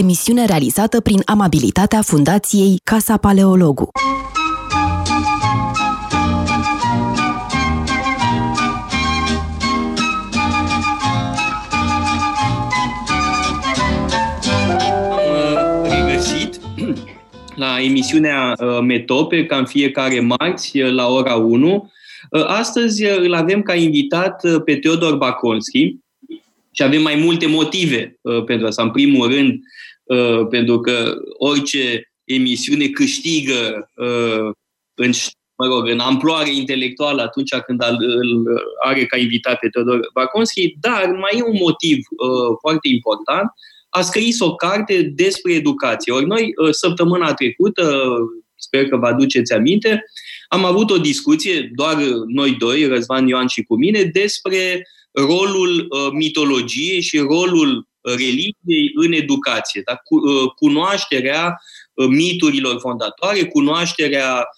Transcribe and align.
emisiune 0.00 0.44
realizată 0.44 1.00
prin 1.00 1.22
amabilitatea 1.24 2.02
Fundației 2.02 2.80
Casa 2.84 3.16
Paleologu. 3.16 3.88
la 17.54 17.80
emisiunea 17.80 18.54
uh, 18.58 18.78
Metope, 18.80 19.46
ca 19.46 19.56
în 19.56 19.64
fiecare 19.64 20.20
marți, 20.20 20.80
uh, 20.80 20.92
la 20.92 21.06
ora 21.06 21.34
1. 21.34 21.90
Uh, 22.30 22.44
astăzi 22.46 23.04
îl 23.04 23.34
avem 23.34 23.62
ca 23.62 23.74
invitat 23.74 24.42
pe 24.64 24.76
Teodor 24.76 25.16
Baconski 25.16 25.96
și 26.72 26.82
avem 26.82 27.02
mai 27.02 27.14
multe 27.14 27.46
motive 27.46 28.18
pentru 28.46 28.66
asta. 28.66 28.82
În 28.82 28.90
primul 28.90 29.32
rând, 29.32 29.58
pentru 30.50 30.80
că 30.80 31.14
orice 31.38 32.12
emisiune 32.24 32.86
câștigă 32.86 33.90
în, 34.94 35.12
mă 35.56 35.66
rog, 35.66 35.88
în 35.88 35.98
amploare 35.98 36.54
intelectuală 36.54 37.22
atunci 37.22 37.54
când 37.66 37.82
îl 37.98 38.44
are 38.84 39.06
ca 39.06 39.16
invitat 39.16 39.58
pe 39.58 39.68
Teodor 39.68 40.00
Baconski, 40.14 40.74
dar 40.80 41.06
mai 41.06 41.38
e 41.38 41.42
un 41.42 41.58
motiv 41.60 41.98
foarte 42.60 42.88
important 42.88 43.50
a 43.90 44.00
scris 44.00 44.40
o 44.40 44.54
carte 44.54 45.02
despre 45.02 45.52
educație. 45.52 46.12
Ori 46.12 46.26
noi, 46.26 46.52
ă, 46.58 46.70
săptămâna 46.70 47.34
trecută, 47.34 48.04
sper 48.56 48.88
că 48.88 48.96
vă 48.96 49.06
aduceți 49.06 49.52
aminte, 49.52 50.04
am 50.48 50.64
avut 50.64 50.90
o 50.90 50.98
discuție, 50.98 51.70
doar 51.74 51.96
noi 52.26 52.56
doi, 52.58 52.86
Răzvan 52.86 53.26
Ioan 53.26 53.46
și 53.46 53.62
cu 53.62 53.76
mine, 53.76 54.02
despre 54.02 54.86
rolul 55.12 55.86
ă, 55.90 56.10
mitologiei 56.12 57.00
și 57.00 57.18
rolul 57.18 57.88
religiei 58.00 58.90
în 58.94 59.12
educație. 59.12 59.82
Da? 59.84 59.92
Ă, 59.92 60.48
cunoașterea 60.48 61.60
miturilor 62.08 62.78
fondatoare, 62.80 63.44
cunoașterea 63.44 64.48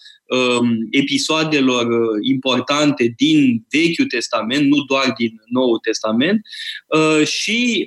episoadelor 0.91 1.87
importante 2.21 3.13
din 3.17 3.65
Vechiul 3.69 4.05
Testament, 4.05 4.67
nu 4.67 4.83
doar 4.83 5.13
din 5.17 5.41
Noul 5.45 5.77
Testament, 5.77 6.41
și 7.23 7.85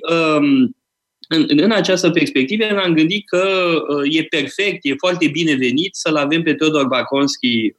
în, 1.27 1.45
în 1.47 1.71
această 1.71 2.09
perspectivă 2.09 2.63
ne-am 2.63 2.93
gândit 2.93 3.27
că 3.27 3.73
uh, 3.87 4.15
e 4.15 4.23
perfect, 4.23 4.79
e 4.81 4.93
foarte 4.97 5.27
binevenit 5.27 5.95
să-l 5.95 6.15
avem 6.15 6.41
pe 6.41 6.53
Teodor 6.53 6.87
Baconski 6.87 7.47
uh, 7.47 7.71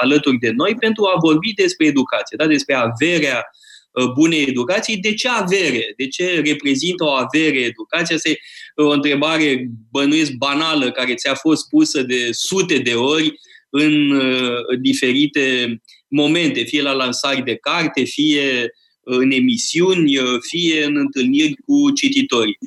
alături 0.00 0.38
de 0.38 0.50
noi 0.50 0.74
pentru 0.74 1.04
a 1.04 1.18
vorbi 1.20 1.52
despre 1.52 1.86
educație, 1.86 2.36
da? 2.36 2.46
despre 2.46 2.74
averea 2.74 3.36
uh, 3.36 3.71
bunei 4.14 4.46
educații. 4.48 4.96
De 4.96 5.14
ce 5.14 5.28
avere? 5.28 5.92
De 5.96 6.08
ce 6.08 6.40
reprezintă 6.44 7.04
o 7.04 7.10
avere 7.10 7.58
educația? 7.58 8.16
Asta 8.16 8.28
e 8.28 8.36
uh, 8.76 8.86
o 8.86 8.90
întrebare 8.90 9.70
bănuiesc 9.90 10.32
banală 10.32 10.90
care 10.90 11.14
ți-a 11.14 11.34
fost 11.34 11.68
pusă 11.68 12.02
de 12.02 12.28
sute 12.30 12.78
de 12.78 12.94
ori 12.94 13.40
în 13.70 14.10
uh, 14.10 14.78
diferite 14.80 15.76
momente, 16.08 16.62
fie 16.62 16.82
la 16.82 16.92
lansari 16.92 17.44
de 17.44 17.56
carte, 17.56 18.02
fie 18.02 18.74
în 19.04 19.30
emisiuni, 19.30 20.18
uh, 20.18 20.38
fie 20.40 20.84
în 20.84 20.96
întâlniri 20.96 21.54
cu 21.54 21.90
cititorii. 21.90 22.58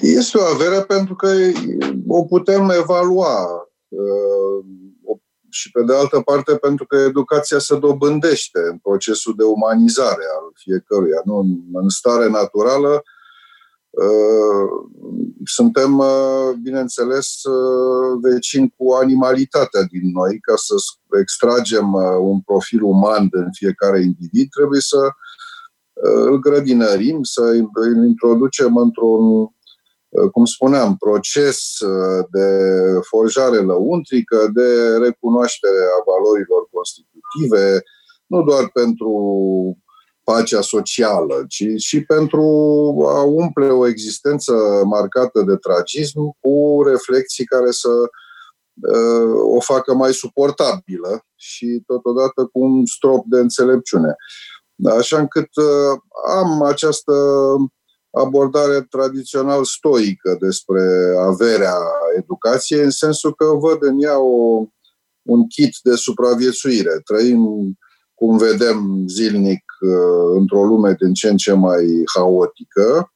Este 0.00 0.38
o 0.38 0.42
avere 0.42 0.84
pentru 0.84 1.14
că 1.14 1.28
o 2.06 2.24
putem 2.24 2.70
evalua 2.70 3.44
uh, 3.88 4.64
și 5.58 5.70
pe 5.70 5.82
de 5.82 5.94
altă 5.94 6.20
parte 6.20 6.56
pentru 6.56 6.86
că 6.86 6.96
educația 6.96 7.58
se 7.58 7.78
dobândește 7.78 8.58
în 8.70 8.78
procesul 8.78 9.34
de 9.36 9.44
umanizare 9.44 10.24
al 10.36 10.52
fiecăruia. 10.54 11.20
Nu? 11.24 11.38
În 11.72 11.88
stare 11.88 12.28
naturală 12.28 13.02
uh, 13.90 14.68
suntem, 15.44 15.98
uh, 15.98 16.50
bineînțeles, 16.62 17.40
vecini 18.20 18.74
cu 18.76 18.92
animalitatea 18.92 19.82
din 19.82 20.10
noi. 20.12 20.38
Ca 20.40 20.54
să 20.56 20.74
extragem 21.20 21.92
un 22.20 22.40
profil 22.40 22.82
uman 22.82 23.28
în 23.30 23.48
fiecare 23.52 24.00
individ, 24.00 24.48
trebuie 24.50 24.80
să 24.80 25.10
îl 26.24 26.38
grădinărim, 26.38 27.22
să 27.22 27.42
îl 27.72 28.06
introducem 28.06 28.76
într-un 28.76 29.22
Uh, 29.30 29.48
cum 30.32 30.44
spuneam, 30.44 30.96
proces 30.96 31.78
uh, 31.78 32.26
de 32.30 32.48
forjare 33.00 33.58
lăuntrică, 33.58 34.50
de 34.54 34.96
recunoaștere 34.96 35.82
a 35.98 36.02
valorilor 36.10 36.68
constitutive, 36.70 37.82
nu 38.26 38.42
doar 38.42 38.70
pentru 38.72 39.12
pacea 40.24 40.60
socială, 40.60 41.44
ci 41.48 41.64
și 41.76 42.04
pentru 42.04 42.42
a 43.06 43.22
umple 43.22 43.66
o 43.66 43.86
existență 43.86 44.52
marcată 44.84 45.42
de 45.42 45.56
tragism 45.56 46.20
cu 46.40 46.82
reflexii 46.86 47.44
care 47.44 47.70
să 47.70 47.88
uh, 47.88 49.54
o 49.56 49.60
facă 49.60 49.94
mai 49.94 50.12
suportabilă 50.12 51.22
și 51.34 51.82
totodată 51.86 52.44
cu 52.52 52.58
un 52.60 52.86
strop 52.86 53.24
de 53.26 53.38
înțelepciune. 53.38 54.14
Așa 54.98 55.18
încât 55.18 55.48
uh, 55.56 55.98
am 56.36 56.62
această 56.62 57.12
abordare 58.10 58.86
tradițional 58.90 59.64
stoică 59.64 60.36
despre 60.40 60.82
averea 61.18 61.76
educației, 62.16 62.82
în 62.82 62.90
sensul 62.90 63.34
că 63.34 63.44
văd 63.44 63.82
în 63.82 64.02
ea 64.02 64.18
o, 64.20 64.66
un 65.22 65.46
kit 65.46 65.76
de 65.82 65.94
supraviețuire. 65.94 67.00
Trăim, 67.04 67.72
cum 68.14 68.36
vedem 68.36 69.04
zilnic, 69.08 69.64
uh, 69.80 70.36
într-o 70.38 70.64
lume 70.64 70.96
din 71.00 71.14
ce 71.14 71.28
în 71.28 71.36
ce 71.36 71.52
mai 71.52 72.02
haotică, 72.14 73.12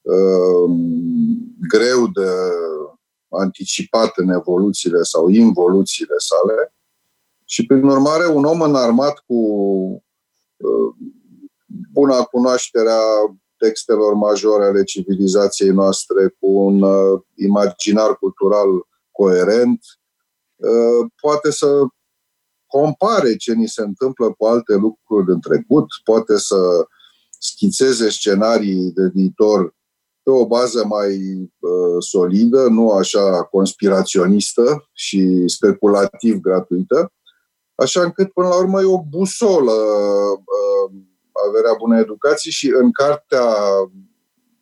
uh, 0.00 0.70
greu 1.68 2.06
de 2.06 2.30
anticipat 3.28 4.12
în 4.16 4.28
evoluțiile 4.28 5.02
sau 5.02 5.28
involuțiile 5.28 6.14
sale 6.16 6.74
și, 7.44 7.66
prin 7.66 7.84
urmare, 7.84 8.26
un 8.26 8.44
om 8.44 8.60
înarmat 8.60 9.22
cu 9.26 9.34
uh, 10.56 10.94
buna 11.92 12.22
cunoașterea 12.22 13.00
textelor 13.64 14.14
majore 14.14 14.64
ale 14.64 14.82
civilizației 14.84 15.70
noastre, 15.70 16.28
cu 16.38 16.46
un 16.46 16.82
uh, 16.82 17.20
imaginar 17.34 18.16
cultural 18.16 18.68
coerent, 19.10 19.80
uh, 20.56 21.10
poate 21.20 21.50
să 21.50 21.66
compare 22.66 23.36
ce 23.36 23.52
ni 23.52 23.68
se 23.68 23.82
întâmplă 23.82 24.34
cu 24.38 24.46
alte 24.46 24.74
lucruri 24.74 25.26
din 25.26 25.40
trecut, 25.40 25.86
poate 26.04 26.38
să 26.38 26.86
schițeze 27.38 28.08
scenarii 28.10 28.92
de 28.92 29.10
viitor 29.14 29.74
pe 30.22 30.30
o 30.30 30.46
bază 30.46 30.84
mai 30.84 31.16
uh, 31.58 31.96
solidă, 31.98 32.66
nu 32.68 32.90
așa 32.90 33.42
conspiraționistă 33.42 34.88
și 34.92 35.44
speculativ 35.46 36.40
gratuită, 36.40 37.12
așa 37.74 38.02
încât, 38.02 38.32
până 38.32 38.48
la 38.48 38.56
urmă, 38.56 38.80
e 38.80 38.84
o 38.84 39.02
busolă 39.02 39.72
uh, 39.72 40.90
averea 41.48 41.74
bunei 41.78 42.00
educații 42.00 42.50
și 42.50 42.68
în 42.68 42.92
cartea 42.92 43.46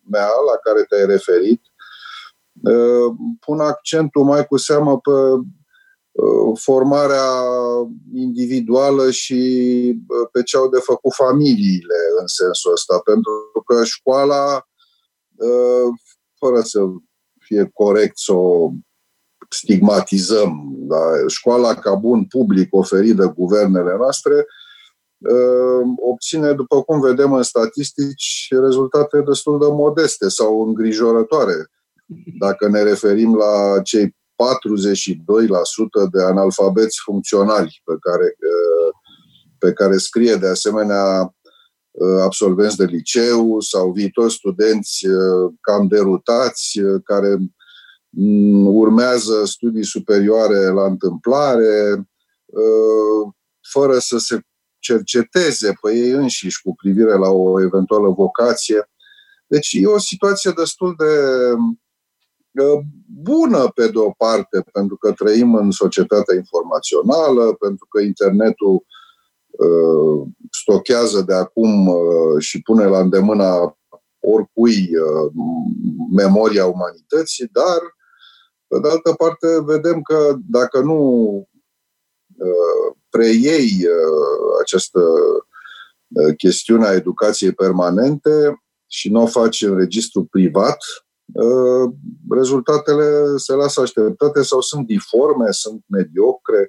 mea 0.09 0.29
la 0.51 0.57
care 0.63 0.83
te-ai 0.83 1.05
referit, 1.05 1.61
uh, 2.63 3.15
pun 3.39 3.59
accentul 3.59 4.23
mai 4.23 4.45
cu 4.47 4.57
seamă 4.57 4.99
pe 4.99 5.11
uh, 5.11 6.59
formarea 6.59 7.29
individuală 8.13 9.11
și 9.11 9.41
uh, 10.07 10.29
pe 10.31 10.43
ce 10.43 10.57
au 10.57 10.69
de 10.69 10.79
făcut 10.79 11.13
familiile 11.13 11.99
în 12.19 12.27
sensul 12.27 12.71
ăsta, 12.71 12.99
pentru 12.99 13.61
că 13.65 13.83
școala, 13.83 14.67
fără 16.39 16.61
să 16.61 16.79
fie 17.39 17.69
corect 17.73 18.17
să 18.17 18.33
o 18.33 18.71
stigmatizăm, 19.49 20.73
da? 20.75 21.27
școala 21.27 21.73
ca 21.73 21.95
bun 21.95 22.25
public 22.25 22.75
oferit 22.75 23.15
de 23.15 23.31
guvernele 23.35 23.95
noastre, 23.97 24.33
Ehm, 24.35 24.45
obține, 25.95 26.53
după 26.53 26.83
cum 26.83 26.99
vedem 26.99 27.33
în 27.33 27.43
statistici, 27.43 28.47
rezultate 28.49 29.21
destul 29.21 29.59
de 29.59 29.65
modeste 29.69 30.29
sau 30.29 30.67
îngrijorătoare. 30.67 31.71
Dacă 32.39 32.67
ne 32.67 32.83
referim 32.83 33.35
la 33.35 33.81
cei 33.83 34.09
42% 34.09 34.13
de 36.11 36.23
analfabeți 36.23 36.99
funcționali 37.03 37.81
pe 37.85 37.93
care, 37.99 38.25
ehm, 38.25 39.01
pe 39.57 39.73
care 39.73 39.97
scrie 39.97 40.35
de 40.35 40.47
asemenea 40.47 41.35
ehm, 41.91 42.19
absolvenți 42.19 42.77
de 42.77 42.85
liceu 42.85 43.59
sau 43.59 43.91
viitori 43.91 44.33
studenți 44.33 45.05
cam 45.61 45.87
derutați, 45.87 46.79
care 47.03 47.37
mm, 48.09 48.75
urmează 48.75 49.45
studii 49.45 49.85
superioare 49.85 50.67
la 50.67 50.85
întâmplare, 50.85 52.07
fără 53.71 53.97
să 53.97 54.17
se 54.17 54.39
cerceteze 54.83 55.73
pe 55.81 55.95
ei 55.95 56.09
înșiși 56.09 56.61
cu 56.61 56.75
privire 56.75 57.13
la 57.17 57.29
o 57.29 57.61
eventuală 57.61 58.09
vocație. 58.09 58.89
Deci 59.47 59.69
e 59.73 59.85
o 59.85 59.99
situație 59.99 60.51
destul 60.55 60.95
de 60.97 61.13
uh, 62.63 62.79
bună 63.21 63.71
pe 63.75 63.87
de 63.87 63.97
o 63.97 64.11
parte, 64.11 64.63
pentru 64.71 64.97
că 64.97 65.11
trăim 65.11 65.55
în 65.55 65.71
societatea 65.71 66.35
informațională, 66.35 67.53
pentru 67.53 67.85
că 67.89 68.01
internetul 68.01 68.85
uh, 69.49 70.27
stochează 70.51 71.21
de 71.21 71.33
acum 71.33 71.87
uh, 71.87 72.37
și 72.39 72.61
pune 72.61 72.85
la 72.85 72.99
îndemâna 72.99 73.77
oricui 74.19 74.89
memoria 76.15 76.65
umanității, 76.65 77.49
dar, 77.51 77.79
pe 78.67 78.79
de 78.79 78.89
altă 78.89 79.13
parte, 79.13 79.47
vedem 79.61 80.01
că 80.01 80.35
dacă 80.49 80.79
nu 80.79 80.97
preiei 83.09 83.71
această 84.61 85.01
chestiune 86.37 86.85
a 86.85 86.93
educației 86.93 87.51
permanente 87.51 88.63
și 88.87 89.09
nu 89.09 89.21
o 89.21 89.25
faci 89.25 89.61
în 89.61 89.77
registru 89.77 90.25
privat, 90.25 90.77
rezultatele 92.29 93.37
se 93.37 93.53
lasă 93.53 93.81
așteptate 93.81 94.41
sau 94.41 94.61
sunt 94.61 94.87
diforme, 94.87 95.51
sunt 95.51 95.83
mediocre. 95.87 96.67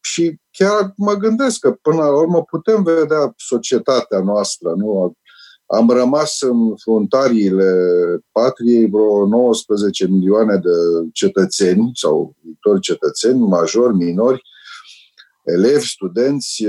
Și 0.00 0.40
chiar 0.50 0.92
mă 0.96 1.14
gândesc 1.14 1.58
că 1.58 1.72
până 1.72 1.96
la 1.96 2.16
urmă 2.16 2.42
putem 2.42 2.82
vedea 2.82 3.32
societatea 3.36 4.20
noastră. 4.20 4.72
Nu? 4.76 5.16
Am 5.66 5.90
rămas 5.90 6.40
în 6.40 6.76
fruntariile 6.76 7.72
patriei 8.32 8.90
vreo 8.90 9.26
19 9.26 10.06
milioane 10.06 10.56
de 10.56 10.70
cetățeni 11.12 11.90
sau 11.94 12.34
viitori 12.42 12.80
cetățeni, 12.80 13.38
majori, 13.38 13.94
minori, 13.94 14.42
elevi, 15.44 15.86
studenți, 15.86 16.64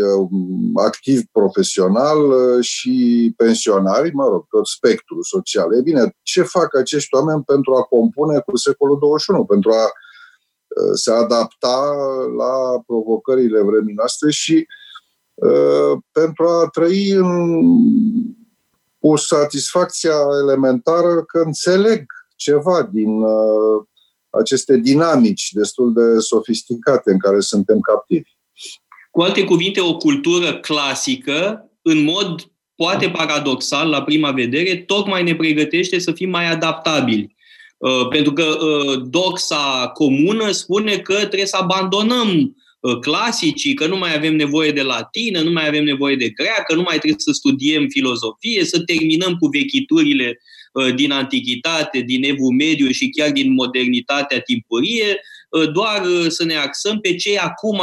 activi 0.74 1.24
profesional 1.32 2.18
și 2.62 3.34
pensionari, 3.38 4.14
mă 4.14 4.28
rog, 4.28 4.46
tot 4.50 4.68
spectrul 4.68 5.24
social. 5.24 5.78
E 5.78 5.82
bine, 5.82 6.16
ce 6.22 6.42
fac 6.42 6.76
acești 6.76 7.16
oameni 7.16 7.44
pentru 7.44 7.76
a 7.76 7.82
compune 7.82 8.40
cu 8.40 8.58
secolul 8.58 9.00
21, 9.00 9.46
pentru 9.46 9.72
a 9.72 9.92
se 10.94 11.12
adapta 11.12 11.94
la 12.38 12.82
provocările 12.86 13.62
vremii 13.62 13.94
noastre 13.94 14.32
și 14.32 14.68
uh, 15.34 15.98
pentru 16.12 16.48
a 16.48 16.68
trăi 16.72 17.10
în, 17.10 17.62
cu 19.06 19.16
satisfacția 19.16 20.16
elementară 20.44 21.24
că 21.28 21.40
înțeleg 21.46 22.06
ceva 22.36 22.90
din 22.92 23.22
uh, 23.22 23.84
aceste 24.30 24.78
dinamici 24.78 25.50
destul 25.52 25.94
de 25.94 26.19
sofisticate 26.19 27.12
în 27.12 27.19
care 27.19 27.40
suntem 27.40 27.80
captivi. 27.80 28.30
Cu 29.12 29.22
alte 29.22 29.44
cuvinte, 29.44 29.81
o 29.81 29.98
cultură 29.98 30.60
clasică, 30.60 31.69
în 31.81 32.04
mod 32.04 32.52
poate 32.75 33.10
paradoxal 33.10 33.90
la 33.90 34.04
prima 34.04 34.31
vedere, 34.31 34.75
tocmai 34.75 35.24
ne 35.24 35.36
pregătește 35.36 36.00
să 36.00 36.12
fim 36.12 36.30
mai 36.30 36.51
adaptabili 36.51 37.36
Uh, 37.78 38.08
pentru 38.08 38.34
că 38.34 38.44
uh, 38.44 39.01
doxa 39.10 39.92
comună 39.94 40.51
spune 40.51 40.98
că 40.98 41.13
trebuie 41.13 41.46
să 41.46 41.58
abandonăm 41.60 42.30
uh, 42.30 42.54
clasicii, 43.02 43.74
că 43.74 43.88
nu 43.88 43.98
mai 43.98 44.16
avem 44.16 44.36
nevoie 44.36 44.72
de 44.72 44.82
latină, 44.82 45.42
nu 45.42 45.52
mai 45.52 45.68
avem 45.68 45.84
nevoie 45.84 46.16
de 46.16 46.30
greacă, 46.30 46.76
nu 46.76 46.82
mai 46.82 46.98
trebuie 46.98 47.20
să 47.20 47.32
studiem 47.32 47.88
filozofie, 47.88 48.66
să 48.66 48.84
terminăm 48.84 49.36
cu 49.36 49.48
vechiturile 49.48 50.40
din 50.96 51.12
antichitate, 51.12 52.00
din 52.00 52.24
evul 52.24 52.54
mediu 52.54 52.90
și 52.90 53.10
chiar 53.10 53.32
din 53.32 53.54
modernitatea 53.54 54.40
timpurie, 54.40 55.20
doar 55.74 56.04
să 56.28 56.46
ne 56.46 56.56
axăm 56.56 57.00
pe 57.00 57.16
ce 57.16 57.32
e 57.32 57.40
acum 57.40 57.82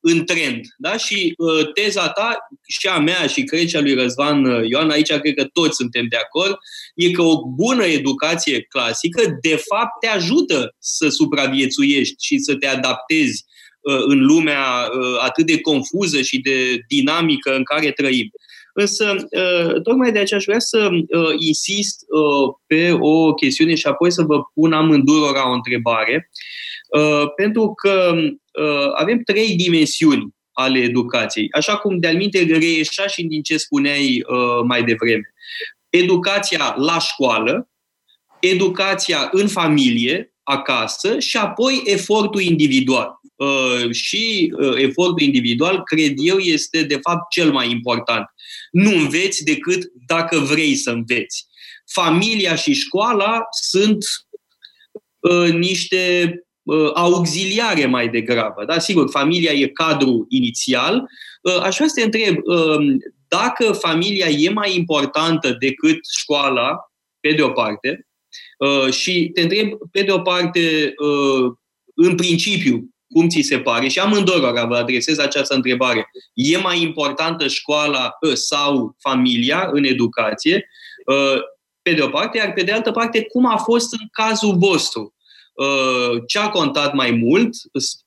în 0.00 0.24
trend. 0.24 0.60
Da? 0.76 0.96
Și 0.96 1.34
uh, 1.36 1.72
teza 1.72 2.08
ta, 2.08 2.36
și 2.66 2.86
a 2.86 2.98
mea 2.98 3.26
și 3.26 3.42
cred 3.42 3.66
cea 3.66 3.80
lui 3.80 3.94
Răzvan 3.94 4.44
uh, 4.44 4.68
Ioan, 4.68 4.90
aici 4.90 5.12
cred 5.12 5.34
că 5.34 5.44
toți 5.44 5.76
suntem 5.76 6.06
de 6.08 6.16
acord, 6.16 6.56
e 6.94 7.10
că 7.10 7.22
o 7.22 7.46
bună 7.46 7.84
educație 7.84 8.62
clasică 8.62 9.38
de 9.40 9.62
fapt 9.68 10.00
te 10.00 10.06
ajută 10.06 10.74
să 10.78 11.08
supraviețuiești 11.08 12.24
și 12.24 12.38
să 12.38 12.54
te 12.54 12.66
adaptezi 12.66 13.44
uh, 13.44 13.47
în 13.82 14.18
lumea 14.18 14.60
uh, 14.60 15.18
atât 15.20 15.46
de 15.46 15.60
confuză 15.60 16.20
și 16.20 16.40
de 16.40 16.78
dinamică 16.88 17.54
în 17.54 17.62
care 17.62 17.90
trăim. 17.90 18.30
Însă, 18.72 19.14
uh, 19.14 19.82
tocmai 19.82 20.12
de 20.12 20.18
aceea 20.18 20.38
aș 20.38 20.44
vrea 20.44 20.58
să 20.58 20.88
uh, 20.92 21.34
insist 21.38 22.04
pe 22.66 22.96
o 23.00 23.34
chestiune 23.34 23.74
și 23.74 23.86
apoi 23.86 24.12
să 24.12 24.22
vă 24.22 24.40
pun 24.54 24.72
amândurora 24.72 25.50
o 25.50 25.52
întrebare, 25.52 26.30
pentru 27.36 27.72
că 27.82 28.14
Uh, 28.58 28.90
avem 28.94 29.18
trei 29.18 29.56
dimensiuni 29.56 30.34
ale 30.52 30.78
educației, 30.78 31.48
așa 31.50 31.76
cum 31.76 31.98
de-al 31.98 32.16
minte 32.16 32.42
reieșea 32.42 33.06
și 33.06 33.22
din 33.22 33.42
ce 33.42 33.56
spuneai 33.56 34.24
uh, 34.26 34.64
mai 34.66 34.84
devreme. 34.84 35.34
Educația 35.88 36.74
la 36.76 36.98
școală, 36.98 37.70
educația 38.40 39.28
în 39.32 39.48
familie, 39.48 40.34
acasă 40.48 41.18
și 41.18 41.36
apoi 41.36 41.82
efortul 41.84 42.40
individual. 42.40 43.20
Uh, 43.36 43.90
și 43.90 44.52
efortul 44.74 45.26
individual, 45.26 45.82
cred 45.82 46.12
eu, 46.16 46.38
este 46.38 46.82
de 46.82 46.98
fapt 47.02 47.30
cel 47.30 47.52
mai 47.52 47.70
important. 47.70 48.24
Nu 48.70 48.90
înveți 48.90 49.44
decât 49.44 49.82
dacă 50.06 50.38
vrei 50.38 50.74
să 50.74 50.90
înveți. 50.90 51.46
Familia 51.86 52.54
și 52.54 52.72
școala 52.72 53.40
sunt 53.50 54.04
niște 55.52 56.34
uh, 56.68 56.90
auxiliare 56.94 57.86
mai 57.86 58.08
degrabă. 58.08 58.64
Da? 58.64 58.78
Sigur, 58.78 59.10
familia 59.10 59.52
e 59.52 59.66
cadru 59.66 60.26
inițial. 60.28 61.08
Uh, 61.42 61.60
aș 61.62 61.76
vrea 61.76 61.88
să 61.88 61.94
te 61.94 62.02
întreb, 62.02 62.36
uh, 62.44 62.76
dacă 63.28 63.72
familia 63.72 64.26
e 64.26 64.50
mai 64.50 64.76
importantă 64.76 65.56
decât 65.58 65.98
școala, 66.18 66.76
pe 67.20 67.32
de 67.32 67.42
o 67.42 67.50
parte, 67.50 68.07
uh, 68.58 68.92
și 68.92 69.30
te 69.34 69.40
întreb, 69.40 69.68
pe 69.92 70.02
de 70.02 70.12
o 70.12 70.18
parte, 70.18 70.94
uh, 70.96 71.52
în 71.94 72.14
principiu, 72.14 72.88
cum 73.08 73.28
ți 73.28 73.40
se 73.40 73.58
pare? 73.58 73.88
Și 73.88 73.98
amândurora 73.98 74.64
vă 74.64 74.76
adresez 74.76 75.18
această 75.18 75.54
întrebare. 75.54 76.10
E 76.34 76.58
mai 76.58 76.82
importantă 76.82 77.48
școala 77.48 78.10
uh, 78.20 78.32
sau 78.32 78.96
familia 78.98 79.68
în 79.72 79.84
educație? 79.84 80.68
Uh, 81.06 81.40
pe 81.82 81.92
de 81.92 82.02
o 82.02 82.08
parte, 82.08 82.38
iar 82.38 82.52
pe 82.52 82.62
de 82.62 82.72
altă 82.72 82.90
parte, 82.90 83.22
cum 83.22 83.46
a 83.46 83.56
fost 83.56 83.92
în 83.92 84.06
cazul 84.12 84.56
vostru? 84.56 85.14
Uh, 85.52 86.22
ce 86.26 86.38
a 86.38 86.48
contat 86.48 86.94
mai 86.94 87.10
mult, 87.10 87.54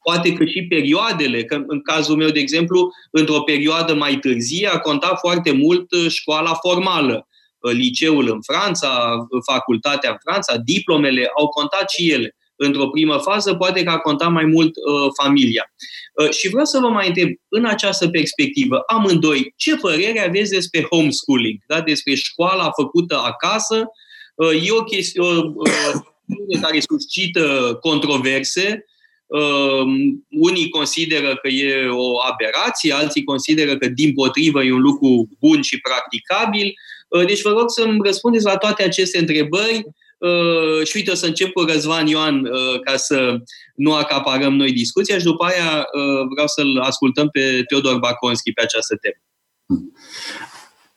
poate 0.03 0.33
că 0.33 0.45
și 0.45 0.65
perioadele, 0.69 1.43
că 1.43 1.63
în 1.67 1.81
cazul 1.81 2.15
meu, 2.15 2.29
de 2.29 2.39
exemplu, 2.39 2.91
într-o 3.11 3.41
perioadă 3.41 3.93
mai 3.93 4.17
târzie 4.17 4.67
a 4.67 4.79
contat 4.79 5.19
foarte 5.19 5.51
mult 5.51 5.91
uh, 5.91 6.09
școala 6.09 6.53
formală. 6.53 7.27
Uh, 7.61 7.71
liceul 7.71 8.29
în 8.29 8.41
Franța, 8.41 9.17
facultatea 9.51 10.09
în 10.09 10.17
Franța, 10.25 10.57
diplomele 10.57 11.31
au 11.37 11.47
contat 11.47 11.89
și 11.89 12.11
ele. 12.11 12.35
Într-o 12.55 12.89
primă 12.89 13.17
fază, 13.17 13.53
poate 13.55 13.83
că 13.83 13.89
a 13.89 13.97
contat 13.97 14.31
mai 14.31 14.45
mult 14.45 14.75
uh, 14.75 15.11
familia. 15.23 15.73
Uh, 16.15 16.29
și 16.29 16.49
vreau 16.49 16.65
să 16.65 16.79
vă 16.79 16.87
mai 16.87 17.07
întreb, 17.07 17.29
în 17.49 17.65
această 17.65 18.09
perspectivă, 18.09 18.83
amândoi, 18.87 19.53
ce 19.55 19.75
părere 19.75 20.27
aveți 20.27 20.51
despre 20.51 20.87
homeschooling, 20.89 21.59
da? 21.67 21.81
despre 21.81 22.13
școala 22.13 22.71
făcută 22.71 23.17
acasă? 23.17 23.91
Uh, 24.35 24.67
e 24.67 24.71
o 24.71 24.83
chestiune, 24.83 25.37
uh, 25.37 26.59
care 26.61 26.79
suscită 26.79 27.77
controverse. 27.81 28.85
Uh, 29.25 29.83
unii 30.29 30.69
consideră 30.69 31.35
că 31.35 31.47
e 31.47 31.87
o 31.87 32.21
aberație, 32.31 32.93
alții 32.93 33.23
consideră 33.23 33.77
că, 33.77 33.87
din 33.87 34.13
potrivă, 34.13 34.63
e 34.63 34.73
un 34.73 34.81
lucru 34.81 35.29
bun 35.39 35.61
și 35.61 35.79
practicabil. 35.79 36.73
Uh, 37.11 37.25
deci 37.25 37.41
vă 37.41 37.49
rog 37.49 37.65
să-mi 37.67 37.99
răspundeți 38.03 38.45
la 38.45 38.57
toate 38.57 38.83
aceste 38.83 39.17
întrebări. 39.17 39.85
Uh, 40.17 40.85
și 40.85 40.95
uite, 40.95 41.11
o 41.11 41.13
să 41.13 41.25
încep 41.25 41.51
cu 41.51 41.61
Răzvan 41.61 42.07
Ioan 42.07 42.45
uh, 42.45 42.79
ca 42.83 42.95
să 42.95 43.37
nu 43.75 43.93
acaparăm 43.93 44.55
noi 44.55 44.71
discuția 44.71 45.17
și 45.17 45.23
după 45.23 45.45
aia 45.45 45.77
uh, 45.77 46.27
vreau 46.33 46.47
să-l 46.47 46.79
ascultăm 46.79 47.29
pe 47.29 47.63
Teodor 47.67 47.97
Baconski 47.97 48.51
pe 48.51 48.61
această 48.61 48.95
temă. 48.95 49.21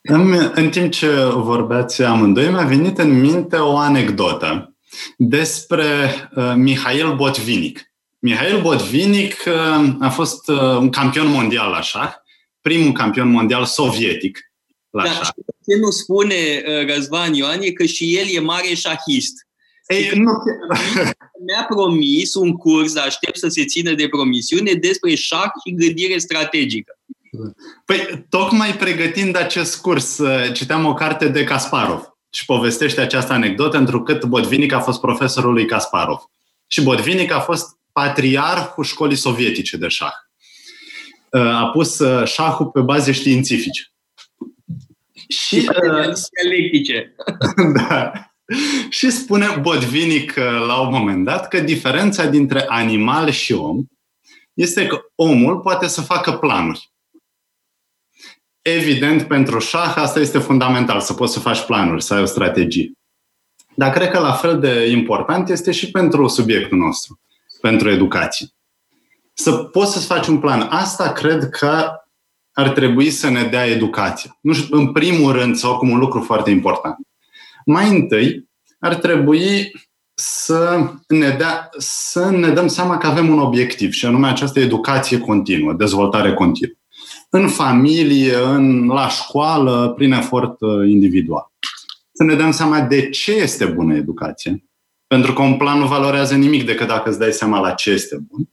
În, 0.01 0.51
în 0.53 0.69
timp 0.69 0.91
ce 0.91 1.09
vorbeați 1.33 2.03
amândoi, 2.03 2.49
mi-a 2.49 2.65
venit 2.65 2.97
în 2.97 3.19
minte 3.19 3.55
o 3.55 3.77
anecdotă 3.77 4.75
despre 5.17 5.85
uh, 6.35 6.53
Mihail 6.55 7.15
Botvinic. 7.15 7.93
Mihail 8.19 8.61
Botvinic 8.61 9.43
uh, 9.47 9.95
a 9.99 10.09
fost 10.09 10.49
uh, 10.49 10.59
un 10.59 10.89
campion 10.89 11.27
mondial 11.27 11.69
la 11.69 11.81
șah, 11.81 12.13
primul 12.61 12.91
campion 12.91 13.29
mondial 13.29 13.65
sovietic 13.65 14.44
la 14.95 15.03
da, 15.03 15.09
șah. 15.09 15.29
Ce 15.67 15.75
nu 15.79 15.89
spune 15.89 16.35
uh, 16.35 16.95
Răzvan 16.95 17.33
Ioan 17.33 17.61
e 17.61 17.71
că 17.71 17.85
și 17.85 18.17
el 18.17 18.25
e 18.35 18.39
mare 18.39 18.73
șahist. 18.73 19.33
Ei, 19.87 20.11
nu... 20.13 20.31
Mi-a 21.45 21.65
promis 21.67 22.35
un 22.35 22.51
curs, 22.51 22.95
aștept 22.95 23.37
să 23.37 23.47
se 23.47 23.65
țină 23.65 23.93
de 23.93 24.07
promisiune, 24.07 24.73
despre 24.73 25.15
șah 25.15 25.49
și 25.65 25.75
gândire 25.75 26.17
strategică. 26.17 26.99
Păi, 27.85 28.25
tocmai 28.29 28.75
pregătind 28.75 29.35
acest 29.35 29.81
curs, 29.81 30.17
uh, 30.17 30.53
citeam 30.53 30.85
o 30.85 30.93
carte 30.93 31.27
de 31.27 31.43
Kasparov 31.43 32.09
și 32.29 32.45
povestește 32.45 33.01
această 33.01 33.33
anecdotă, 33.33 33.77
întrucât 33.77 34.25
Botvinnik 34.25 34.71
a 34.71 34.79
fost 34.79 34.99
profesorul 34.99 35.53
lui 35.53 35.65
Kasparov. 35.65 36.19
Și 36.67 36.83
Botvinnik 36.83 37.31
a 37.31 37.39
fost 37.39 37.77
patriarhul 37.91 38.83
școlii 38.83 39.17
sovietice 39.17 39.77
de 39.77 39.87
șah. 39.87 40.13
A 41.29 41.69
pus 41.73 41.99
uh, 41.99 42.27
șahul 42.27 42.65
pe 42.65 42.81
baze 42.81 43.11
științifice. 43.11 43.94
Și, 45.27 45.55
uh, 45.55 46.13
dialectice. 46.41 47.15
da. 47.87 48.11
Și 48.89 49.11
spune 49.11 49.57
Botvinnik 49.61 50.33
uh, 50.37 50.65
la 50.67 50.79
un 50.81 50.91
moment 50.91 51.25
dat 51.25 51.47
că 51.47 51.59
diferența 51.59 52.25
dintre 52.25 52.65
animal 52.67 53.29
și 53.29 53.53
om 53.53 53.83
este 54.53 54.87
că 54.87 54.99
omul 55.15 55.59
poate 55.59 55.87
să 55.87 56.01
facă 56.01 56.31
planuri. 56.31 56.93
evident, 58.61 59.23
pentru 59.23 59.59
șah 59.59 59.95
asta 59.95 60.19
este 60.19 60.39
fundamental, 60.39 60.99
să 60.99 61.13
poți 61.13 61.33
să 61.33 61.39
faci 61.39 61.65
planuri, 61.65 62.03
să 62.03 62.13
ai 62.13 62.21
o 62.21 62.25
strategie. 62.25 62.91
Dar 63.75 63.91
cred 63.91 64.09
că 64.09 64.19
la 64.19 64.31
fel 64.31 64.59
de 64.59 64.87
important 64.89 65.49
este 65.49 65.71
și 65.71 65.91
pentru 65.91 66.27
subiectul 66.27 66.77
nostru, 66.77 67.19
pentru 67.61 67.89
educație. 67.89 68.47
Să 69.33 69.51
poți 69.53 69.93
să-ți 69.93 70.05
faci 70.05 70.27
un 70.27 70.39
plan. 70.39 70.61
Asta 70.61 71.11
cred 71.11 71.49
că 71.49 71.89
ar 72.55 72.69
trebui 72.69 73.09
să 73.09 73.29
ne 73.29 73.43
dea 73.43 73.65
educația. 73.65 74.37
Nu 74.41 74.53
știu, 74.53 74.77
în 74.77 74.91
primul 74.91 75.31
rând, 75.31 75.55
sau 75.55 75.77
cum 75.77 75.89
un 75.89 75.99
lucru 75.99 76.21
foarte 76.21 76.49
important. 76.49 76.97
Mai 77.65 77.89
întâi, 77.89 78.49
ar 78.79 78.95
trebui 78.95 79.71
să 80.13 80.91
ne, 81.07 81.29
dea, 81.29 81.69
să 81.77 82.29
ne 82.29 82.49
dăm 82.49 82.67
seama 82.67 82.97
că 82.97 83.07
avem 83.07 83.29
un 83.29 83.39
obiectiv 83.39 83.91
și 83.91 84.05
anume 84.05 84.27
această 84.27 84.59
educație 84.59 85.17
continuă, 85.17 85.73
dezvoltare 85.73 86.33
continuă. 86.33 86.75
În 87.29 87.47
familie, 87.47 88.35
în, 88.35 88.85
la 88.85 89.09
școală, 89.09 89.93
prin 89.95 90.11
efort 90.11 90.61
uh, 90.61 90.89
individual. 90.89 91.51
Să 92.11 92.23
ne 92.23 92.35
dăm 92.35 92.51
seama 92.51 92.81
de 92.81 93.09
ce 93.09 93.31
este 93.31 93.65
bună 93.65 93.95
educație. 93.95 94.63
Pentru 95.07 95.33
că 95.33 95.41
un 95.41 95.57
plan 95.57 95.79
nu 95.79 95.87
valorează 95.87 96.35
nimic 96.35 96.65
decât 96.65 96.87
dacă 96.87 97.09
îți 97.09 97.19
dai 97.19 97.31
seama 97.31 97.59
la 97.59 97.71
ce 97.71 97.89
este 97.89 98.17
bun. 98.31 98.49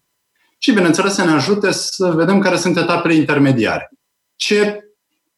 Și, 0.58 0.72
bineînțeles, 0.72 1.14
să 1.14 1.24
ne 1.24 1.30
ajute 1.30 1.72
să 1.72 2.10
vedem 2.10 2.38
care 2.38 2.56
sunt 2.56 2.76
etapele 2.76 3.14
intermediare. 3.14 3.91
Ce 4.46 4.84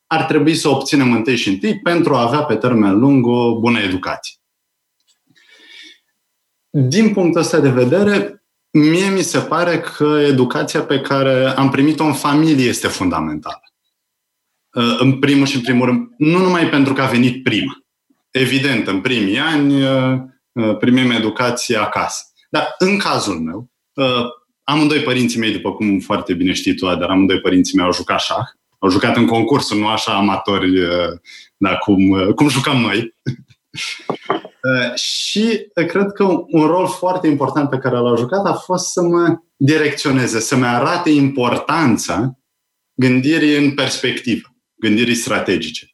ar 0.07 0.25
trebui 0.25 0.55
să 0.55 0.69
obținem 0.69 1.13
întâi 1.13 1.37
și 1.37 1.49
întâi 1.49 1.81
pentru 1.81 2.15
a 2.15 2.23
avea 2.23 2.43
pe 2.43 2.55
termen 2.55 2.99
lung 2.99 3.27
o 3.27 3.59
bună 3.59 3.79
educație. 3.79 4.39
Din 6.71 7.13
punctul 7.13 7.41
ăsta 7.41 7.61
de 7.61 7.71
vedere, 7.71 8.45
mie 8.71 9.09
mi 9.09 9.23
se 9.23 9.39
pare 9.39 9.81
că 9.81 10.19
educația 10.27 10.83
pe 10.83 11.01
care 11.01 11.47
am 11.47 11.71
primit-o 11.71 12.05
în 12.05 12.13
familie 12.13 12.69
este 12.69 12.89
fundamentală. 12.89 13.63
Uh, 14.75 14.97
în 14.99 15.19
primul 15.19 15.47
și 15.47 15.57
în 15.57 15.63
primul 15.63 15.87
rând, 15.87 16.09
nu 16.19 16.39
numai 16.39 16.69
pentru 16.69 16.93
că 16.93 17.03
a 17.03 17.07
venit 17.07 17.43
prima. 17.43 17.85
Evident, 18.31 18.87
în 18.87 19.01
primii 19.01 19.39
ani 19.39 19.83
uh, 19.83 20.21
uh, 20.53 20.77
primim 20.77 21.11
educație 21.11 21.77
acasă. 21.77 22.23
Dar 22.51 22.75
în 22.79 22.99
cazul 22.99 23.41
meu, 23.41 23.71
amândoi 24.63 25.01
părinții 25.01 25.39
mei, 25.39 25.53
după 25.53 25.73
cum 25.73 25.99
foarte 25.99 26.35
bine 26.35 26.53
știi 26.53 26.75
tu, 26.75 26.87
dar 26.87 27.11
amândoi 27.11 27.41
părinții 27.41 27.77
mei 27.77 27.87
au 27.87 27.93
jucat 27.93 28.21
șah. 28.21 28.47
Au 28.85 28.91
jucat 28.91 29.17
în 29.17 29.27
concursuri, 29.27 29.81
nu 29.81 29.89
așa 29.89 30.17
amatori, 30.17 30.71
da, 31.57 31.77
cum, 31.77 32.33
cum 32.35 32.49
jucăm 32.49 32.77
noi. 32.77 33.15
Uh, 34.65 34.95
și 34.95 35.71
uh, 35.75 35.87
cred 35.87 36.13
că 36.13 36.25
un 36.47 36.67
rol 36.67 36.89
foarte 36.89 37.27
important 37.27 37.71
pe 37.71 37.79
care 37.79 37.97
l-a 37.97 38.17
jucat 38.17 38.47
a 38.47 38.53
fost 38.53 38.93
să 38.93 39.03
mă 39.03 39.39
direcționeze, 39.57 40.41
să-mi 40.41 40.67
arate 40.67 41.11
importanța 41.11 42.39
gândirii 42.95 43.57
în 43.57 43.75
perspectivă, 43.75 44.57
gândirii 44.75 45.15
strategice. 45.15 45.87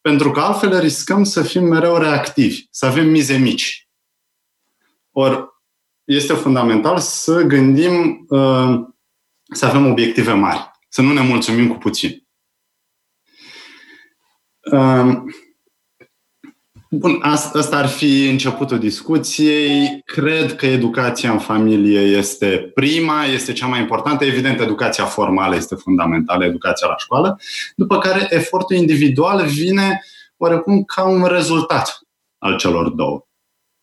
Pentru 0.00 0.30
că 0.30 0.40
altfel 0.40 0.78
riscăm 0.78 1.24
să 1.24 1.42
fim 1.42 1.64
mereu 1.64 1.96
reactivi, 1.96 2.66
să 2.70 2.86
avem 2.86 3.08
mize 3.08 3.36
mici. 3.36 3.88
Ori 5.10 5.44
este 6.04 6.32
fundamental 6.32 6.98
să 6.98 7.40
gândim, 7.40 8.24
uh, 8.28 8.80
să 9.50 9.66
avem 9.66 9.86
obiective 9.86 10.32
mari, 10.32 10.70
să 10.88 11.02
nu 11.02 11.12
ne 11.12 11.20
mulțumim 11.20 11.68
cu 11.68 11.76
puțin. 11.76 12.27
Bun, 16.90 17.18
asta 17.22 17.76
ar 17.76 17.86
fi 17.86 18.28
începutul 18.28 18.78
discuției. 18.78 20.02
Cred 20.04 20.56
că 20.56 20.66
educația 20.66 21.32
în 21.32 21.38
familie 21.38 22.00
este 22.00 22.70
prima, 22.74 23.24
este 23.24 23.52
cea 23.52 23.66
mai 23.66 23.80
importantă. 23.80 24.24
Evident, 24.24 24.60
educația 24.60 25.04
formală 25.04 25.56
este 25.56 25.74
fundamentală, 25.74 26.44
educația 26.44 26.86
la 26.86 26.96
școală, 26.96 27.40
după 27.76 27.98
care 27.98 28.26
efortul 28.30 28.76
individual 28.76 29.46
vine 29.46 30.00
oarecum 30.36 30.84
ca 30.84 31.04
un 31.08 31.24
rezultat 31.24 32.00
al 32.38 32.56
celor 32.56 32.88
două. 32.88 33.26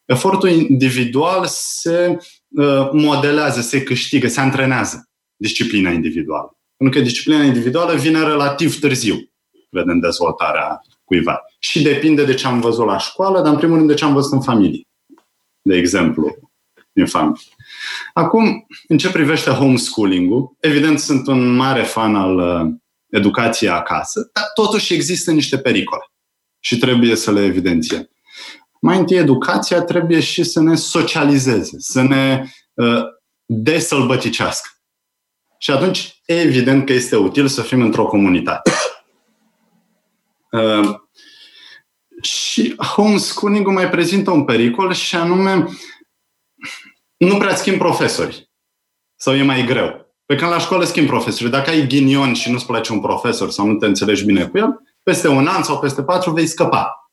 Efortul 0.06 0.50
individual 0.50 1.46
se 1.48 2.18
uh, 2.50 2.90
modelează, 2.92 3.62
se 3.62 3.84
câștigă, 3.84 4.28
se 4.28 4.40
antrenează 4.40 5.10
disciplina 5.36 5.90
individuală. 5.90 6.58
Pentru 6.78 7.00
că 7.00 7.06
disciplina 7.06 7.44
individuală 7.44 7.96
vine 7.96 8.24
relativ 8.24 8.80
târziu, 8.80 9.30
vedem 9.80 10.00
dezvoltarea 10.00 10.82
cuiva. 11.04 11.42
Și 11.60 11.82
depinde 11.82 12.26
de 12.26 12.34
ce 12.34 12.48
am 12.48 12.60
văzut 12.60 12.86
la 12.86 12.98
școală, 12.98 13.42
dar 13.42 13.52
în 13.52 13.58
primul 13.58 13.76
rând 13.76 13.90
de 13.90 13.94
ce 13.94 14.06
am 14.06 14.14
văzut 14.14 14.32
în 14.32 14.42
familie. 14.42 14.88
De 15.62 15.76
exemplu, 15.76 16.36
din 16.92 17.06
familie. 17.06 17.42
Acum, 18.14 18.66
în 18.88 18.98
ce 18.98 19.12
privește 19.12 19.50
homeschooling-ul, 19.50 20.56
evident 20.60 21.00
sunt 21.00 21.28
un 21.28 21.56
mare 21.56 21.84
fan 21.84 22.16
al 22.16 22.38
uh, 22.38 22.74
educației 23.10 23.70
acasă, 23.70 24.30
dar 24.34 24.44
totuși 24.54 24.94
există 24.94 25.32
niște 25.32 25.58
pericole 25.58 26.04
și 26.60 26.78
trebuie 26.78 27.16
să 27.16 27.32
le 27.32 27.44
evidențiem. 27.44 28.10
Mai 28.82 28.98
întâi, 28.98 29.18
educația 29.18 29.82
trebuie 29.82 30.20
și 30.20 30.44
să 30.44 30.62
ne 30.62 30.76
socializeze, 30.76 31.76
să 31.78 32.02
ne 32.02 32.46
uh, 32.74 33.04
desălbăticească. 33.46 34.70
Și 35.58 35.72
atunci, 35.72 36.22
evident 36.26 36.86
că 36.86 36.94
este 36.94 37.16
util 37.16 37.48
să 37.48 37.62
fim 37.62 37.82
într-o 37.82 38.06
comunitate. 38.06 38.72
Uh, 40.56 40.96
și 42.22 42.76
homeschooling-ul 42.76 43.74
mai 43.74 43.90
prezintă 43.90 44.32
un 44.32 44.46
pericol 44.46 44.94
și 44.94 45.16
anume 45.16 45.68
nu 47.18 47.38
prea 47.38 47.56
schimb 47.56 47.78
profesori. 47.78 48.52
Sau 49.16 49.36
e 49.36 49.44
mai 49.44 49.66
greu. 49.66 50.16
Pe 50.26 50.36
când 50.36 50.52
la 50.52 50.60
școală 50.60 50.84
schimb 50.84 51.08
profesori. 51.08 51.50
Dacă 51.50 51.70
ai 51.70 51.88
ghinion 51.88 52.34
și 52.34 52.52
nu-ți 52.52 52.66
place 52.66 52.92
un 52.92 53.00
profesor 53.02 53.50
sau 53.50 53.68
nu 53.68 53.76
te 53.76 53.86
înțelegi 53.86 54.26
bine 54.26 54.48
cu 54.48 54.58
el, 54.58 54.82
peste 55.04 55.28
un 55.28 55.48
an 55.48 55.64
sau 55.64 55.80
peste 55.80 56.04
patru 56.04 56.32
vei 56.32 56.48
scăpa. 56.48 57.12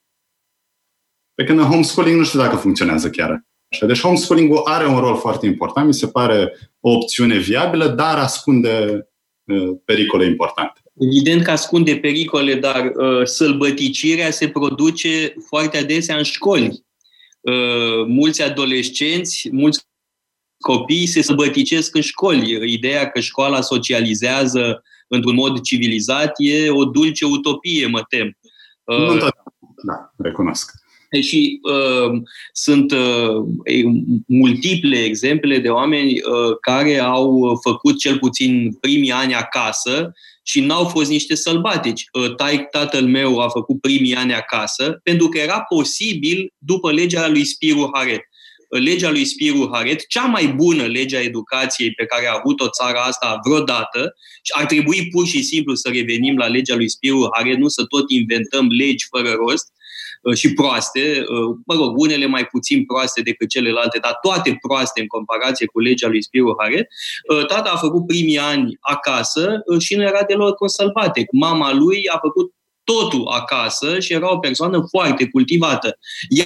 Pe 1.35 1.45
când 1.45 1.59
în 1.59 1.65
homeschooling 1.65 2.19
nu 2.19 2.25
știu 2.25 2.39
dacă 2.39 2.57
funcționează 2.57 3.11
chiar 3.11 3.45
așa. 3.73 3.87
Deci 3.87 4.01
homeschooling-ul 4.01 4.61
are 4.65 4.87
un 4.87 4.99
rol 4.99 5.17
foarte 5.17 5.47
important, 5.47 5.87
mi 5.87 5.95
se 5.95 6.09
pare 6.09 6.53
o 6.81 6.91
opțiune 6.91 7.37
viabilă, 7.37 7.87
dar 7.87 8.19
ascunde 8.19 9.07
uh, 9.45 9.77
pericole 9.85 10.25
importante. 10.27 10.82
Evident 10.99 11.43
că 11.43 11.51
ascunde 11.51 11.97
pericole, 11.97 12.55
dar 12.55 12.93
uh, 12.95 13.25
sălbăticirea 13.25 14.31
se 14.31 14.49
produce 14.49 15.35
foarte 15.47 15.79
adesea 15.79 16.17
în 16.17 16.23
școli. 16.23 16.85
Uh, 17.41 18.07
mulți 18.07 18.43
adolescenți, 18.43 19.49
mulți 19.53 19.87
copii 20.59 21.07
se 21.07 21.23
sălbăticesc 21.23 21.95
în 21.95 22.01
școli. 22.01 22.73
Ideea 22.73 23.11
că 23.11 23.21
școala 23.21 23.61
socializează 23.61 24.83
într-un 25.09 25.35
mod 25.35 25.61
civilizat 25.61 26.33
e 26.37 26.71
o 26.71 26.85
dulce 26.85 27.25
utopie, 27.25 27.87
mă 27.87 28.03
tem. 28.09 28.39
Uh, 28.85 28.97
nu 28.97 29.17
tot. 29.17 29.35
Da, 29.87 30.13
recunosc. 30.17 30.71
Și 31.21 31.61
uh, 31.63 32.21
sunt 32.53 32.93
uh, 32.93 33.45
multiple 34.27 34.97
exemple 34.97 35.59
de 35.59 35.69
oameni 35.69 36.13
uh, 36.13 36.57
care 36.61 36.99
au 36.99 37.59
făcut 37.63 37.99
cel 37.99 38.19
puțin 38.19 38.77
primii 38.81 39.11
ani 39.11 39.35
acasă 39.35 40.13
și 40.43 40.61
n-au 40.61 40.85
fost 40.85 41.11
niște 41.11 41.35
sălbatici. 41.35 42.05
Uh, 42.13 42.35
tai, 42.35 42.67
tatăl 42.71 43.07
meu 43.07 43.41
a 43.41 43.49
făcut 43.49 43.81
primii 43.81 44.15
ani 44.15 44.35
acasă 44.35 45.01
pentru 45.03 45.29
că 45.29 45.39
era 45.39 45.63
posibil 45.63 46.53
după 46.59 46.93
legea 46.93 47.29
lui 47.29 47.45
Spiru 47.45 47.91
Haret. 47.95 48.21
Uh, 48.69 48.81
legea 48.81 49.11
lui 49.11 49.25
Spiru 49.25 49.71
Haret, 49.73 50.07
cea 50.07 50.25
mai 50.25 50.47
bună 50.47 50.83
lege 50.83 51.17
a 51.17 51.21
educației 51.21 51.93
pe 51.93 52.05
care 52.05 52.27
a 52.27 52.37
avut-o 52.39 52.69
țara 52.69 53.01
asta 53.01 53.39
vreodată, 53.45 54.15
și 54.43 54.53
ar 54.55 54.67
trebui 54.67 55.09
pur 55.09 55.27
și 55.27 55.43
simplu 55.43 55.75
să 55.75 55.89
revenim 55.89 56.37
la 56.37 56.47
legea 56.47 56.75
lui 56.75 56.91
Spiru 56.91 57.29
Haret, 57.35 57.59
nu 57.59 57.69
să 57.69 57.85
tot 57.85 58.11
inventăm 58.11 58.67
legi 58.67 59.07
fără 59.11 59.31
rost, 59.31 59.72
Uh, 59.72 59.72
și 60.35 60.53
proaste, 60.53 61.01
uh, 61.01 61.57
mă 61.67 61.75
rog, 61.75 61.99
unele 61.99 62.27
mai 62.27 62.45
puțin 62.45 62.85
proaste 62.85 63.21
decât 63.21 63.49
celelalte, 63.49 63.99
dar 63.99 64.19
toate 64.23 64.59
proaste 64.61 65.01
în 65.01 65.07
comparație 65.07 65.67
cu 65.67 65.81
legea 65.81 66.09
lui 66.09 66.23
Spiru 66.23 66.55
Hare. 66.59 66.89
Uh, 67.33 67.47
tata 67.47 67.71
a 67.71 67.77
făcut 67.77 68.07
primii 68.07 68.39
ani 68.39 68.77
acasă 68.81 69.63
și 69.79 69.95
nu 69.95 70.03
era 70.03 70.23
deloc 70.23 70.57
consalvate. 70.57 71.27
Mama 71.33 71.73
lui 71.73 72.09
a 72.09 72.19
făcut 72.19 72.53
totul 72.85 73.27
acasă 73.27 74.01
și 74.01 74.13
era 74.13 74.33
o 74.33 74.39
persoană 74.39 74.85
foarte 74.91 75.29
cultivată. 75.29 75.99
E 76.29 76.45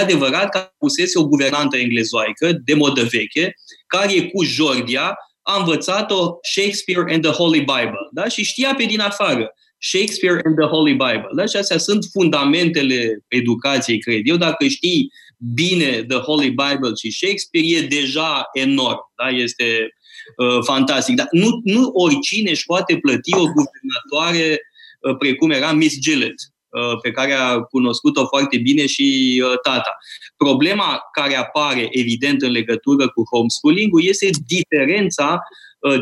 adevărat 0.00 0.48
că 0.48 0.72
pusese 0.78 1.18
o 1.18 1.28
guvernantă 1.28 1.76
englezoaică 1.76 2.52
de 2.64 2.74
modă 2.74 3.02
veche, 3.02 3.54
care 3.86 4.22
cu 4.22 4.42
Jordia 4.42 5.16
a 5.42 5.58
învățat-o 5.58 6.38
Shakespeare 6.42 7.14
and 7.14 7.22
the 7.22 7.32
Holy 7.32 7.58
Bible. 7.58 8.08
Da? 8.10 8.28
Și 8.28 8.44
știa 8.44 8.74
pe 8.74 8.84
din 8.84 9.00
afară. 9.00 9.54
Shakespeare 9.84 10.40
and 10.44 10.56
the 10.56 10.66
Holy 10.66 10.92
Bible. 10.92 11.30
Da? 11.34 11.46
Și 11.46 11.56
astea 11.56 11.78
sunt 11.78 12.04
fundamentele 12.12 13.24
educației, 13.28 13.98
cred 13.98 14.20
eu. 14.24 14.36
Dacă 14.36 14.66
știi 14.66 15.12
bine 15.54 16.04
The 16.08 16.18
Holy 16.18 16.48
Bible 16.48 16.92
și 17.00 17.10
Shakespeare, 17.10 17.66
e 17.66 17.86
deja 17.86 18.48
enorm. 18.52 19.12
Da? 19.16 19.28
Este 19.28 19.88
uh, 20.36 20.58
fantastic. 20.64 21.16
Dar 21.16 21.28
nu, 21.30 21.60
nu 21.64 21.90
oricine 21.92 22.50
își 22.50 22.64
poate 22.64 22.98
plăti 22.98 23.34
o 23.34 23.46
guvernatoare 23.56 24.60
uh, 25.00 25.16
precum 25.18 25.50
era 25.50 25.72
Miss 25.72 25.98
Gillett 25.98 26.40
uh, 26.68 27.00
pe 27.02 27.10
care 27.10 27.32
a 27.32 27.60
cunoscut-o 27.60 28.26
foarte 28.26 28.58
bine 28.58 28.86
și 28.86 29.40
uh, 29.44 29.58
tata. 29.62 29.96
Problema 30.36 31.00
care 31.12 31.36
apare, 31.36 31.88
evident, 31.90 32.42
în 32.42 32.50
legătură 32.50 33.08
cu 33.08 33.22
homeschooling-ul 33.32 34.04
este 34.04 34.30
diferența 34.46 35.42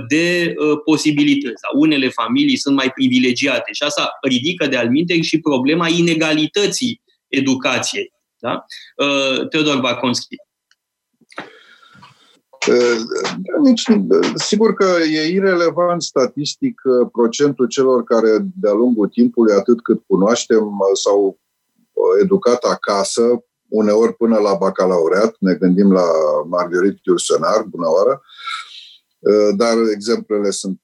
de 0.08 0.54
posibilități. 0.84 1.62
Unele 1.76 2.08
familii 2.08 2.56
sunt 2.56 2.74
mai 2.74 2.90
privilegiate 2.94 3.72
și 3.72 3.82
asta 3.82 4.10
ridică 4.22 4.66
de 4.66 4.76
alminte 4.76 5.20
și 5.20 5.40
problema 5.40 5.88
inegalității 5.88 7.02
educației. 7.28 8.12
Da? 8.38 8.64
Teodor 9.50 9.80
Baconski. 9.80 10.36
Nici, 13.62 13.82
sigur 14.34 14.74
că 14.74 14.96
e 15.12 15.28
irelevant 15.28 16.02
statistic 16.02 16.80
procentul 17.12 17.66
celor 17.66 18.04
care 18.04 18.38
de-a 18.54 18.72
lungul 18.72 19.08
timpului, 19.08 19.54
atât 19.54 19.82
cât 19.82 20.02
cunoaștem, 20.06 20.70
s-au 20.94 21.38
educat 22.22 22.62
acasă, 22.64 23.44
uneori 23.68 24.14
până 24.14 24.38
la 24.38 24.54
bacalaureat, 24.54 25.36
ne 25.38 25.54
gândim 25.54 25.92
la 25.92 26.04
Marguerite 26.48 27.00
Yourcenar, 27.02 27.62
bună 27.62 27.86
oară, 27.88 28.22
dar 29.56 29.76
exemplele 29.94 30.50
sunt 30.50 30.80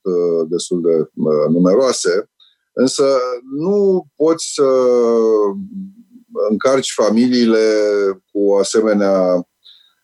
destul 0.48 0.80
de 0.80 1.10
numeroase, 1.48 2.30
însă 2.72 3.18
nu 3.56 4.06
poți 4.16 4.52
să 4.54 4.64
încarci 6.50 6.92
familiile 6.92 7.66
cu 8.32 8.40
o 8.40 8.56
asemenea 8.56 9.34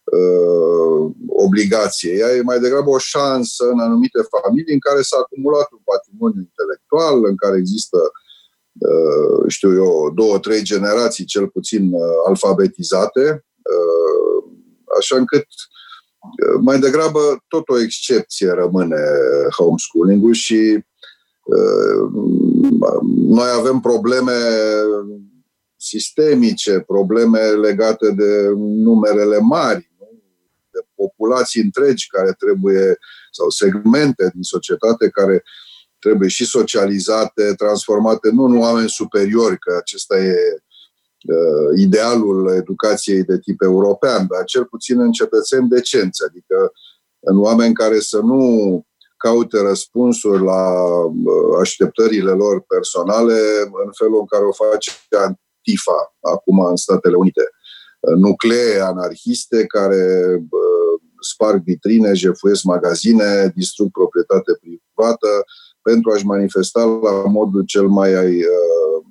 uh, 0.05 1.13
obligație. 1.29 2.13
Ea 2.13 2.31
e 2.37 2.43
mai 2.43 2.61
degrabă 2.61 2.91
o 2.91 2.99
șansă 2.99 3.65
în 3.71 3.79
anumite 3.79 4.21
familii 4.31 4.73
în 4.73 4.79
care 4.79 5.03
s-a 5.03 5.17
acumulat 5.21 5.69
un 5.73 5.83
patrimoniu 5.85 6.41
intelectual, 6.41 7.25
în 7.25 7.37
care 7.37 7.57
există, 7.57 7.99
uh, 8.89 9.45
știu 9.49 9.75
eu, 9.75 10.11
două, 10.15 10.39
trei 10.39 10.63
generații 10.63 11.25
cel 11.25 11.49
puțin 11.49 11.93
uh, 11.93 12.01
alfabetizate, 12.27 13.45
uh, 13.73 14.53
așa 14.99 15.17
încât 15.17 15.47
uh, 15.47 15.82
mai 16.61 16.79
degrabă 16.79 17.45
tot 17.49 17.69
o 17.69 17.81
excepție 17.81 18.51
rămâne 18.51 19.01
homeschooling-ul 19.57 20.33
și 20.33 20.85
uh, 21.43 22.11
noi 23.27 23.49
avem 23.59 23.81
probleme 23.81 24.33
sistemice, 25.77 26.81
probleme 26.81 27.41
legate 27.41 28.11
de 28.11 28.49
numerele 28.57 29.39
mari, 29.39 29.91
de 30.71 30.79
populații 30.95 31.63
întregi 31.63 32.07
care 32.07 32.33
trebuie, 32.39 32.99
sau 33.31 33.51
segmente 33.51 34.31
din 34.33 34.43
societate 34.43 35.09
care 35.09 35.43
trebuie 35.99 36.29
și 36.29 36.45
socializate, 36.45 37.55
transformate 37.57 38.31
nu 38.31 38.45
în 38.45 38.59
oameni 38.59 38.89
superiori, 38.89 39.59
că 39.59 39.77
acesta 39.81 40.19
e 40.19 40.31
uh, 40.31 40.72
idealul 41.77 42.55
educației 42.57 43.23
de 43.25 43.39
tip 43.39 43.63
european, 43.63 44.27
dar 44.31 44.45
cel 44.45 44.65
puțin 44.65 45.01
în 45.01 45.13
cetățeni 45.13 45.69
decenți, 45.69 46.25
adică 46.29 46.73
în 47.21 47.41
oameni 47.41 47.75
care 47.75 47.99
să 47.99 48.19
nu 48.19 48.43
caute 49.17 49.61
răspunsuri 49.61 50.43
la 50.43 50.73
uh, 51.05 51.59
așteptările 51.61 52.31
lor 52.31 52.61
personale 52.61 53.39
în 53.85 53.91
felul 53.99 54.19
în 54.19 54.27
care 54.27 54.45
o 54.45 54.53
face 54.53 54.91
TIFA, 55.63 56.15
acum 56.21 56.59
în 56.65 56.77
Statele 56.77 57.17
Unite. 57.17 57.51
Nuclee 58.17 58.81
anarhiste 58.81 59.67
care 59.67 60.05
sparg 61.21 61.63
vitrine, 61.63 62.13
jefuiesc 62.13 62.63
magazine, 62.63 63.53
distrug 63.55 63.91
proprietate 63.91 64.53
privată 64.61 65.45
pentru 65.83 66.11
a-și 66.11 66.27
manifesta 66.27 66.85
la 66.85 67.25
modul 67.27 67.65
cel 67.65 67.87
mai 67.87 68.15
uh, 68.37 69.05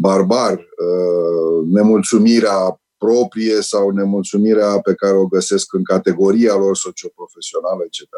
barbar 0.00 0.52
uh, 0.52 1.66
nemulțumirea 1.66 2.80
proprie 2.96 3.60
sau 3.60 3.90
nemulțumirea 3.90 4.80
pe 4.80 4.94
care 4.94 5.16
o 5.16 5.26
găsesc 5.26 5.72
în 5.72 5.84
categoria 5.84 6.54
lor 6.56 6.76
socioprofesională, 6.76 7.82
etc. 7.84 8.08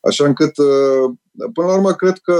Așa 0.00 0.24
încât, 0.24 0.56
uh, 0.56 1.10
până 1.52 1.66
la 1.66 1.74
urmă, 1.74 1.92
cred 1.92 2.18
că 2.18 2.36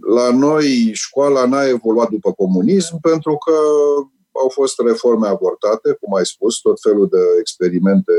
la 0.00 0.30
noi 0.30 0.90
școala 0.92 1.46
n-a 1.46 1.68
evoluat 1.68 2.10
după 2.10 2.32
comunism 2.32 3.00
pentru 3.00 3.36
că 3.36 3.56
au 4.32 4.48
fost 4.48 4.80
reforme 4.80 5.28
abortate, 5.28 5.96
cum 6.00 6.14
ai 6.14 6.26
spus, 6.26 6.60
tot 6.60 6.80
felul 6.80 7.08
de 7.08 7.18
experimente 7.40 8.12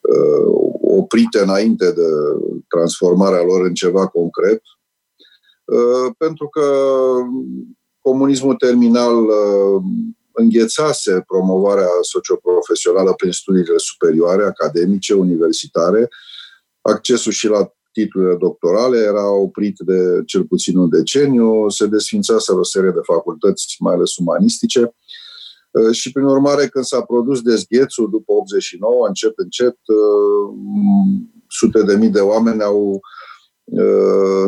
uh, 0.00 0.46
oprite 0.80 1.38
înainte 1.38 1.92
de 1.92 2.08
transformarea 2.68 3.42
lor 3.42 3.64
în 3.64 3.74
ceva 3.74 4.06
concret, 4.06 4.60
uh, 4.62 4.75
pentru 6.18 6.48
că 6.48 6.62
comunismul 8.08 8.54
terminal 8.54 9.24
uh, 9.24 9.82
înghețase 10.32 11.24
promovarea 11.26 11.88
socioprofesională 12.00 13.12
prin 13.12 13.30
studiile 13.30 13.76
superioare, 13.76 14.44
academice, 14.44 15.14
universitare, 15.14 16.08
accesul 16.80 17.32
și 17.32 17.48
la 17.48 17.72
titlurile 17.92 18.36
doctorale 18.36 18.98
era 18.98 19.30
oprit 19.30 19.76
de 19.78 20.22
cel 20.26 20.44
puțin 20.44 20.76
un 20.76 20.88
deceniu, 20.88 21.68
se 21.68 21.86
desfințase 21.86 22.52
o 22.52 22.64
serie 22.64 22.90
de 22.90 23.00
facultăți, 23.02 23.76
mai 23.78 23.94
ales 23.94 24.16
umanistice, 24.16 24.94
uh, 25.70 25.94
și, 25.94 26.12
prin 26.12 26.24
urmare, 26.24 26.66
când 26.66 26.84
s-a 26.84 27.00
produs 27.00 27.40
dezghețul 27.40 28.10
după 28.10 28.32
89, 28.32 29.06
încet, 29.06 29.32
încet, 29.36 29.76
uh, 29.86 30.56
sute 31.48 31.82
de 31.82 31.96
mii 31.96 32.08
de 32.08 32.20
oameni 32.20 32.62
au 32.62 32.90
uh, 32.90 33.00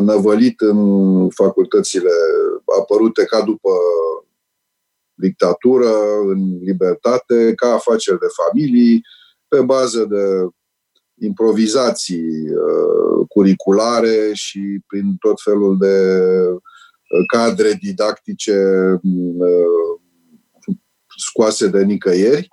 năvălit 0.01 0.61
în 0.61 1.29
facultățile 1.29 2.11
apărute 2.79 3.25
ca 3.25 3.41
după 3.41 3.69
dictatură, 5.13 5.91
în 6.25 6.57
libertate, 6.61 7.53
ca 7.55 7.73
afaceri 7.73 8.19
de 8.19 8.27
familii, 8.43 9.01
pe 9.47 9.61
bază 9.61 10.05
de 10.05 10.47
improvizații 11.21 12.49
uh, 12.49 13.25
curriculare 13.27 14.31
și 14.33 14.79
prin 14.87 15.15
tot 15.19 15.41
felul 15.43 15.77
de 15.77 16.19
uh, 16.49 16.61
cadre 17.33 17.73
didactice 17.73 18.57
uh, 19.03 19.99
scoase 21.17 21.67
de 21.67 21.83
nicăieri. 21.83 22.47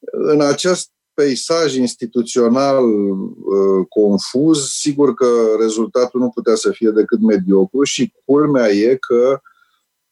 În 0.00 0.40
acest 0.40 0.90
peisaj 1.18 1.74
instituțional 1.74 2.84
uh, 2.84 3.86
confuz, 3.88 4.68
sigur 4.68 5.14
că 5.14 5.26
rezultatul 5.60 6.20
nu 6.20 6.28
putea 6.28 6.54
să 6.54 6.70
fie 6.70 6.90
decât 6.90 7.20
mediocru 7.20 7.82
și 7.82 8.12
culmea 8.24 8.68
e 8.68 8.96
că, 8.96 9.40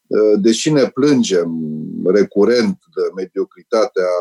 uh, 0.07 0.39
deși 0.41 0.71
ne 0.71 0.85
plângem 0.93 1.51
recurent 2.05 2.77
de 2.95 3.01
mediocritatea 3.15 4.11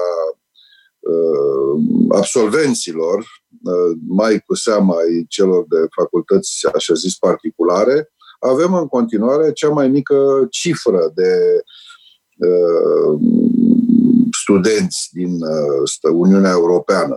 uh, 1.00 1.80
absolvenților, 2.08 3.24
Uh, 3.62 3.98
mai 4.08 4.40
cu 4.46 4.54
seama 4.54 4.94
ai 4.94 5.24
celor 5.28 5.64
de 5.68 5.76
facultăți, 5.96 6.66
așa 6.74 6.94
zis, 6.94 7.16
particulare, 7.16 8.12
avem 8.40 8.74
în 8.74 8.86
continuare 8.86 9.52
cea 9.52 9.68
mai 9.68 9.88
mică 9.88 10.46
cifră 10.50 11.12
de 11.14 11.62
uh, 12.36 13.20
studenți 14.46 15.08
din 15.12 15.32
uh, 15.42 16.12
Uniunea 16.12 16.50
Europeană. 16.50 17.16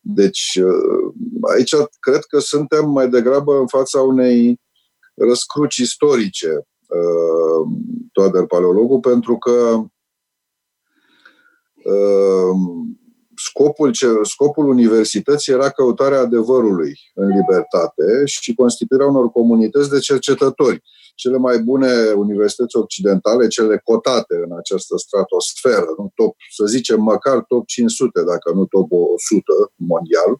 Deci, 0.00 0.60
uh, 0.62 1.12
aici 1.54 1.74
cred 2.00 2.24
că 2.24 2.38
suntem 2.38 2.90
mai 2.90 3.08
degrabă 3.08 3.58
în 3.58 3.66
fața 3.66 4.00
unei 4.00 4.60
răscruci 5.14 5.76
istorice, 5.76 6.48
uh, 6.88 7.66
Toader 8.12 8.46
Paleologul, 8.46 9.00
pentru 9.00 9.38
că 9.38 9.82
uh, 11.84 12.56
scopul, 13.34 13.90
scopul 14.22 14.68
universității 14.68 15.52
era 15.52 15.70
căutarea 15.70 16.20
adevărului 16.20 17.00
în 17.14 17.26
libertate 17.26 18.24
și 18.24 18.54
constituirea 18.54 19.06
unor 19.06 19.30
comunități 19.30 19.90
de 19.90 19.98
cercetători. 19.98 20.82
Cele 21.22 21.36
mai 21.36 21.58
bune 21.58 21.92
universități 22.10 22.76
occidentale, 22.76 23.46
cele 23.46 23.80
cotate 23.84 24.34
în 24.44 24.56
această 24.58 24.96
stratosferă, 24.96 25.94
nu? 25.98 26.12
Top, 26.14 26.34
să 26.50 26.64
zicem 26.64 27.00
măcar 27.02 27.44
top 27.48 27.66
500, 27.66 28.22
dacă 28.22 28.52
nu 28.54 28.64
top 28.64 28.88
100 28.90 29.42
mondial, 29.76 30.32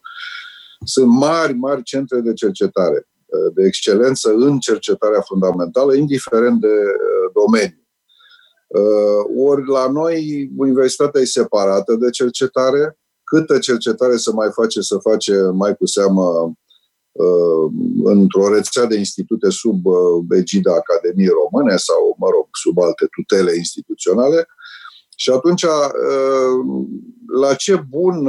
sunt 0.85 1.07
mari, 1.07 1.53
mari 1.55 1.83
centre 1.83 2.21
de 2.21 2.33
cercetare, 2.33 3.09
de 3.55 3.63
excelență 3.65 4.33
în 4.35 4.59
cercetarea 4.59 5.21
fundamentală, 5.21 5.95
indiferent 5.95 6.61
de 6.61 6.67
uh, 6.67 7.33
domeniu. 7.41 7.85
Uh, 8.67 9.49
ori 9.49 9.69
la 9.69 9.91
noi 9.91 10.51
universitatea 10.57 11.21
e 11.21 11.25
separată 11.25 11.95
de 11.95 12.11
cercetare, 12.11 12.99
câtă 13.25 13.59
cercetare 13.59 14.17
să 14.17 14.33
mai 14.33 14.51
face, 14.53 14.81
să 14.81 14.97
face 14.99 15.35
mai 15.63 15.77
cu 15.77 15.87
seamă 15.87 16.23
uh, 16.23 16.53
într-o 18.05 18.55
rețea 18.55 18.85
de 18.85 18.97
institute 18.97 19.51
sub 19.51 19.87
uh, 19.87 20.25
egida 20.31 20.73
Academiei 20.75 21.37
Române 21.43 21.77
sau, 21.77 22.17
mă 22.19 22.29
rog, 22.35 22.49
sub 22.63 22.79
alte 22.79 23.07
tutele 23.11 23.57
instituționale. 23.57 24.47
Și 25.17 25.31
atunci, 25.31 25.65
la 27.41 27.55
ce 27.55 27.85
bun 27.89 28.29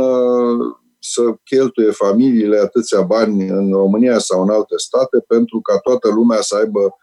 să 0.99 1.21
cheltuie 1.43 1.91
familiile 1.91 2.57
atâția 2.57 3.01
bani 3.01 3.47
în 3.47 3.71
România 3.71 4.19
sau 4.19 4.41
în 4.41 4.49
alte 4.49 4.73
state 4.77 5.23
pentru 5.27 5.61
ca 5.61 5.77
toată 5.77 6.09
lumea 6.09 6.41
să 6.41 6.55
aibă 6.55 6.95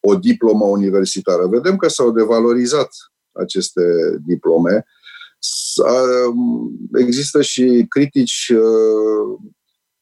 o 0.00 0.14
diplomă 0.14 0.64
universitară. 0.64 1.46
Vedem 1.46 1.76
că 1.76 1.88
s-au 1.88 2.10
devalorizat 2.10 2.88
aceste 3.32 3.82
diplome, 4.26 4.86
Există 6.98 7.42
și 7.42 7.86
critici 7.88 8.52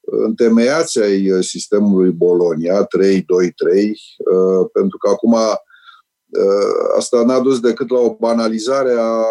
întemeiați 0.04 0.98
ai 0.98 1.42
sistemului 1.42 2.10
Bolonia 2.10 2.82
3-2-3, 2.82 2.86
pentru 4.72 4.98
că 4.98 5.08
acum 5.08 5.36
asta 6.96 7.24
n-a 7.24 7.40
dus 7.40 7.60
decât 7.60 7.90
la 7.90 7.98
o 7.98 8.16
banalizare 8.20 8.92
a 8.98 9.24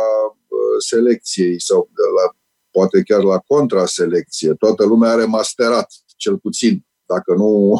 selecției 0.88 1.62
sau 1.62 1.90
la, 1.96 2.36
poate 2.72 3.02
chiar 3.02 3.24
la 3.24 3.44
contraselecție. 3.48 4.54
Toată 4.54 4.86
lumea 4.86 5.12
are 5.12 5.26
masterat, 5.26 5.88
cel 6.18 6.38
puțin, 6.38 6.86
dacă 7.06 7.34
nu, 7.34 7.80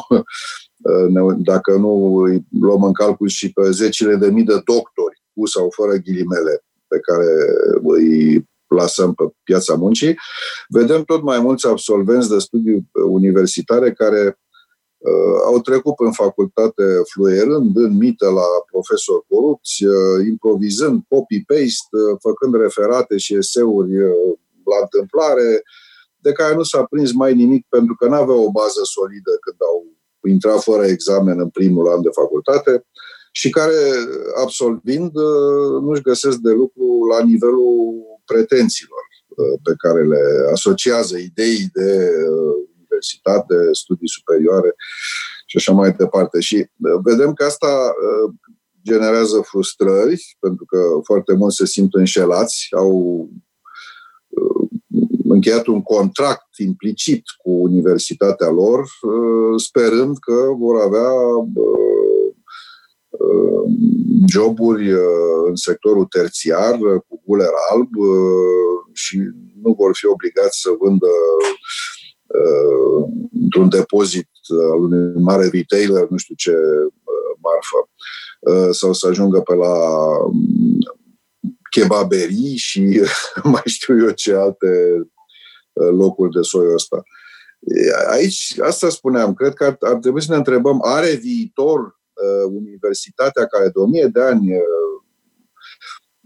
dacă 1.36 1.76
nu 1.76 2.16
îi 2.16 2.46
luăm 2.60 2.82
în 2.82 2.92
calcul 2.92 3.28
și 3.28 3.52
pe 3.52 3.70
zecile 3.70 4.16
de 4.16 4.30
mii 4.30 4.44
de 4.44 4.60
doctori, 4.64 5.22
cu 5.34 5.46
sau 5.46 5.70
fără 5.70 5.94
ghilimele, 5.94 6.64
pe 6.86 6.98
care 7.00 7.26
îi 7.82 8.48
plasăm 8.74 9.14
pe 9.14 9.24
piața 9.42 9.74
muncii, 9.74 10.14
vedem 10.68 11.02
tot 11.04 11.22
mai 11.22 11.40
mulți 11.40 11.66
absolvenți 11.66 12.28
de 12.28 12.38
studii 12.38 12.90
universitare 12.92 13.92
care 13.92 14.22
uh, 14.98 15.38
au 15.44 15.60
trecut 15.60 15.94
în 15.98 16.12
facultate 16.12 16.84
fluierând 17.12 17.76
în 17.76 17.96
mită 17.96 18.28
la 18.40 18.48
profesori 18.72 19.24
corupți, 19.28 19.84
uh, 19.84 20.26
improvizând 20.32 20.96
copy-paste, 21.08 21.96
uh, 21.96 22.16
făcând 22.26 22.54
referate 22.64 23.16
și 23.16 23.32
eseuri 23.42 23.92
uh, 24.02 24.32
la 24.70 24.78
întâmplare, 24.84 25.62
de 26.24 26.32
care 26.32 26.54
nu 26.54 26.62
s-a 26.62 26.82
prins 26.90 27.12
mai 27.12 27.34
nimic 27.34 27.66
pentru 27.68 27.94
că 27.94 28.04
nu 28.08 28.14
aveau 28.14 28.40
o 28.44 28.50
bază 28.50 28.80
solidă 28.82 29.32
când 29.44 29.56
au 29.70 29.78
intrat 30.34 30.60
fără 30.62 30.84
examen 30.84 31.40
în 31.40 31.48
primul 31.48 31.86
an 31.88 32.02
de 32.02 32.08
facultate 32.12 32.72
și 33.40 33.50
care, 33.50 33.80
absolvind, 34.42 35.16
uh, 35.16 35.82
nu-și 35.82 36.02
găsesc 36.02 36.36
de 36.36 36.50
lucru 36.50 36.86
la 37.12 37.24
nivelul 37.24 38.13
pretențiilor 38.24 39.04
uh, 39.28 39.60
pe 39.62 39.74
care 39.76 40.02
le 40.04 40.22
asociază 40.52 41.16
ideii 41.16 41.68
de 41.72 42.10
uh, 42.30 42.54
universitate, 42.76 43.54
studii 43.72 44.08
superioare 44.08 44.74
și 45.46 45.56
așa 45.56 45.72
mai 45.72 45.92
departe. 45.92 46.40
Și 46.40 46.66
vedem 47.02 47.32
că 47.32 47.44
asta 47.44 47.94
generează 48.84 49.40
frustrări, 49.44 50.36
pentru 50.40 50.64
că 50.64 50.78
foarte 51.04 51.32
mulți 51.32 51.56
se 51.56 51.66
simt 51.66 51.94
înșelați, 51.94 52.66
au 52.70 53.28
încheiat 55.34 55.66
un 55.66 55.82
contract 55.82 56.58
implicit 56.58 57.22
cu 57.42 57.50
universitatea 57.50 58.48
lor, 58.48 58.80
uh, 58.80 59.60
sperând 59.60 60.18
că 60.18 60.34
vor 60.58 60.80
avea 60.80 61.10
uh, 61.10 61.46
uh, 61.54 62.23
joburi 64.28 64.90
în 65.48 65.56
sectorul 65.56 66.04
terțiar 66.04 66.78
cu 67.08 67.22
guler 67.24 67.50
alb 67.70 67.88
și 68.92 69.16
nu 69.62 69.74
vor 69.78 69.90
fi 69.94 70.06
obligați 70.06 70.60
să 70.60 70.70
vândă 70.78 71.06
într-un 73.42 73.68
depozit 73.68 74.28
al 74.72 74.80
unui 74.82 75.22
mare 75.22 75.48
retailer, 75.52 76.06
nu 76.08 76.16
știu 76.16 76.34
ce 76.34 76.52
marfă, 77.40 77.88
sau 78.72 78.92
să 78.92 79.06
ajungă 79.06 79.40
pe 79.40 79.54
la 79.54 79.76
kebaberii 81.70 82.56
și 82.56 83.00
mai 83.52 83.62
știu 83.64 83.98
eu 83.98 84.10
ce 84.10 84.34
alte 84.34 84.68
Uh, 85.74 85.90
locuri 85.90 86.30
de 86.30 86.42
soiul 86.42 86.74
ăsta. 86.74 87.02
Aici, 88.10 88.54
asta 88.62 88.88
spuneam, 88.88 89.34
cred 89.34 89.54
că 89.54 89.64
ar, 89.64 89.76
ar 89.80 89.94
trebui 89.94 90.22
să 90.22 90.30
ne 90.30 90.36
întrebăm, 90.36 90.80
are 90.84 91.14
viitor 91.14 91.80
uh, 91.80 91.92
Universitatea 92.46 93.46
care 93.46 93.64
de 93.68 93.78
o 93.78 93.86
mie 93.86 94.06
de 94.06 94.20
ani 94.20 94.54
uh, 94.54 95.02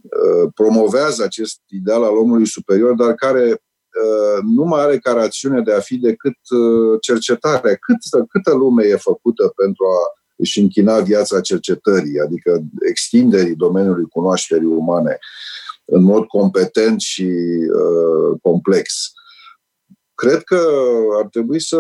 uh, 0.03 0.51
promovează 0.55 1.23
acest 1.23 1.61
ideal 1.67 2.03
al 2.03 2.17
omului 2.17 2.47
superior, 2.47 2.95
dar 2.95 3.15
care 3.15 3.51
uh, 3.51 4.43
nu 4.43 4.65
mai 4.65 4.81
are 4.81 4.99
ca 4.99 5.13
rațiune 5.13 5.61
de 5.61 5.73
a 5.73 5.81
fi 5.81 5.97
decât 5.97 6.37
uh, 6.51 6.99
cercetarea. 7.01 7.75
Cât, 7.75 8.27
câtă 8.29 8.55
lume 8.55 8.85
e 8.85 8.97
făcută 8.97 9.53
pentru 9.57 9.85
a 9.85 10.17
își 10.37 10.61
închina 10.61 11.01
viața 11.01 11.41
cercetării, 11.41 12.21
adică 12.21 12.63
extinderii 12.89 13.55
domeniului 13.55 14.05
cunoașterii 14.09 14.67
umane 14.67 15.19
în 15.85 16.03
mod 16.03 16.27
competent 16.27 17.01
și 17.01 17.31
uh, 17.73 18.39
complex 18.43 19.13
cred 20.21 20.43
că 20.43 20.61
ar 21.23 21.29
trebui 21.29 21.61
să 21.61 21.79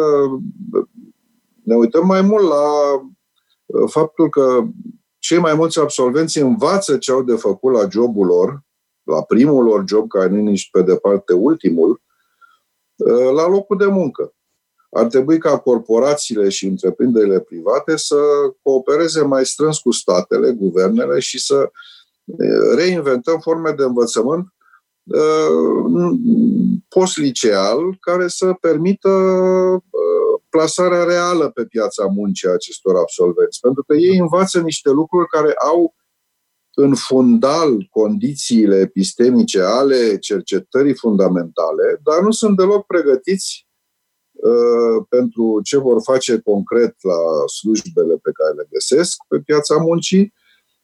ne 1.63 1.75
uităm 1.75 2.07
mai 2.07 2.23
mult 2.23 2.49
la 2.49 2.63
uh, 2.95 3.01
faptul 3.87 4.29
că 4.29 4.63
cei 5.19 5.39
mai 5.39 5.55
mulți 5.55 5.79
absolvenți 5.79 6.39
învață 6.39 6.97
ce 6.97 7.13
au 7.13 7.23
de 7.23 7.35
făcut 7.35 7.73
la 7.73 7.89
jobul 7.91 8.27
lor, 8.27 8.63
la 9.03 9.23
primul 9.23 9.65
lor 9.65 9.85
job, 9.87 10.09
care 10.09 10.29
nu 10.29 10.39
e 10.39 10.41
nici 10.41 10.71
pe 10.71 10.83
departe 10.83 11.33
ultimul, 11.33 12.03
uh, 12.97 13.33
la 13.35 13.49
locul 13.49 13.77
de 13.77 13.87
muncă. 13.87 14.33
Ar 14.91 15.07
trebui 15.07 15.39
ca 15.39 15.59
corporațiile 15.59 16.49
și 16.49 16.67
întreprinderile 16.67 17.41
private 17.41 17.97
să 17.97 18.17
coopereze 18.63 19.23
mai 19.23 19.47
strâns 19.47 19.79
cu 19.79 19.91
statele, 19.91 20.51
guvernele 20.51 21.19
și 21.19 21.41
să 21.41 21.71
uh, 22.25 22.75
reinventăm 22.75 23.39
forme 23.39 23.71
de 23.71 23.83
învățământ 23.83 24.53
Uh, 25.09 26.19
post-liceal 26.89 27.97
care 28.01 28.29
să 28.29 28.53
permită 28.61 29.09
uh, 29.09 30.38
plasarea 30.49 31.05
reală 31.05 31.51
pe 31.51 31.65
piața 31.65 32.05
muncii 32.05 32.49
a 32.49 32.53
acestor 32.53 32.97
absolvenți. 32.97 33.61
Pentru 33.61 33.83
că 33.83 33.95
ei 33.95 34.17
învață 34.19 34.61
niște 34.61 34.91
lucruri 34.91 35.29
care 35.29 35.53
au 35.53 35.95
în 36.75 36.95
fundal 36.95 37.87
condițiile 37.91 38.81
epistemice 38.81 39.61
ale 39.61 40.19
cercetării 40.19 40.95
fundamentale, 40.95 42.01
dar 42.03 42.21
nu 42.21 42.31
sunt 42.31 42.57
deloc 42.57 42.87
pregătiți 42.87 43.67
uh, 44.33 45.07
pentru 45.09 45.61
ce 45.65 45.77
vor 45.77 46.03
face 46.03 46.41
concret 46.41 46.95
la 47.03 47.47
slujbele 47.47 48.15
pe 48.17 48.31
care 48.33 48.55
le 48.55 48.67
găsesc 48.71 49.17
pe 49.29 49.41
piața 49.41 49.77
muncii 49.77 50.33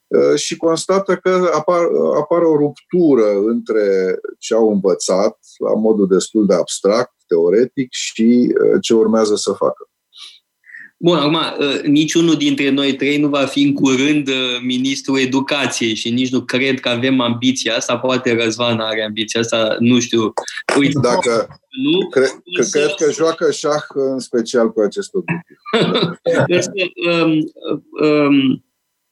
Uh, 0.07 0.35
și 0.35 0.57
constată 0.57 1.15
că 1.15 1.49
apar, 1.53 1.81
apare 2.15 2.45
o 2.45 2.57
ruptură 2.57 3.39
între 3.39 4.19
ce 4.39 4.53
au 4.53 4.69
învățat 4.71 5.37
la 5.57 5.73
modul 5.73 6.07
destul 6.07 6.45
de 6.45 6.53
abstract, 6.53 7.14
teoretic, 7.27 7.87
și 7.91 8.53
uh, 8.61 8.77
ce 8.81 8.93
urmează 8.93 9.35
să 9.35 9.51
facă. 9.51 9.89
Bun, 10.97 11.17
acum, 11.17 11.35
uh, 11.35 11.81
niciunul 11.81 12.35
dintre 12.35 12.69
noi 12.69 12.95
trei 12.95 13.17
nu 13.17 13.27
va 13.27 13.45
fi 13.45 13.61
în 13.61 13.73
curând 13.73 14.29
ministrul 14.61 15.19
educației 15.19 15.95
și 15.95 16.09
nici 16.09 16.31
nu 16.31 16.41
cred 16.41 16.79
că 16.79 16.89
avem 16.89 17.19
ambiția 17.19 17.75
asta. 17.75 17.97
Poate 17.97 18.33
Răzvan 18.43 18.79
are 18.79 19.03
ambiția 19.03 19.39
asta, 19.39 19.75
nu 19.79 19.99
știu. 19.99 20.33
Uite, 20.77 20.99
Dacă, 21.01 21.47
nu, 21.69 22.07
cre, 22.07 22.25
că, 22.57 22.63
cred 22.71 22.93
că 22.97 23.11
joacă 23.11 23.51
șah 23.51 23.83
în 23.93 24.19
special 24.19 24.71
cu 24.71 24.81
acest 24.81 25.09
obiectiv. 25.13 25.57
um, 27.23 27.51
um, 28.07 28.65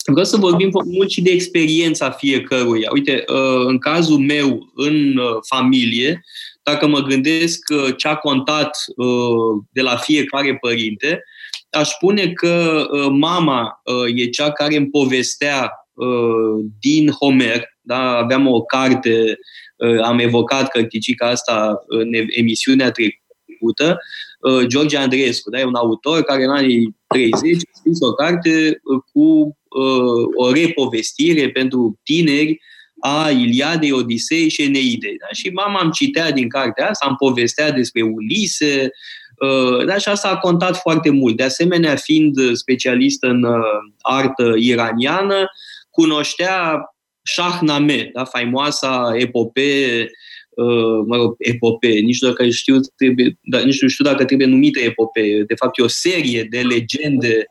Vreau 0.06 0.26
să 0.26 0.38
vorbim 0.38 0.70
mult 0.86 1.10
și 1.10 1.22
de 1.22 1.32
experiența 1.32 2.12
fiecăruia. 2.12 2.90
Uite, 2.94 3.24
uh, 3.28 3.66
în 3.66 3.78
cazul 3.78 4.18
meu, 4.18 4.72
în 4.76 5.18
uh, 5.18 5.38
familie, 5.48 6.24
dacă 6.64 6.88
mă 6.88 7.00
gândesc 7.00 7.60
uh, 7.70 7.94
ce 7.98 8.08
a 8.08 8.16
contat 8.16 8.78
de 9.72 9.82
la 9.82 9.96
fiecare 9.96 10.58
părinte, 10.58 11.24
aș 11.70 11.90
spune 11.90 12.32
că 12.32 12.86
mama 13.12 13.82
e 14.16 14.26
cea 14.26 14.52
care 14.52 14.76
îmi 14.76 14.90
povestea 14.90 15.72
din 16.80 17.10
Homer, 17.10 17.64
da? 17.82 18.18
aveam 18.18 18.48
o 18.48 18.62
carte, 18.62 19.40
am 20.04 20.20
evocat 20.20 20.70
cărticica 20.70 21.28
asta 21.28 21.84
în 21.88 22.10
emisiunea 22.30 22.92
trecută, 22.92 24.00
George 24.68 24.98
Andreescu, 24.98 25.50
da? 25.50 25.60
e 25.60 25.64
un 25.64 25.76
autor 25.76 26.22
care 26.22 26.44
în 26.44 26.50
anii 26.50 26.96
30 27.14 27.56
a 27.56 27.78
scris 27.78 28.00
o 28.02 28.14
carte 28.14 28.82
cu 29.12 29.58
uh, 29.74 30.28
o 30.36 30.52
repovestire 30.52 31.50
pentru 31.50 32.00
tineri 32.04 32.62
a 33.06 33.30
Iliadei, 33.30 33.92
Odisei 33.92 34.50
și 34.50 34.62
Eneidei. 34.62 35.18
Da? 35.18 35.28
Și 35.32 35.50
mama 35.50 35.82
îmi 35.82 35.92
citea 35.92 36.32
din 36.32 36.50
cartea 36.50 36.90
asta, 36.90 37.06
am 37.06 37.16
povestea 37.16 37.72
despre 37.72 38.02
Ulise, 38.02 38.90
uh, 39.38 39.86
da? 39.86 39.98
și 39.98 40.10
asta 40.10 40.30
a 40.30 40.38
contat 40.38 40.78
foarte 40.78 41.10
mult. 41.10 41.36
De 41.36 41.44
asemenea, 41.44 41.96
fiind 41.96 42.56
specialist 42.56 43.24
în 43.24 43.44
uh, 43.44 43.62
artă 44.02 44.54
iraniană, 44.58 45.46
cunoștea 45.90 46.82
Shahnameh, 47.22 48.12
da? 48.14 48.24
faimoasa 48.24 49.12
epopee 49.16 50.02
Uh, 50.02 50.33
mă 51.06 51.16
rog, 51.16 51.36
epopee, 51.38 52.00
nici 52.00 52.22
nu 52.22 52.28
dacă 52.28 52.50
știu, 52.50 52.80
trebuie, 52.96 53.38
dar 53.42 53.64
nici 53.64 53.82
nu 53.82 53.88
știu 53.88 54.06
dacă 54.06 54.26
trebuie 54.26 54.48
numită 54.48 54.80
epopee. 54.80 55.44
De 55.48 55.56
fapt, 55.56 55.80
e 55.80 55.84
o 55.84 55.88
serie 55.88 56.44
de 56.44 56.62
legende 56.62 57.46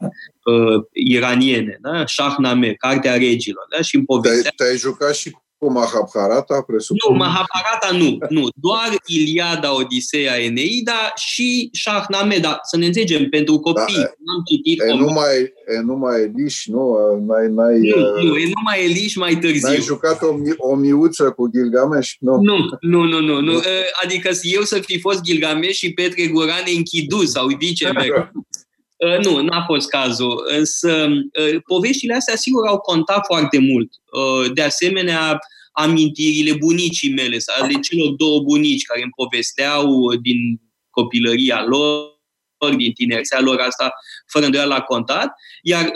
uh, 0.44 0.84
iraniene, 0.92 1.78
da? 1.80 2.06
Shahnameh, 2.06 2.74
Cartea 2.76 3.16
Regilor, 3.16 3.66
da? 3.76 3.82
Și 3.82 3.96
în 3.96 4.04
povestea... 4.04 4.52
Te-ai, 4.56 4.70
te 4.70 4.76
jucat 4.76 5.14
și 5.14 5.30
cu 5.62 5.72
Mahabharata, 5.72 6.60
presupun? 6.66 7.12
Nu, 7.12 7.16
Mahabharata 7.16 7.90
nu, 7.92 8.18
nu. 8.28 8.48
Doar 8.54 8.90
Iliada, 9.06 9.74
Odiseea, 9.74 10.42
Eneida 10.42 11.12
și 11.16 11.68
Shahnameh. 11.72 12.40
Dar 12.40 12.58
să 12.62 12.76
ne 12.76 12.86
înțelegem, 12.86 13.28
pentru 13.28 13.58
copii, 13.58 13.94
da, 13.94 14.32
am 14.34 14.42
citit... 14.50 14.80
E 14.82 14.94
numai, 14.94 15.36
e 15.76 15.80
numai 15.80 16.20
Eliș, 16.22 16.66
nu? 16.66 16.84
N-ai, 17.26 17.48
n-ai, 17.48 17.78
nu, 17.78 18.22
nu, 18.22 18.36
e 18.36 18.50
numai 18.54 18.84
Eliș 18.84 19.14
mai 19.16 19.34
târziu. 19.36 19.68
N-ai 19.68 19.80
jucat 19.80 20.22
o, 20.22 20.34
o 20.56 20.74
miuță 20.74 21.30
cu 21.30 21.50
Gilgamesh? 21.50 22.10
Nu. 22.18 22.36
Nu, 22.40 22.56
nu, 22.80 23.02
nu, 23.04 23.20
nu. 23.20 23.40
nu. 23.40 23.60
Adică 24.02 24.30
eu 24.42 24.62
să 24.62 24.78
fi 24.78 25.00
fost 25.00 25.20
Gilgamesh 25.20 25.78
și 25.78 25.92
Petre 25.92 26.26
Gurane 26.26 26.70
închidu 26.76 27.24
sau 27.24 27.46
viceversa. 27.46 28.32
Uh, 29.06 29.24
nu, 29.24 29.40
n-a 29.40 29.64
fost 29.66 29.88
cazul. 29.88 30.44
Însă 30.58 31.08
uh, 31.08 31.60
poveștile 31.66 32.14
astea, 32.14 32.36
sigur, 32.36 32.66
au 32.66 32.78
contat 32.78 33.24
foarte 33.26 33.58
mult. 33.58 33.90
Uh, 34.12 34.52
de 34.52 34.62
asemenea, 34.62 35.38
amintirile 35.72 36.52
bunicii 36.52 37.12
mele, 37.12 37.36
ale 37.60 37.72
celor 37.72 38.10
două 38.16 38.40
bunici 38.40 38.84
care 38.84 39.02
îmi 39.02 39.12
povesteau 39.16 40.14
din 40.14 40.60
copilăria 40.90 41.64
lor, 41.64 42.10
din 42.76 42.92
tinerețea 42.92 43.40
lor, 43.40 43.58
asta 43.58 43.92
fără 44.26 44.44
îndoială 44.44 44.74
a 44.74 44.80
contat. 44.80 45.32
Iar 45.62 45.92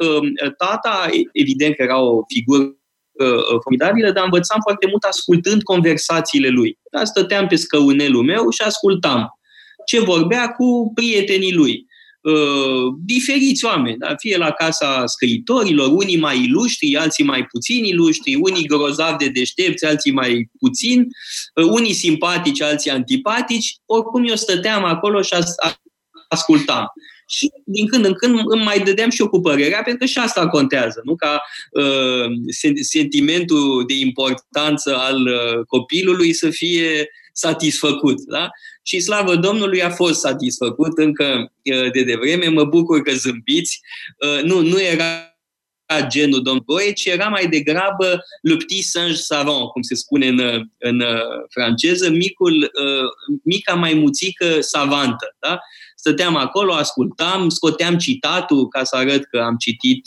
tata, 0.57 1.09
evident 1.33 1.77
că 1.77 1.83
era 1.83 2.01
o 2.01 2.23
figură 2.35 2.77
formidabilă, 3.62 4.11
dar 4.11 4.25
învățam 4.25 4.59
foarte 4.62 4.87
mult 4.87 5.03
ascultând 5.03 5.62
conversațiile 5.62 6.49
lui. 6.49 6.79
Da, 6.90 7.05
stăteam 7.05 7.47
pe 7.47 7.57
scăunelul 7.57 8.23
meu 8.23 8.51
și 8.51 8.62
ascultam 8.62 9.38
ce 9.87 10.01
vorbea 10.01 10.49
cu 10.49 10.90
prietenii 10.95 11.53
lui. 11.53 11.87
Uh, 12.33 12.95
diferiți 13.05 13.65
oameni, 13.65 13.99
da? 13.99 14.15
fie 14.19 14.37
la 14.37 14.51
casa 14.51 15.07
scriitorilor, 15.07 15.89
unii 15.93 16.19
mai 16.19 16.43
iluștri, 16.43 16.97
alții 16.97 17.25
mai 17.25 17.45
puțin 17.45 17.85
iluștri, 17.85 18.35
unii 18.35 18.67
grozavi 18.67 19.25
de 19.25 19.29
deștepți, 19.29 19.85
alții 19.85 20.12
mai 20.12 20.51
puțin, 20.59 21.07
uh, 21.55 21.65
unii 21.65 21.93
simpatici, 21.93 22.62
alții 22.62 22.91
antipatici. 22.91 23.77
Oricum 23.85 24.29
eu 24.29 24.35
stăteam 24.35 24.85
acolo 24.85 25.23
și 25.23 25.35
ascultam. 26.29 26.93
Și 27.29 27.51
din 27.65 27.87
când 27.87 28.05
în 28.05 28.12
când 28.12 28.41
îmi 28.45 28.65
mai 28.65 28.81
dădeam 28.81 29.11
și 29.11 29.21
eu 29.21 29.29
cu 29.29 29.41
părerea, 29.41 29.83
pentru 29.83 29.97
că 29.99 30.05
și 30.05 30.19
asta 30.19 30.49
contează, 30.49 31.01
nu? 31.05 31.17
Ca 31.17 31.43
uh, 31.71 32.31
sentimentul 32.81 33.85
de 33.87 33.95
importanță 33.95 34.97
al 34.97 35.21
uh, 35.21 35.65
copilului 35.67 36.33
să 36.33 36.51
fie 36.51 37.09
satisfăcut. 37.37 38.20
Da? 38.20 38.51
și 38.87 39.01
slavă 39.01 39.37
Domnului 39.37 39.83
a 39.83 39.90
fost 39.90 40.20
satisfăcut 40.20 40.99
încă 40.99 41.53
de 41.92 42.03
devreme. 42.03 42.49
Mă 42.49 42.64
bucur 42.64 43.03
că 43.03 43.12
zâmbiți. 43.12 43.81
Nu, 44.42 44.61
nu 44.61 44.81
era 44.81 45.31
genul 46.07 46.42
domn 46.42 46.62
Boie, 46.64 46.92
ci 46.92 47.05
era 47.05 47.29
mai 47.29 47.46
degrabă 47.49 48.25
le 48.42 48.57
petit 48.57 48.85
singe 48.85 49.14
savant, 49.14 49.70
cum 49.72 49.83
se 49.83 49.94
spune 49.94 50.27
în, 50.27 50.68
în 50.79 51.03
franceză, 51.51 52.11
micul, 52.11 52.70
mica 53.42 53.75
maimuțică 53.75 54.61
savantă. 54.61 55.37
Da? 55.38 55.59
Stăteam 55.96 56.37
acolo, 56.37 56.72
ascultam, 56.72 57.49
scoteam 57.49 57.96
citatul 57.96 58.68
ca 58.68 58.85
să 58.85 58.96
arăt 58.96 59.25
că 59.25 59.38
am 59.38 59.57
citit 59.57 60.07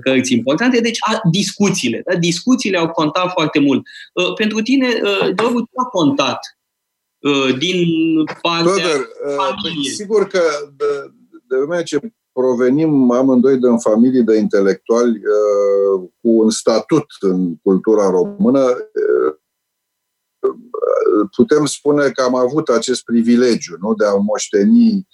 cărți 0.00 0.32
importante. 0.32 0.80
Deci, 0.80 0.98
a, 1.00 1.20
discuțiile. 1.30 2.02
Da? 2.04 2.16
Discuțiile 2.18 2.78
au 2.78 2.88
contat 2.88 3.30
foarte 3.32 3.58
mult. 3.58 3.82
Pentru 4.36 4.60
tine, 4.60 4.88
Doru, 5.34 5.58
ce 5.58 5.72
a 5.74 5.84
contat 5.84 6.38
Uh, 7.26 7.58
din 7.58 7.84
partea 8.42 8.62
Brother, 8.62 9.00
uh, 9.38 9.92
Sigur 9.94 10.26
că 10.26 10.40
de, 10.76 10.84
de 11.48 11.56
vremea 11.56 11.82
ce 11.82 11.98
provenim 12.32 13.10
amândoi 13.10 13.58
din 13.58 13.78
familii 13.78 14.22
de 14.22 14.36
intelectuali 14.36 15.16
uh, 15.16 16.08
cu 16.20 16.28
un 16.28 16.50
statut 16.50 17.06
în 17.20 17.56
cultura 17.56 18.10
română, 18.10 18.60
uh, 18.60 19.36
putem 21.36 21.64
spune 21.64 22.10
că 22.10 22.22
am 22.22 22.34
avut 22.34 22.68
acest 22.68 23.04
privilegiu 23.04 23.76
nu? 23.80 23.94
de 23.94 24.04
a 24.04 24.14
moșteni 24.14 25.06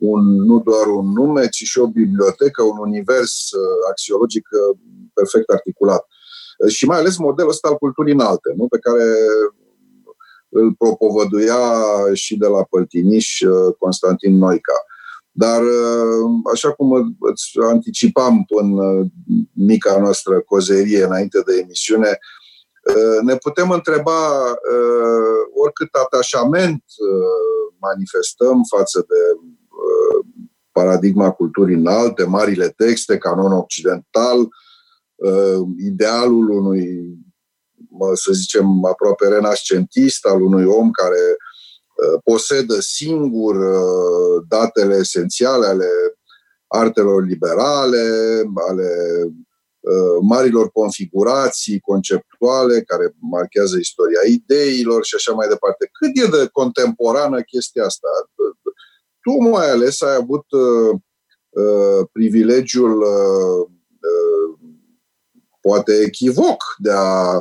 un, 0.00 0.34
nu 0.34 0.60
doar 0.60 0.86
un 0.86 1.12
nume, 1.12 1.48
ci 1.48 1.62
și 1.62 1.78
o 1.78 1.86
bibliotecă, 1.86 2.62
un 2.62 2.78
univers 2.78 3.50
uh, 3.50 3.88
axiologic 3.90 4.48
uh, 4.50 4.78
perfect 5.14 5.50
articulat. 5.50 6.06
Și 6.68 6.86
mai 6.86 6.98
ales 6.98 7.16
modelul 7.16 7.50
ăsta 7.50 7.68
al 7.68 7.76
culturii 7.76 8.12
înalte, 8.12 8.52
nu? 8.56 8.66
pe 8.68 8.78
care 8.78 9.04
îl 10.50 10.74
propovăduia 10.74 11.58
și 12.12 12.36
de 12.36 12.46
la 12.46 12.62
Păltiniș 12.62 13.40
uh, 13.40 13.74
Constantin 13.78 14.36
Noica. 14.36 14.84
Dar, 15.30 15.62
uh, 15.62 16.30
așa 16.52 16.72
cum 16.72 17.16
îți 17.20 17.50
anticipam 17.70 18.44
în 18.48 18.78
uh, 18.78 19.06
mica 19.52 19.98
noastră 19.98 20.40
cozerie 20.40 21.04
înainte 21.04 21.42
de 21.46 21.58
emisiune, 21.62 22.18
ne 23.22 23.36
putem 23.36 23.70
întreba 23.70 24.18
oricât 25.54 25.94
atașament 26.04 26.84
manifestăm 27.78 28.62
față 28.76 29.04
de 29.08 29.48
paradigma 30.72 31.30
culturii 31.30 31.74
înalte, 31.74 32.24
marile 32.24 32.68
texte, 32.68 33.18
canon 33.18 33.52
occidental, 33.52 34.48
idealul 35.78 36.50
unui 36.50 37.18
să 38.14 38.32
zicem, 38.32 38.84
aproape 38.84 39.28
renascentist 39.28 40.24
al 40.24 40.42
unui 40.42 40.64
om 40.64 40.90
care 40.90 41.36
uh, 41.36 42.20
posedă 42.24 42.80
singur 42.80 43.56
uh, 43.56 44.44
datele 44.48 44.94
esențiale 44.94 45.66
ale 45.66 45.88
artelor 46.66 47.24
liberale, 47.24 48.04
ale 48.68 48.90
uh, 49.80 50.18
marilor 50.20 50.70
configurații 50.70 51.80
conceptuale 51.80 52.80
care 52.80 53.14
marchează 53.18 53.76
istoria 53.76 54.20
ideilor 54.26 55.04
și 55.04 55.14
așa 55.14 55.32
mai 55.32 55.48
departe. 55.48 55.90
Cât 55.92 56.10
e 56.24 56.36
de 56.36 56.48
contemporană 56.52 57.40
chestia 57.40 57.84
asta? 57.84 58.08
Tu 59.22 59.48
mai 59.48 59.70
ales 59.70 60.02
ai 60.02 60.14
avut 60.14 60.44
privilegiul 62.12 63.04
poate 65.60 65.92
echivoc 65.92 66.62
de 66.78 66.90
a 66.90 67.40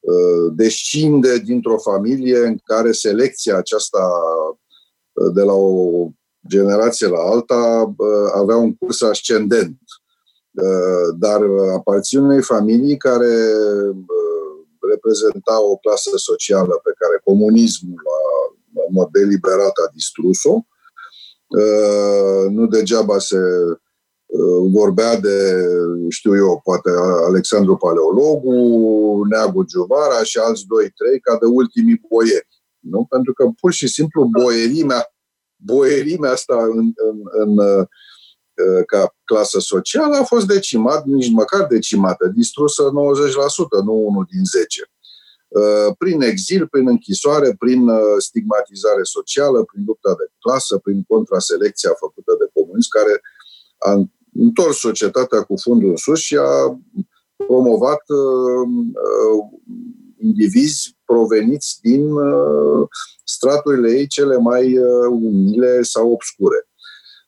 Uh, 0.00 0.52
descinde 0.54 1.38
dintr-o 1.38 1.78
familie 1.78 2.38
în 2.38 2.56
care 2.64 2.92
selecția 2.92 3.56
aceasta 3.56 4.08
uh, 5.12 5.32
de 5.34 5.42
la 5.42 5.52
o 5.52 6.08
generație 6.48 7.06
la 7.06 7.20
alta 7.20 7.94
uh, 7.96 8.30
avea 8.34 8.56
un 8.56 8.74
curs 8.74 9.02
ascendent. 9.02 9.78
Dar 11.18 11.40
aparține 11.76 12.20
unei 12.20 12.42
familii 12.42 12.96
care 12.96 13.34
reprezenta 14.90 15.62
o 15.62 15.76
clasă 15.76 16.10
socială 16.14 16.80
pe 16.84 16.92
care 16.98 17.20
comunismul 17.24 18.02
a, 18.06 18.20
în 18.86 18.92
mod 18.92 19.08
deliberat 19.10 19.76
a 19.86 19.90
distrus-o. 19.92 20.64
Nu 22.50 22.66
degeaba 22.66 23.18
se 23.18 23.36
Uh, 24.30 24.70
vorbea 24.72 25.16
de, 25.16 25.64
știu 26.08 26.36
eu, 26.36 26.60
poate 26.64 26.90
Alexandru 27.26 27.76
Paleologu, 27.76 28.54
Neagu 29.28 29.64
Giuvara 29.64 30.22
și 30.22 30.38
alți 30.38 30.66
doi, 30.66 30.90
trei, 30.90 31.20
ca 31.20 31.38
de 31.40 31.46
ultimii 31.46 32.02
boieri. 32.08 32.48
Nu? 32.78 33.06
Pentru 33.08 33.32
că 33.32 33.50
pur 33.60 33.72
și 33.72 33.88
simplu 33.88 34.24
boierimea, 34.24 35.06
boierimea 35.56 36.30
asta 36.30 36.56
în, 36.62 36.92
în, 37.08 37.18
în, 37.30 37.58
uh, 37.58 37.86
ca 38.86 39.14
clasă 39.24 39.58
socială 39.58 40.16
a 40.16 40.24
fost 40.24 40.46
decimat, 40.46 41.04
nici 41.04 41.30
măcar 41.30 41.66
decimată, 41.66 42.26
distrusă 42.26 42.82
90%, 42.82 42.90
nu 43.84 43.92
unul 43.92 44.26
din 44.30 44.44
10 44.44 44.80
uh, 44.80 44.99
prin 45.98 46.20
exil, 46.22 46.68
prin 46.68 46.88
închisoare, 46.88 47.54
prin 47.58 47.90
stigmatizare 48.18 49.02
socială, 49.02 49.64
prin 49.64 49.82
lupta 49.86 50.14
de 50.18 50.26
clasă, 50.38 50.78
prin 50.78 51.02
contraselecția 51.08 51.92
făcută 51.98 52.32
de 52.38 52.50
comunism, 52.52 52.88
care 52.98 53.20
a 53.78 53.90
întors 54.34 54.76
societatea 54.78 55.42
cu 55.42 55.54
fundul 55.62 55.88
în 55.88 55.96
sus 55.96 56.18
și 56.18 56.36
a 56.36 56.80
promovat 57.46 58.02
uh, 58.08 58.68
uh, 59.06 59.60
indivizi 60.18 60.96
proveniți 61.04 61.78
din 61.82 62.10
uh, 62.10 62.88
straturile 63.24 63.90
ei 63.90 64.06
cele 64.06 64.36
mai 64.36 64.78
uh, 64.78 65.06
umile 65.10 65.82
sau 65.82 66.12
obscure. 66.12 66.68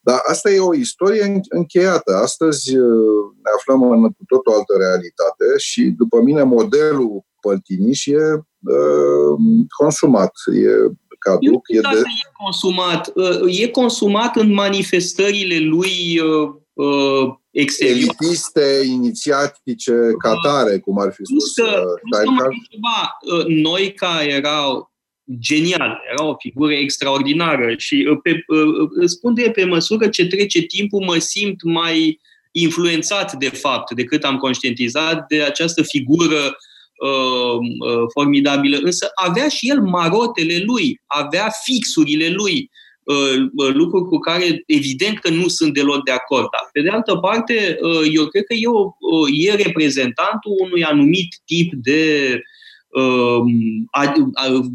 Dar 0.00 0.20
asta 0.26 0.50
e 0.50 0.58
o 0.58 0.74
istorie 0.74 1.40
încheiată. 1.48 2.14
Astăzi 2.14 2.76
uh, 2.76 3.24
ne 3.42 3.50
aflăm 3.56 3.90
în 3.90 4.10
tot 4.26 4.46
o 4.46 4.52
altă 4.52 4.74
realitate 4.78 5.44
și, 5.56 5.82
după 5.96 6.20
mine, 6.20 6.42
modelul 6.42 7.24
Păltiniș 7.42 8.06
e 8.06 8.16
uh, 8.60 9.38
consumat. 9.78 10.32
E 10.46 10.92
caduc. 11.18 11.64
e, 11.68 11.80
de... 11.80 11.98
e 11.98 12.30
consumat. 12.42 13.12
Uh, 13.14 13.60
e 13.60 13.68
consumat 13.68 14.36
în 14.36 14.52
manifestările 14.52 15.58
lui 15.58 16.20
uh, 16.20 16.48
uh, 16.72 17.34
exterior. 17.50 18.14
Elitiste, 18.20 18.80
inițiatice, 18.84 19.92
catare, 20.18 20.78
cum 20.78 20.98
ar 20.98 21.12
fi 21.12 21.22
spus 21.24 21.54
că, 21.54 21.84
uh, 22.24 22.54
ceva, 22.70 23.18
uh, 23.36 23.46
Noica 23.46 24.24
era 24.24 24.90
genial, 25.38 26.00
era 26.12 26.24
o 26.24 26.36
figură 26.38 26.72
extraordinară 26.72 27.74
și 27.76 28.08
uh, 28.10 28.18
pe, 28.22 28.30
uh, 28.30 28.88
îți 28.90 29.12
spun 29.12 29.34
de 29.34 29.50
pe 29.54 29.64
măsură 29.64 30.08
ce 30.08 30.26
trece 30.26 30.60
timpul 30.60 31.04
mă 31.04 31.16
simt 31.18 31.62
mai 31.62 32.20
influențat 32.52 33.32
de 33.32 33.48
fapt 33.48 33.94
decât 33.94 34.24
am 34.24 34.36
conștientizat 34.36 35.26
de 35.26 35.42
această 35.42 35.82
figură 35.82 36.56
uh, 37.02 37.56
uh, 37.78 38.04
formidabilă, 38.12 38.78
însă 38.82 39.10
avea 39.14 39.48
și 39.48 39.68
el 39.68 39.80
marotele 39.80 40.62
lui, 40.64 41.00
avea 41.06 41.50
fixurile 41.64 42.28
lui, 42.28 42.70
uh, 43.02 43.72
lucruri 43.72 44.04
cu 44.04 44.18
care 44.18 44.62
evident 44.66 45.18
că 45.18 45.30
nu 45.30 45.48
sunt 45.48 45.74
deloc 45.74 46.04
de 46.04 46.10
acord. 46.10 46.48
Dar, 46.50 46.68
pe 46.72 46.80
de 46.80 46.88
altă 46.88 47.16
parte, 47.16 47.78
eu 48.12 48.26
cred 48.26 48.44
că 48.44 48.54
eu, 48.54 48.96
e 49.32 49.54
reprezentantul 49.54 50.52
unui 50.58 50.84
anumit 50.84 51.28
tip 51.44 51.72
de 51.72 52.40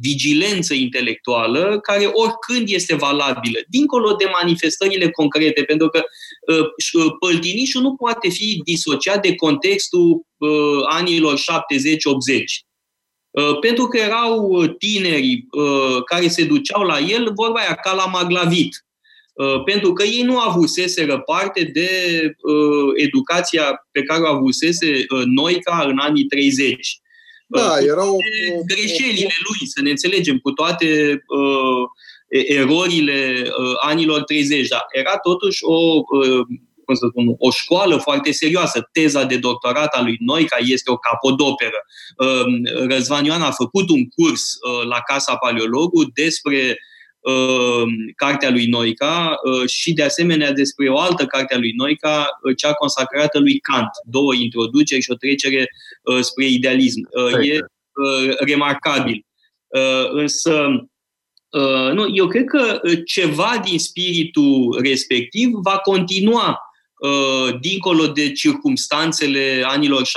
vigilență 0.02 0.74
intelectuală 0.74 1.80
care 1.82 2.06
oricând 2.06 2.70
este 2.70 2.96
valabilă, 2.96 3.60
dincolo 3.68 4.14
de 4.14 4.26
manifestările 4.42 5.10
concrete, 5.10 5.64
pentru 5.64 5.88
că 5.88 6.04
păltinișul 7.20 7.82
nu 7.82 7.96
poate 7.96 8.30
fi 8.30 8.62
disociat 8.64 9.22
de 9.22 9.36
contextul 9.36 10.26
anilor 10.90 11.38
70-80. 11.38 11.42
Pentru 13.62 13.86
că 13.86 13.98
erau 13.98 14.66
tineri 14.66 15.46
care 16.06 16.28
se 16.28 16.46
duceau 16.46 16.82
la 16.82 17.00
el, 17.00 17.32
vorba 17.36 17.60
aia, 17.60 17.74
ca 17.74 17.94
la 17.94 18.06
maglavit. 18.06 18.86
Pentru 19.66 19.94
că 19.94 20.04
ei 20.04 20.22
nu 20.22 20.40
avuseseră 20.40 21.20
parte 21.20 21.64
de 21.64 21.90
educația 22.96 23.88
pe 23.92 24.04
care 24.04 24.22
o 24.22 24.28
avusese 24.28 25.06
Noica 25.26 25.84
în 25.88 25.98
anii 25.98 26.24
30 26.24 27.00
da, 27.48 27.80
erau... 27.80 28.18
Greșelile 28.66 29.34
lui, 29.48 29.68
să 29.68 29.82
ne 29.82 29.90
înțelegem, 29.90 30.38
cu 30.38 30.52
toate 30.52 31.22
uh, 31.28 32.44
erorile 32.48 33.44
uh, 33.44 33.76
anilor 33.82 34.24
30, 34.24 34.68
dar 34.68 34.86
era 34.92 35.18
totuși 35.18 35.64
o, 35.64 36.02
uh, 36.20 36.46
cum 36.86 36.96
să 36.96 37.08
spun, 37.10 37.36
o 37.38 37.52
școală 37.52 37.98
foarte 37.98 38.32
serioasă. 38.32 38.90
Teza 38.92 39.24
de 39.24 39.38
doctorat 39.38 39.94
a 39.94 40.02
lui 40.02 40.18
Noica 40.20 40.58
este 40.60 40.92
o 40.92 40.98
capodoperă. 40.98 41.86
Uh, 42.18 42.44
Răzvan 42.90 43.26
Ioan 43.26 43.42
a 43.42 43.52
făcut 43.52 43.90
un 43.90 44.08
curs 44.08 44.42
uh, 44.42 44.88
la 44.88 45.02
Casa 45.02 45.36
Paleologu 45.36 46.04
despre 46.14 46.58
Uh, 46.58 46.97
cartea 48.16 48.50
lui 48.50 48.66
Noica 48.66 49.36
uh, 49.44 49.70
și 49.70 49.94
de 49.94 50.04
asemenea 50.04 50.52
despre 50.52 50.90
o 50.90 51.00
altă 51.00 51.26
carte 51.26 51.54
a 51.54 51.58
lui 51.58 51.74
Noica, 51.76 52.28
uh, 52.44 52.56
cea 52.58 52.74
consacrată 52.74 53.40
lui 53.40 53.60
Kant. 53.60 53.90
Două 54.04 54.34
introduceri 54.34 55.02
și 55.02 55.12
o 55.12 55.16
trecere 55.16 55.70
spre 56.22 56.46
idealism. 56.46 57.10
E 57.42 57.60
remarcabil. 58.40 59.26
Însă, 60.12 60.68
nu, 61.94 62.08
eu 62.14 62.28
cred 62.28 62.46
că 62.46 62.80
ceva 63.06 63.62
din 63.64 63.80
spiritul 63.80 64.80
respectiv 64.84 65.50
va 65.52 65.78
continua 65.78 66.60
dincolo 67.60 68.08
de 68.08 68.32
circumstanțele 68.32 69.64
anilor 69.66 70.02
70-80. 70.02 70.08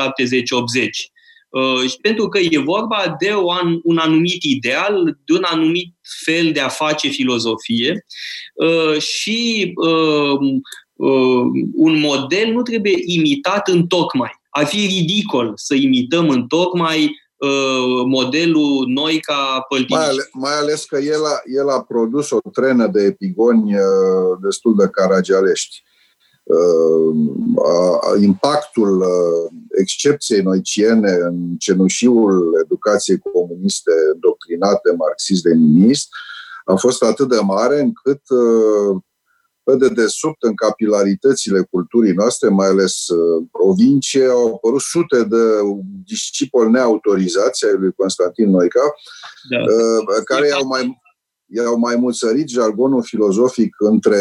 Uh, 1.50 1.92
pentru 2.00 2.28
că 2.28 2.38
e 2.38 2.58
vorba 2.58 3.16
de 3.18 3.34
un 3.82 3.98
anumit 3.98 4.42
ideal, 4.42 5.18
de 5.24 5.32
un 5.32 5.42
anumit 5.44 5.94
fel 6.24 6.52
de 6.52 6.60
a 6.60 6.68
face 6.68 7.08
filozofie 7.08 8.06
uh, 8.54 9.00
și 9.00 9.72
uh, 9.74 10.38
un 11.74 12.00
model 12.00 12.52
nu 12.52 12.62
trebuie 12.62 12.94
imitat 13.04 13.68
în 13.68 13.86
tocmai. 13.86 14.30
Ar 14.50 14.66
fi 14.66 14.86
ridicol 14.86 15.52
să 15.54 15.74
imităm 15.74 16.28
în 16.28 16.46
tocmai 16.46 17.18
modelul 18.06 18.84
noi 18.86 19.20
ca 19.20 19.64
păltinici. 19.68 19.98
Mai, 19.98 20.08
ales, 20.08 20.28
mai 20.32 20.52
ales 20.52 20.84
că 20.84 20.98
el 20.98 21.24
a, 21.24 21.40
el 21.58 21.68
a 21.68 21.82
produs 21.82 22.30
o 22.30 22.38
trenă 22.52 22.86
de 22.86 23.02
epigoni 23.02 23.74
destul 24.40 24.74
de 24.76 24.88
caragialești. 24.88 25.82
Uh, 26.50 28.22
impactul 28.22 29.00
uh, 29.00 29.52
excepției 29.78 30.42
noiciene 30.42 31.10
în 31.10 31.56
cenușiul 31.58 32.60
educației 32.64 33.18
comuniste 33.18 33.92
doctrinate 34.20 34.94
marxist-leninist 34.96 36.08
a 36.64 36.74
fost 36.74 37.02
atât 37.02 37.28
de 37.28 37.38
mare 37.42 37.80
încât 37.80 38.20
uh, 38.28 38.96
pe 39.62 39.76
de 39.76 39.88
desubt 39.88 40.42
în 40.42 40.54
capilaritățile 40.54 41.66
culturii 41.70 42.12
noastre, 42.12 42.48
mai 42.48 42.66
ales 42.66 43.06
provincie, 43.52 44.26
au 44.26 44.54
apărut 44.54 44.80
sute 44.80 45.24
de 45.24 45.42
discipoli 46.04 46.70
neautorizați 46.70 47.66
ai 47.66 47.76
lui 47.78 47.92
Constantin 47.92 48.50
Noica, 48.50 48.94
da. 49.50 49.58
care 50.24 50.46
i-au 50.46 50.66
mai, 50.66 50.99
i-au 51.50 51.78
mai 51.78 51.96
muțărit 51.96 52.48
jargonul 52.48 53.02
filozofic 53.02 53.74
între 53.78 54.18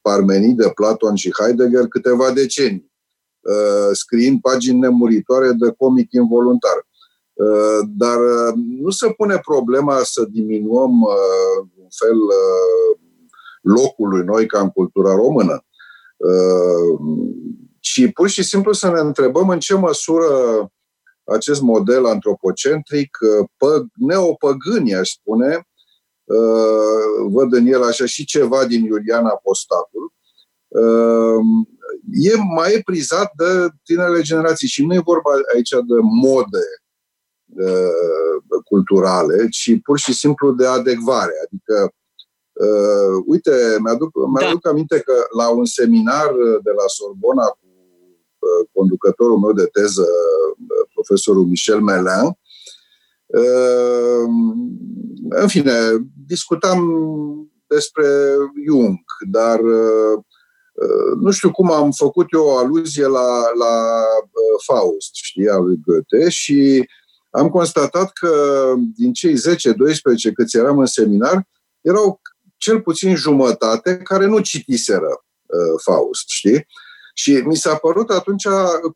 Parmenide, 0.00 0.70
Platon 0.74 1.14
și 1.14 1.32
Heidegger 1.38 1.86
câteva 1.86 2.30
decenii, 2.30 2.92
uh, 3.40 3.90
scriind 3.92 4.40
pagini 4.40 4.78
nemuritoare 4.78 5.52
de 5.52 5.74
comic 5.78 6.12
involuntar. 6.12 6.86
Uh, 7.32 7.88
dar 7.96 8.18
uh, 8.20 8.52
nu 8.80 8.90
se 8.90 9.10
pune 9.10 9.38
problema 9.38 10.00
să 10.02 10.24
diminuăm 10.30 10.90
un 11.76 11.88
fel 11.98 12.18
locul 13.60 14.08
lui 14.08 14.24
noi 14.24 14.46
ca 14.46 14.60
în 14.60 14.70
cultura 14.70 15.14
română, 15.14 15.64
ci 17.80 18.12
pur 18.12 18.28
și 18.28 18.42
simplu 18.42 18.72
să 18.72 18.90
ne 18.90 19.00
întrebăm 19.00 19.48
în 19.48 19.58
ce 19.58 19.74
măsură 19.74 20.26
acest 21.24 21.60
model 21.60 22.06
antropocentric, 22.06 23.18
neopăgâni, 23.94 24.94
aș 24.94 25.10
spune, 25.10 25.54
Uh, 25.56 25.73
văd 27.28 27.52
în 27.52 27.66
el 27.66 27.82
așa 27.82 28.06
și 28.06 28.24
ceva 28.24 28.64
din 28.64 28.84
Iulian 28.84 29.26
Apostatul, 29.26 30.12
uh, 30.68 31.40
e 32.12 32.32
mai 32.54 32.72
e 32.72 32.82
prizat 32.84 33.32
de 33.36 33.68
tinerele 33.82 34.20
generații 34.20 34.68
și 34.68 34.86
nu 34.86 34.94
e 34.94 35.00
vorba 35.04 35.30
aici 35.54 35.70
de 35.70 35.98
mode 36.22 36.66
uh, 37.56 38.60
culturale, 38.64 39.48
ci 39.48 39.80
pur 39.82 39.98
și 39.98 40.12
simplu 40.12 40.52
de 40.52 40.66
adecvare. 40.66 41.32
Adică, 41.44 41.94
uite, 43.26 43.76
mi-aduc, 43.82 44.10
mi-aduc 44.34 44.60
da. 44.62 44.70
aminte 44.70 45.00
că 45.00 45.12
la 45.36 45.48
un 45.48 45.64
seminar 45.64 46.32
de 46.62 46.70
la 46.70 46.84
Sorbona 46.86 47.46
cu 47.46 47.68
conducătorul 48.72 49.38
meu 49.38 49.52
de 49.52 49.64
teză, 49.64 50.06
profesorul 50.94 51.44
Michel 51.44 51.80
Melin, 51.80 52.38
în 55.28 55.48
fine, 55.48 55.72
discutam 56.26 56.80
despre 57.66 58.06
Jung, 58.66 58.98
dar 59.30 59.60
uh, 59.60 61.18
nu 61.20 61.30
știu 61.30 61.50
cum 61.50 61.70
am 61.70 61.90
făcut 61.90 62.32
eu 62.32 62.44
o 62.44 62.56
aluzie 62.56 63.06
la, 63.06 63.40
la 63.58 64.02
uh, 64.20 64.62
Faust, 64.66 65.10
știi, 65.12 65.48
al 65.48 65.64
lui 65.64 65.80
Goethe, 65.86 66.28
și 66.28 66.88
am 67.30 67.48
constatat 67.48 68.12
că 68.12 68.32
din 68.96 69.12
cei 69.12 69.34
10-12 69.34 69.36
câți 70.34 70.56
eram 70.56 70.78
în 70.78 70.86
seminar, 70.86 71.48
erau 71.80 72.20
cel 72.56 72.80
puțin 72.80 73.14
jumătate 73.14 73.96
care 73.96 74.26
nu 74.26 74.40
citiseră 74.40 75.24
uh, 75.46 75.80
Faust, 75.84 76.28
știi? 76.28 76.66
Și 77.16 77.32
mi 77.32 77.56
s-a 77.56 77.74
părut 77.74 78.10
atunci 78.10 78.46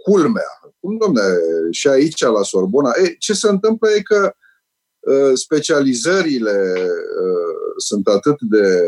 culmea. 0.02 0.74
Cum, 0.80 0.96
domne, 0.96 1.22
și 1.70 1.88
aici 1.88 2.22
la 2.22 2.42
Sorbona, 2.42 2.90
e, 3.02 3.14
ce 3.18 3.32
se 3.32 3.48
întâmplă 3.48 3.90
e 3.90 4.00
că 4.00 4.32
Uh, 5.08 5.32
specializările 5.34 6.74
uh, 6.80 7.74
sunt 7.76 8.08
atât 8.08 8.36
de 8.40 8.82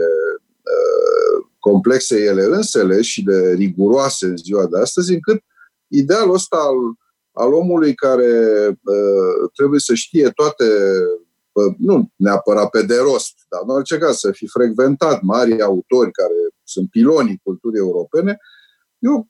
uh, 0.62 1.46
complexe 1.58 2.22
ele 2.22 2.44
însele 2.44 3.00
și 3.02 3.22
de 3.22 3.52
riguroase 3.52 4.26
în 4.26 4.36
ziua 4.36 4.66
de 4.66 4.78
astăzi, 4.78 5.12
încât 5.12 5.42
idealul 5.88 6.34
ăsta 6.34 6.56
al, 6.56 6.76
al 7.32 7.52
omului 7.52 7.94
care 7.94 8.32
trebuie 9.54 9.80
să 9.80 9.94
știe 9.94 10.28
toate, 10.28 10.64
nu 11.78 12.10
neapărat 12.16 12.70
pe 12.70 12.82
de 12.82 12.96
rost, 12.96 13.34
dar 13.48 13.60
în 13.62 13.74
orice 13.74 13.98
caz 13.98 14.16
să 14.16 14.30
fi 14.30 14.46
frecventat 14.46 15.22
mari 15.22 15.62
autori 15.62 16.10
care 16.10 16.34
sunt 16.62 16.90
pilonii 16.90 17.40
culturii 17.42 17.78
europene, 17.78 18.38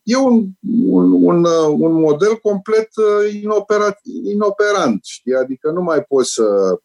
e 0.03 0.15
un, 0.15 0.47
un, 0.89 1.11
un, 1.11 1.45
un 1.79 1.93
model 1.93 2.35
complet 2.35 2.89
uh, 2.95 3.41
inoperat, 3.41 3.99
inoperant, 4.23 4.99
știi? 5.03 5.33
Adică 5.33 5.71
nu 5.71 5.81
mai 5.81 6.03
poți 6.03 6.33
să, 6.33 6.79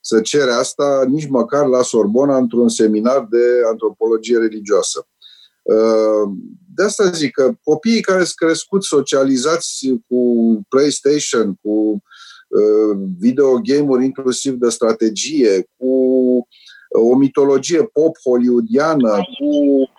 să 0.00 0.20
cere 0.20 0.50
asta 0.50 1.04
nici 1.08 1.28
măcar 1.28 1.66
la 1.66 1.82
Sorbona 1.82 2.36
într-un 2.36 2.68
seminar 2.68 3.26
de 3.30 3.44
antropologie 3.70 4.38
religioasă. 4.38 5.06
Uh, 5.62 6.30
de 6.74 6.82
asta 6.82 7.10
zic 7.10 7.32
că 7.32 7.52
copiii 7.64 8.00
care 8.00 8.24
sunt 8.24 8.34
crescuți 8.34 8.88
socializați 8.88 9.86
cu 10.08 10.44
PlayStation, 10.68 11.54
cu 11.62 12.02
uh, 12.48 12.98
videogame-uri 13.18 14.04
inclusiv 14.04 14.52
de 14.52 14.68
strategie, 14.68 15.68
cu 15.76 15.92
o 16.88 17.16
mitologie 17.16 17.82
pop 17.82 18.16
hollywoodiană, 18.24 19.10
cu 19.38 19.46
Uh, 19.48 19.97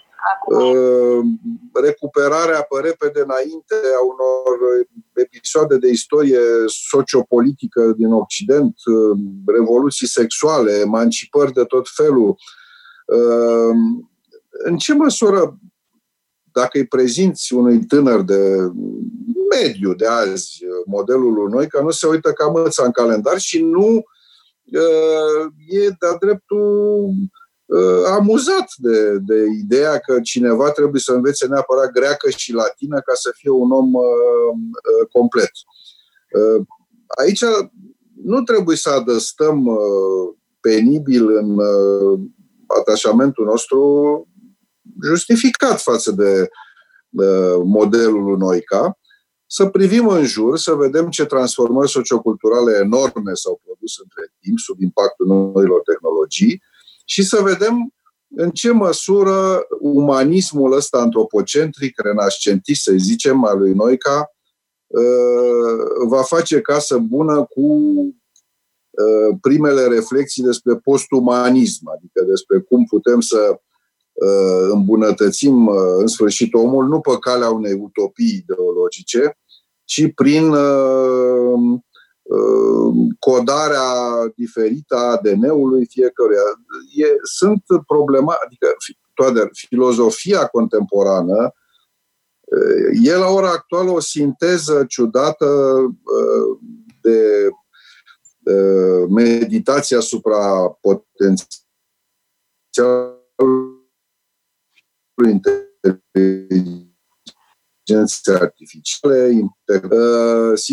recuperarea 1.73 2.61
pe 2.61 2.79
repede 2.81 3.21
înainte 3.21 3.75
a 3.99 4.03
unor 4.03 4.57
episoade 5.13 5.77
de 5.77 5.89
istorie 5.89 6.39
sociopolitică 6.89 7.93
din 7.97 8.11
Occident, 8.11 8.75
uh, 8.85 9.17
revoluții 9.45 10.07
sexuale, 10.07 10.71
emancipări 10.71 11.53
de 11.53 11.63
tot 11.63 11.87
felul. 11.95 12.37
Uh, 13.05 13.75
în 14.49 14.77
ce 14.77 14.93
măsură, 14.93 15.59
dacă 16.51 16.77
îi 16.77 16.87
prezinți 16.87 17.53
unui 17.53 17.85
tânăr 17.85 18.21
de 18.21 18.71
mediu 19.59 19.93
de 19.93 20.07
azi, 20.07 20.59
modelul 20.85 21.33
lui 21.33 21.51
noi, 21.51 21.67
că 21.67 21.81
nu 21.81 21.89
se 21.89 22.07
uită 22.07 22.31
ca 22.31 22.47
măța 22.47 22.83
în 22.83 22.91
calendar 22.91 23.37
și 23.37 23.63
nu 23.63 24.03
e 25.67 25.87
de-a 25.99 26.17
dreptul 26.19 27.09
amuzat 28.07 28.65
de, 28.77 29.17
de 29.17 29.45
ideea 29.59 29.97
că 29.97 30.19
cineva 30.21 30.71
trebuie 30.71 31.01
să 31.01 31.13
învețe 31.13 31.47
neapărat 31.47 31.91
greacă 31.91 32.29
și 32.29 32.53
latină 32.53 32.99
ca 32.99 33.13
să 33.13 33.31
fie 33.33 33.49
un 33.49 33.71
om 33.71 33.91
complet. 35.11 35.51
Aici 37.19 37.43
nu 38.23 38.41
trebuie 38.41 38.75
să 38.75 38.89
adăstăm 38.89 39.79
penibil 40.59 41.35
în 41.35 41.57
atașamentul 42.79 43.45
nostru 43.45 43.81
justificat 45.03 45.81
față 45.81 46.11
de 46.11 46.49
modelul 47.63 48.37
Noica, 48.37 48.99
să 49.45 49.65
privim 49.65 50.07
în 50.07 50.25
jur, 50.25 50.57
să 50.57 50.73
vedem 50.73 51.09
ce 51.09 51.25
transformări 51.25 51.89
socioculturale 51.89 52.77
enorme 52.83 53.33
s-au 53.33 53.61
produs 53.63 53.97
între 54.01 54.33
timp 54.41 54.57
sub 54.57 54.81
impactul 54.81 55.27
noilor 55.27 55.81
tehnologii 55.81 56.61
și 57.09 57.23
să 57.23 57.41
vedem 57.41 57.93
în 58.35 58.49
ce 58.51 58.71
măsură 58.71 59.67
umanismul 59.79 60.73
ăsta 60.73 60.97
antropocentric, 60.97 61.99
renascentist, 62.01 62.83
să 62.83 62.93
zicem, 62.97 63.43
al 63.43 63.57
lui 63.57 63.73
Noica, 63.73 64.31
va 66.07 66.21
face 66.21 66.61
casă 66.61 66.97
bună 66.97 67.43
cu 67.43 67.93
primele 69.41 69.87
reflexii 69.87 70.43
despre 70.43 70.75
postumanism, 70.75 71.89
adică 71.89 72.23
despre 72.23 72.59
cum 72.59 72.85
putem 72.85 73.19
să 73.19 73.59
Uh, 74.25 74.69
îmbunătățim 74.71 75.67
uh, 75.67 75.75
în 75.97 76.07
sfârșit 76.07 76.53
omul 76.53 76.87
nu 76.87 76.99
pe 76.99 77.17
calea 77.19 77.49
unei 77.49 77.73
utopii 77.73 78.43
ideologice, 78.43 79.37
ci 79.83 80.13
prin 80.13 80.49
uh, 80.49 81.79
codarea 83.19 83.91
diferită 84.35 84.95
a 84.95 85.11
ADN-ului 85.11 85.85
fiecăruia. 85.85 86.41
E, 86.95 87.05
sunt 87.23 87.63
problema, 87.87 88.37
adică 88.45 88.67
toate, 89.13 89.49
filozofia 89.51 90.47
contemporană 90.47 91.53
e 93.03 93.15
la 93.15 93.27
ora 93.27 93.49
actuală 93.49 93.91
o 93.91 93.99
sinteză 93.99 94.85
ciudată 94.85 95.47
de 97.01 97.49
meditație 99.09 99.97
asupra 99.97 100.69
potențialului 100.81 101.49
inteligențe 107.89 108.31
artificiale, 108.31 109.39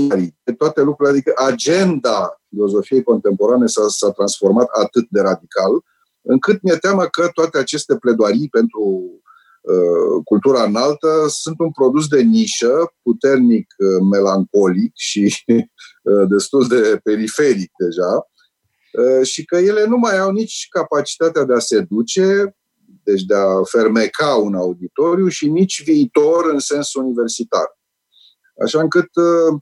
uh, 0.08 0.56
toate 0.58 0.82
lucrurile, 0.82 1.16
adică 1.16 1.32
agenda 1.36 2.40
filozofiei 2.48 3.02
contemporane 3.02 3.66
s-a, 3.66 3.86
s-a 3.88 4.10
transformat 4.10 4.68
atât 4.68 5.06
de 5.10 5.20
radical, 5.20 5.84
încât 6.22 6.62
mi-e 6.62 6.76
teamă 6.76 7.04
că 7.04 7.28
toate 7.34 7.58
aceste 7.58 7.96
pledoarii 7.96 8.48
pentru 8.48 8.80
uh, 9.60 10.22
cultura 10.24 10.62
înaltă 10.62 11.26
sunt 11.28 11.58
un 11.58 11.70
produs 11.70 12.08
de 12.08 12.20
nișă, 12.20 12.92
puternic 13.02 13.66
uh, 13.78 14.06
melancolic 14.12 14.92
și 14.94 15.34
uh, 16.02 16.28
destul 16.28 16.66
de 16.68 17.00
periferic 17.02 17.70
deja, 17.78 18.28
uh, 18.92 19.26
și 19.26 19.44
că 19.44 19.56
ele 19.56 19.86
nu 19.86 19.96
mai 19.96 20.18
au 20.18 20.30
nici 20.30 20.66
capacitatea 20.70 21.44
de 21.44 21.54
a 21.54 21.58
se 21.58 21.80
duce, 21.80 22.56
deci 23.06 23.22
de 23.22 23.34
a 23.34 23.62
fermeca 23.70 24.34
un 24.34 24.54
auditoriu 24.54 25.28
și 25.28 25.48
nici 25.48 25.84
viitor 25.84 26.50
în 26.52 26.58
sens 26.58 26.94
universitar. 26.94 27.78
Așa 28.64 28.80
încât 28.80 29.08
uh, 29.14 29.58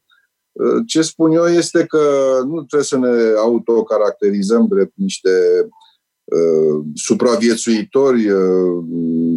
uh, 0.52 0.82
ce 0.86 1.02
spun 1.02 1.32
eu 1.32 1.46
este 1.46 1.84
că 1.86 2.00
nu 2.44 2.62
trebuie 2.62 2.82
să 2.82 2.98
ne 2.98 3.32
autocaracterizăm 3.36 4.66
drept 4.66 4.92
niște 4.96 5.30
uh, 6.24 6.84
supraviețuitori 6.94 8.30
uh, 8.30 8.84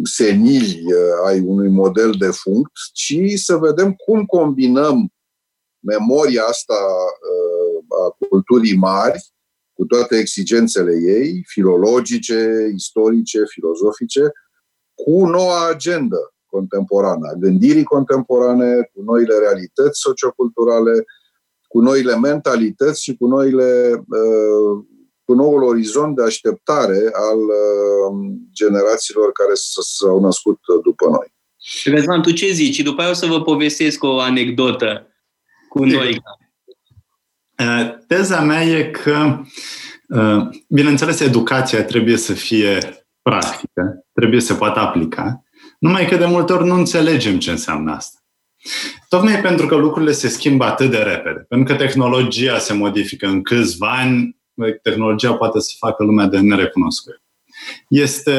senili 0.02 0.82
uh, 0.84 1.26
ai 1.26 1.40
unui 1.40 1.68
model 1.68 2.14
de 2.18 2.30
funct, 2.30 2.72
ci 2.92 3.16
să 3.34 3.56
vedem 3.56 3.92
cum 3.92 4.24
combinăm 4.24 5.12
memoria 5.80 6.42
asta 6.42 6.74
uh, 6.74 7.84
a 8.06 8.26
culturii 8.28 8.76
mari 8.76 9.18
cu 9.78 9.84
toate 9.84 10.16
exigențele 10.16 10.92
ei, 11.16 11.44
filologice, 11.46 12.70
istorice, 12.74 13.38
filozofice, 13.46 14.32
cu 14.94 15.26
noua 15.26 15.68
agendă 15.68 16.34
contemporană, 16.46 17.28
a 17.28 17.34
gândirii 17.34 17.84
contemporane, 17.84 18.90
cu 18.92 19.02
noile 19.02 19.34
realități 19.38 20.00
socioculturale, 20.00 21.04
cu 21.68 21.80
noile 21.80 22.16
mentalități 22.16 23.02
și 23.02 23.16
cu 23.16 23.26
noile 23.26 23.92
uh, 23.94 24.84
cu 25.24 25.34
noul 25.34 25.62
orizont 25.62 26.16
de 26.16 26.22
așteptare 26.22 27.10
al 27.12 27.38
uh, 27.38 28.30
generațiilor 28.52 29.32
care 29.32 29.52
s-au 29.54 30.20
născut 30.20 30.58
după 30.82 31.06
noi. 31.06 31.34
Răzvan, 31.84 32.22
tu 32.22 32.32
ce 32.32 32.50
zici? 32.52 32.74
Și 32.74 32.82
după 32.82 33.00
aia 33.00 33.10
o 33.10 33.14
să 33.14 33.26
vă 33.26 33.42
povestesc 33.42 34.02
o 34.02 34.18
anecdotă 34.18 35.06
cu 35.68 35.84
noi. 35.84 36.22
Uh, 37.64 37.94
teza 38.06 38.40
mea 38.40 38.62
e 38.62 38.84
că, 38.84 39.40
uh, 40.08 40.48
bineînțeles, 40.68 41.20
educația 41.20 41.84
trebuie 41.84 42.16
să 42.16 42.32
fie 42.32 42.78
practică, 43.22 44.06
trebuie 44.12 44.40
să 44.40 44.54
poată 44.54 44.78
aplica, 44.78 45.42
numai 45.78 46.06
că 46.06 46.16
de 46.16 46.24
multe 46.26 46.52
ori 46.52 46.66
nu 46.66 46.74
înțelegem 46.74 47.38
ce 47.38 47.50
înseamnă 47.50 47.92
asta. 47.92 48.18
Tocmai 49.08 49.40
pentru 49.40 49.66
că 49.66 49.74
lucrurile 49.74 50.12
se 50.12 50.28
schimbă 50.28 50.64
atât 50.64 50.90
de 50.90 50.96
repede, 50.96 51.44
pentru 51.48 51.74
că 51.74 51.82
tehnologia 51.82 52.58
se 52.58 52.72
modifică 52.72 53.26
în 53.26 53.42
câțiva 53.42 53.90
ani, 53.90 54.36
tehnologia 54.82 55.34
poate 55.34 55.60
să 55.60 55.74
facă 55.78 56.04
lumea 56.04 56.26
de 56.26 56.38
nerecunoscut. 56.38 57.22
Este 57.88 58.32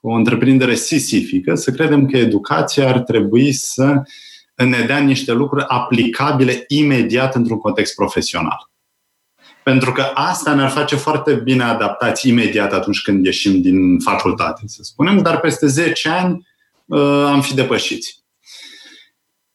o 0.00 0.12
întreprindere 0.12 0.74
sisifică 0.74 1.54
să 1.54 1.70
credem 1.70 2.06
că 2.06 2.16
educația 2.16 2.88
ar 2.88 2.98
trebui 2.98 3.52
să 3.52 3.94
uh, 3.96 4.02
ne 4.54 4.84
dea 4.86 4.98
niște 4.98 5.32
lucruri 5.32 5.64
aplicabile 5.68 6.64
imediat 6.68 7.34
într-un 7.34 7.58
context 7.58 7.94
profesional. 7.94 8.70
Pentru 9.62 9.92
că 9.92 10.10
asta 10.14 10.54
ne-ar 10.54 10.70
face 10.70 10.96
foarte 10.96 11.34
bine 11.34 11.62
adaptați 11.62 12.28
imediat 12.28 12.72
atunci 12.72 13.02
când 13.02 13.24
ieșim 13.24 13.60
din 13.60 13.98
facultate, 13.98 14.62
să 14.66 14.82
spunem, 14.82 15.18
dar 15.18 15.40
peste 15.40 15.66
10 15.66 16.08
ani 16.08 16.48
uh, 16.86 17.24
am 17.26 17.42
fi 17.42 17.54
depășiți. 17.54 18.24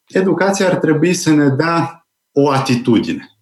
Educația 0.08 0.68
ar 0.68 0.76
trebui 0.76 1.14
să 1.14 1.30
ne 1.30 1.50
dea 1.50 2.08
o 2.32 2.50
atitudine. 2.50 3.40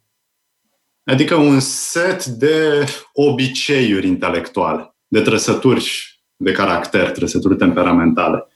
Adică 1.03 1.35
un 1.35 1.59
set 1.59 2.25
de 2.25 2.85
obiceiuri 3.13 4.07
intelectuale, 4.07 4.95
de 5.07 5.21
trăsături 5.21 6.17
de 6.35 6.51
caracter, 6.51 7.11
trăsături 7.11 7.57
temperamentale. 7.57 8.47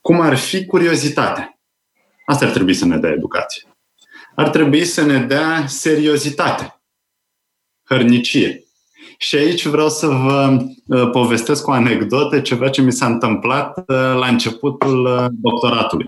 Cum 0.00 0.20
ar 0.20 0.36
fi 0.36 0.66
curiozitatea. 0.66 1.53
Asta 2.24 2.44
ar 2.44 2.50
trebui 2.50 2.74
să 2.74 2.86
ne 2.86 2.96
dea 2.96 3.10
educație. 3.10 3.62
Ar 4.34 4.48
trebui 4.48 4.84
să 4.84 5.04
ne 5.04 5.18
dea 5.18 5.66
seriozitate, 5.66 6.80
hărnicie. 7.84 8.64
Și 9.18 9.36
aici 9.36 9.66
vreau 9.66 9.88
să 9.88 10.06
vă 10.06 10.56
uh, 10.86 11.10
povestesc 11.10 11.66
o 11.66 11.72
anecdotă, 11.72 12.40
ceva 12.40 12.68
ce 12.68 12.82
mi 12.82 12.92
s-a 12.92 13.06
întâmplat 13.06 13.78
uh, 13.78 13.84
la 13.96 14.26
începutul 14.26 15.04
uh, 15.04 15.26
doctoratului. 15.30 16.06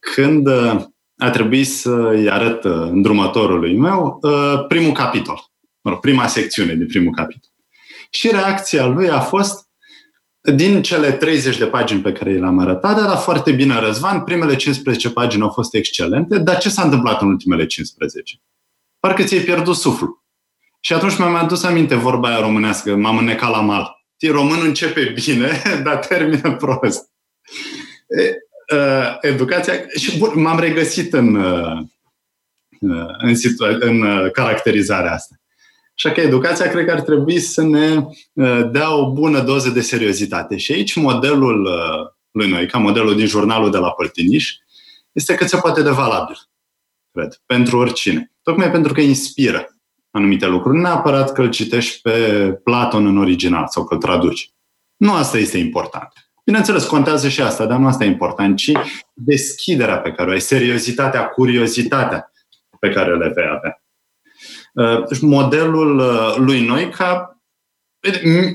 Când 0.00 0.48
a 1.16 1.30
trebuit 1.30 1.68
să-i 1.68 2.30
arăt 2.30 2.64
îndrumătorului 2.64 3.76
meu 3.76 4.20
primul 4.68 4.92
capitol, 4.92 5.40
prima 6.00 6.26
secțiune 6.26 6.74
din 6.74 6.86
primul 6.86 7.12
capitol. 7.12 7.50
Și 8.10 8.28
reacția 8.28 8.86
lui 8.86 9.10
a 9.10 9.20
fost 9.20 9.65
din 10.54 10.82
cele 10.82 11.12
30 11.12 11.58
de 11.58 11.66
pagini 11.66 12.00
pe 12.00 12.12
care 12.12 12.38
le-am 12.38 12.58
arătat, 12.58 12.98
era 12.98 13.16
foarte 13.16 13.52
bine 13.52 13.78
Răzvan, 13.78 14.20
primele 14.20 14.56
15 14.56 15.10
pagini 15.10 15.42
au 15.42 15.48
fost 15.48 15.74
excelente, 15.74 16.38
dar 16.38 16.58
ce 16.58 16.68
s-a 16.68 16.82
întâmplat 16.82 17.20
în 17.20 17.28
ultimele 17.28 17.66
15? 17.66 18.40
Parcă 19.00 19.22
ți-ai 19.22 19.40
pierdut 19.40 19.76
suflu. 19.76 20.24
Și 20.80 20.92
atunci 20.92 21.18
mi-am 21.18 21.34
adus 21.34 21.62
aminte 21.62 21.94
vorba 21.94 22.28
aia 22.28 22.40
românească, 22.40 22.94
m-am 22.94 23.16
înnecat 23.16 23.50
la 23.50 23.60
mal. 23.60 24.04
Românul 24.30 24.66
începe 24.66 25.14
bine, 25.24 25.62
dar 25.84 25.96
termină 25.96 26.56
prost. 26.56 27.10
Educația... 29.20 29.74
Și 29.98 30.18
bun, 30.18 30.40
m-am 30.40 30.58
regăsit 30.58 31.12
în, 31.12 31.36
în, 33.18 33.34
situa- 33.34 33.76
în 33.78 34.28
caracterizarea 34.32 35.12
asta. 35.12 35.34
Așa 35.96 36.14
că 36.14 36.20
educația 36.20 36.68
cred 36.68 36.84
că 36.84 36.92
ar 36.92 37.00
trebui 37.00 37.38
să 37.38 37.62
ne 37.62 38.06
uh, 38.32 38.70
dea 38.70 38.96
o 38.96 39.12
bună 39.12 39.40
doză 39.40 39.70
de 39.70 39.80
seriozitate. 39.80 40.56
Și 40.56 40.72
aici 40.72 40.94
modelul 40.94 41.64
uh, 41.64 42.10
lui 42.30 42.50
noi, 42.50 42.66
ca 42.66 42.78
modelul 42.78 43.16
din 43.16 43.26
jurnalul 43.26 43.70
de 43.70 43.78
la 43.78 43.90
Păltiniș, 43.90 44.54
este 45.12 45.34
cât 45.34 45.48
se 45.48 45.56
poate 45.56 45.82
de 45.82 45.90
valabil, 45.90 46.36
cred, 47.12 47.42
pentru 47.46 47.78
oricine. 47.78 48.32
Tocmai 48.42 48.70
pentru 48.70 48.92
că 48.92 49.00
inspiră 49.00 49.76
anumite 50.10 50.46
lucruri. 50.46 50.78
Neapărat 50.78 51.32
că 51.32 51.42
îl 51.42 51.50
citești 51.50 52.00
pe 52.00 52.10
Platon 52.64 53.06
în 53.06 53.18
original 53.18 53.66
sau 53.68 53.84
că 53.84 53.94
îl 53.94 54.00
traduci. 54.00 54.50
Nu 54.96 55.12
asta 55.12 55.38
este 55.38 55.58
important. 55.58 56.12
Bineînțeles, 56.44 56.84
contează 56.84 57.28
și 57.28 57.40
asta, 57.40 57.66
dar 57.66 57.78
nu 57.78 57.86
asta 57.86 58.04
e 58.04 58.06
important, 58.06 58.56
ci 58.56 58.72
deschiderea 59.14 59.98
pe 59.98 60.12
care 60.12 60.28
o 60.28 60.32
ai, 60.32 60.40
seriozitatea, 60.40 61.26
curiozitatea 61.26 62.32
pe 62.80 62.88
care 62.88 63.16
le 63.16 63.32
vei 63.34 63.46
avea. 63.56 63.85
Deci 65.08 65.20
modelul 65.20 66.02
lui 66.36 66.66
Noica 66.66 67.36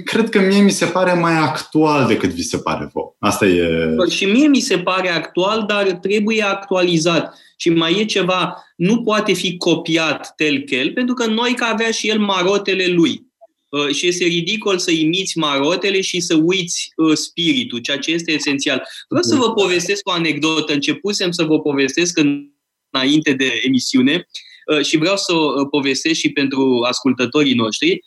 Cred 0.04 0.30
că 0.30 0.40
mie 0.40 0.62
mi 0.62 0.72
se 0.72 0.86
pare 0.86 1.14
mai 1.14 1.38
actual 1.38 2.08
decât 2.08 2.30
vi 2.30 2.42
se 2.42 2.58
pare 2.58 2.90
vouă. 2.94 3.16
Asta 3.20 3.46
e... 3.46 3.96
Și 4.10 4.26
mie 4.26 4.48
mi 4.48 4.60
se 4.60 4.80
pare 4.80 5.10
actual, 5.10 5.64
dar 5.68 5.92
trebuie 5.92 6.44
actualizat. 6.44 7.38
Și 7.58 7.70
mai 7.70 8.00
e 8.00 8.06
ceva, 8.06 8.64
nu 8.76 9.04
poate 9.04 9.34
fi 9.34 9.58
copiat 9.58 10.34
tel-quel, 10.36 10.92
pentru 10.92 11.14
că 11.14 11.26
noi 11.26 11.54
că 11.54 11.64
avea 11.64 11.92
și 11.92 12.10
el 12.10 12.20
marotele 12.20 12.86
lui. 12.86 13.30
Uh, 13.70 13.88
și 13.96 14.08
este 14.08 14.24
ridicol 14.24 14.78
să 14.78 14.92
imiți 14.92 15.38
marotele 15.38 16.02
și 16.02 16.20
să 16.20 16.36
uiți 16.44 16.92
uh, 16.96 17.16
spiritul, 17.16 17.80
ceea 17.80 17.98
ce 17.98 18.12
este 18.12 18.32
esențial. 18.32 18.84
Vreau 19.08 19.24
să 19.24 19.36
vă 19.36 19.54
povestesc 19.54 20.08
o 20.08 20.12
anecdotă. 20.12 20.74
Începusem 20.74 21.32
să 21.32 21.44
vă 21.44 21.60
povestesc 21.60 22.20
înainte 22.92 23.34
de 23.34 23.62
emisiune 23.66 24.14
uh, 24.14 24.51
și 24.84 24.98
vreau 24.98 25.16
să 25.18 25.34
o 25.34 25.66
povestesc 25.66 26.20
și 26.20 26.32
pentru 26.32 26.86
ascultătorii 26.88 27.54
noștri. 27.54 28.00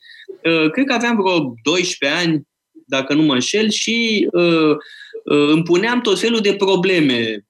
Cred 0.72 0.86
că 0.86 0.92
aveam 0.92 1.16
vreo 1.16 1.54
12 1.62 2.18
ani, 2.18 2.42
dacă 2.86 3.14
nu 3.14 3.22
mă 3.22 3.32
înșel, 3.32 3.70
și 3.70 4.28
îmi 5.24 5.62
puneam 5.62 6.00
tot 6.00 6.20
felul 6.20 6.40
de 6.40 6.54
probleme 6.54 7.44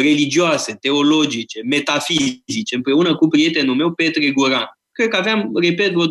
religioase, 0.00 0.76
teologice, 0.80 1.60
metafizice, 1.64 2.74
împreună 2.74 3.16
cu 3.16 3.28
prietenul 3.28 3.74
meu, 3.74 3.92
Petre 3.92 4.30
Goran. 4.30 4.66
Cred 4.92 5.08
că 5.08 5.16
aveam, 5.16 5.50
repet, 5.54 5.92
vreo 5.92 6.06
12-13 6.06 6.10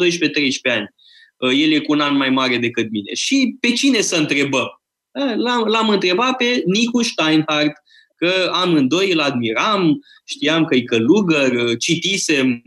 ani. 0.64 0.90
Uh, 1.38 1.52
el 1.56 1.72
e 1.72 1.80
cu 1.80 1.92
un 1.92 2.00
an 2.00 2.18
mai 2.18 2.30
mare 2.30 2.58
decât 2.58 2.92
mine. 2.92 3.14
Și 3.14 3.56
pe 3.60 3.72
cine 3.72 4.02
să 4.02 4.16
întrebăm? 4.16 4.82
Uh, 5.12 5.36
l-am, 5.36 5.64
l-am 5.64 5.90
întrebat 5.90 6.36
pe 6.36 6.64
Nicu 6.66 7.04
Steinhardt, 7.04 7.74
că 8.22 8.50
amândoi 8.54 9.12
îl 9.12 9.20
admiram, 9.20 10.00
știam 10.26 10.66
că 10.66 10.76
e 10.76 10.82
călugăr, 10.82 11.52
uh, 11.52 11.78
citisem 11.80 12.64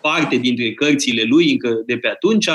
parte 0.00 0.36
dintre 0.36 0.72
cărțile 0.72 1.22
lui 1.22 1.50
încă 1.50 1.82
de 1.86 1.98
pe 1.98 2.08
atunci, 2.08 2.48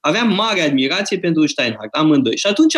aveam 0.00 0.34
mare 0.34 0.60
admirație 0.60 1.18
pentru 1.18 1.46
Steinhardt, 1.46 1.94
amândoi. 1.94 2.36
Și 2.36 2.46
atunci 2.46 2.76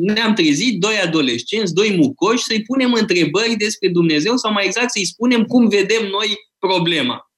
ne-am 0.00 0.34
trezit 0.34 0.80
doi 0.80 0.94
adolescenți, 1.02 1.74
doi 1.74 1.96
mucoși, 1.96 2.42
să-i 2.42 2.62
punem 2.62 2.92
întrebări 2.92 3.54
despre 3.54 3.88
Dumnezeu 3.88 4.36
sau 4.36 4.52
mai 4.52 4.64
exact 4.64 4.90
să-i 4.90 5.06
spunem 5.06 5.44
cum 5.44 5.68
vedem 5.68 6.06
noi 6.06 6.28
problema. 6.58 7.30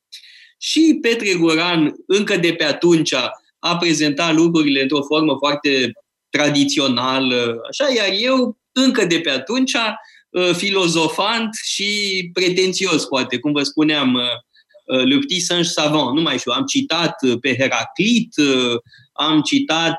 Și 0.59 0.99
Petre 1.01 1.35
Goran, 1.35 1.95
încă 2.07 2.37
de 2.37 2.53
pe 2.53 2.65
atunci, 2.65 3.15
a 3.59 3.77
prezentat 3.77 4.35
lucrurile 4.35 4.83
într-o 4.83 5.03
formă 5.03 5.37
foarte 5.39 5.93
tradițională, 6.31 7.61
așa, 7.69 7.93
iar 7.97 8.09
eu, 8.19 8.59
încă 8.73 9.05
de 9.05 9.21
pe 9.21 9.31
atunci, 9.31 9.73
uh, 9.73 9.93
filozofant 10.57 11.49
și 11.63 11.91
pretențios, 12.33 13.05
poate, 13.05 13.39
cum 13.39 13.53
vă 13.53 13.63
spuneam, 13.63 14.15
uh, 14.15 14.21
uh, 14.99 15.05
Le 15.05 15.19
Petit 15.19 15.43
Singe 15.43 15.63
Savant, 15.63 16.17
nu 16.17 16.23
mai 16.23 16.39
știu, 16.39 16.53
am 16.53 16.65
citat 16.65 17.15
pe 17.41 17.57
Heraclit, 17.59 18.35
am 19.13 19.41
citat, 19.41 19.99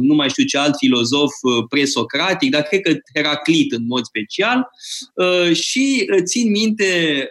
nu 0.00 0.14
mai 0.14 0.28
știu 0.28 0.44
ce 0.44 0.58
alt 0.58 0.74
filozof 0.76 1.30
presocratic, 1.68 2.50
dar 2.50 2.62
cred 2.62 2.80
că 2.80 2.94
Heraclit 3.14 3.72
în 3.72 3.86
mod 3.86 4.04
special 4.04 4.68
și 5.52 6.06
țin 6.24 6.50
minte 6.50 7.28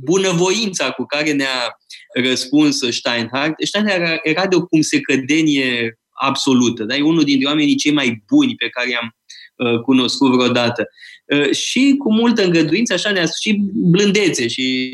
bunăvoința 0.00 0.90
cu 0.90 1.04
care 1.04 1.32
ne-a 1.32 1.76
răspuns 2.22 2.78
Steinhardt. 2.90 3.66
Steinhardt 3.66 4.20
era 4.22 4.46
de 4.46 4.56
o 4.56 4.66
cumsecădenie 4.66 5.98
absolută. 6.14 6.84
Da? 6.84 6.96
E 6.96 7.02
unul 7.02 7.24
dintre 7.24 7.48
oamenii 7.48 7.76
cei 7.76 7.92
mai 7.92 8.22
buni 8.26 8.54
pe 8.54 8.68
care 8.68 8.90
i-am 8.90 9.16
uh, 9.56 9.80
cunoscut 9.80 10.30
vreodată. 10.30 10.88
Uh, 11.24 11.50
și 11.50 11.94
cu 11.98 12.12
multă 12.12 12.44
îngăduință, 12.44 12.92
așa 12.92 13.10
ne-a 13.10 13.26
și 13.40 13.60
blândețe 13.74 14.46
și 14.46 14.90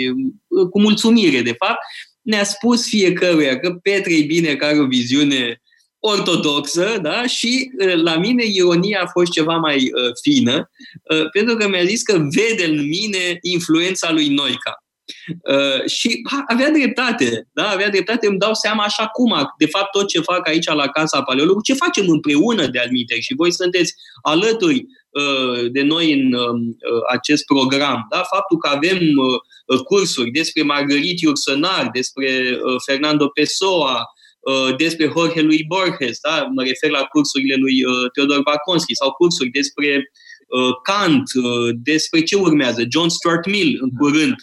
uh, 0.49 0.69
cu 0.71 0.81
mulțumire, 0.81 1.41
de 1.43 1.55
fapt, 1.59 1.79
ne-a 2.23 2.45
spus 2.45 2.89
fiecăruia 2.89 3.59
că 3.59 3.71
Petre 3.83 4.15
e 4.15 4.23
bine 4.23 4.55
că 4.55 4.65
are 4.65 4.79
o 4.79 4.87
viziune 4.87 5.63
ortodoxă, 5.99 6.99
da? 7.03 7.27
și 7.27 7.71
uh, 7.79 7.95
la 7.95 8.17
mine 8.17 8.45
ironia 8.45 9.01
a 9.03 9.07
fost 9.07 9.33
ceva 9.33 9.57
mai 9.57 9.77
uh, 9.77 10.13
fină, 10.23 10.71
uh, 11.03 11.31
pentru 11.33 11.57
că 11.57 11.69
mi-a 11.69 11.85
zis 11.85 12.03
că 12.03 12.13
vede 12.13 12.65
în 12.65 12.89
mine 12.89 13.39
influența 13.41 14.13
lui 14.13 14.29
Noica. 14.29 14.85
Uh, 15.43 15.89
și 15.89 16.21
ha, 16.31 16.45
avea 16.47 16.71
dreptate, 16.71 17.49
da? 17.53 17.69
avea 17.69 17.91
dreptate, 17.91 18.27
îmi 18.27 18.39
dau 18.39 18.55
seama 18.55 18.83
așa 18.83 19.07
cum, 19.07 19.35
de 19.59 19.67
fapt 19.67 19.91
tot 19.91 20.09
ce 20.09 20.21
fac 20.21 20.49
aici 20.49 20.67
la 20.67 20.89
Casa 20.89 21.23
Paleologului, 21.23 21.65
ce 21.65 21.75
facem 21.75 22.09
împreună 22.09 22.67
de 22.67 22.79
alminte 22.79 23.21
și 23.21 23.35
voi 23.35 23.53
sunteți 23.53 23.95
alături 24.23 24.77
uh, 24.77 24.85
de 25.71 25.83
noi 25.83 26.13
în 26.13 26.33
uh, 26.33 26.73
acest 27.11 27.45
program. 27.45 28.07
Da? 28.11 28.17
Faptul 28.17 28.59
că 28.59 28.69
avem 28.69 28.99
uh, 29.67 29.81
cursuri 29.81 30.31
despre 30.31 30.63
Marguerite 30.63 31.25
Yourcenar, 31.25 31.91
despre 31.93 32.59
uh, 32.65 32.75
Fernando 32.87 33.29
Pessoa, 33.29 34.05
uh, 34.41 34.77
despre 34.77 35.13
Jorge 35.17 35.41
lui 35.41 35.65
Borges, 35.69 36.19
da? 36.21 36.49
mă 36.55 36.63
refer 36.63 36.91
la 36.91 37.05
cursurile 37.05 37.55
lui 37.55 37.85
uh, 37.85 38.11
Teodor 38.13 38.43
Baconski, 38.43 38.95
sau 38.95 39.11
cursuri 39.13 39.51
despre 39.51 40.11
uh, 40.49 40.73
Kant, 40.83 41.31
uh, 41.35 41.75
despre 41.83 42.21
ce 42.23 42.37
urmează, 42.37 42.83
John 42.91 43.09
Stuart 43.09 43.47
Mill 43.47 43.79
în 43.81 43.91
curând, 43.99 44.37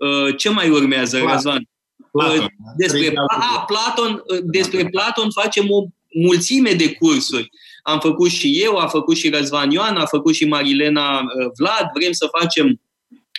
Uh, 0.00 0.36
ce 0.36 0.48
mai 0.48 0.70
urmează, 0.70 1.16
Platon. 1.16 1.34
Răzvan? 1.34 1.68
Platon. 2.12 2.38
Uh, 2.38 2.48
despre, 2.76 3.12
a, 3.26 3.64
Platon, 3.66 4.22
uh, 4.26 4.38
despre 4.42 4.88
Platon 4.88 5.30
facem 5.30 5.70
o 5.70 5.84
mulțime 6.14 6.72
de 6.72 6.92
cursuri. 6.92 7.48
Am 7.82 8.00
făcut 8.00 8.30
și 8.30 8.60
eu, 8.62 8.76
a 8.76 8.86
făcut 8.86 9.16
și 9.16 9.30
Răzvan 9.30 9.70
Ioan, 9.70 9.96
a 9.96 10.06
făcut 10.06 10.34
și 10.34 10.44
Marilena 10.44 11.22
Vlad. 11.58 11.90
Vrem 11.94 12.12
să 12.12 12.28
facem 12.38 12.80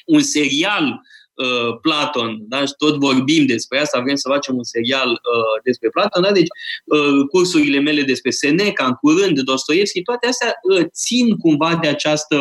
un 0.06 0.22
serial 0.22 1.02
uh, 1.34 1.78
Platon, 1.82 2.38
da? 2.40 2.66
și 2.66 2.74
tot 2.78 2.96
vorbim 2.96 3.46
despre 3.46 3.80
asta, 3.80 4.00
vrem 4.00 4.16
să 4.16 4.30
facem 4.30 4.56
un 4.56 4.64
serial 4.64 5.10
uh, 5.10 5.62
despre 5.64 5.90
Platon, 5.90 6.22
da? 6.22 6.32
deci 6.32 6.48
uh, 6.86 7.28
cursurile 7.30 7.80
mele 7.80 8.02
despre 8.02 8.30
Seneca, 8.30 8.86
în 8.86 8.94
curând, 8.94 9.40
Dostoevski, 9.40 10.02
toate 10.02 10.28
astea 10.28 10.54
uh, 10.62 10.86
țin 10.92 11.38
cumva 11.38 11.76
de 11.76 11.88
această 11.88 12.38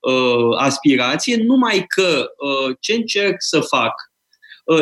uh, 0.00 0.56
aspirație, 0.58 1.36
numai 1.36 1.84
că 1.86 2.26
uh, 2.36 2.76
ce 2.80 2.94
încerc 2.94 3.34
să 3.38 3.60
fac 3.60 3.92
uh, 3.92 4.11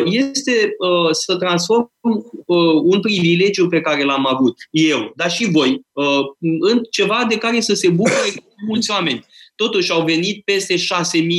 este 0.04 0.74
uh, 0.78 1.08
să 1.10 1.36
transform 1.36 1.92
uh, 2.02 2.80
un 2.82 3.00
privilegiu 3.00 3.68
pe 3.68 3.80
care 3.80 4.04
l-am 4.04 4.26
avut 4.26 4.54
eu, 4.70 5.12
dar 5.16 5.30
și 5.30 5.50
voi, 5.50 5.80
uh, 5.92 6.20
în 6.60 6.82
ceva 6.90 7.24
de 7.28 7.36
care 7.38 7.60
să 7.60 7.74
se 7.74 7.88
bucure 7.88 8.32
mulți 8.68 8.90
oameni. 8.90 9.26
Totuși 9.56 9.90
au 9.90 10.04
venit 10.04 10.44
peste 10.44 10.74
6.000 10.74 10.78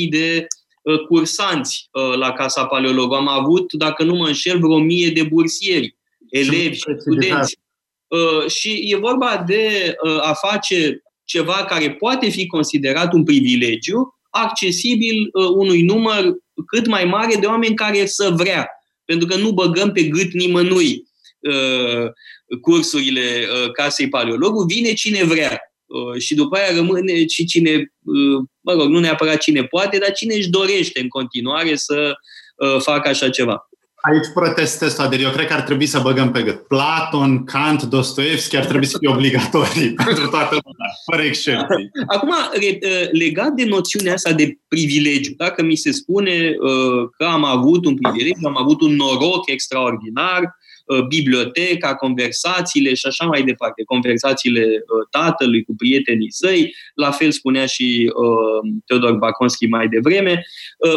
de 0.10 0.48
uh, 0.82 1.00
cursanți 1.00 1.90
uh, 1.92 2.18
la 2.18 2.32
Casa 2.32 2.66
Paleolog. 2.66 3.14
Am 3.14 3.28
avut, 3.28 3.74
dacă 3.74 4.04
nu 4.04 4.16
mă 4.16 4.28
înșel, 4.28 4.60
vreo 4.60 4.80
mie 4.80 5.10
de 5.10 5.24
bursieri, 5.24 5.96
elevi 6.30 6.76
și 6.76 6.96
studenți. 6.98 7.60
Uh, 8.08 8.50
și 8.50 8.84
e 8.92 8.96
vorba 8.96 9.44
de 9.48 9.96
uh, 10.04 10.28
a 10.28 10.34
face 10.34 11.04
ceva 11.24 11.66
care 11.68 11.92
poate 11.92 12.30
fi 12.30 12.48
considerat 12.48 13.14
un 13.14 13.24
privilegiu, 13.24 14.20
accesibil 14.30 15.30
uh, 15.34 15.48
unui 15.56 15.82
număr 15.82 16.34
cât 16.66 16.88
mai 16.88 17.06
mare 17.06 17.36
de 17.36 17.46
oameni 17.46 17.76
care 17.76 18.06
să 18.06 18.30
vrea. 18.30 18.70
Pentru 19.06 19.28
că 19.28 19.36
nu 19.36 19.52
băgăm 19.52 19.92
pe 19.92 20.04
gât 20.04 20.32
nimănui 20.32 21.04
uh, 21.40 22.12
cursurile 22.62 23.22
uh, 23.22 23.72
casei 23.72 24.10
paleologului, 24.10 24.76
vine 24.76 24.94
cine 24.94 25.24
vrea. 25.24 25.62
Și 26.20 26.36
după 26.36 26.58
aia 26.58 26.76
rămâne 26.76 27.28
și 27.28 27.46
cine, 27.46 27.94
mă 28.62 28.74
rog, 28.74 28.90
nu 28.90 29.00
neapărat 29.00 29.38
cine 29.38 29.64
poate, 29.64 29.98
dar 29.98 30.12
cine 30.12 30.36
își 30.36 30.50
dorește 30.50 31.00
în 31.00 31.08
continuare 31.08 31.76
să 31.76 32.14
facă 32.80 33.10
așa 33.10 33.30
ceva. 33.30 33.70
Aici 34.02 34.28
protestez, 34.34 34.96
Toader. 34.96 35.20
Eu 35.20 35.30
cred 35.30 35.48
că 35.48 35.54
ar 35.54 35.62
trebui 35.62 35.86
să 35.86 36.00
băgăm 36.00 36.32
pe 36.32 36.42
gât. 36.42 36.68
Platon, 36.68 37.44
Kant, 37.44 37.84
Dostoevski 37.84 38.58
ar 38.58 38.66
trebui 38.66 38.86
să 38.86 38.98
fie 38.98 39.10
obligatorii 39.10 39.94
pentru 40.06 40.28
toată 40.28 40.60
lumea, 40.64 40.90
fără 41.12 41.22
excepții. 41.22 41.92
Acum, 42.08 42.30
uh, 42.30 43.10
legat 43.12 43.52
de 43.52 43.66
noțiunea 43.66 44.14
asta 44.14 44.34
de 44.34 44.58
privilegiu, 44.68 45.34
dacă 45.38 45.64
mi 45.64 45.76
se 45.76 45.92
spune 45.92 46.56
uh, 46.60 47.10
că 47.18 47.24
am 47.26 47.44
avut 47.44 47.86
un 47.86 47.96
privilegiu, 47.96 48.48
am 48.48 48.58
avut 48.58 48.82
un 48.82 48.96
noroc 48.96 49.50
extraordinar, 49.50 50.42
uh, 50.86 51.06
biblioteca, 51.08 51.96
conversațiile 51.96 52.94
și 52.94 53.06
așa 53.08 53.26
mai 53.26 53.44
departe, 53.44 53.84
conversațiile 53.84 54.66
tatălui 55.10 55.64
cu 55.64 55.76
prietenii 55.78 56.32
săi, 56.32 56.76
la 56.96 57.12
fel 57.12 57.32
spunea 57.32 57.66
și 57.66 58.14
Teodor 58.86 59.14
Baconski 59.14 59.66
mai 59.66 59.88
devreme. 59.88 60.46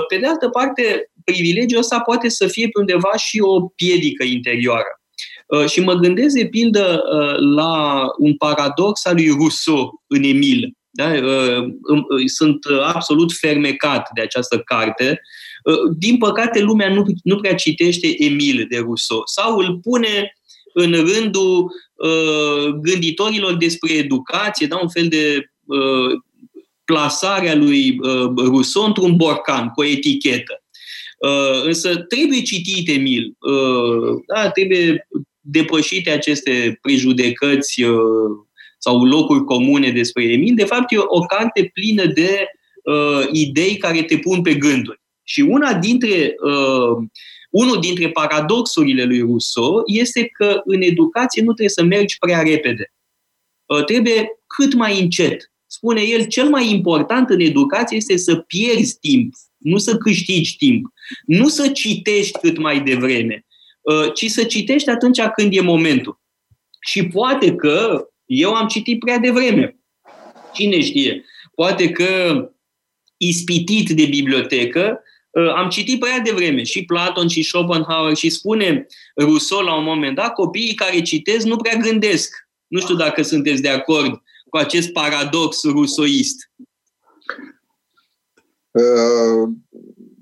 Pe 0.09 0.17
de 0.17 0.27
altă 0.27 0.49
parte, 0.49 1.11
privilegiul 1.25 1.81
ăsta 1.81 2.01
poate 2.01 2.29
să 2.29 2.47
fie 2.47 2.69
pe 2.69 2.81
undeva 2.81 3.17
și 3.17 3.41
o 3.41 3.61
piedică 3.61 4.25
interioară. 4.25 5.01
Uh, 5.47 5.67
și 5.67 5.81
mă 5.81 5.95
gândesc, 5.95 6.35
de 6.35 6.47
pildă, 6.47 7.03
uh, 7.13 7.37
la 7.55 8.05
un 8.19 8.37
paradox 8.37 9.05
al 9.05 9.15
lui 9.15 9.29
Rousseau 9.29 10.03
în 10.07 10.23
Emil. 10.23 10.77
Da? 10.91 11.13
Uh, 11.13 11.65
sunt 12.27 12.59
absolut 12.83 13.33
fermecat 13.33 14.09
de 14.15 14.21
această 14.21 14.59
carte. 14.59 15.21
Din 15.99 16.17
păcate, 16.17 16.61
lumea 16.61 16.89
nu, 16.89 17.05
nu 17.23 17.37
prea 17.37 17.55
citește 17.55 18.25
Emil 18.25 18.67
de 18.69 18.79
Rousseau 18.79 19.23
sau 19.25 19.59
îl 19.59 19.79
pune 19.83 20.33
în 20.75 20.93
rândul 20.93 21.71
uh, 21.95 22.75
gânditorilor 22.81 23.57
despre 23.57 23.93
educație, 23.93 24.67
da, 24.67 24.79
un 24.83 24.89
fel 24.89 25.09
de 25.09 25.51
uh, 25.65 26.21
plasarea 26.85 27.55
lui 27.55 27.99
uh, 28.01 28.33
Rousseau 28.37 28.85
într-un 28.85 29.17
borcan 29.17 29.69
cu 29.69 29.81
o 29.81 29.85
etichetă. 29.85 30.64
Uh, 31.25 31.63
însă 31.65 31.97
trebuie 31.97 32.43
citit 32.43 32.89
Emil, 32.89 33.37
uh, 33.39 34.23
da, 34.35 34.51
trebuie 34.51 35.09
depășite 35.41 36.11
aceste 36.11 36.79
prejudecăți 36.83 37.83
uh, 37.83 38.31
sau 38.79 39.05
locuri 39.05 39.45
comune 39.45 39.91
despre 39.91 40.25
Emil. 40.25 40.55
De 40.55 40.65
fapt, 40.65 40.93
e 40.93 40.97
o 40.99 41.21
carte 41.21 41.71
plină 41.73 42.07
de 42.07 42.47
uh, 42.83 43.29
idei 43.33 43.77
care 43.77 44.03
te 44.03 44.19
pun 44.19 44.43
pe 44.43 44.55
gânduri. 44.55 45.01
Și 45.23 45.41
una 45.41 45.75
dintre, 45.75 46.35
uh, 46.45 47.07
unul 47.51 47.81
dintre 47.81 48.11
paradoxurile 48.11 49.05
lui 49.05 49.21
Rousseau 49.21 49.83
este 49.87 50.27
că 50.27 50.61
în 50.65 50.83
educație 50.83 51.43
nu 51.43 51.53
trebuie 51.53 51.69
să 51.69 51.83
mergi 51.83 52.19
prea 52.19 52.43
repede. 52.43 52.93
Uh, 53.65 53.85
trebuie 53.85 54.29
cât 54.47 54.75
mai 54.75 55.01
încet. 55.01 55.53
Spune 55.67 56.01
el, 56.01 56.25
cel 56.25 56.49
mai 56.49 56.71
important 56.71 57.31
în 57.31 57.41
educație 57.41 57.97
este 57.97 58.17
să 58.17 58.37
pierzi 58.37 58.99
timp, 58.99 59.35
nu 59.59 59.79
să 59.79 59.97
câștigi 59.97 60.57
timp. 60.57 60.93
Nu 61.27 61.49
să 61.49 61.69
citești 61.69 62.39
cât 62.39 62.59
mai 62.59 62.81
devreme, 62.81 63.47
uh, 63.81 64.13
ci 64.15 64.31
să 64.31 64.45
citești 64.45 64.91
atunci 64.91 65.21
când 65.21 65.55
e 65.57 65.61
momentul. 65.61 66.21
Și 66.81 67.07
poate 67.07 67.55
că 67.55 68.09
eu 68.25 68.55
am 68.55 68.67
citit 68.67 68.99
prea 68.99 69.19
devreme. 69.19 69.77
Cine 70.53 70.81
știe? 70.81 71.25
Poate 71.55 71.91
că 71.91 72.45
ispitit 73.17 73.91
de 73.91 74.05
bibliotecă, 74.05 75.03
uh, 75.31 75.53
am 75.55 75.69
citit 75.69 75.99
prea 75.99 76.19
devreme 76.19 76.63
și 76.63 76.85
Platon 76.85 77.29
și 77.29 77.43
Schopenhauer 77.43 78.17
și 78.17 78.29
spune 78.29 78.87
Rousseau 79.15 79.61
la 79.61 79.77
un 79.77 79.85
moment 79.85 80.17
dat, 80.17 80.33
copiii 80.33 80.75
care 80.75 81.03
citesc 81.03 81.47
nu 81.47 81.57
prea 81.57 81.77
gândesc. 81.77 82.35
Nu 82.67 82.81
știu 82.81 82.95
dacă 82.95 83.23
sunteți 83.23 83.63
de 83.63 83.69
acord 83.69 84.23
cu 84.49 84.57
acest 84.57 84.93
paradox 84.93 85.65
rusoist. 85.65 86.51
Uh, 88.71 89.49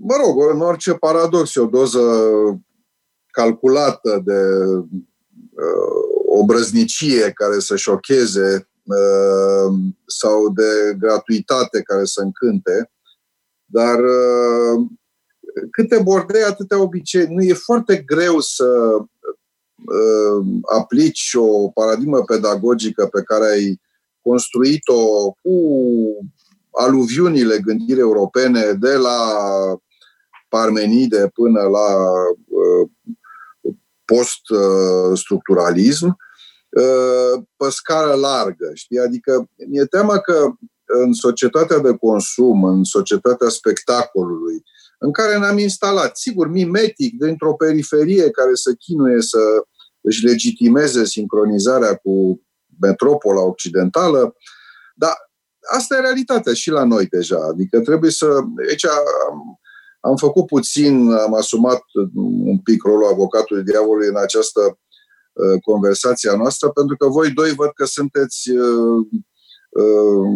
mă 0.05 0.14
rog, 0.24 0.55
în 0.55 0.61
orice 0.61 0.94
paradox, 0.94 1.55
e 1.55 1.61
o 1.61 1.66
doză 1.66 2.00
calculată 3.26 4.22
de 4.24 4.64
uh, 4.64 6.03
obrăznicie 6.26 7.30
care 7.30 7.59
să 7.59 7.76
șocheze 7.76 8.68
uh, 8.84 9.74
sau 10.07 10.48
de 10.48 10.94
gratuitate 10.98 11.82
care 11.82 12.05
să 12.05 12.20
încânte, 12.20 12.90
dar 13.64 13.98
uh, 13.98 14.86
câte 15.70 15.98
bordei, 16.03 16.42
atâtea 16.42 16.80
obicei. 16.80 17.26
Nu 17.26 17.42
e 17.42 17.53
foarte 17.53 17.96
greu 17.96 18.40
să 18.40 18.96
uh, 18.96 20.46
aplici 20.78 21.30
o 21.34 21.68
paradigmă 21.68 22.22
pedagogică 22.22 23.07
pe 23.07 23.22
care 23.22 23.44
ai 23.44 23.80
construit-o 24.20 25.30
cu 25.30 25.57
aluviunile 26.70 27.59
gândirii 27.59 28.00
europene 28.00 28.72
de 28.72 28.94
la 28.94 29.18
Parmenide 30.57 31.30
până 31.34 31.62
la 31.62 31.88
uh, 32.61 32.88
post-structuralism 34.05 36.07
uh, 36.07 37.42
pe 37.57 37.70
scară 37.70 38.14
largă. 38.14 38.70
Știi? 38.74 38.98
Adică 38.98 39.48
mi-e 39.68 39.84
teamă 39.84 40.18
că 40.18 40.50
în 40.84 41.12
societatea 41.12 41.78
de 41.78 41.96
consum, 41.96 42.64
în 42.64 42.84
societatea 42.84 43.48
spectacolului, 43.48 44.62
în 44.98 45.12
care 45.12 45.38
ne-am 45.38 45.59
instalat, 45.59 46.16
sigur, 46.16 46.48
mimetic, 46.48 47.18
dintr-o 47.18 47.55
periferie 47.55 48.30
care 48.30 48.55
să 48.55 48.72
chinuie 48.72 49.20
să 49.20 49.38
își 50.00 50.24
legitimeze 50.24 51.05
sincronizarea 51.05 51.94
cu 51.94 52.42
metropola 52.80 53.42
occidentală, 53.42 54.34
dar 54.94 55.12
asta 55.72 55.96
e 55.96 56.00
realitatea 56.00 56.53
și 56.53 56.70
la 56.70 56.84
noi 56.84 57.07
deja. 57.07 57.38
Adică 57.50 57.80
trebuie 57.80 58.11
să... 58.11 58.26
Aici 58.68 58.86
am, 58.86 59.61
am 60.05 60.16
făcut 60.16 60.46
puțin, 60.46 61.11
am 61.11 61.34
asumat 61.34 61.82
un 62.44 62.59
pic 62.59 62.82
rolul 62.82 63.07
avocatului 63.07 63.62
diavolului 63.62 64.09
în 64.09 64.16
această 64.16 64.61
uh, 65.32 65.61
conversație 65.61 66.30
a 66.30 66.36
noastră, 66.36 66.68
pentru 66.68 66.96
că 66.96 67.09
voi 67.09 67.30
doi 67.30 67.50
văd 67.50 67.70
că 67.74 67.84
sunteți 67.84 68.50
uh, 68.50 69.07
uh, 69.70 70.26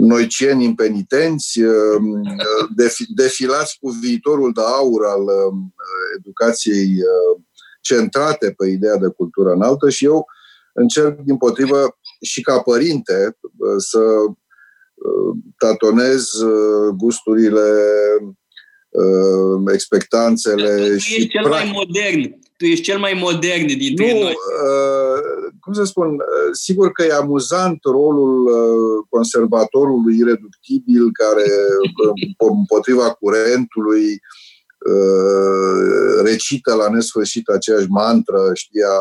noicieni 0.00 0.64
impenitenți, 0.64 1.60
uh, 1.60 2.00
defi- 2.82 3.14
defilați 3.14 3.76
cu 3.80 3.88
viitorul 3.88 4.52
de 4.52 4.60
aur 4.60 5.04
al 5.04 5.22
uh, 5.22 5.54
educației 6.18 6.86
uh, 6.86 7.42
centrate 7.80 8.54
pe 8.56 8.68
ideea 8.68 8.96
de 8.96 9.08
cultură 9.16 9.50
înaltă 9.50 9.90
și 9.90 10.04
eu 10.04 10.26
încerc, 10.72 11.20
din 11.20 11.36
potrivă, 11.36 11.98
și 12.20 12.42
ca 12.42 12.60
părinte, 12.60 13.36
uh, 13.40 13.74
să 13.76 13.98
uh, 13.98 15.36
tatonez 15.58 16.32
uh, 16.32 16.94
gusturile 16.96 17.62
uh, 18.94 19.72
expectanțele 19.72 20.88
tu 20.88 20.98
și 20.98 21.14
ești 21.14 21.28
cel 21.28 21.48
mai 21.48 21.70
modern. 21.72 22.38
Tu 22.56 22.64
ești 22.64 22.84
cel 22.84 22.98
mai 22.98 23.12
modern 23.12 23.66
dintre 23.66 24.12
nu, 24.12 24.18
noi. 24.18 24.32
Uh, 24.32 25.52
cum 25.60 25.72
să 25.72 25.84
spun, 25.84 26.08
uh, 26.08 26.50
sigur 26.52 26.92
că 26.92 27.04
e 27.04 27.12
amuzant 27.12 27.78
rolul 27.82 28.46
uh, 28.46 29.06
conservatorului 29.08 30.16
ireductibil 30.16 31.12
care 31.12 31.50
uh, 32.04 32.48
împotriva 32.50 33.12
curentului 33.12 34.04
uh, 34.90 36.22
recită 36.22 36.74
la 36.74 36.88
nesfârșit 36.88 37.48
aceeași 37.48 37.88
mantră, 37.88 38.50
știa 38.54 38.94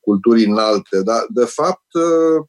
culturii 0.00 0.46
înalte, 0.46 1.02
dar 1.02 1.26
de 1.28 1.44
fapt 1.44 1.94
uh, 1.94 2.00
Uh, 2.02 2.46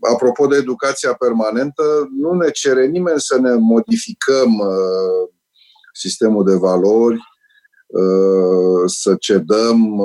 apropo 0.00 0.46
de 0.46 0.56
educația 0.56 1.14
permanentă, 1.14 2.08
nu 2.16 2.32
ne 2.32 2.50
cere 2.50 2.86
nimeni 2.86 3.20
să 3.20 3.38
ne 3.38 3.54
modificăm 3.54 4.58
uh, 4.58 5.28
sistemul 5.92 6.44
de 6.44 6.54
valori, 6.54 7.18
uh, 7.86 8.82
să 8.86 9.14
cedăm 9.18 10.00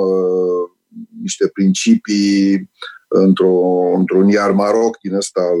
niște 1.20 1.48
principii 1.48 2.70
într-o, 3.08 3.92
într-un 3.96 4.28
iar 4.28 4.50
maroc 4.50 4.98
din 4.98 5.14
ăsta 5.14 5.40
al 5.40 5.58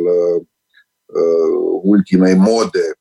ultimei 1.82 2.34
mode, 2.34 2.98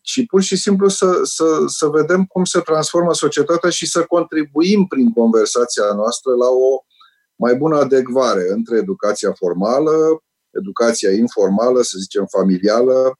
și 0.00 0.26
pur 0.26 0.42
și 0.42 0.56
simplu 0.56 0.88
să, 0.88 1.20
să, 1.22 1.44
să 1.66 1.86
vedem 1.86 2.24
cum 2.24 2.44
se 2.44 2.60
transformă 2.60 3.14
societatea 3.14 3.70
și 3.70 3.86
să 3.86 4.02
contribuim 4.02 4.86
prin 4.86 5.12
conversația 5.12 5.84
noastră 5.94 6.34
la 6.34 6.48
o 6.48 6.84
mai 7.40 7.54
bună 7.56 7.76
adecvare 7.78 8.46
între 8.48 8.76
educația 8.76 9.32
formală, 9.32 10.22
educația 10.50 11.10
informală, 11.10 11.82
să 11.82 11.96
zicem 11.98 12.26
familială, 12.26 13.18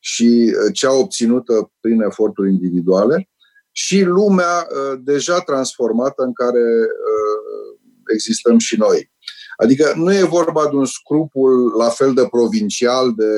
și 0.00 0.54
uh, 0.56 0.72
cea 0.72 0.92
obținută 0.92 1.72
prin 1.80 2.00
eforturi 2.00 2.50
individuale 2.50 3.28
și 3.72 4.02
lumea 4.02 4.66
uh, 4.68 5.00
deja 5.04 5.40
transformată 5.40 6.22
în 6.22 6.32
care 6.32 6.64
uh, 6.80 7.78
existăm 8.14 8.58
și 8.58 8.76
noi. 8.78 9.10
Adică 9.56 9.92
nu 9.96 10.14
e 10.14 10.22
vorba 10.22 10.68
de 10.68 10.76
un 10.76 10.84
scrupul 10.84 11.74
la 11.76 11.88
fel 11.88 12.14
de 12.14 12.26
provincial 12.30 13.14
de 13.14 13.32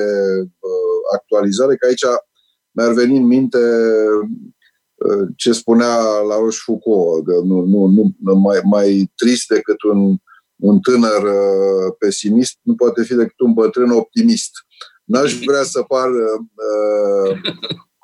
actualizare, 1.14 1.76
că 1.76 1.86
aici 1.86 2.04
mi-ar 2.70 2.92
veni 2.92 3.16
în 3.16 3.26
minte 3.26 3.58
ce 5.36 5.52
spunea 5.52 5.96
la 6.28 6.36
Rochefoucauld, 6.36 7.24
că 7.26 7.40
nu, 7.44 7.64
nu, 7.64 7.86
nu, 8.18 8.34
mai, 8.34 8.60
mai 8.64 9.12
trist 9.16 9.46
decât 9.48 9.82
un, 9.82 10.16
un 10.56 10.80
tânăr 10.80 11.22
uh, 11.22 11.94
pesimist 11.98 12.58
nu 12.62 12.74
poate 12.74 13.02
fi 13.02 13.14
decât 13.14 13.40
un 13.40 13.52
bătrân 13.52 13.90
optimist. 13.90 14.50
N-aș 15.04 15.38
vrea 15.44 15.62
să 15.62 15.82
par, 15.82 16.08
uh, 16.10 17.30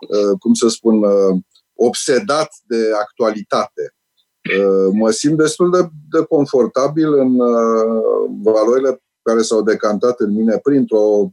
uh, 0.08 0.38
cum 0.38 0.54
să 0.54 0.68
spun, 0.68 1.02
uh, 1.02 1.36
obsedat 1.74 2.48
de 2.66 2.90
actualitate. 3.00 3.94
Uh, 4.58 4.92
mă 4.92 5.10
simt 5.10 5.36
destul 5.36 5.70
de, 5.70 5.88
de 6.10 6.24
confortabil 6.24 7.12
în 7.14 7.40
uh, 7.40 8.30
valorile 8.42 9.02
care 9.22 9.42
s-au 9.42 9.62
decantat 9.62 10.20
în 10.20 10.32
mine 10.32 10.58
printr-o 10.58 11.30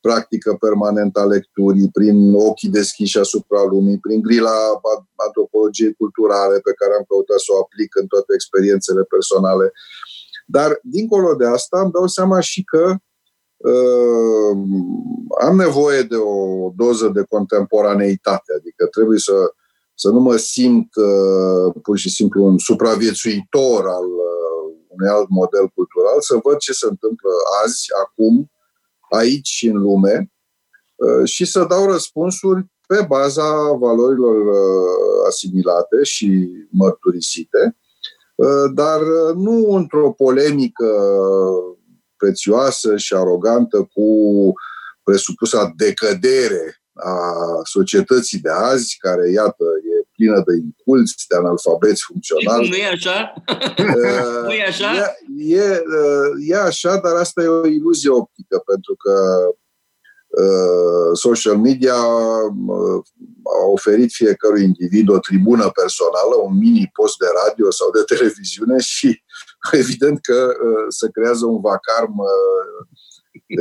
practică 0.00 0.56
permanentă 0.60 1.20
a 1.20 1.24
lecturii, 1.24 1.90
prin 1.92 2.34
ochii 2.34 2.68
deschiși 2.68 3.18
asupra 3.18 3.62
lumii, 3.64 3.98
prin 3.98 4.20
grila 4.20 4.80
antropologiei 5.14 5.94
culturale 5.94 6.58
pe 6.58 6.72
care 6.72 6.92
am 6.94 7.04
căutat 7.08 7.38
să 7.38 7.50
o 7.52 7.58
aplic 7.58 7.96
în 8.00 8.06
toate 8.06 8.30
experiențele 8.34 9.02
personale. 9.02 9.72
Dar, 10.46 10.78
dincolo 10.82 11.34
de 11.34 11.46
asta, 11.46 11.80
îmi 11.80 11.92
dau 11.92 12.06
seama 12.06 12.40
și 12.40 12.64
că 12.64 12.94
uh, 13.56 14.56
am 15.40 15.56
nevoie 15.56 16.02
de 16.02 16.16
o 16.16 16.70
doză 16.76 17.08
de 17.08 17.24
contemporaneitate, 17.28 18.52
adică 18.58 18.86
trebuie 18.86 19.18
să, 19.18 19.52
să 19.94 20.08
nu 20.08 20.20
mă 20.20 20.36
simt 20.36 20.88
uh, 20.96 21.74
pur 21.82 21.96
și 21.98 22.10
simplu 22.10 22.44
un 22.44 22.58
supraviețuitor 22.58 23.86
al 23.86 24.08
uh, 24.28 24.38
unui 24.88 25.08
alt 25.08 25.28
model 25.28 25.68
cultural, 25.68 26.20
să 26.20 26.38
văd 26.42 26.56
ce 26.56 26.72
se 26.72 26.86
întâmplă 26.90 27.30
azi, 27.64 27.86
acum, 28.04 28.50
aici 29.10 29.46
și 29.46 29.66
în 29.66 29.76
lume 29.76 30.32
uh, 30.94 31.28
și 31.28 31.44
să 31.44 31.66
dau 31.68 31.90
răspunsuri 31.90 32.66
pe 32.86 33.04
baza 33.08 33.72
valorilor 33.72 34.46
uh, 34.46 35.26
asimilate 35.26 36.02
și 36.02 36.48
mărturisite. 36.70 37.76
Dar 38.74 39.00
nu 39.34 39.70
într-o 39.70 40.12
polemică 40.12 40.86
prețioasă 42.16 42.96
și 42.96 43.14
arogantă 43.14 43.88
cu 43.94 44.06
presupusa 45.02 45.72
decădere 45.76 46.82
a 46.92 47.32
societății 47.62 48.38
de 48.38 48.50
azi, 48.50 48.96
care, 48.98 49.30
iată, 49.30 49.64
e 49.87 49.87
plină 50.18 50.42
de 50.48 50.54
inculți, 50.66 51.24
de 51.28 51.36
analfabeți 51.36 52.02
funcționali. 52.08 52.68
Nu 52.68 52.76
e 52.76 52.88
așa? 52.98 53.18
nu 54.48 54.52
e 54.60 54.64
așa? 54.72 54.90
E, 55.36 55.62
e, 55.62 55.82
e 56.52 56.56
așa, 56.70 56.92
dar 57.04 57.14
asta 57.24 57.42
e 57.42 57.46
o 57.46 57.66
iluzie 57.66 58.10
optică, 58.10 58.56
pentru 58.70 58.94
că 59.02 59.14
uh, 60.42 61.10
social 61.12 61.56
media 61.56 61.98
uh, 62.76 62.98
a 63.60 63.66
oferit 63.76 64.10
fiecărui 64.12 64.62
individ 64.64 65.08
o 65.08 65.18
tribună 65.18 65.66
personală, 65.80 66.34
un 66.42 66.54
mini 66.58 66.90
post 66.92 67.16
de 67.18 67.26
radio 67.44 67.70
sau 67.70 67.88
de 67.90 68.02
televiziune 68.14 68.78
și 68.78 69.22
evident 69.82 70.18
că 70.20 70.38
uh, 70.52 70.84
se 70.88 71.08
creează 71.12 71.44
un 71.46 71.60
vacarm 71.60 72.16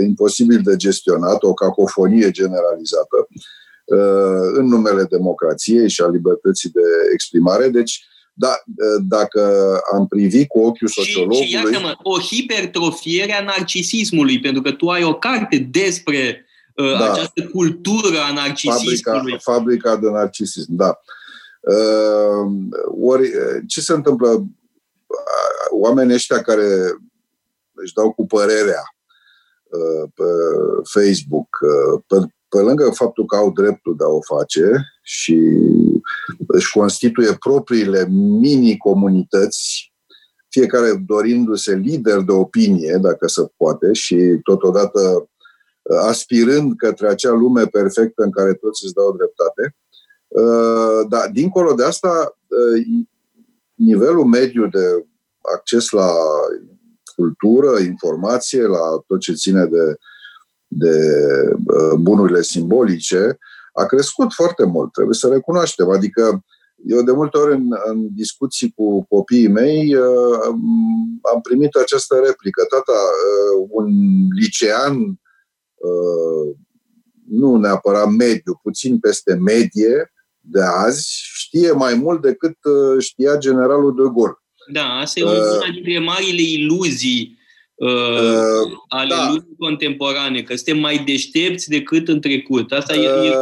imposibil 0.07 0.61
de 0.63 0.75
gestionat, 0.75 1.43
o 1.43 1.53
cacofonie 1.53 2.31
generalizată 2.31 3.27
în 4.53 4.65
numele 4.65 5.03
democrației 5.03 5.89
și 5.89 6.01
a 6.01 6.07
libertății 6.07 6.69
de 6.69 6.81
exprimare. 7.13 7.69
Deci, 7.69 8.05
da, 8.33 8.61
dacă 9.07 9.73
am 9.93 10.07
privit 10.07 10.47
cu 10.47 10.59
ochiul 10.59 10.87
sociologului... 10.87 11.41
Și, 11.41 11.47
și 11.47 11.53
iată-mă, 11.53 11.95
o 12.03 12.19
hipertrofiere 12.19 13.33
a 13.33 13.43
narcisismului, 13.43 14.39
pentru 14.39 14.61
că 14.61 14.71
tu 14.71 14.89
ai 14.89 15.03
o 15.03 15.13
carte 15.17 15.57
despre 15.57 16.45
uh, 16.75 16.97
da. 16.99 17.11
această 17.11 17.43
cultură 17.43 18.19
a 18.29 18.33
narcisismului. 18.33 19.01
Fabrica, 19.03 19.37
fabrica 19.51 19.95
de 19.95 20.09
narcisism, 20.09 20.75
da. 20.75 20.99
Uh, 21.59 22.51
ori, 23.01 23.29
ce 23.67 23.81
se 23.81 23.93
întâmplă? 23.93 24.45
Oamenii 25.71 26.13
ăștia 26.13 26.41
care 26.41 26.65
își 27.73 27.93
dau 27.93 28.11
cu 28.11 28.25
părerea 28.25 28.83
uh, 29.63 30.09
pe 30.15 30.23
Facebook, 30.83 31.47
uh, 31.61 32.01
pe, 32.07 32.15
pe 32.49 32.57
lângă 32.57 32.89
faptul 32.93 33.25
că 33.25 33.35
au 33.35 33.51
dreptul 33.51 33.95
de 33.97 34.03
a 34.03 34.07
o 34.07 34.21
face 34.21 34.71
și 35.01 35.39
își 36.47 36.71
constituie 36.71 37.33
propriile 37.39 38.07
mini-comunități, 38.09 39.93
fiecare 40.49 41.03
dorindu-se 41.07 41.75
lider 41.75 42.19
de 42.19 42.31
opinie, 42.31 42.97
dacă 43.01 43.27
se 43.27 43.51
poate, 43.57 43.93
și 43.93 44.39
totodată 44.43 45.29
aspirând 46.01 46.75
către 46.77 47.07
acea 47.07 47.31
lume 47.31 47.65
perfectă 47.65 48.23
în 48.23 48.31
care 48.31 48.53
toți 48.53 48.85
îți 48.85 48.93
dau 48.93 49.15
dreptate. 49.15 49.75
Dar, 51.09 51.29
dincolo 51.31 51.73
de 51.73 51.83
asta, 51.83 52.37
nivelul 53.73 54.25
mediu 54.25 54.67
de 54.67 55.05
acces 55.55 55.89
la 55.89 56.11
cultură, 57.15 57.79
informație, 57.79 58.61
la 58.61 59.03
tot 59.07 59.19
ce 59.19 59.33
ține 59.33 59.65
de 59.65 59.97
de 60.67 60.99
uh, 61.53 61.97
bunurile 61.99 62.41
simbolice 62.41 63.37
a 63.73 63.85
crescut 63.85 64.33
foarte 64.33 64.65
mult, 64.65 64.91
trebuie 64.91 65.15
să 65.15 65.27
recunoaștem. 65.27 65.89
Adică 65.89 66.43
eu 66.85 67.01
de 67.03 67.11
multe 67.11 67.37
ori 67.37 67.53
în, 67.53 67.67
în 67.85 68.07
discuții 68.15 68.71
cu 68.75 69.05
copiii 69.09 69.47
mei 69.47 69.95
uh, 69.95 70.45
am 71.33 71.41
primit 71.41 71.75
această 71.75 72.15
replică. 72.25 72.65
Tata, 72.69 72.91
uh, 72.91 73.67
un 73.69 73.87
licean, 74.39 75.19
nu 77.29 77.55
neapărat 77.55 78.09
mediu, 78.09 78.59
puțin 78.63 78.99
peste 78.99 79.33
medie 79.33 80.11
de 80.39 80.61
azi, 80.61 81.07
știe 81.33 81.71
mai 81.71 81.93
mult 81.93 82.21
decât 82.21 82.57
știa 82.99 83.37
generalul 83.37 83.95
de 83.95 84.01
Gaulle. 84.01 84.37
Da, 84.71 84.85
asta 84.85 85.19
e 85.19 85.23
una 85.23 85.71
dintre 85.73 85.99
marile 85.99 86.41
iluzii 86.41 87.36
uh, 87.77 88.71
ale 88.87 89.15
da. 89.15 89.25
lumii 89.27 89.55
contemporane, 89.57 90.41
că 90.41 90.55
suntem 90.55 90.77
mai 90.77 91.03
deștepți 91.05 91.69
decât 91.69 92.07
în 92.07 92.21
trecut. 92.21 92.71
Asta 92.71 92.93
uh, 92.93 93.03
e, 93.03 93.27
e, 93.27 93.33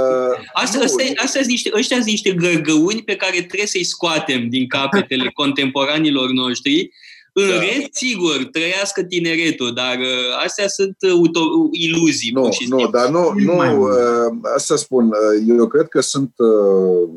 asta, 0.54 0.80
asta, 0.84 1.04
asta 1.16 1.40
niște, 1.48 1.72
ăștia 1.76 1.96
sunt 1.98 2.10
niște 2.10 2.32
gărgăuni 2.32 3.04
pe 3.04 3.16
care 3.16 3.38
trebuie 3.38 3.68
să-i 3.68 3.84
scoatem 3.84 4.50
din 4.50 4.68
capetele 4.68 5.30
contemporanilor 5.42 6.30
noștri. 6.30 6.92
În 7.34 7.48
da. 7.50 7.60
rest, 7.60 7.88
sigur, 7.92 8.48
trăiască 8.52 9.04
tineretul, 9.04 9.74
dar 9.74 9.98
uh, 9.98 10.44
astea 10.44 10.68
sunt 10.68 10.96
uh, 11.00 11.12
uto- 11.12 11.70
iluzii. 11.72 12.32
Nu, 12.32 12.50
nu, 12.68 12.88
dar 12.88 13.10
nu, 13.10 13.34
nu 13.36 13.82
uh, 13.82 14.50
asta 14.56 14.76
spun, 14.76 15.06
uh, 15.06 15.58
eu 15.58 15.68
cred 15.68 15.88
că 15.88 16.02
sunt 16.02 16.34
uh, 16.38 17.10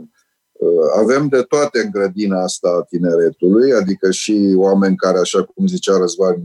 Uh, 0.59 0.91
avem 0.97 1.29
de 1.29 1.43
toate 1.43 1.79
în 1.85 1.91
grădina 1.91 2.43
asta 2.43 2.69
a 2.69 2.83
tineretului, 2.83 3.73
adică 3.73 4.11
și 4.11 4.53
oameni 4.57 4.97
care, 4.97 5.19
așa 5.19 5.43
cum 5.43 5.67
zicea 5.67 5.97
Răzvan 5.97 6.37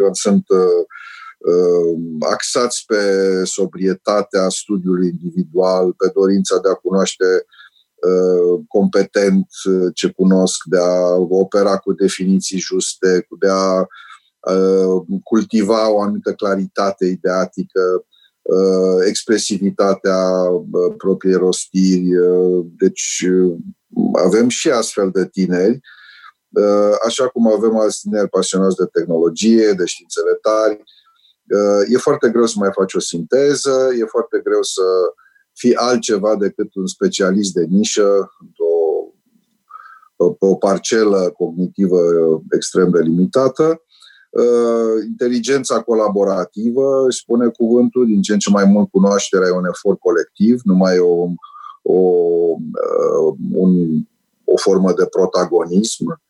eu 0.00 0.10
sunt 0.12 0.44
uh, 0.48 0.82
uh, 1.52 1.98
axați 2.30 2.84
pe 2.86 3.02
sobrietatea 3.44 4.48
studiului 4.48 5.08
individual, 5.08 5.92
pe 5.92 6.10
dorința 6.14 6.58
de 6.58 6.68
a 6.68 6.74
cunoaște 6.74 7.24
competent 8.68 9.46
ce 9.94 10.08
cunosc, 10.08 10.56
de 10.64 10.78
a 10.78 11.16
opera 11.16 11.76
cu 11.76 11.92
definiții 11.92 12.58
juste, 12.58 13.26
de 13.38 13.48
a 13.50 13.86
cultiva 15.22 15.90
o 15.90 16.00
anumită 16.00 16.32
claritate 16.32 17.06
ideatică, 17.06 18.04
Uh, 18.50 19.06
expresivitatea 19.06 20.18
uh, 20.50 20.94
propriei 20.96 21.34
rostiri. 21.34 22.16
Uh, 22.16 22.66
deci 22.76 23.24
avem 24.24 24.48
și 24.48 24.70
astfel 24.70 25.10
de 25.10 25.28
tineri, 25.28 25.80
așa 27.06 27.28
cum 27.28 27.52
avem 27.52 27.76
alți 27.76 28.00
tineri 28.00 28.28
pasionați 28.28 28.76
de 28.76 28.84
tehnologie, 28.92 29.72
de 29.72 29.84
științele 29.84 30.38
tari. 30.42 30.82
E 31.88 31.96
foarte 31.96 32.28
greu 32.30 32.46
să 32.46 32.54
mai 32.56 32.70
faci 32.72 32.94
o 32.94 33.00
sinteză, 33.00 33.88
e 34.00 34.04
foarte 34.04 34.40
greu 34.44 34.62
să 34.62 34.82
fii 35.52 35.74
altceva 35.74 36.36
decât 36.36 36.74
un 36.74 36.86
specialist 36.86 37.52
de 37.52 37.64
nișă 37.64 38.30
într-o 38.40 38.80
pe 40.38 40.46
o 40.46 40.54
parcelă 40.54 41.32
cognitivă 41.36 41.98
extrem 42.50 42.90
de 42.90 43.00
limitată. 43.00 43.82
Uh, 44.30 45.04
inteligența 45.06 45.80
colaborativă, 45.80 47.04
își 47.06 47.18
spune 47.18 47.48
cuvântul, 47.48 48.06
din 48.06 48.22
ce 48.22 48.32
în 48.32 48.38
ce 48.38 48.50
mai 48.50 48.64
mult 48.64 48.90
cunoașterea 48.90 49.48
e 49.48 49.50
un 49.50 49.66
efort 49.66 49.98
colectiv, 49.98 50.60
nu 50.64 50.74
mai 50.74 50.96
e 50.96 50.98
o, 50.98 51.26
o, 51.82 51.98
uh, 52.58 53.34
un, 53.54 53.72
o 54.44 54.56
formă 54.56 54.92
de 54.92 55.06
protagonism. 55.06 56.20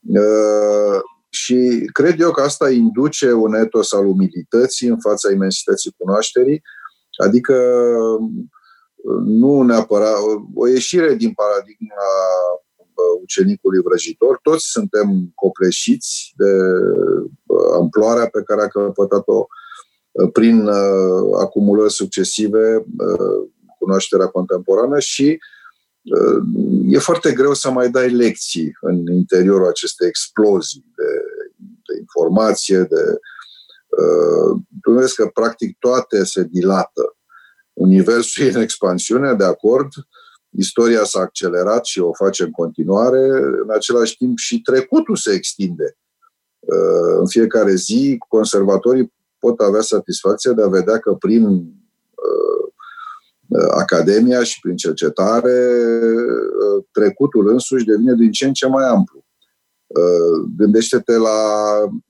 Uh, 0.00 1.00
și 1.28 1.88
cred 1.92 2.20
eu 2.20 2.30
că 2.30 2.40
asta 2.40 2.70
induce 2.70 3.32
un 3.32 3.54
etos 3.54 3.92
al 3.92 4.06
umilității 4.06 4.88
în 4.88 5.00
fața 5.00 5.32
imensității 5.32 5.94
cunoașterii, 5.98 6.62
adică 7.24 7.86
nu 9.24 9.62
neapărat 9.62 10.16
o 10.54 10.68
ieșire 10.68 11.14
din 11.14 11.32
paradigma 11.32 12.10
ucenicului 13.22 13.82
vrăjitor. 13.82 14.38
Toți 14.42 14.64
suntem 14.64 15.32
copleșiți 15.34 16.32
de 16.36 16.50
amploarea 17.74 18.28
pe 18.28 18.42
care 18.42 18.62
a 18.62 18.68
căpătat-o 18.68 19.46
prin 20.32 20.68
acumulări 21.38 21.92
succesive 21.92 22.84
cunoașterea 23.78 24.26
contemporană 24.26 24.98
și 24.98 25.38
e 26.88 26.98
foarte 26.98 27.32
greu 27.32 27.54
să 27.54 27.70
mai 27.70 27.90
dai 27.90 28.10
lecții 28.10 28.76
în 28.80 29.06
interiorul 29.06 29.68
acestei 29.68 30.08
explozii 30.08 30.84
de, 30.96 31.22
de 31.60 31.98
informație, 31.98 32.78
de 32.78 33.18
tu 34.82 34.92
că 35.16 35.30
practic 35.34 35.76
toate 35.78 36.24
se 36.24 36.42
dilată. 36.42 37.16
Universul 37.72 38.44
e 38.46 38.50
în 38.50 38.60
expansiune, 38.60 39.34
de 39.34 39.44
acord, 39.44 39.88
istoria 40.50 41.04
s-a 41.04 41.20
accelerat 41.20 41.84
și 41.84 42.00
o 42.00 42.12
face 42.12 42.42
în 42.42 42.50
continuare, 42.50 43.20
în 43.62 43.70
același 43.70 44.16
timp 44.16 44.38
și 44.38 44.60
trecutul 44.60 45.16
se 45.16 45.32
extinde. 45.32 45.96
Uh, 46.58 47.18
în 47.18 47.26
fiecare 47.26 47.74
zi, 47.74 48.16
conservatorii 48.28 49.12
pot 49.38 49.60
avea 49.60 49.80
satisfacția 49.80 50.52
de 50.52 50.62
a 50.62 50.68
vedea 50.68 50.98
că 50.98 51.12
prin 51.12 51.44
uh, 51.44 52.72
academia 53.70 54.42
și 54.42 54.60
prin 54.60 54.76
cercetare, 54.76 55.70
uh, 55.94 56.84
trecutul 56.92 57.48
însuși 57.48 57.84
devine 57.84 58.14
din 58.14 58.30
ce 58.30 58.46
în 58.46 58.52
ce 58.52 58.66
mai 58.66 58.84
amplu. 58.84 59.22
Gândește-te 60.56 61.16
la... 61.16 61.38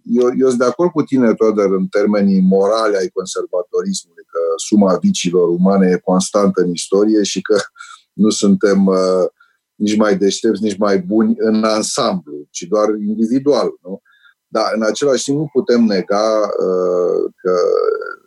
Eu, 0.03 0.31
eu 0.39 0.47
sunt 0.47 0.59
de 0.59 0.65
acord 0.65 0.91
cu 0.91 1.03
tine, 1.03 1.35
Toder, 1.35 1.65
în 1.65 1.87
termenii 1.87 2.41
morale 2.41 2.97
ai 2.97 3.09
conservatorismului, 3.09 4.25
că 4.27 4.39
suma 4.57 4.97
vicilor 4.97 5.49
umane 5.49 5.91
e 5.91 6.01
constantă 6.05 6.61
în 6.63 6.71
istorie 6.71 7.23
și 7.23 7.41
că 7.41 7.57
nu 8.23 8.31
suntem 8.31 8.87
uh, 8.87 9.27
nici 9.75 9.97
mai 9.97 10.17
deștepți, 10.17 10.63
nici 10.63 10.79
mai 10.79 10.99
buni 10.99 11.35
în 11.39 11.65
ansamblu, 11.65 12.47
ci 12.51 12.63
doar 12.63 12.89
individual. 12.89 13.79
Nu? 13.83 14.03
Dar 14.49 14.73
în 14.75 14.83
același 14.83 15.25
timp 15.25 15.39
nu 15.39 15.49
putem 15.53 15.85
nega 15.85 16.39
uh, 16.41 17.33
că 17.37 17.55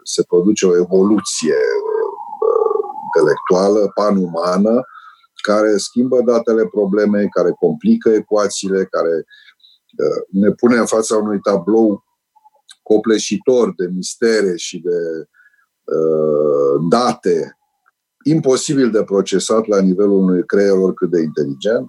se 0.04 0.24
produce 0.24 0.66
o 0.66 0.76
evoluție 0.76 1.54
uh, 1.54 2.21
intelectuală, 3.16 3.92
panumană, 3.96 4.86
care 5.42 5.78
schimbă 5.78 6.22
datele 6.22 6.66
problemei, 6.66 7.30
care 7.30 7.52
complică 7.60 8.10
ecuațiile, 8.10 8.86
care 8.86 9.26
ne 10.32 10.52
pune 10.52 10.78
în 10.78 10.86
fața 10.86 11.18
unui 11.18 11.40
tablou 11.40 12.04
copleșitor 12.84 13.74
de 13.76 13.88
mistere 13.96 14.56
și 14.56 14.80
de 14.80 15.28
uh, 15.84 16.82
date 16.90 17.58
imposibil 18.24 18.92
de 18.92 19.04
procesat 19.04 19.66
la 19.68 19.82
nivelul 19.82 20.18
unui 20.18 20.46
creier 20.46 20.72
oricât 20.72 21.10
de 21.10 21.22
inteligent. 21.22 21.88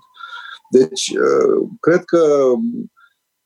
Deci, 0.70 1.08
uh, 1.08 1.68
cred 1.80 2.04
că 2.04 2.52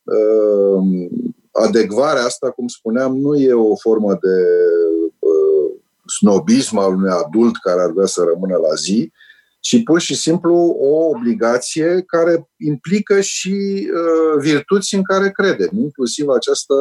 uh, 0.02 1.08
adecvarea 1.50 2.24
asta, 2.24 2.50
cum 2.50 2.68
spuneam, 2.68 3.16
nu 3.16 3.34
e 3.34 3.52
o 3.52 3.76
formă 3.76 4.12
de 4.12 4.36
uh, 5.02 5.05
snobism 6.06 6.76
al 6.78 6.94
unui 6.94 7.10
adult 7.10 7.56
care 7.56 7.80
ar 7.80 7.90
vrea 7.90 8.06
să 8.06 8.22
rămână 8.22 8.56
la 8.56 8.74
zi, 8.74 9.12
ci 9.60 9.82
pur 9.82 10.00
și 10.00 10.14
simplu 10.14 10.54
o 10.78 11.08
obligație 11.08 12.02
care 12.06 12.50
implică 12.58 13.20
și 13.20 13.88
uh, 13.94 14.40
virtuți 14.40 14.94
în 14.94 15.02
care 15.02 15.30
credem, 15.30 15.70
inclusiv 15.72 16.28
această, 16.28 16.74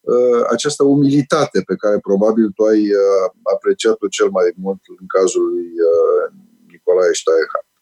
uh, 0.00 0.46
această 0.50 0.82
umilitate 0.82 1.62
pe 1.66 1.74
care 1.74 1.98
probabil 1.98 2.50
tu 2.50 2.62
ai 2.62 2.80
uh, 2.80 3.26
apreciat-o 3.54 4.08
cel 4.08 4.28
mai 4.30 4.52
mult 4.56 4.80
în 5.00 5.06
cazul 5.06 5.42
lui 5.42 5.66
uh, 5.90 6.32
Nicolae 6.70 7.12
Steierhardt. 7.12 7.72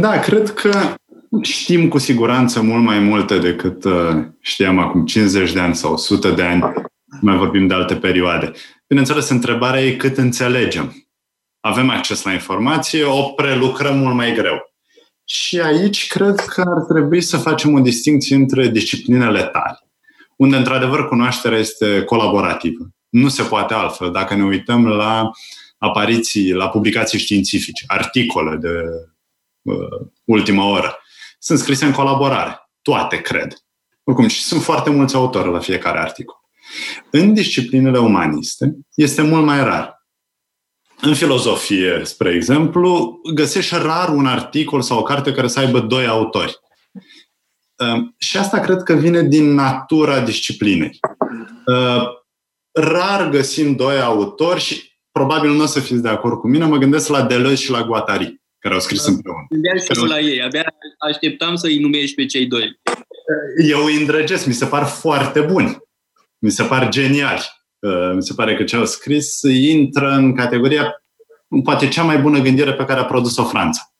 Da, 0.00 0.20
cred 0.20 0.50
că 0.50 0.94
știm 1.42 1.88
cu 1.88 1.98
siguranță 1.98 2.62
mult 2.62 2.84
mai 2.84 2.98
multe 2.98 3.38
decât 3.38 3.84
uh, 3.84 4.24
știam 4.40 4.78
acum 4.78 5.04
50 5.04 5.52
de 5.52 5.60
ani 5.60 5.74
sau 5.74 5.92
100 5.92 6.30
de 6.30 6.42
ani. 6.42 6.62
Mai 7.20 7.36
vorbim 7.36 7.66
de 7.66 7.74
alte 7.74 7.96
perioade. 7.96 8.52
Bineînțeles, 8.86 9.28
întrebarea 9.28 9.82
e 9.82 9.96
cât 9.96 10.16
înțelegem 10.16 11.08
avem 11.60 11.90
acces 11.90 12.22
la 12.22 12.32
informație, 12.32 13.04
o 13.04 13.22
prelucrăm 13.22 13.98
mult 13.98 14.14
mai 14.14 14.34
greu. 14.34 14.74
Și 15.24 15.60
aici 15.60 16.06
cred 16.06 16.34
că 16.34 16.60
ar 16.60 16.82
trebui 16.82 17.20
să 17.20 17.36
facem 17.36 17.74
o 17.74 17.80
distinție 17.80 18.36
între 18.36 18.68
disciplinele 18.68 19.42
tari, 19.42 19.86
unde 20.36 20.56
într-adevăr 20.56 21.08
cunoașterea 21.08 21.58
este 21.58 22.02
colaborativă. 22.02 22.88
Nu 23.08 23.28
se 23.28 23.42
poate 23.42 23.74
altfel. 23.74 24.10
Dacă 24.10 24.34
ne 24.34 24.44
uităm 24.44 24.86
la 24.86 25.30
apariții, 25.78 26.52
la 26.52 26.68
publicații 26.68 27.18
științifice, 27.18 27.84
articole 27.86 28.56
de 28.56 28.82
uh, 29.62 30.08
ultima 30.24 30.70
oră, 30.70 30.98
sunt 31.38 31.58
scrise 31.58 31.84
în 31.84 31.92
colaborare. 31.92 32.70
Toate, 32.82 33.20
cred. 33.20 33.52
Oricum, 34.04 34.26
și 34.26 34.40
sunt 34.40 34.62
foarte 34.62 34.90
mulți 34.90 35.14
autori 35.14 35.52
la 35.52 35.58
fiecare 35.58 35.98
articol. 35.98 36.37
În 37.10 37.34
disciplinele 37.34 37.98
umaniste 37.98 38.76
este 38.94 39.22
mult 39.22 39.44
mai 39.44 39.64
rar. 39.64 40.06
În 41.00 41.14
filozofie, 41.14 42.00
spre 42.04 42.30
exemplu, 42.30 43.20
găsești 43.34 43.74
rar 43.74 44.08
un 44.08 44.26
articol 44.26 44.82
sau 44.82 44.98
o 44.98 45.02
carte 45.02 45.32
care 45.32 45.46
să 45.46 45.58
aibă 45.58 45.80
doi 45.80 46.06
autori. 46.06 46.58
Ehm, 47.76 48.14
și 48.18 48.36
asta 48.36 48.60
cred 48.60 48.82
că 48.82 48.94
vine 48.94 49.22
din 49.22 49.54
natura 49.54 50.20
disciplinei. 50.20 50.98
Ehm, 51.66 52.26
rar 52.72 53.28
găsim 53.28 53.76
doi 53.76 54.00
autori 54.00 54.60
și 54.60 54.92
probabil 55.10 55.50
nu 55.50 55.62
o 55.62 55.66
să 55.66 55.80
fiți 55.80 56.02
de 56.02 56.08
acord 56.08 56.38
cu 56.38 56.48
mine, 56.48 56.64
mă 56.64 56.76
gândesc 56.76 57.08
la 57.08 57.22
Deleuze 57.22 57.62
și 57.62 57.70
la 57.70 57.82
Guattari, 57.82 58.40
care 58.58 58.74
au 58.74 58.80
scris 58.80 59.04
da, 59.04 59.12
împreună. 59.12 59.46
Gândeam 59.48 59.78
și 59.78 60.08
la 60.08 60.20
ei, 60.20 60.42
abia 60.42 60.74
așteptam 60.98 61.54
să-i 61.54 61.78
numești 61.78 62.14
pe 62.14 62.26
cei 62.26 62.46
doi. 62.46 62.80
Eu 63.68 63.84
îi 63.84 63.96
îndrăgesc, 63.96 64.46
mi 64.46 64.52
se 64.52 64.66
par 64.66 64.84
foarte 64.84 65.40
buni. 65.40 65.76
Mi 66.38 66.50
se 66.50 66.62
par 66.62 66.88
geniali. 66.88 67.42
Uh, 67.78 68.12
mi 68.14 68.22
se 68.22 68.34
pare 68.34 68.56
că 68.56 68.64
ce 68.64 68.76
au 68.76 68.84
scris 68.84 69.42
intră 69.42 70.10
în 70.10 70.34
categoria 70.34 71.02
poate 71.64 71.88
cea 71.88 72.02
mai 72.02 72.18
bună 72.18 72.40
gândire 72.40 72.74
pe 72.74 72.84
care 72.84 73.00
a 73.00 73.04
produs-o 73.04 73.44
Franța. 73.44 73.92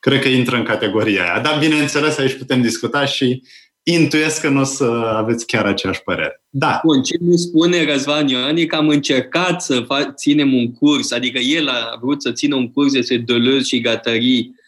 Cred 0.00 0.20
că 0.20 0.28
intră 0.28 0.56
în 0.56 0.64
categoria 0.64 1.22
aia. 1.22 1.40
Dar, 1.40 1.58
bineînțeles, 1.58 2.18
aici 2.18 2.38
putem 2.38 2.62
discuta 2.62 3.04
și 3.04 3.42
intuiesc 3.82 4.40
că 4.40 4.48
nu 4.48 4.60
o 4.60 4.64
să 4.64 4.84
aveți 5.16 5.46
chiar 5.46 5.66
aceeași 5.66 6.02
părere. 6.02 6.42
Da. 6.48 6.80
Bun, 6.84 7.02
ce 7.02 7.16
mi 7.20 7.38
spune 7.38 7.84
Răzvan 7.92 8.28
Ioan 8.28 8.56
e 8.56 8.64
că 8.64 8.76
am 8.76 8.88
încercat 8.88 9.62
să 9.62 9.80
fac, 9.80 10.14
ținem 10.14 10.54
un 10.54 10.72
curs, 10.72 11.12
adică 11.12 11.38
el 11.38 11.68
a 11.68 11.98
vrut 12.00 12.22
să 12.22 12.32
țină 12.32 12.54
un 12.54 12.70
curs 12.72 12.92
despre 12.92 13.16
Deleuze 13.16 13.64
și 13.64 13.80
Gattari 13.80 14.50
Uh, 14.50 14.61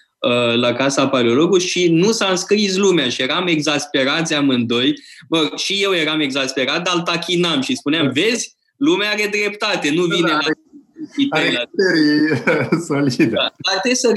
la 0.55 0.73
Casa 0.73 1.09
Paleologului 1.09 1.67
și 1.67 1.89
nu 1.89 2.13
s-a 2.13 2.27
înscris 2.27 2.77
lumea 2.77 3.09
și 3.09 3.23
eram 3.23 3.47
exasperați 3.47 4.35
amândoi. 4.35 4.95
Bă, 5.29 5.51
și 5.57 5.83
eu 5.83 5.95
eram 5.95 6.21
exasperat, 6.21 6.83
dar 6.83 6.95
îl 6.95 7.01
tachinam 7.01 7.61
și 7.61 7.77
spuneam, 7.77 8.11
vezi, 8.13 8.57
lumea 8.77 9.11
are 9.11 9.29
dreptate, 9.31 9.91
nu 9.91 10.05
vine 10.05 10.29
da, 10.29 10.39
are, 11.31 11.53
la... 11.53 11.63
solide. 12.87 13.25
Da, 13.25 13.53
dar 13.67 13.81
trebuie 13.81 13.95
să 13.95 14.13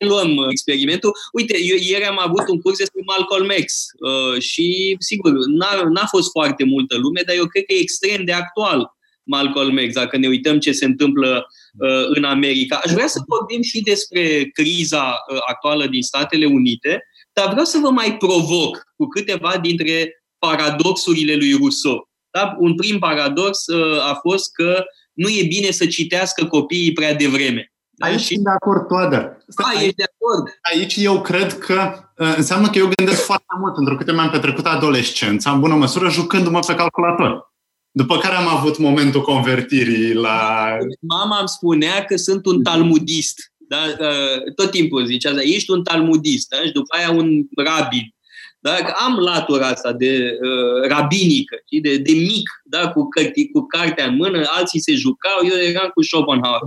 reluăm 0.00 0.36
uh, 0.36 0.46
experimentul. 0.50 1.12
Uite, 1.32 1.56
eu 1.62 1.76
ieri 1.80 2.04
am 2.04 2.18
avut 2.20 2.48
un 2.48 2.60
curs 2.60 2.78
despre 2.78 3.00
Malcolm 3.06 3.48
X 3.64 3.86
uh, 3.98 4.40
și, 4.42 4.96
sigur, 4.98 5.32
n-a, 5.46 5.88
n-a 5.88 6.06
fost 6.06 6.30
foarte 6.30 6.64
multă 6.64 6.96
lume, 6.96 7.22
dar 7.26 7.36
eu 7.36 7.46
cred 7.46 7.64
că 7.64 7.72
e 7.72 7.80
extrem 7.80 8.24
de 8.24 8.32
actual 8.32 8.96
Malcolm 9.28 9.76
X, 9.88 9.94
dacă 9.94 10.16
ne 10.16 10.28
uităm 10.28 10.58
ce 10.58 10.72
se 10.72 10.84
întâmplă 10.84 11.46
uh, 11.78 12.04
în 12.14 12.24
America. 12.24 12.80
Aș 12.84 12.92
vrea 12.92 13.06
să 13.06 13.20
vorbim 13.26 13.62
și 13.62 13.80
despre 13.82 14.50
criza 14.52 15.04
uh, 15.04 15.38
actuală 15.48 15.86
din 15.86 16.02
Statele 16.02 16.46
Unite, 16.46 17.02
dar 17.32 17.48
vreau 17.50 17.64
să 17.64 17.78
vă 17.82 17.90
mai 17.90 18.16
provoc 18.16 18.82
cu 18.96 19.06
câteva 19.06 19.58
dintre 19.62 20.22
paradoxurile 20.38 21.34
lui 21.34 21.52
Rousseau. 21.52 22.08
Da? 22.30 22.56
Un 22.58 22.74
prim 22.74 22.98
paradox 22.98 23.66
uh, 23.66 24.10
a 24.10 24.18
fost 24.22 24.52
că 24.52 24.84
nu 25.12 25.28
e 25.28 25.46
bine 25.48 25.70
să 25.70 25.86
citească 25.86 26.44
copiii 26.44 26.92
prea 26.92 27.14
devreme. 27.14 27.72
Da? 27.90 28.06
Aici 28.06 28.20
sunt 28.20 28.44
de 28.44 28.50
acord, 28.50 28.86
Toader. 28.86 29.36
Da, 29.46 29.82
ești 29.82 29.94
de 29.94 30.04
acord. 30.12 30.58
Aici 30.72 30.96
eu 30.96 31.20
cred 31.20 31.58
că 31.58 31.92
uh, 32.16 32.34
înseamnă 32.36 32.70
că 32.70 32.78
eu 32.78 32.88
gândesc 32.96 33.24
foarte 33.24 33.54
mult, 33.60 33.74
pentru 33.74 33.96
că 33.96 34.12
mi-am 34.12 34.30
petrecut 34.30 34.66
adolescența, 34.66 35.50
în 35.50 35.60
bună 35.60 35.74
măsură, 35.74 36.08
jucându-mă 36.08 36.58
pe 36.66 36.74
calculator. 36.74 37.48
După 37.90 38.18
care 38.18 38.34
am 38.34 38.46
avut 38.46 38.78
momentul 38.78 39.20
convertirii 39.20 40.14
la... 40.14 40.68
Mama 41.00 41.38
îmi 41.38 41.48
spunea 41.48 42.04
că 42.04 42.16
sunt 42.16 42.46
un 42.46 42.62
talmudist. 42.62 43.52
Da? 43.56 43.78
Uh, 44.00 44.52
tot 44.54 44.70
timpul 44.70 45.06
zicea, 45.06 45.32
da, 45.32 45.40
ești 45.40 45.70
un 45.70 45.82
talmudist. 45.82 46.48
Da? 46.48 46.56
Și 46.56 46.72
după 46.72 46.96
aia 46.96 47.10
un 47.10 47.42
rabin. 47.56 48.14
Da? 48.60 48.76
Am 49.06 49.18
latura 49.18 49.66
asta 49.66 49.92
de 49.92 50.38
uh, 50.42 50.88
rabinică, 50.88 51.56
de, 51.82 51.96
de 51.96 52.12
mic, 52.12 52.50
da? 52.64 52.88
cu, 52.88 53.08
cărti, 53.08 53.50
cu 53.50 53.66
cartea 53.66 54.06
în 54.06 54.16
mână, 54.16 54.42
alții 54.46 54.80
se 54.80 54.94
jucau, 54.94 55.38
eu 55.50 55.56
eram 55.56 55.90
cu 55.94 56.02
Schopenhauer. 56.02 56.60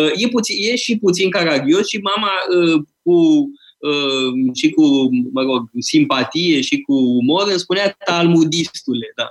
Uh, 0.00 0.10
e, 0.14 0.28
puțin, 0.28 0.56
e 0.60 0.76
și 0.76 0.98
puțin 0.98 1.30
caragios 1.30 1.86
și 1.88 1.98
mama 1.98 2.30
uh, 2.56 2.82
cu 3.02 3.14
uh, 3.78 4.54
și 4.54 4.70
cu, 4.70 5.08
mă 5.32 5.42
rog, 5.42 5.70
simpatie 5.78 6.60
și 6.60 6.80
cu 6.80 6.94
umor 6.94 7.48
îmi 7.48 7.58
spunea 7.58 7.96
talmudistule, 8.04 9.12
da. 9.16 9.30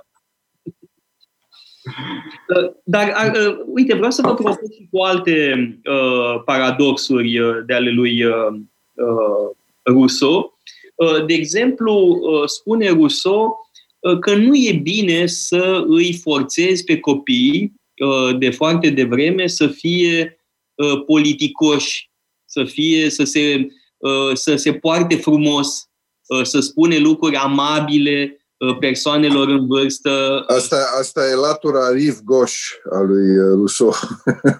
Uh, 2.56 2.72
dar, 2.84 3.34
uh, 3.36 3.58
uite, 3.66 3.93
vreau 3.93 4.12
să 4.12 4.22
vă 4.22 4.34
propun 4.34 4.70
și 4.74 4.88
cu 4.91 5.02
alte 5.02 5.56
uh, 5.86 6.41
paradoxuri 6.46 7.39
uh, 7.39 7.56
de 7.66 7.74
ale 7.74 7.89
lui 7.89 8.24
uh, 8.24 8.54
uh, 8.93 9.56
Rousseau. 9.84 10.60
Uh, 10.96 11.26
de 11.26 11.34
exemplu, 11.34 11.93
uh, 12.22 12.43
spune 12.46 12.89
Rousseau 12.89 13.56
uh, 14.00 14.20
că 14.20 14.36
nu 14.36 14.56
e 14.56 14.72
bine 14.72 15.26
să 15.26 15.84
îi 15.88 16.14
forțezi 16.14 16.84
pe 16.84 17.00
copii 17.00 17.74
uh, 18.06 18.38
de 18.38 18.50
foarte 18.50 18.89
devreme 18.89 19.48
să 19.48 19.68
fie 19.68 20.39
uh, 20.76 21.04
politicoși, 21.06 22.10
să 22.46 22.64
fie, 22.64 23.10
să 23.10 23.24
se, 23.24 23.68
uh, 23.98 24.34
să 24.34 24.56
se 24.56 24.74
poarte 24.74 25.16
frumos, 25.16 25.89
uh, 26.28 26.43
să 26.43 26.60
spune 26.60 26.98
lucruri 26.98 27.36
amabile, 27.36 28.30
Uh, 28.30 28.45
persoanelor 28.80 29.47
în 29.47 29.68
vârstă. 29.68 30.43
Asta, 30.47 30.78
asta 30.99 31.30
e 31.30 31.34
latura 31.34 31.89
Riv 31.91 32.20
Goș 32.24 32.72
a 32.91 32.99
lui 32.99 33.38
uh, 33.38 33.53
Rousseau. 33.53 33.93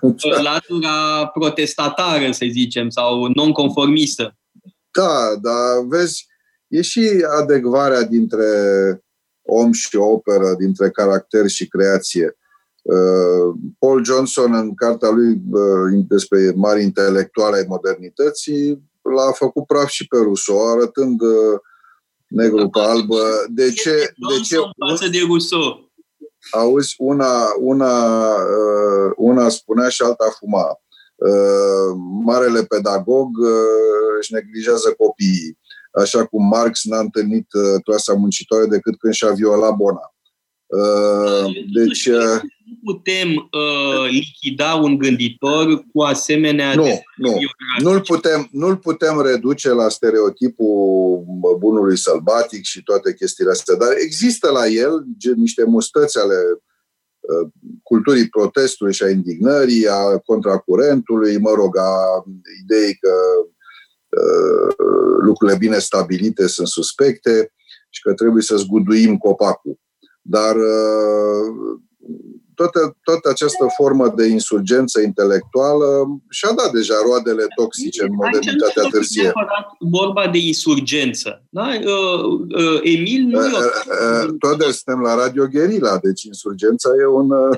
Uh, 0.02 0.42
latura 0.44 1.28
protestatară, 1.34 2.32
să 2.32 2.46
zicem, 2.52 2.90
sau 2.90 3.28
nonconformistă. 3.34 4.38
Da, 4.92 5.36
dar 5.42 5.86
vezi, 5.88 6.26
e 6.68 6.82
și 6.82 7.26
adecvarea 7.42 8.04
dintre 8.04 8.46
om 9.42 9.72
și 9.72 9.96
operă, 9.96 10.56
dintre 10.58 10.90
caracter 10.90 11.48
și 11.48 11.68
creație. 11.68 12.38
Paul 13.80 14.06
Johnson, 14.06 14.54
în 14.54 14.76
cartea 14.76 15.10
lui 15.10 15.42
despre 16.08 16.52
mari 16.56 16.84
intelectuale 16.84 17.58
ai 17.58 17.66
modernității, 17.68 18.82
l-a 19.02 19.32
făcut 19.32 19.66
praf 19.66 19.88
și 19.88 20.08
pe 20.08 20.18
Rousseau, 20.18 20.72
arătând 20.72 21.22
negru 22.28 22.70
pe 22.70 22.80
albă. 22.80 23.22
De 23.50 23.72
ce? 23.72 24.14
De 24.30 24.42
ce? 24.44 24.58
Față 24.90 25.08
de 25.08 25.18
Rousseau. 25.28 25.92
Auzi, 26.52 26.96
una, 26.98 27.54
una, 27.60 28.36
uh, 28.36 29.12
una 29.16 29.50
spunea 29.50 29.90
și 29.90 30.02
alta 30.02 30.26
fuma. 30.40 30.80
Uh, 31.16 31.98
marele 32.24 32.64
pedagog 32.64 33.38
uh, 33.38 34.18
își 34.20 34.34
neglijează 34.34 34.94
copiii. 34.98 35.58
Așa 35.92 36.26
cum 36.26 36.48
Marx 36.48 36.84
n-a 36.84 37.00
întâlnit 37.00 37.48
clasa 37.84 38.14
muncitoare 38.14 38.66
decât 38.66 39.00
când 39.00 39.14
și-a 39.14 39.32
violat 39.32 39.76
Bona. 39.76 40.15
Deci, 41.74 42.10
nu 42.66 42.94
putem 42.94 43.30
uh, 43.36 44.10
lichida 44.10 44.74
un 44.74 44.98
gânditor 44.98 45.86
cu 45.94 46.02
asemenea... 46.02 46.76
Nu, 46.76 47.04
nu. 47.16 47.38
Nu-l 47.82 48.02
putem, 48.02 48.48
nu-l 48.52 48.78
putem 48.78 49.22
reduce 49.22 49.70
la 49.70 49.90
stereotipul 49.90 51.24
bunului 51.58 51.98
sălbatic 51.98 52.64
și 52.64 52.84
toate 52.84 53.14
chestiile 53.14 53.52
astea, 53.52 53.76
dar 53.76 53.90
există 54.02 54.52
la 54.52 54.68
el 54.68 55.04
niște 55.36 55.64
mustăți 55.64 56.20
ale 56.20 56.36
uh, 57.20 57.50
culturii 57.84 58.30
protestului 58.30 58.94
și 58.94 59.04
a 59.04 59.10
indignării, 59.10 59.88
a 59.88 60.18
contracurentului, 60.18 61.38
mă 61.38 61.54
rog, 61.56 61.78
a 61.78 62.24
ideii 62.64 62.96
că 62.96 63.14
uh, 64.10 64.76
lucrurile 65.22 65.58
bine 65.58 65.80
stabilite 65.80 66.48
sunt 66.48 66.68
suspecte 66.68 67.54
și 67.90 68.02
că 68.02 68.14
trebuie 68.14 68.44
să 68.44 68.56
zguduim 68.56 69.18
copacul. 69.18 69.80
Dar 70.28 70.56
uh, 70.56 71.80
toată, 72.56 72.98
toată 73.04 73.30
această 73.30 73.66
formă 73.78 74.14
de 74.16 74.26
insurgență 74.26 75.02
intelectuală 75.02 75.88
și-a 76.30 76.52
dat 76.56 76.72
deja 76.72 76.94
roadele 77.06 77.46
toxice 77.56 78.04
în 78.04 78.14
modernitatea 78.14 78.84
târzie. 78.84 79.32
Nu 79.80 79.90
vorba 79.90 80.28
de 80.28 80.38
insurgență. 80.38 81.44
Da? 81.50 81.68
Uh, 81.68 82.24
uh, 82.64 82.80
Emil 82.82 83.22
nu 83.22 83.40
uh, 83.40 83.48
uh, 83.48 84.36
Toate 84.40 84.72
suntem 84.72 85.02
la 85.02 85.16
Radio 85.16 85.48
Guerilla, 85.48 85.98
deci 85.98 86.24
insurgența 86.24 86.90
e 87.02 87.06
un... 87.06 87.30
Uh... 87.32 87.58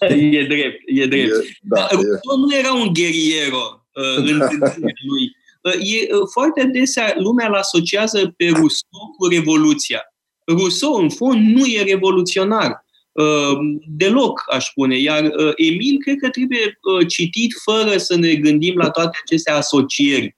e 0.38 0.46
drept, 0.46 0.80
e 0.86 1.06
drept. 1.06 1.32
E, 1.32 1.58
da, 1.62 1.76
Dar 1.76 1.90
e... 1.92 2.36
nu 2.36 2.56
era 2.56 2.72
un 2.72 2.92
guerriero 2.92 3.86
uh, 3.94 4.16
în 4.16 4.38
lui. 5.10 5.24
Uh, 5.62 5.72
e, 5.72 6.14
uh, 6.14 6.28
foarte 6.32 6.60
adesea 6.60 7.14
lumea 7.18 7.46
îl 7.46 7.54
asociază 7.54 8.34
pe 8.36 8.44
Rousseau 8.44 9.14
cu 9.18 9.26
Revoluția. 9.26 10.00
Rousseau, 10.46 10.94
în 10.94 11.10
fond, 11.10 11.56
nu 11.56 11.66
e 11.66 11.82
revoluționar 11.82 12.84
Uh, 13.16 13.58
deloc, 13.86 14.44
aș 14.52 14.64
spune. 14.64 14.98
Iar 14.98 15.24
uh, 15.24 15.52
Emil 15.54 15.96
cred 15.98 16.16
că 16.20 16.28
trebuie 16.28 16.78
uh, 16.82 17.06
citit 17.08 17.52
fără 17.64 17.96
să 17.96 18.16
ne 18.16 18.34
gândim 18.34 18.76
la 18.76 18.90
toate 18.90 19.18
aceste 19.22 19.50
asocieri. 19.50 20.36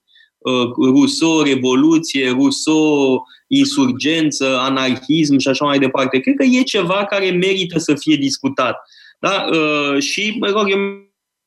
Rousseau, 0.76 1.40
revoluție, 1.40 2.30
Rousseau, 2.30 3.24
insurgență, 3.46 4.58
anarhism 4.58 5.38
și 5.38 5.48
așa 5.48 5.64
mai 5.64 5.78
departe. 5.78 6.18
Cred 6.18 6.34
că 6.34 6.44
e 6.44 6.62
ceva 6.62 7.04
care 7.04 7.30
merită 7.30 7.78
să 7.78 7.94
fie 7.94 8.16
discutat. 8.16 8.76
Da? 9.20 9.46
Și, 9.98 10.36
mă 10.40 10.46
rog, 10.46 10.70
eu 10.70 10.78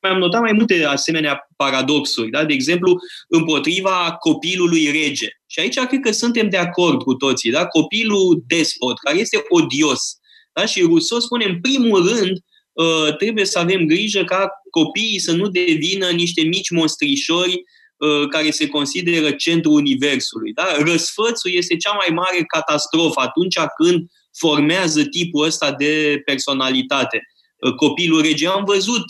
mi-am 0.01 0.17
notat 0.17 0.41
mai 0.41 0.51
multe 0.51 0.83
asemenea 0.83 1.49
paradoxuri. 1.55 2.29
Da? 2.29 2.45
De 2.45 2.53
exemplu, 2.53 2.99
împotriva 3.27 4.15
copilului 4.19 4.91
rege. 4.91 5.27
Și 5.47 5.59
aici 5.59 5.79
cred 5.79 5.99
că 5.99 6.11
suntem 6.11 6.49
de 6.49 6.57
acord 6.57 7.01
cu 7.01 7.13
toții. 7.13 7.51
Da? 7.51 7.65
Copilul 7.65 8.43
despot, 8.47 8.97
care 8.99 9.17
este 9.17 9.43
odios, 9.49 10.15
da? 10.53 10.65
Și 10.65 10.81
Rousseau 10.81 11.19
spune, 11.19 11.45
în 11.45 11.61
primul 11.61 12.07
rând, 12.07 12.37
uh, 12.71 13.15
trebuie 13.17 13.45
să 13.45 13.59
avem 13.59 13.85
grijă 13.85 14.23
ca 14.23 14.49
copiii 14.71 15.19
să 15.19 15.31
nu 15.31 15.47
devină 15.47 16.09
niște 16.09 16.41
mici 16.41 16.69
monstrișori 16.69 17.63
uh, 17.97 18.27
care 18.29 18.51
se 18.51 18.67
consideră 18.67 19.31
centrul 19.31 19.73
universului. 19.73 20.53
Da? 20.53 20.75
Răsfățul 20.79 21.51
este 21.53 21.75
cea 21.75 21.91
mai 21.91 22.15
mare 22.15 22.43
catastrofă 22.47 23.19
atunci 23.19 23.57
când 23.83 24.05
formează 24.37 25.03
tipul 25.03 25.45
ăsta 25.45 25.71
de 25.71 26.21
personalitate. 26.25 27.21
Uh, 27.61 27.73
copilul 27.75 28.21
rege 28.21 28.47
am 28.47 28.63
văzut 28.65 29.05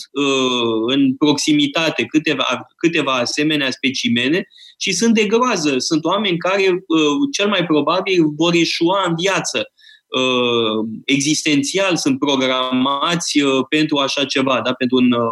în 0.88 1.16
proximitate 1.16 2.06
câteva, 2.06 2.68
câteva 2.78 3.14
asemenea 3.14 3.72
specimene 3.72 4.47
și 4.80 4.91
sunt 4.91 5.14
de 5.14 5.26
groază. 5.26 5.78
Sunt 5.78 6.06
oameni 6.06 6.38
care 6.38 6.84
cel 7.32 7.47
mai 7.47 7.66
probabil 7.66 8.24
vor 8.36 8.54
eșua 8.54 9.06
în 9.08 9.16
viață 9.16 9.72
uh, 10.12 10.86
existențial 11.06 11.95
sunt 11.95 12.20
programați 12.20 13.41
uh, 13.41 13.66
pentru 13.70 13.97
așa 13.97 14.26
ceva, 14.26 14.62
da? 14.64 14.74
pentru 14.74 14.97
un 14.97 15.12
uh, 15.12 15.30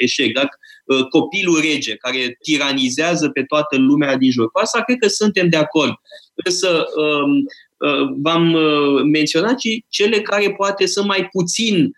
eșec. 0.00 0.32
Da? 0.32 0.48
Uh, 0.84 1.06
copilul 1.08 1.60
rege, 1.60 1.96
care 1.96 2.38
tiranizează 2.42 3.28
pe 3.28 3.42
toată 3.42 3.76
lumea 3.76 4.16
din 4.16 4.30
jur. 4.30 4.50
Cu 4.50 4.58
asta 4.58 4.82
cred 4.82 4.98
că 4.98 5.08
suntem 5.08 5.48
de 5.48 5.56
acord. 5.56 5.92
Însă 6.34 6.84
uh, 6.96 7.28
uh, 7.76 8.08
v-am 8.22 8.52
uh, 8.52 9.02
menționat 9.12 9.60
și 9.60 9.84
cele 9.88 10.20
care 10.20 10.50
poate 10.50 10.86
sunt 10.86 11.06
mai 11.06 11.28
puțin, 11.32 11.84
uh, 11.84 11.90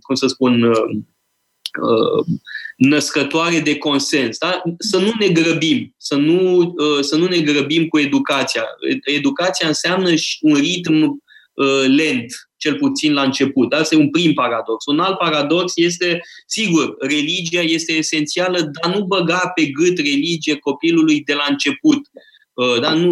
cum 0.00 0.14
să 0.14 0.26
spun, 0.26 0.62
uh, 0.62 1.00
uh, 1.80 2.24
născătoare 2.76 3.60
de 3.60 3.76
consens. 3.76 4.38
Da? 4.38 4.62
Să 4.78 4.98
nu 4.98 5.12
ne 5.18 5.28
grăbim, 5.28 5.94
să 5.96 6.14
nu, 6.14 6.58
uh, 6.60 7.00
să 7.00 7.16
nu 7.16 7.26
ne 7.26 7.40
grăbim 7.40 7.86
cu 7.86 7.98
educația. 7.98 8.64
Educația 9.04 9.68
înseamnă 9.68 10.14
și 10.14 10.38
un 10.40 10.54
ritm 10.54 11.22
uh, 11.54 11.84
lent, 11.86 12.26
cel 12.56 12.74
puțin 12.74 13.12
la 13.12 13.22
început. 13.22 13.72
Asta 13.72 13.94
e 13.94 13.98
un 13.98 14.10
prim 14.10 14.32
paradox. 14.32 14.84
Un 14.86 14.98
alt 14.98 15.18
paradox 15.18 15.72
este, 15.76 16.20
sigur, 16.46 16.96
religia 16.98 17.60
este 17.60 17.92
esențială, 17.92 18.58
dar 18.58 18.94
nu 18.94 19.04
băga 19.04 19.52
pe 19.54 19.64
gât 19.64 19.96
religie 19.96 20.56
copilului 20.56 21.20
de 21.20 21.34
la 21.34 21.44
început. 21.48 21.98
Uh, 22.58 22.80
da? 22.80 22.94
Nu 22.94 23.10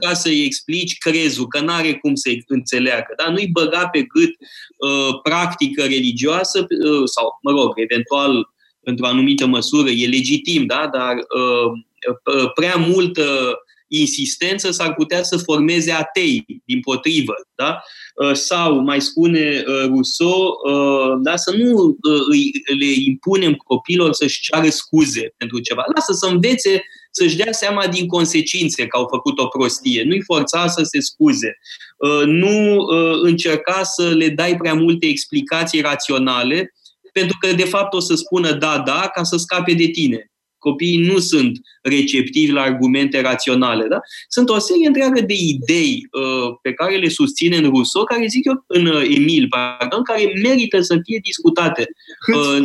ca 0.00 0.12
să-i 0.12 0.44
explici 0.44 0.98
crezul, 0.98 1.46
că 1.46 1.60
nu 1.60 1.72
are 1.72 1.94
cum 1.94 2.14
să 2.14 2.30
înțeleagă. 2.46 3.14
Da? 3.16 3.30
Nu-i 3.30 3.48
băga 3.52 3.88
pe 3.92 4.02
gât 4.02 4.30
uh, 4.30 5.20
practică 5.22 5.82
religioasă 5.82 6.58
uh, 6.60 7.02
sau, 7.04 7.38
mă 7.42 7.50
rog, 7.50 7.72
eventual 7.74 8.48
într-o 8.80 9.06
anumită 9.06 9.46
măsură, 9.46 9.90
e 9.90 10.06
legitim, 10.06 10.66
da? 10.66 10.88
dar 10.92 11.14
uh, 11.14 11.70
uh, 12.34 12.52
prea 12.54 12.76
multă 12.76 13.58
insistență 13.88 14.70
s-ar 14.70 14.94
putea 14.94 15.22
să 15.22 15.36
formeze 15.36 15.92
atei, 15.92 16.44
din 16.64 16.80
potrivă. 16.80 17.34
Da? 17.54 17.82
Uh, 18.14 18.32
sau, 18.32 18.78
mai 18.78 19.00
spune 19.00 19.64
uh, 19.66 19.84
Rousseau, 19.86 20.58
uh, 20.68 21.18
da? 21.22 21.36
să 21.36 21.56
nu 21.56 21.84
uh, 21.84 22.20
le 22.78 22.92
impunem 23.04 23.52
copilor 23.52 24.12
să-și 24.12 24.40
ceară 24.40 24.68
scuze 24.68 25.34
pentru 25.36 25.58
ceva. 25.58 25.84
Lasă 25.94 26.12
să 26.12 26.26
învețe 26.26 26.82
să-și 27.16 27.36
dea 27.36 27.52
seama 27.52 27.86
din 27.86 28.06
consecințe 28.06 28.86
că 28.86 28.96
au 28.96 29.06
făcut 29.10 29.38
o 29.38 29.46
prostie. 29.46 30.02
Nu-i 30.02 30.22
forța 30.22 30.66
să 30.66 30.82
se 30.82 31.00
scuze. 31.00 31.58
Uh, 31.96 32.26
nu 32.26 32.76
uh, 32.76 33.18
încerca 33.22 33.82
să 33.82 34.08
le 34.08 34.28
dai 34.28 34.56
prea 34.56 34.74
multe 34.74 35.06
explicații 35.06 35.80
raționale, 35.80 36.74
pentru 37.12 37.36
că 37.40 37.52
de 37.52 37.64
fapt 37.64 37.94
o 37.94 38.00
să 38.00 38.14
spună 38.14 38.52
da, 38.52 38.82
da, 38.86 39.10
ca 39.14 39.22
să 39.22 39.36
scape 39.36 39.72
de 39.72 39.86
tine. 39.86 40.32
Copiii 40.64 41.06
nu 41.06 41.18
sunt 41.18 41.60
receptivi 41.82 42.52
la 42.52 42.62
argumente 42.62 43.20
raționale. 43.20 43.86
Da? 43.88 43.98
Sunt 44.28 44.48
o 44.48 44.58
serie 44.58 44.86
întreagă 44.86 45.20
de 45.20 45.34
idei 45.34 46.08
uh, 46.10 46.56
pe 46.62 46.72
care 46.72 46.96
le 46.96 47.08
susține 47.08 47.56
în 47.56 47.68
Rousseau, 47.70 48.04
care 48.04 48.26
zic 48.26 48.44
eu 48.44 48.64
în 48.66 48.86
uh, 48.86 49.02
Emil, 49.16 49.46
pardon, 49.48 50.02
care 50.02 50.32
merită 50.42 50.80
să 50.80 50.98
fie 51.04 51.18
discutate. 51.22 51.86
Uh, 52.34 52.62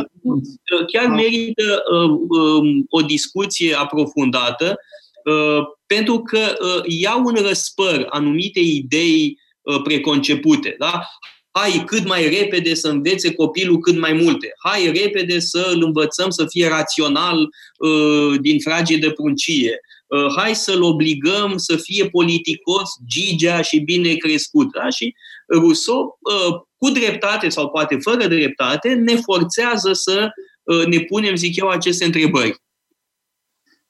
chiar 0.92 1.06
merită 1.06 1.82
uh, 1.92 2.10
uh, 2.28 2.84
o 2.88 3.00
discuție 3.00 3.74
aprofundată, 3.74 4.78
uh, 5.24 5.62
pentru 5.86 6.18
că 6.18 6.56
uh, 6.60 6.82
iau 6.86 7.24
în 7.24 7.34
răspăr 7.34 8.06
anumite 8.10 8.60
idei 8.60 9.38
uh, 9.60 9.80
preconcepute. 9.82 10.74
Da? 10.78 11.02
Hai 11.50 11.82
cât 11.86 12.06
mai 12.06 12.40
repede 12.40 12.74
să 12.74 12.88
învețe 12.88 13.34
copilul 13.34 13.78
cât 13.78 13.98
mai 13.98 14.12
multe, 14.12 14.52
hai 14.64 14.92
repede 15.02 15.38
să 15.38 15.70
îl 15.74 15.82
învățăm 15.84 16.30
să 16.30 16.46
fie 16.48 16.68
rațional 16.68 17.38
uh, 17.78 18.40
din 18.40 18.60
frage 18.60 18.96
de 18.96 19.10
pruncie, 19.10 19.80
uh, 20.06 20.34
hai 20.36 20.54
să-l 20.54 20.82
obligăm 20.82 21.56
să 21.56 21.76
fie 21.76 22.08
politicos, 22.08 22.90
gigea 23.06 23.62
și 23.62 23.78
bine 23.78 24.14
crescut. 24.14 24.72
Da? 24.72 24.88
Și 24.88 25.14
Rousseau, 25.46 26.18
uh, 26.20 26.60
cu 26.76 26.90
dreptate 26.90 27.48
sau 27.48 27.68
poate 27.68 27.96
fără 27.96 28.26
dreptate, 28.26 28.88
ne 28.88 29.14
forțează 29.14 29.92
să 29.92 30.28
uh, 30.62 30.84
ne 30.84 31.00
punem, 31.00 31.34
zic 31.34 31.56
eu, 31.56 31.68
aceste 31.68 32.04
întrebări. 32.04 32.62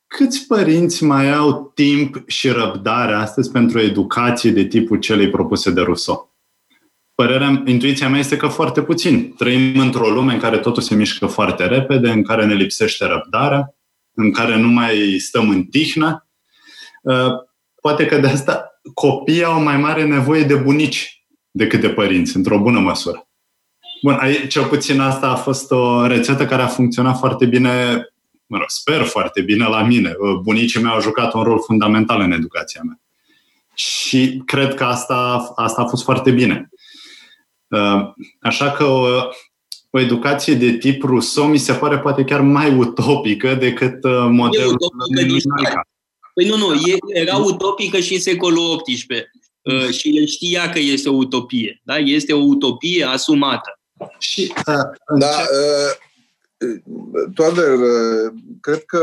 Câți 0.06 0.46
părinți 0.46 1.04
mai 1.04 1.32
au 1.32 1.72
timp 1.74 2.22
și 2.26 2.48
răbdare 2.48 3.12
astăzi 3.12 3.50
pentru 3.50 3.80
educație 3.80 4.50
de 4.50 4.64
tipul 4.64 4.98
celei 4.98 5.30
propuse 5.30 5.70
de 5.70 5.80
Rousseau? 5.80 6.30
Părerea, 7.20 7.62
intuiția 7.66 8.08
mea 8.08 8.18
este 8.18 8.36
că 8.36 8.46
foarte 8.46 8.82
puțin. 8.82 9.34
Trăim 9.34 9.78
într-o 9.78 10.08
lume 10.08 10.32
în 10.32 10.38
care 10.38 10.58
totul 10.58 10.82
se 10.82 10.94
mișcă 10.94 11.26
foarte 11.26 11.66
repede, 11.66 12.10
în 12.10 12.22
care 12.22 12.46
ne 12.46 12.54
lipsește 12.54 13.06
răbdarea, 13.06 13.74
în 14.14 14.32
care 14.32 14.56
nu 14.56 14.68
mai 14.68 15.16
stăm 15.18 15.48
în 15.48 15.64
tihnă. 15.64 16.26
Uh, 17.02 17.32
poate 17.80 18.06
că 18.06 18.18
de 18.18 18.26
asta 18.26 18.80
copiii 18.94 19.44
au 19.44 19.62
mai 19.62 19.76
mare 19.76 20.04
nevoie 20.04 20.42
de 20.42 20.54
bunici 20.54 21.24
decât 21.50 21.80
de 21.80 21.88
părinți, 21.88 22.36
într-o 22.36 22.58
bună 22.58 22.78
măsură. 22.78 23.28
Bun, 24.02 24.18
cel 24.48 24.64
puțin 24.64 25.00
asta 25.00 25.28
a 25.28 25.34
fost 25.34 25.70
o 25.70 26.06
rețetă 26.06 26.46
care 26.46 26.62
a 26.62 26.66
funcționat 26.66 27.18
foarte 27.18 27.46
bine, 27.46 28.04
mă 28.46 28.56
rog, 28.56 28.68
sper 28.68 29.02
foarte 29.02 29.40
bine 29.40 29.66
la 29.66 29.82
mine. 29.82 30.14
Uh, 30.18 30.38
bunicii 30.42 30.82
mei 30.82 30.92
au 30.92 31.00
jucat 31.00 31.34
un 31.34 31.42
rol 31.42 31.62
fundamental 31.66 32.20
în 32.20 32.32
educația 32.32 32.80
mea. 32.84 33.00
Și 33.74 34.42
cred 34.46 34.74
că 34.74 34.84
asta, 34.84 35.52
asta 35.56 35.82
a 35.82 35.86
fost 35.86 36.02
foarte 36.04 36.30
bine. 36.30 36.70
Uh, 37.70 38.12
așa 38.40 38.70
că 38.70 38.84
o, 38.84 39.06
o 39.90 40.00
educație 40.00 40.54
de 40.54 40.70
tip 40.72 41.02
Rousseau 41.02 41.46
mi 41.46 41.58
se 41.58 41.72
pare 41.72 41.98
poate 41.98 42.24
chiar 42.24 42.40
mai 42.40 42.74
utopică 42.76 43.54
decât 43.54 44.04
uh, 44.04 44.26
modelul 44.30 44.76
Păi 46.34 46.48
nu, 46.48 46.56
nu, 46.56 46.72
era 47.06 47.36
utopică 47.36 47.98
și 47.98 48.14
în 48.14 48.20
secolul 48.20 48.82
XVIII. 48.82 49.92
și 49.92 50.18
el 50.18 50.26
știa 50.26 50.70
că 50.70 50.78
este 50.78 51.08
o 51.08 51.12
utopie. 51.12 51.80
Da? 51.84 51.96
Este 51.96 52.32
o 52.32 52.42
utopie 52.42 53.04
asumată. 53.04 53.78
Și, 54.18 54.52
uh, 54.56 55.18
da, 55.18 55.26
uh, 55.26 56.08
Toader, 57.34 57.78
cred 58.60 58.84
că 58.84 59.02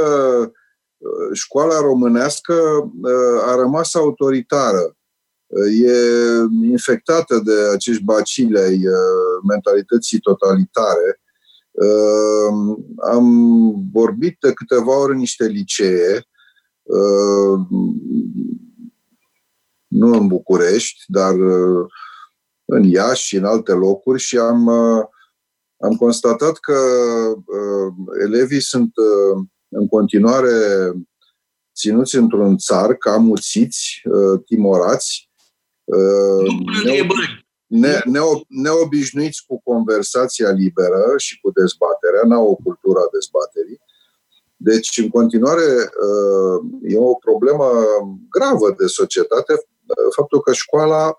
școala 1.34 1.80
românească 1.80 2.53
a 3.45 3.55
rămas 3.55 3.95
autoritară. 3.95 4.97
E 5.82 5.93
infectată 6.70 7.41
de 7.45 7.54
acești 7.74 8.04
bacili 8.04 8.60
ai 8.60 8.80
mentalității 9.48 10.20
totalitare. 10.20 11.22
Am 13.12 13.26
vorbit 13.91 14.38
de 14.39 14.54
câteva 14.54 14.98
ori 14.98 15.12
în 15.12 15.18
niște 15.18 15.45
licee, 15.45 16.28
nu 19.88 20.14
în 20.14 20.28
București, 20.28 21.04
dar 21.08 21.36
în 22.66 22.84
Iași 22.84 23.26
și 23.26 23.36
în 23.36 23.45
alte 23.45 23.72
locuri 23.72 24.20
și 24.20 24.38
am 24.38 24.70
am 25.80 25.95
constatat 25.95 26.58
că 26.58 26.78
uh, 27.36 27.93
elevii 28.24 28.62
sunt 28.62 28.91
uh, 28.95 29.45
în 29.70 29.88
continuare 29.88 30.50
ținuți 31.76 32.16
într-un 32.16 32.58
țar, 32.58 32.93
cam 32.93 33.24
muțiți, 33.24 34.02
uh, 34.04 34.41
timorați, 34.45 35.27
uh, 35.96 36.46
ne, 37.68 38.02
ne, 38.06 38.22
neobișnuiți 38.48 39.44
cu 39.48 39.62
conversația 39.64 40.50
liberă 40.50 41.14
și 41.18 41.40
cu 41.40 41.52
dezbaterea, 41.52 42.22
n-au 42.26 42.48
o 42.50 42.56
cultură 42.56 43.00
a 43.00 43.10
dezbaterii. 43.12 43.80
Deci, 44.56 44.98
în 44.98 45.10
continuare, 45.10 45.70
uh, 46.08 46.92
e 46.94 46.98
o 46.98 47.14
problemă 47.14 47.70
gravă 48.30 48.76
de 48.78 48.86
societate 48.86 49.54
uh, 49.54 50.08
faptul 50.16 50.42
că 50.42 50.54
școala 50.54 51.18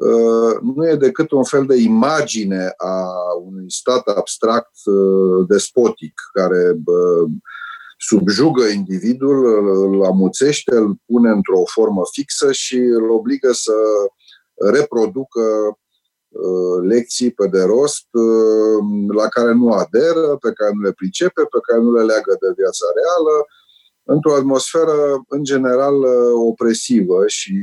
Uh, 0.00 0.56
nu 0.74 0.88
e 0.88 0.96
decât 0.96 1.30
un 1.30 1.44
fel 1.44 1.66
de 1.66 1.76
imagine 1.76 2.72
a 2.76 3.06
unui 3.42 3.70
stat 3.70 4.06
abstract 4.06 4.76
uh, 4.84 5.46
despotic 5.48 6.20
care 6.32 6.74
subjugă 8.00 8.64
individul, 8.64 9.38
îl 9.84 10.04
amuțește, 10.04 10.74
îl 10.76 10.94
pune 11.06 11.30
într-o 11.30 11.62
formă 11.64 12.02
fixă 12.12 12.52
și 12.52 12.76
îl 12.76 13.10
obligă 13.10 13.52
să 13.52 13.72
reproducă 14.72 15.44
uh, 16.28 16.82
lecții 16.82 17.30
pe 17.30 17.46
de 17.46 17.62
rost 17.62 18.06
la 19.14 19.28
care 19.28 19.52
nu 19.52 19.72
aderă, 19.72 20.36
pe 20.40 20.52
care 20.52 20.70
nu 20.74 20.80
le 20.80 20.92
pricepe, 20.92 21.42
pe 21.42 21.58
care 21.66 21.80
nu 21.80 21.92
le 21.92 22.02
leagă 22.02 22.36
de 22.40 22.48
viața 22.56 22.86
reală, 23.00 23.46
într-o 24.02 24.34
atmosferă, 24.34 25.22
în 25.28 25.42
general, 25.44 25.94
opresivă 26.34 27.24
și, 27.26 27.54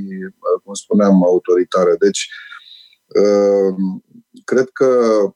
cum 0.64 0.74
spuneam, 0.74 1.24
autoritară. 1.24 1.96
Deci, 2.00 2.30
uh, 3.08 3.76
cred 4.46 4.70
că 4.70 4.86
uh, 4.86 5.32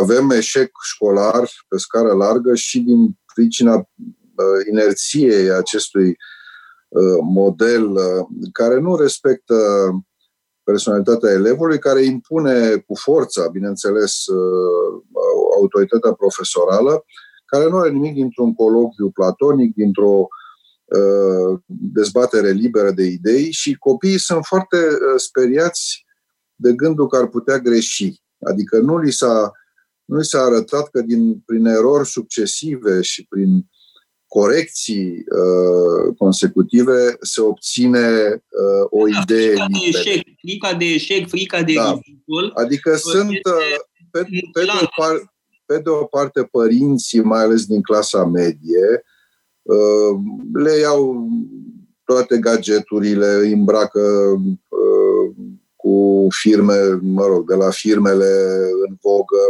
avem 0.00 0.30
eșec 0.30 0.70
școlar 0.82 1.50
pe 1.68 1.76
scară 1.76 2.12
largă 2.12 2.54
și 2.54 2.80
din 2.80 3.18
pricina 3.34 3.74
uh, 3.74 4.66
inerției 4.70 5.50
acestui 5.50 6.16
model 7.22 7.96
care 8.52 8.80
nu 8.80 8.96
respectă 8.96 9.54
personalitatea 10.62 11.30
elevului, 11.30 11.78
care 11.78 12.04
impune 12.04 12.76
cu 12.76 12.94
forța, 12.94 13.48
bineînțeles, 13.48 14.24
autoritatea 15.56 16.12
profesorală, 16.12 17.04
care 17.50 17.68
nu 17.68 17.76
are 17.76 17.90
nimic 17.90 18.14
dintr-un 18.14 18.54
colocviu 18.54 19.10
platonic, 19.10 19.74
dintr-o 19.74 20.28
uh, 20.84 21.60
dezbatere 21.66 22.50
liberă 22.50 22.90
de 22.90 23.02
idei 23.02 23.52
și 23.52 23.74
copiii 23.74 24.18
sunt 24.18 24.44
foarte 24.44 24.76
uh, 24.76 25.14
speriați 25.16 26.04
de 26.54 26.72
gândul 26.72 27.08
că 27.08 27.16
ar 27.16 27.26
putea 27.26 27.58
greși. 27.58 28.19
Adică 28.40 28.78
nu 28.78 28.98
li 28.98 29.12
s-a, 29.12 29.52
nu 30.04 30.16
li 30.16 30.24
s-a 30.24 30.40
arătat 30.40 30.90
că 30.90 31.00
din, 31.00 31.42
prin 31.46 31.66
erori 31.66 32.08
succesive 32.08 33.02
și 33.02 33.26
prin 33.26 33.70
corecții 34.26 35.08
uh, 35.10 36.14
consecutive 36.18 37.16
se 37.20 37.40
obține 37.40 38.32
uh, 38.32 38.86
o 38.90 39.06
da, 39.08 39.20
idee 39.20 39.50
frica 39.50 39.66
de, 39.68 39.78
eșec, 39.86 40.26
frica 40.38 40.74
de 40.74 40.84
eșec, 40.84 41.28
frica 41.28 41.62
de 41.62 41.72
da. 41.74 41.92
ridicul. 41.92 42.52
Adică 42.54 42.96
sunt, 42.96 43.28
uh, 43.28 43.76
pe, 44.10 44.26
pe, 44.52 44.64
de 44.64 44.70
o 44.82 44.86
par, 44.96 45.32
pe 45.66 45.78
de 45.78 45.88
o 45.88 46.04
parte, 46.04 46.42
părinții, 46.42 47.22
mai 47.22 47.42
ales 47.42 47.66
din 47.66 47.82
clasa 47.82 48.24
medie, 48.24 49.04
uh, 49.62 50.18
le 50.52 50.78
iau 50.78 51.28
toate 52.04 52.38
gadgeturile, 52.38 53.34
îi 53.34 53.52
îmbracă 53.52 54.00
uh, 54.68 55.34
cu 55.80 56.26
firme, 56.30 56.98
mă 57.00 57.26
rog, 57.26 57.48
de 57.48 57.54
la 57.54 57.70
firmele 57.70 58.54
în 58.88 58.96
vogă, 59.00 59.42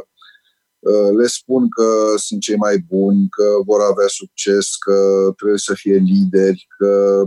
uh, 0.79 1.17
le 1.17 1.27
spun 1.27 1.69
că 1.69 2.15
sunt 2.17 2.41
cei 2.41 2.57
mai 2.57 2.79
buni, 2.79 3.29
că 3.29 3.45
vor 3.67 3.81
avea 3.81 4.07
succes, 4.07 4.77
că 4.77 5.31
trebuie 5.37 5.59
să 5.59 5.75
fie 5.75 5.97
lideri, 5.97 6.67
că 6.79 7.25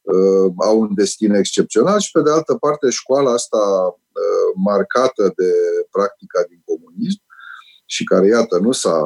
uh, 0.00 0.52
au 0.56 0.80
un 0.80 0.94
destin 0.94 1.34
excepțional 1.34 2.00
și, 2.00 2.10
pe 2.10 2.22
de 2.22 2.30
altă 2.30 2.54
parte, 2.54 2.90
școala 2.90 3.32
asta 3.32 3.58
uh, 3.58 4.48
marcată 4.64 5.32
de 5.36 5.52
practica 5.90 6.44
din 6.48 6.62
comunism 6.64 7.22
și 7.86 8.04
care, 8.04 8.26
iată, 8.26 8.58
nu 8.58 8.72
s-a 8.72 8.98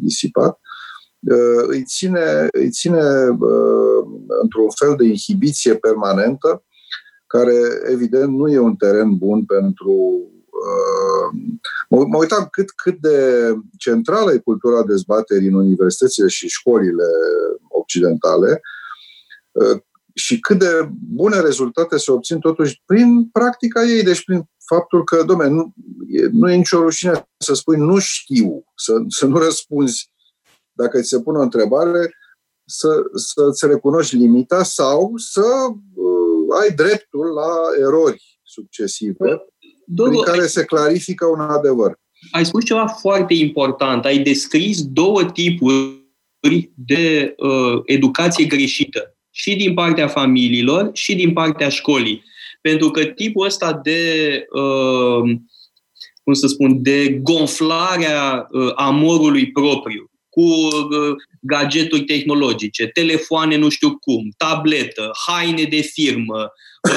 disipat, 0.00 0.60
uh, 1.20 1.64
îi 1.66 1.84
ține, 1.84 2.46
îi 2.52 2.70
ține 2.70 3.28
uh, 3.28 4.02
într-un 4.42 4.70
fel 4.74 4.94
de 4.96 5.04
inhibiție 5.04 5.74
permanentă, 5.74 6.64
care, 7.26 7.54
evident, 7.90 8.32
nu 8.32 8.48
e 8.48 8.58
un 8.58 8.76
teren 8.76 9.16
bun 9.16 9.44
pentru. 9.44 9.92
Uh, 10.66 11.40
mă, 11.88 12.04
mă 12.06 12.16
uitam 12.18 12.48
cât, 12.50 12.70
cât 12.70 13.00
de 13.00 13.52
centrală 13.78 14.32
e 14.32 14.38
cultura 14.38 14.84
dezbaterii 14.84 15.48
în 15.48 15.54
universitățile 15.54 16.28
și 16.28 16.48
școlile 16.48 17.04
occidentale 17.68 18.60
și 20.14 20.40
cât 20.40 20.58
de 20.58 20.88
bune 21.14 21.40
rezultate 21.40 21.96
se 21.96 22.10
obțin 22.10 22.38
totuși 22.38 22.82
prin 22.86 23.28
practica 23.32 23.84
ei, 23.84 24.02
deci 24.02 24.24
prin 24.24 24.50
faptul 24.64 25.04
că, 25.04 25.22
domne, 25.22 25.48
nu, 25.48 25.72
e, 26.08 26.28
nu 26.32 26.50
e 26.50 26.56
nicio 26.56 26.78
rușine 26.78 27.28
să 27.36 27.54
spui 27.54 27.76
nu 27.76 27.98
știu, 27.98 28.64
să, 28.74 28.92
să 29.08 29.26
nu 29.26 29.38
răspunzi 29.38 30.10
dacă 30.72 31.00
ți 31.00 31.08
se 31.08 31.20
pune 31.20 31.38
o 31.38 31.42
întrebare, 31.42 32.14
să, 32.64 32.88
să-ți 33.14 33.66
recunoști 33.66 34.16
limita 34.16 34.62
sau 34.62 35.12
să 35.16 35.44
uh, 35.68 35.76
ai 36.60 36.70
dreptul 36.70 37.26
la 37.26 37.48
erori 37.86 38.38
succesive 38.42 39.44
Domnul, 39.86 40.22
prin 40.22 40.34
care 40.34 40.46
se 40.46 40.64
clarifică 40.64 41.26
un 41.26 41.40
adevăr. 41.40 41.98
Ai 42.30 42.46
spus 42.46 42.64
ceva 42.64 42.86
foarte 42.86 43.34
important. 43.34 44.04
Ai 44.04 44.18
descris 44.18 44.82
două 44.82 45.24
tipuri 45.24 46.70
de 46.74 47.34
uh, 47.36 47.82
educație 47.84 48.44
greșită. 48.44 49.16
Și 49.30 49.56
din 49.56 49.74
partea 49.74 50.08
familiilor 50.08 50.90
și 50.92 51.14
din 51.14 51.32
partea 51.32 51.68
școlii. 51.68 52.22
Pentru 52.60 52.90
că 52.90 53.04
tipul 53.04 53.46
ăsta 53.46 53.80
de, 53.82 54.00
uh, 54.50 55.36
cum 56.22 56.32
să 56.32 56.46
spun, 56.46 56.82
de 56.82 57.08
gonflarea 57.22 58.48
uh, 58.50 58.72
amorului 58.74 59.50
propriu 59.50 60.10
cu 60.36 60.42
uh, 60.42 61.14
gadgeturi 61.40 62.04
tehnologice, 62.04 62.86
telefoane 62.86 63.56
nu 63.56 63.68
știu 63.68 63.98
cum, 63.98 64.32
tabletă, 64.36 65.10
haine 65.26 65.62
de 65.62 65.80
firmă, 65.80 66.52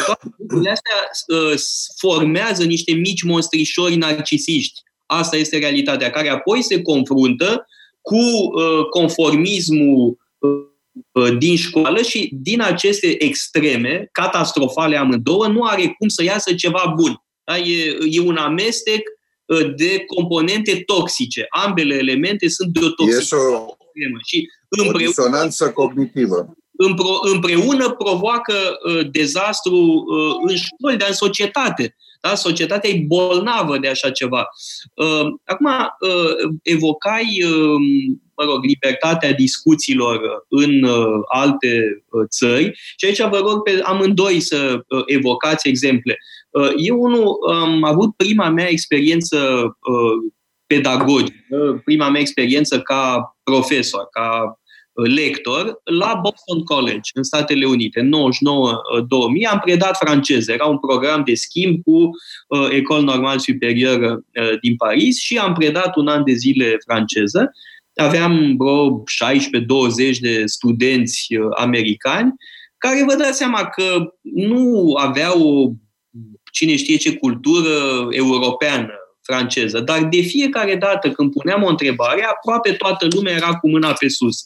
toate 0.06 0.28
lucrurile 0.38 0.70
astea 0.70 1.10
uh, 1.28 1.54
formează 1.98 2.64
niște 2.64 2.94
mici 2.94 3.24
monstrișori 3.24 3.96
narcisiști. 3.96 4.82
Asta 5.06 5.38
este 5.38 5.58
realitatea, 5.58 6.10
care 6.10 6.30
apoi 6.30 6.62
se 6.64 6.82
confruntă 6.82 7.68
cu 8.02 8.16
uh, 8.16 8.86
conformismul 8.90 10.18
uh, 10.38 10.70
Uh, 11.12 11.38
din 11.38 11.56
școală 11.56 12.02
și 12.02 12.30
din 12.34 12.62
aceste 12.62 13.24
extreme, 13.24 14.10
catastrofale 14.12 14.98
amândouă, 14.98 15.48
nu 15.48 15.64
are 15.64 15.96
cum 15.98 16.08
să 16.08 16.24
iasă 16.24 16.54
ceva 16.54 16.94
bun. 16.96 17.24
Da? 17.44 17.58
E, 17.58 17.98
e 18.10 18.20
un 18.20 18.36
amestec 18.36 18.98
uh, 18.98 19.19
de 19.76 20.04
componente 20.06 20.84
toxice. 20.86 21.46
Ambele 21.50 21.96
elemente 21.96 22.50
sunt 22.50 22.70
de 22.74 22.80
o 22.84 22.90
toxică. 22.90 23.36
o, 23.36 23.76
și 24.26 24.50
împreună, 24.70 25.04
o 25.04 25.08
disonanță 25.08 25.72
cognitivă. 25.72 26.58
Împreună 27.34 27.90
provoacă 27.90 28.54
uh, 28.54 29.10
dezastru 29.12 29.76
uh, 29.76 30.36
în 30.48 30.56
școli, 30.56 30.98
dar 30.98 31.08
în 31.08 31.14
societate. 31.14 31.96
Da? 32.22 32.36
Societatea 32.36 32.90
e 32.90 33.04
bolnavă 33.08 33.78
de 33.78 33.88
așa 33.88 34.10
ceva. 34.10 34.48
Uh, 34.94 35.26
acum, 35.44 35.68
uh, 36.00 36.52
evocai 36.64 37.44
uh, 37.44 38.18
mă 38.36 38.44
rog, 38.46 38.64
libertatea 38.64 39.34
discuțiilor 39.34 40.46
în 40.50 40.86
alte 41.28 42.04
țări 42.30 42.72
și 42.98 43.06
aici 43.06 43.22
vă 43.22 43.38
rog 43.38 43.62
pe 43.62 43.80
amândoi 43.84 44.40
să 44.40 44.80
evocați 45.06 45.68
exemple. 45.68 46.18
Eu 46.78 47.02
unul 47.02 47.38
am 47.52 47.84
avut 47.84 48.16
prima 48.16 48.50
mea 48.50 48.70
experiență 48.70 49.38
pedagogică, 50.68 51.82
prima 51.84 52.10
mea 52.10 52.22
experiență 52.22 52.82
ca 52.82 53.36
profesor, 53.44 54.08
ca 54.12 54.60
lector 55.08 55.82
la 55.84 56.20
Boston 56.22 56.64
College, 56.64 57.10
în 57.14 57.24
Statele 57.24 57.66
Unite, 57.66 58.00
în 58.00 58.12
99-2000. 58.12 59.50
Am 59.50 59.60
predat 59.64 59.98
franceză. 59.98 60.52
Era 60.52 60.66
un 60.66 60.80
program 60.80 61.24
de 61.26 61.34
schimb 61.34 61.84
cu 61.84 62.10
uh, 62.48 62.68
Ecole 62.70 63.04
Normale 63.04 63.38
Supérieure 63.38 64.12
uh, 64.12 64.60
din 64.62 64.76
Paris 64.76 65.20
și 65.20 65.38
am 65.38 65.54
predat 65.54 65.96
un 65.96 66.08
an 66.08 66.24
de 66.24 66.34
zile 66.34 66.78
franceză. 66.88 67.52
Aveam 67.96 68.56
vreo 68.58 69.04
16-20 70.16 70.20
de 70.20 70.46
studenți 70.46 71.36
uh, 71.36 71.48
americani 71.56 72.34
care 72.78 73.04
vă 73.08 73.16
dați 73.16 73.38
seama 73.38 73.66
că 73.66 74.14
nu 74.22 74.94
aveau 74.98 75.74
cine 76.52 76.76
știe 76.76 76.98
ce 76.98 77.16
cultură 77.16 78.08
europeană, 78.10 78.94
franceză. 79.22 79.80
Dar 79.80 80.04
de 80.04 80.22
fiecare 80.22 80.76
dată 80.76 81.12
când 81.12 81.32
puneam 81.32 81.64
o 81.64 81.68
întrebare, 81.68 82.24
aproape 82.24 82.72
toată 82.72 83.08
lumea 83.16 83.34
era 83.34 83.56
cu 83.56 83.70
mâna 83.70 83.94
pe 83.94 84.08
sus. 84.08 84.38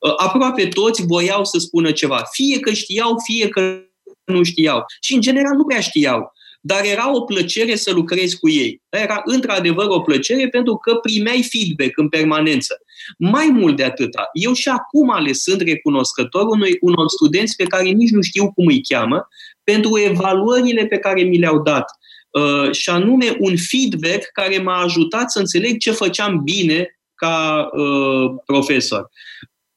Uh, 0.00 0.12
aproape 0.16 0.66
toți 0.66 1.06
voiau 1.06 1.44
să 1.44 1.58
spună 1.58 1.92
ceva. 1.92 2.22
Fie 2.32 2.60
că 2.60 2.72
știau, 2.72 3.16
fie 3.24 3.48
că 3.48 3.82
nu 4.24 4.42
știau. 4.42 4.84
Și 5.00 5.14
în 5.14 5.20
general 5.20 5.54
nu 5.56 5.64
prea 5.64 5.80
știau. 5.80 6.32
Dar 6.60 6.84
era 6.84 7.14
o 7.14 7.20
plăcere 7.20 7.74
să 7.76 7.92
lucrezi 7.92 8.38
cu 8.38 8.48
ei. 8.48 8.82
Era 8.88 9.20
într-adevăr 9.24 9.86
o 9.88 10.00
plăcere 10.00 10.48
pentru 10.48 10.76
că 10.76 10.94
primeai 10.94 11.48
feedback 11.50 11.98
în 11.98 12.08
permanență. 12.08 12.74
Mai 13.18 13.48
mult 13.52 13.76
de 13.76 13.84
atâta, 13.84 14.28
eu 14.32 14.52
și 14.52 14.68
acum 14.68 15.22
le 15.24 15.32
sunt 15.32 15.60
recunoscător 15.60 16.46
unui, 16.46 16.76
unor 16.80 17.08
studenți 17.08 17.56
pe 17.56 17.64
care 17.64 17.88
nici 17.88 18.10
nu 18.10 18.22
știu 18.22 18.52
cum 18.52 18.66
îi 18.66 18.82
cheamă, 18.82 19.28
pentru 19.72 19.98
evaluările 19.98 20.86
pe 20.86 20.98
care 20.98 21.22
mi 21.22 21.38
le-au 21.38 21.62
dat. 21.62 21.84
Uh, 22.30 22.72
și 22.72 22.90
anume 22.90 23.36
un 23.38 23.54
feedback 23.56 24.24
care 24.32 24.58
m-a 24.58 24.80
ajutat 24.80 25.30
să 25.30 25.38
înțeleg 25.38 25.78
ce 25.78 25.90
făceam 25.90 26.42
bine 26.44 26.98
ca 27.14 27.68
uh, 27.72 28.30
profesor. 28.44 29.08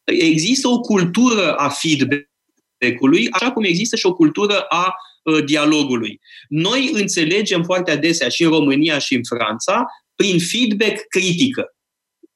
Există 0.04 0.68
o 0.68 0.80
cultură 0.80 1.54
a 1.54 1.70
feedback-ului, 1.70 3.28
așa 3.32 3.52
cum 3.52 3.64
există 3.64 3.96
și 3.96 4.06
o 4.06 4.14
cultură 4.14 4.60
a 4.60 4.94
uh, 5.24 5.44
dialogului. 5.46 6.20
Noi 6.48 6.90
înțelegem 6.94 7.64
foarte 7.64 7.92
adesea 7.92 8.30
și 8.30 8.44
în 8.44 8.50
România 8.50 8.98
și 8.98 9.16
în 9.16 9.24
Franța 9.24 9.86
prin 10.16 10.40
feedback 10.40 11.08
critică. 11.08 11.76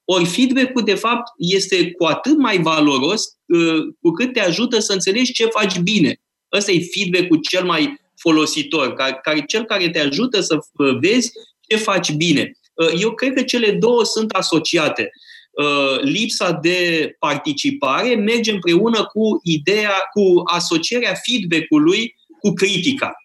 Ori 0.03 0.25
feedback-ul, 0.25 0.83
de 0.83 0.95
fapt, 0.95 1.31
este 1.37 1.91
cu 1.91 2.05
atât 2.05 2.37
mai 2.37 2.57
valoros 2.61 3.23
uh, 3.45 3.81
cu 4.01 4.11
cât 4.11 4.33
te 4.33 4.39
ajută 4.39 4.79
să 4.79 4.93
înțelegi 4.93 5.33
ce 5.33 5.45
faci 5.45 5.79
bine. 5.79 6.19
Ăsta 6.55 6.71
e 6.71 6.87
feedback-ul 6.93 7.39
cel 7.49 7.63
mai 7.63 7.99
folositor, 8.15 8.93
care, 8.93 9.19
care, 9.21 9.43
cel 9.47 9.63
care 9.63 9.89
te 9.89 9.99
ajută 9.99 10.41
să 10.41 10.55
uh, 10.55 10.97
vezi 10.99 11.31
ce 11.67 11.75
faci 11.75 12.11
bine. 12.11 12.51
Uh, 12.73 13.01
eu 13.01 13.11
cred 13.11 13.33
că 13.33 13.41
cele 13.41 13.71
două 13.71 14.05
sunt 14.05 14.31
asociate. 14.31 15.09
Uh, 15.51 16.01
lipsa 16.01 16.51
de 16.51 17.11
participare 17.19 18.15
merge 18.15 18.51
împreună 18.51 19.03
cu 19.03 19.39
ideea, 19.43 19.93
cu 20.13 20.41
asocierea 20.45 21.13
feedback-ului 21.25 22.15
cu 22.39 22.53
critica, 22.53 23.15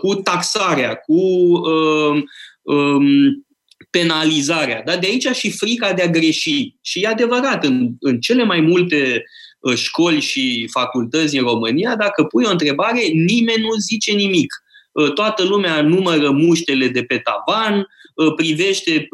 cu 0.00 0.14
taxarea, 0.14 0.94
cu 0.94 1.20
um, 2.72 3.44
penalizarea. 3.90 4.82
Dar 4.82 4.98
de 4.98 5.06
aici 5.06 5.26
și 5.26 5.50
frica 5.50 5.92
de 5.92 6.02
a 6.02 6.08
greși. 6.08 6.74
Și 6.80 7.00
e 7.00 7.06
adevărat, 7.06 7.64
în, 7.64 7.90
în 8.00 8.20
cele 8.20 8.44
mai 8.44 8.60
multe 8.60 8.96
Uh, 9.06 9.43
școli 9.74 10.20
și 10.20 10.68
facultăți 10.72 11.32
din 11.32 11.42
România, 11.42 11.96
dacă 11.96 12.24
pui 12.24 12.44
o 12.46 12.50
întrebare, 12.50 13.00
nimeni 13.06 13.62
nu 13.62 13.74
zice 13.88 14.12
nimic. 14.12 14.54
Uh, 14.92 15.12
toată 15.12 15.44
lumea 15.44 15.82
numără 15.82 16.30
muștele 16.30 16.88
de 16.88 17.02
pe 17.02 17.18
tavan, 17.18 17.86
uh, 18.14 18.34
privește 18.36 19.08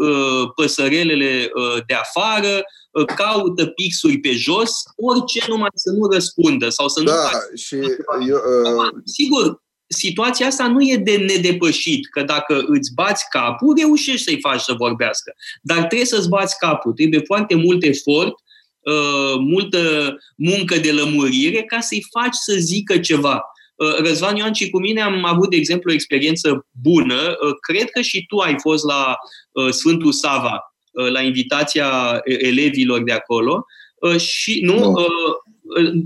păsărelele 0.55 1.51
de 1.87 1.95
afară, 1.95 2.63
caută 3.17 3.67
pixuri 3.67 4.19
pe 4.19 4.33
jos, 4.33 4.71
orice 4.97 5.45
numai 5.49 5.69
să 5.75 5.91
nu 5.91 6.13
răspundă 6.13 6.69
sau 6.69 6.89
să 6.89 7.03
da, 7.03 7.13
nu 7.13 7.19
facă. 7.19 7.51
și 7.57 7.75
eu, 8.29 8.37
uh... 8.37 9.03
Sigur, 9.05 9.63
situația 9.87 10.47
asta 10.47 10.67
nu 10.67 10.81
e 10.81 10.97
de 10.97 11.17
nedepășit, 11.17 12.09
că 12.11 12.23
dacă 12.23 12.65
îți 12.67 12.95
bați 12.95 13.25
capul, 13.31 13.77
reușești 13.79 14.23
să-i 14.23 14.41
faci 14.41 14.61
să 14.61 14.73
vorbească. 14.73 15.35
Dar 15.63 15.79
trebuie 15.79 16.05
să-ți 16.05 16.29
bați 16.29 16.59
capul, 16.59 16.93
trebuie 16.93 17.21
foarte 17.21 17.55
mult 17.55 17.83
efort 17.83 18.35
Uh, 18.81 19.35
multă 19.39 20.17
muncă 20.37 20.77
de 20.77 20.93
lămurire 20.93 21.63
ca 21.63 21.81
să-i 21.81 22.07
faci 22.11 22.35
să 22.35 22.55
zică 22.59 22.99
ceva. 22.99 23.43
Uh, 23.75 23.97
Răzvan 23.97 24.37
Ioan 24.37 24.53
și 24.53 24.71
cu 24.71 24.79
mine 24.79 25.01
am 25.01 25.25
avut, 25.25 25.51
de 25.51 25.57
exemplu, 25.57 25.91
o 25.91 25.95
experiență 25.95 26.67
bună. 26.83 27.37
Uh, 27.45 27.55
cred 27.61 27.91
că 27.91 28.01
și 28.01 28.27
tu 28.27 28.37
ai 28.37 28.57
fost 28.61 28.85
la 28.85 29.17
Sfântul 29.71 30.13
Sava, 30.13 30.75
la 31.13 31.21
invitația 31.21 32.21
elevilor 32.25 33.03
de 33.03 33.13
acolo. 33.13 33.65
Și, 34.17 34.61
nu? 34.63 34.79
nu. 34.79 35.07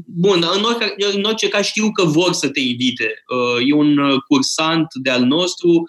Bun, 0.07 0.45
în 0.57 0.63
orice, 0.63 1.17
în 1.17 1.25
orice 1.25 1.49
caz 1.49 1.65
știu 1.65 1.91
că 1.93 2.05
vor 2.05 2.33
să 2.33 2.49
te 2.49 2.61
invite. 2.61 3.25
E 3.67 3.75
un 3.75 4.19
cursant 4.29 4.87
de-al 5.03 5.23
nostru 5.23 5.83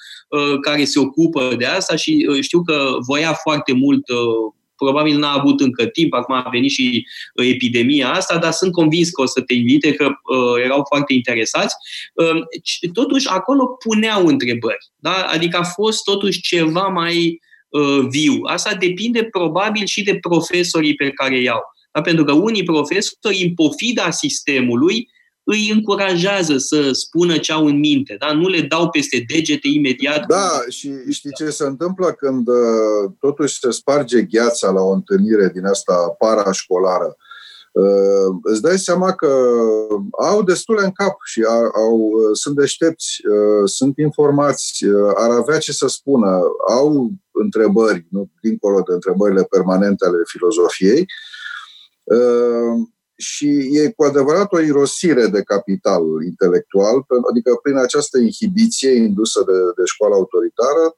care 0.61 0.85
se 0.85 0.99
ocupă 0.99 1.55
de 1.57 1.65
asta 1.65 1.95
și 1.95 2.27
știu 2.41 2.61
că 2.61 2.95
voia 3.07 3.33
foarte 3.33 3.73
mult 3.73 4.03
probabil 4.75 5.17
n-a 5.17 5.31
avut 5.31 5.61
încă 5.61 5.85
timp, 5.85 6.13
acum 6.13 6.35
a 6.35 6.49
venit 6.51 6.71
și 6.71 7.07
uh, 7.35 7.47
epidemia 7.47 8.11
asta, 8.11 8.37
dar 8.37 8.51
sunt 8.51 8.71
convins 8.71 9.09
că 9.09 9.21
o 9.21 9.25
să 9.25 9.41
te 9.41 9.53
invite, 9.53 9.93
că 9.93 10.05
uh, 10.05 10.63
erau 10.63 10.83
foarte 10.87 11.13
interesați. 11.13 11.75
Uh, 12.13 12.41
totuși, 12.93 13.27
acolo 13.27 13.65
puneau 13.65 14.25
întrebări. 14.25 14.87
Da? 14.95 15.27
Adică 15.31 15.57
a 15.57 15.63
fost 15.63 16.03
totuși 16.03 16.41
ceva 16.41 16.87
mai 16.87 17.39
uh, 17.69 18.05
viu. 18.09 18.39
Asta 18.43 18.73
depinde 18.73 19.23
probabil 19.23 19.85
și 19.85 20.03
de 20.03 20.17
profesorii 20.17 20.95
pe 20.95 21.09
care 21.09 21.41
iau. 21.41 21.61
Da? 21.91 22.01
Pentru 22.01 22.23
că 22.23 22.31
unii 22.31 22.63
profesori, 22.63 23.43
în 23.43 23.53
pofida 23.53 24.09
sistemului, 24.09 25.09
îi 25.45 25.71
încurajează 25.71 26.57
să 26.57 26.91
spună 26.91 27.37
ce 27.37 27.51
au 27.51 27.65
în 27.65 27.79
minte, 27.79 28.15
da? 28.19 28.33
nu 28.33 28.47
le 28.47 28.61
dau 28.61 28.89
peste 28.89 29.23
degete 29.27 29.67
imediat. 29.67 30.25
Da, 30.25 30.49
și 30.69 30.91
știi 31.09 31.33
ce 31.37 31.49
se 31.49 31.65
întâmplă 31.65 32.11
când 32.11 32.47
uh, 32.47 33.11
totuși 33.19 33.59
se 33.59 33.71
sparge 33.71 34.21
gheața 34.21 34.71
la 34.71 34.81
o 34.81 34.91
întâlnire 34.91 35.51
din 35.53 35.65
asta 35.65 36.15
parașcolară? 36.17 37.17
Uh, 37.71 38.35
îți 38.43 38.61
dai 38.61 38.77
seama 38.77 39.13
că 39.13 39.27
au 40.29 40.43
destule 40.43 40.83
în 40.83 40.91
cap 40.91 41.15
și 41.23 41.41
au, 41.75 41.97
uh, 41.97 42.29
sunt 42.33 42.55
deștepți, 42.55 43.21
sunt 43.65 43.97
informați, 43.97 44.85
ar 45.15 45.29
avea 45.29 45.57
ce 45.57 45.71
să 45.71 45.87
spună, 45.87 46.41
au 46.69 47.11
întrebări, 47.31 48.05
nu 48.09 48.29
dincolo 48.41 48.81
de 48.87 48.93
întrebările 48.93 49.43
permanente 49.43 50.05
ale 50.05 50.17
filozofiei, 50.25 51.05
și 53.17 53.69
e 53.71 53.91
cu 53.91 54.03
adevărat 54.03 54.53
o 54.53 54.59
irosire 54.59 55.27
de 55.27 55.41
capital 55.41 56.01
intelectual, 56.25 57.05
adică 57.29 57.59
prin 57.63 57.77
această 57.77 58.17
inhibiție 58.17 58.91
indusă 58.91 59.43
de, 59.47 59.53
de 59.77 59.83
școala 59.85 60.15
autoritară, 60.15 60.97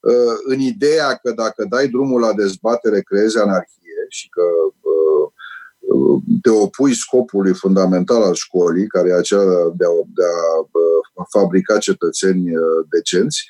uh, 0.00 0.36
în 0.44 0.58
ideea 0.58 1.14
că 1.14 1.32
dacă 1.32 1.66
dai 1.68 1.88
drumul 1.88 2.20
la 2.20 2.32
dezbatere, 2.32 3.00
creezi 3.00 3.38
anarhie 3.38 4.04
și 4.08 4.28
că 4.28 4.42
uh, 4.90 6.22
te 6.42 6.50
opui 6.50 6.94
scopului 6.94 7.54
fundamental 7.54 8.22
al 8.22 8.34
școlii, 8.34 8.86
care 8.86 9.08
e 9.08 9.14
acela 9.14 9.70
de 9.76 9.84
a, 9.84 9.92
de 10.14 10.24
a 10.24 10.58
uh, 10.58 11.26
fabrica 11.30 11.78
cetățeni 11.78 12.44
decenți, 12.90 13.44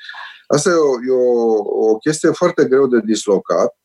asta 0.46 0.70
e 0.70 0.72
o, 0.72 0.92
e 1.08 1.10
o, 1.10 1.52
o 1.88 1.96
chestie 1.96 2.30
foarte 2.30 2.64
greu 2.64 2.86
de 2.86 3.00
dislocat. 3.04 3.74
Uh, 3.74 3.79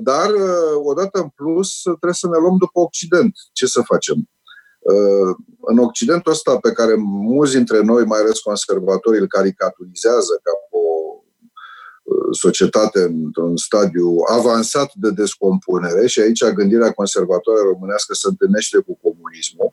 dar, 0.00 0.30
uh, 0.30 0.74
odată 0.84 1.18
în 1.18 1.28
plus, 1.28 1.80
trebuie 1.82 2.22
să 2.24 2.28
ne 2.28 2.38
luăm 2.38 2.56
după 2.58 2.80
Occident. 2.80 3.32
Ce 3.52 3.66
să 3.66 3.80
facem? 3.84 4.16
Uh, 4.78 5.34
în 5.60 5.78
Occidentul 5.78 6.32
ăsta 6.32 6.58
pe 6.58 6.72
care 6.72 6.94
mulți 6.98 7.54
dintre 7.54 7.80
noi, 7.82 8.04
mai 8.04 8.20
ales 8.20 8.38
conservatorii, 8.38 9.20
îl 9.20 9.26
caricaturizează 9.26 10.40
ca 10.42 10.52
o 10.70 10.82
societate 12.30 13.02
într-un 13.02 13.56
stadiu 13.56 14.08
avansat 14.30 14.90
de 14.94 15.10
descompunere 15.10 16.06
și 16.06 16.20
aici 16.20 16.44
gândirea 16.44 16.92
conservatoare 16.92 17.60
românească 17.72 18.14
se 18.14 18.26
întâlnește 18.28 18.78
cu 18.78 18.98
comunismul. 19.02 19.72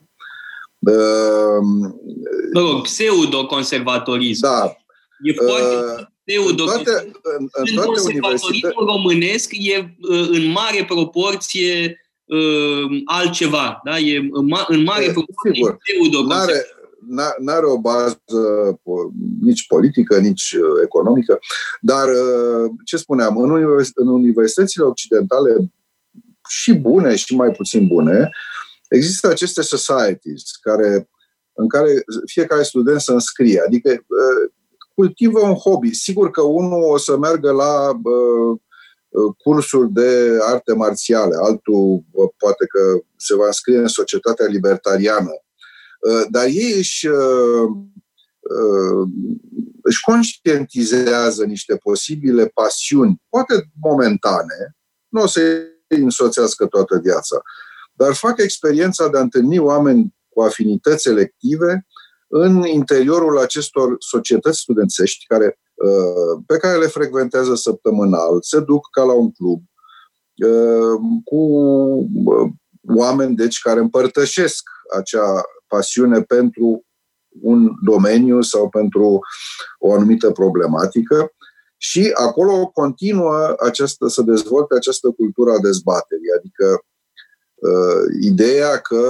Mă 2.52 2.60
rog, 2.60 2.82
pseudo-conservatorism. 2.82 4.40
Da. 4.40 4.76
E 5.22 5.32
foarte 5.32 5.74
pseudo 5.74 6.10
toate, 6.56 7.10
în, 7.22 7.48
în 7.52 7.74
toate 7.74 7.86
conservatorismul 7.86 8.84
românesc 8.86 9.50
e 9.52 9.96
uh, 10.00 10.28
în 10.30 10.46
mare 10.46 10.84
proporție 10.84 12.00
uh, 12.24 13.02
altceva. 13.04 13.80
Da? 13.84 13.98
E 13.98 14.28
în, 14.30 14.46
ma, 14.46 14.64
în 14.68 14.82
mare 14.82 15.04
e, 15.04 15.12
proporție 15.12 15.50
sigur, 15.54 15.76
pseudo 15.76 16.26
n-are, 16.26 16.66
n-are 17.38 17.66
o 17.66 17.78
bază 17.78 18.22
nici 19.40 19.66
politică, 19.66 20.18
nici 20.18 20.52
uh, 20.52 20.82
economică, 20.84 21.38
dar 21.80 22.08
ce 22.84 22.96
spuneam, 22.96 23.36
în, 23.36 23.50
univers- 23.50 23.90
în 23.94 24.08
universitățile 24.08 24.84
occidentale 24.84 25.72
și 26.48 26.72
bune 26.72 27.16
și 27.16 27.34
mai 27.34 27.50
puțin 27.50 27.86
bune, 27.86 28.30
există 28.88 29.28
aceste 29.28 29.62
societies 29.62 30.42
care, 30.60 31.08
în 31.52 31.68
care 31.68 32.04
fiecare 32.26 32.62
student 32.62 33.00
să 33.00 33.12
înscrie. 33.12 33.62
Adică 33.66 34.04
cultivă 34.94 35.40
un 35.40 35.54
hobby. 35.54 35.92
Sigur 35.92 36.30
că 36.30 36.42
unul 36.42 36.82
o 36.82 36.96
să 36.96 37.18
meargă 37.18 37.50
la 37.50 37.90
uh, 37.90 38.58
cursuri 39.38 39.92
de 39.92 40.38
arte 40.40 40.72
marțiale, 40.74 41.36
altul 41.42 42.04
poate 42.36 42.66
că 42.66 43.00
se 43.16 43.34
va 43.34 43.46
înscrie 43.46 43.78
în 43.78 43.86
societatea 43.86 44.46
libertariană. 44.46 45.30
Dar 46.30 46.44
ei 46.44 46.72
își, 46.76 47.08
își 49.82 50.00
conștientizează 50.04 51.44
niște 51.44 51.76
posibile 51.76 52.46
pasiuni, 52.46 53.22
poate 53.28 53.70
momentane, 53.80 54.76
nu 55.08 55.22
o 55.22 55.26
să 55.26 55.40
îi 55.86 56.02
însoțească 56.02 56.66
toată 56.66 56.98
viața, 57.02 57.42
dar 57.92 58.14
fac 58.14 58.38
experiența 58.38 59.08
de 59.08 59.18
a 59.18 59.20
întâlni 59.20 59.58
oameni 59.58 60.14
cu 60.28 60.40
afinități 60.40 61.08
elective 61.08 61.86
în 62.32 62.66
interiorul 62.66 63.38
acestor 63.38 63.94
societăți 63.98 64.58
studențești 64.58 65.26
care, 65.26 65.58
uh, 65.74 66.42
pe 66.46 66.56
care 66.56 66.78
le 66.78 66.86
frecventează 66.86 67.54
săptămânal, 67.54 68.38
se 68.42 68.60
duc 68.60 68.88
ca 68.90 69.02
la 69.02 69.12
un 69.12 69.30
club, 69.30 69.62
uh, 70.46 71.00
cu 71.24 71.36
uh, 72.24 72.50
oameni 72.88 73.36
deci 73.36 73.60
care 73.60 73.80
împărtășesc 73.80 74.62
acea 74.96 75.42
pasiune 75.66 76.22
pentru 76.22 76.84
un 77.40 77.70
domeniu 77.84 78.42
sau 78.42 78.68
pentru 78.68 79.20
o 79.78 79.92
anumită 79.92 80.30
problematică 80.30 81.32
și 81.76 82.10
acolo 82.14 82.66
continuă 82.66 83.54
această, 83.58 84.08
să 84.08 84.22
dezvolte 84.22 84.74
această 84.74 85.10
cultură 85.10 85.50
a 85.50 85.60
dezbaterii, 85.60 86.32
adică 86.38 86.66
uh, 86.70 86.89
ideea 88.20 88.76
că 88.76 89.02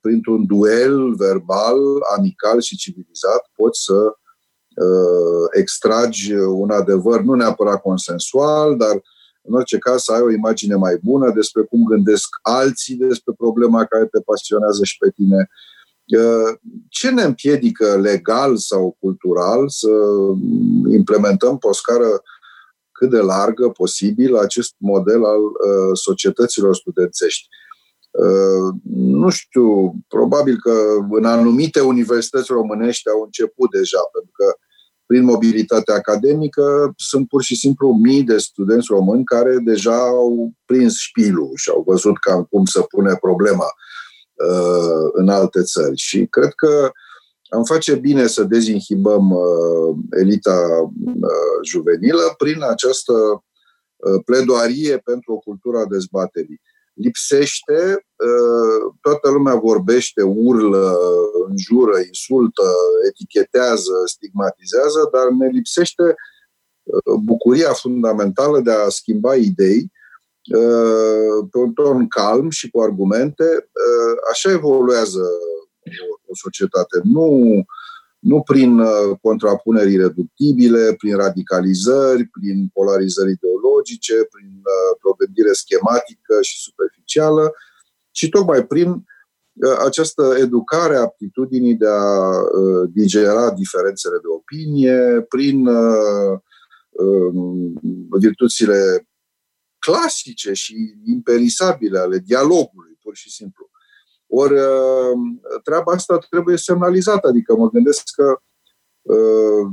printr-un 0.00 0.46
duel 0.46 1.14
verbal, 1.14 1.78
amical 2.16 2.60
și 2.60 2.76
civilizat 2.76 3.50
poți 3.54 3.82
să 3.82 3.94
uh, 3.94 5.48
extragi 5.52 6.32
un 6.34 6.70
adevăr 6.70 7.20
nu 7.20 7.34
neapărat 7.34 7.80
consensual, 7.80 8.76
dar 8.76 9.02
în 9.42 9.54
orice 9.54 9.78
caz 9.78 10.02
să 10.02 10.12
ai 10.12 10.20
o 10.20 10.30
imagine 10.30 10.74
mai 10.74 10.98
bună 11.02 11.30
despre 11.30 11.62
cum 11.62 11.84
gândesc 11.84 12.28
alții 12.42 12.94
despre 12.94 13.32
problema 13.36 13.84
care 13.84 14.04
te 14.04 14.20
pasionează 14.20 14.84
și 14.84 14.96
pe 14.98 15.10
tine. 15.10 15.48
Uh, 16.18 16.58
ce 16.88 17.10
ne 17.10 17.22
împiedică 17.22 17.96
legal 17.96 18.56
sau 18.56 18.96
cultural 19.00 19.68
să 19.68 19.88
implementăm 20.90 21.58
pe 21.58 21.66
o 21.66 21.72
scară 21.72 22.22
cât 22.92 23.10
de 23.10 23.20
largă 23.20 23.68
posibil 23.68 24.36
acest 24.36 24.74
model 24.76 25.24
al 25.24 25.42
uh, 25.42 25.90
societăților 25.92 26.74
studențești? 26.74 27.48
Uh, 28.22 28.74
nu 28.94 29.28
știu, 29.28 29.94
probabil 30.08 30.56
că 30.60 30.72
în 31.10 31.24
anumite 31.24 31.80
universități 31.80 32.52
românești 32.52 33.08
au 33.08 33.22
început 33.22 33.70
deja, 33.70 33.98
pentru 34.12 34.30
că 34.32 34.56
prin 35.06 35.24
mobilitate 35.24 35.92
academică 35.92 36.92
sunt 36.96 37.28
pur 37.28 37.42
și 37.42 37.56
simplu 37.56 37.92
mii 37.92 38.22
de 38.22 38.38
studenți 38.38 38.86
români 38.90 39.24
care 39.24 39.58
deja 39.58 39.98
au 39.98 40.52
prins 40.64 40.94
șpilul 40.96 41.52
și 41.54 41.70
au 41.70 41.84
văzut 41.86 42.18
cam 42.18 42.44
cum 42.50 42.64
să 42.64 42.80
pune 42.80 43.14
problema 43.20 43.66
uh, 44.34 45.10
în 45.12 45.28
alte 45.28 45.62
țări. 45.62 45.96
Și 45.96 46.26
cred 46.26 46.52
că 46.54 46.90
am 47.48 47.64
face 47.64 47.94
bine 47.94 48.26
să 48.26 48.44
dezinhibăm 48.44 49.30
uh, 49.30 49.96
elita 50.20 50.90
juvenilă 51.64 52.34
prin 52.36 52.62
această 52.62 53.12
pledoarie 54.24 54.98
pentru 54.98 55.32
o 55.32 55.38
cultură 55.38 55.78
a 55.78 55.86
dezbaterii 55.86 56.60
lipsește, 56.94 58.06
uh, 58.16 58.94
toată 59.00 59.30
lumea 59.30 59.54
vorbește, 59.54 60.22
urlă, 60.22 60.96
înjură, 61.48 61.98
insultă, 62.06 62.62
etichetează, 63.08 63.92
stigmatizează, 64.04 65.08
dar 65.12 65.28
ne 65.28 65.46
lipsește 65.46 66.02
uh, 66.82 67.18
bucuria 67.24 67.72
fundamentală 67.72 68.60
de 68.60 68.70
a 68.70 68.88
schimba 68.88 69.34
idei 69.34 69.92
uh, 70.54 71.46
pe 71.50 71.58
un 71.58 71.72
ton 71.72 72.08
calm 72.08 72.50
și 72.50 72.70
cu 72.70 72.80
argumente. 72.80 73.70
Așa 74.30 74.50
evoluează 74.50 75.22
o 76.26 76.34
societate. 76.34 77.00
Nu 77.02 77.64
nu 78.24 78.42
prin 78.42 78.78
uh, 78.78 79.18
contrapuneri 79.20 79.92
irreductibile, 79.92 80.94
prin 80.94 81.16
radicalizări, 81.16 82.24
prin 82.26 82.68
polarizări 82.72 83.30
ideologice, 83.30 84.14
prin 84.34 84.52
uh, 84.56 84.98
provendire 85.00 85.52
schematică 85.52 86.34
și 86.40 86.60
superficială, 86.60 87.52
ci 88.10 88.28
tocmai 88.28 88.66
prin 88.66 88.90
uh, 88.90 89.76
această 89.84 90.34
educare 90.38 90.96
a 90.96 91.00
aptitudinii 91.00 91.74
de 91.74 91.88
a 91.88 92.20
digera 92.92 93.50
diferențele 93.50 94.18
de 94.22 94.28
opinie, 94.28 95.26
prin 95.28 95.66
um, 96.90 97.72
virtuțile 98.18 99.08
clasice 99.78 100.52
și 100.52 100.94
imperisabile 101.04 101.98
ale 101.98 102.18
dialogului, 102.18 102.98
pur 103.02 103.16
și 103.16 103.30
simplu. 103.30 103.68
Ori 104.36 104.52
uh, 104.52 105.18
treaba 105.62 105.92
asta 105.92 106.18
trebuie 106.30 106.56
semnalizată, 106.56 107.28
adică 107.28 107.56
mă 107.56 107.70
gândesc 107.70 108.02
că 108.14 108.38
uh, 109.02 109.66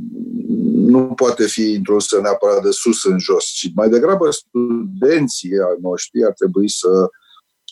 nu 0.74 1.04
poate 1.04 1.48
fi 1.48 1.72
introdusă 1.72 2.20
neapărat 2.22 2.64
de 2.64 2.72
sus 2.72 3.04
în 3.04 3.20
jos, 3.20 3.46
ci 3.46 3.72
mai 3.76 3.90
degrabă 3.90 4.30
studenții 4.32 5.52
ai 5.52 5.78
noștri 5.82 6.26
ar 6.26 6.34
trebui 6.34 6.70
să, 6.70 7.10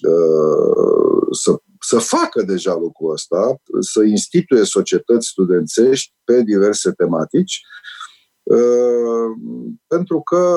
uh, 0.07 1.27
să, 1.31 1.61
să 1.79 1.99
facă 1.99 2.41
deja 2.41 2.73
lucrul 2.73 3.11
ăsta, 3.11 3.61
să 3.79 4.03
instituie 4.03 4.63
societăți 4.63 5.27
studențești 5.27 6.13
pe 6.23 6.43
diverse 6.43 6.91
tematici 6.91 7.61
Uh, 7.61 7.79
pentru 9.87 10.21
că 10.21 10.55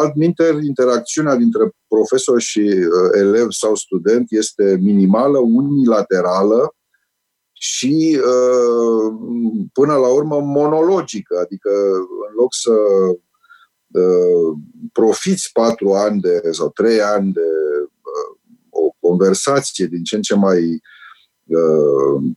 altminteri 0.00 0.66
interacțiunea 0.66 1.36
dintre 1.36 1.70
profesor 1.88 2.40
și 2.40 2.60
uh, 2.60 3.10
elev 3.20 3.50
sau 3.50 3.74
student 3.74 4.26
este 4.30 4.78
minimală, 4.80 5.38
unilaterală 5.38 6.74
și 7.52 8.20
uh, 8.24 9.14
până 9.72 9.94
la 9.94 10.08
urmă 10.08 10.40
monologică, 10.40 11.38
adică 11.42 11.70
în 12.28 12.34
loc 12.36 12.54
să 12.54 12.72
profiți 14.92 15.50
patru 15.52 15.92
ani 15.92 16.20
de, 16.20 16.48
sau 16.50 16.68
trei 16.68 17.00
ani 17.00 17.32
de 17.32 17.40
o 18.70 19.08
conversație 19.08 19.86
din 19.86 20.02
ce 20.02 20.16
în 20.16 20.22
ce 20.22 20.34
mai 20.34 20.60
Uh, 20.60 20.92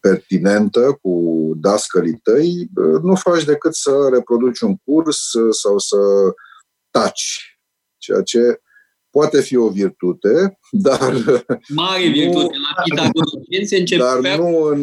pertinentă 0.01 0.97
cu 1.01 1.51
dascălii 1.55 2.19
tăi, 2.23 2.69
uh, 2.75 3.01
nu 3.01 3.15
faci 3.15 3.43
decât 3.43 3.75
să 3.75 3.91
reproduci 4.13 4.59
un 4.59 4.75
curs 4.75 5.33
uh, 5.33 5.53
sau 5.61 5.77
să 5.77 5.97
taci, 6.91 7.57
ceea 7.97 8.21
ce 8.21 8.59
poate 9.09 9.41
fi 9.41 9.55
o 9.55 9.69
virtute, 9.69 10.59
dar... 10.87 11.13
Mare 11.69 12.07
virtute, 12.07 12.55
la 12.75 12.81
Pitagoras 12.83 13.67
se 13.67 13.77
începe... 13.77 14.01
Dar 14.01 14.37
nu 14.37 14.61
în, 14.61 14.81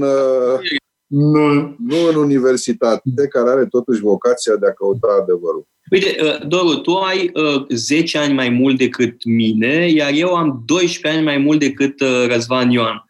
nu, 1.06 1.76
nu 1.78 2.06
în 2.08 2.14
universitate, 2.14 3.28
care 3.28 3.50
are 3.50 3.66
totuși 3.66 4.00
vocația 4.00 4.56
de 4.56 4.66
a 4.66 4.72
căuta 4.72 5.18
adevărul. 5.22 5.66
Uite, 5.90 6.16
Doru, 6.46 6.76
tu 6.76 6.94
ai 6.94 7.32
10 7.68 8.18
ani 8.18 8.32
mai 8.32 8.48
mult 8.48 8.78
decât 8.78 9.24
mine, 9.24 9.90
iar 9.90 10.10
eu 10.14 10.34
am 10.34 10.62
12 10.66 11.20
ani 11.20 11.26
mai 11.26 11.38
mult 11.38 11.58
decât 11.58 12.00
Răzvan 12.26 12.70
Ioan. 12.70 13.04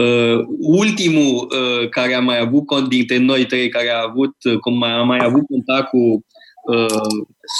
Uh, 0.00 0.44
ultimul 0.58 1.48
uh, 1.50 1.88
care 1.88 2.14
a 2.14 2.20
mai 2.20 2.38
avut, 2.38 2.88
dintre 2.88 3.16
noi 3.16 3.46
trei 3.46 3.68
care 3.68 3.90
a 3.90 4.04
avut, 4.08 4.34
uh, 4.44 4.58
cum 4.58 4.82
a 4.82 5.02
mai 5.02 5.18
avut 5.22 5.46
contact 5.46 5.88
cu 5.88 5.98
uh, 5.98 6.86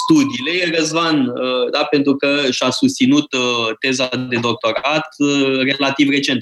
studiile, 0.01 0.51
e 0.61 0.77
Răzvan, 0.77 1.27
uh, 1.27 1.71
da, 1.71 1.83
pentru 1.83 2.15
că 2.15 2.51
și-a 2.51 2.69
susținut 2.69 3.33
uh, 3.33 3.75
teza 3.79 4.09
de 4.29 4.37
doctorat 4.41 5.07
uh, 5.17 5.59
relativ 5.59 6.09
recent, 6.09 6.39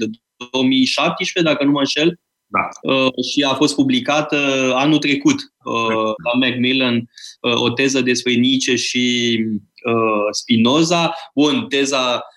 2017, 0.52 1.53
dacă 1.53 1.64
nu 1.64 1.72
mă 1.72 1.80
înșel, 1.80 2.20
da. 2.45 2.94
Uh, 2.94 3.11
și 3.32 3.44
a 3.44 3.53
fost 3.53 3.76
publicată 3.76 4.38
anul 4.76 4.98
trecut 4.98 5.36
uh, 5.64 6.14
la 6.24 6.48
Macmillan 6.48 6.95
uh, 7.41 7.61
o 7.61 7.70
teză 7.70 8.02
despre 8.02 8.34
Nietzsche 8.34 8.76
și 8.76 9.38
uh, 9.86 10.28
Spinoza. 10.32 11.14
Bun, 11.34 11.65
teza 11.70 12.15
Uh, 12.15 12.32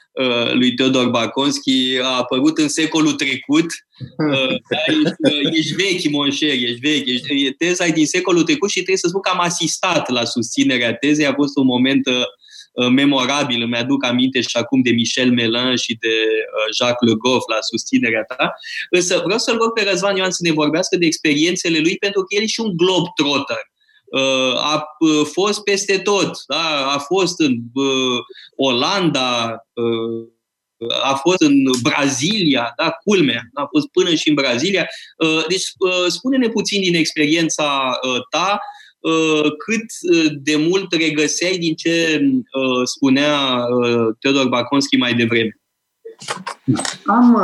lui 0.53 0.75
Teodor 0.75 1.09
Baconski 1.09 1.99
a 2.03 2.17
apărut 2.17 2.59
în 2.59 2.69
secolul 2.69 3.13
trecut. 3.13 3.67
Uh, 4.19 4.57
da, 4.71 4.79
ești, 4.87 5.15
uh, 5.19 5.53
ești 5.53 5.75
vechi, 5.75 6.11
monșer, 6.11 6.53
ești 6.53 6.79
vechi. 6.81 7.07
Ești, 7.07 7.51
teza 7.51 7.87
e 7.87 7.91
din 7.91 8.07
secolul 8.07 8.43
trecut 8.43 8.69
și 8.69 8.75
trebuie 8.75 8.97
să 8.97 9.09
spun 9.09 9.21
că 9.21 9.31
am 9.31 9.41
asistat 9.41 10.11
la 10.11 10.25
susținerea 10.25 10.95
tezei. 10.95 11.27
A 11.27 11.35
fost 11.35 11.57
un 11.57 11.67
moment 11.67 12.09
memorabil, 12.93 13.63
îmi 13.63 13.77
aduc 13.77 14.05
aminte 14.05 14.41
și 14.41 14.57
acum 14.57 14.83
de 14.83 14.91
Michel 14.91 15.31
Melin 15.31 15.77
și 15.77 15.97
de 16.01 16.15
Jacques 16.77 17.11
Le 17.11 17.15
Goff 17.17 17.49
la 17.49 17.57
susținerea 17.61 18.23
ta. 18.23 18.53
Însă 18.91 19.21
vreau 19.25 19.39
să-l 19.39 19.57
rog 19.57 19.73
pe 19.73 19.87
Răzvan 19.89 20.17
Ioan 20.17 20.31
să 20.31 20.43
ne 20.43 20.53
vorbească 20.53 20.97
de 20.97 21.07
experiențele 21.07 21.79
lui, 21.79 21.97
pentru 21.97 22.21
că 22.21 22.35
el 22.35 22.43
e 22.43 22.47
și 22.47 22.61
un 22.61 22.77
glob 22.77 23.05
trotter 23.15 23.63
a 24.57 24.85
fost 25.33 25.63
peste 25.63 25.99
tot. 25.99 26.31
Da? 26.47 26.93
A 26.95 26.99
fost 26.99 27.41
în 27.41 27.57
Olanda, 28.57 29.57
a 31.03 31.15
fost 31.15 31.41
în 31.43 31.55
Brazilia, 31.83 32.73
da, 32.77 32.91
culmea, 33.05 33.43
a 33.55 33.65
fost 33.71 33.87
până 33.87 34.15
și 34.15 34.29
în 34.29 34.35
Brazilia. 34.35 34.87
Deci, 35.49 35.63
spune-ne 36.09 36.49
puțin 36.49 36.81
din 36.81 36.95
experiența 36.95 37.99
ta, 38.31 38.59
cât 39.65 40.11
de 40.43 40.57
mult 40.57 40.93
regăseai 40.93 41.59
din 41.59 41.75
ce 41.75 42.21
spunea 42.85 43.65
Teodor 44.21 44.49
Baconski 44.49 44.97
mai 44.97 45.15
devreme? 45.15 45.61
Am 47.05 47.35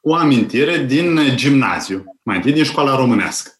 o 0.00 0.14
amintire 0.14 0.84
din 0.84 1.20
gimnaziu, 1.34 2.04
mai 2.22 2.36
întâi 2.36 2.52
din 2.52 2.64
școala 2.64 2.96
românească 2.96 3.50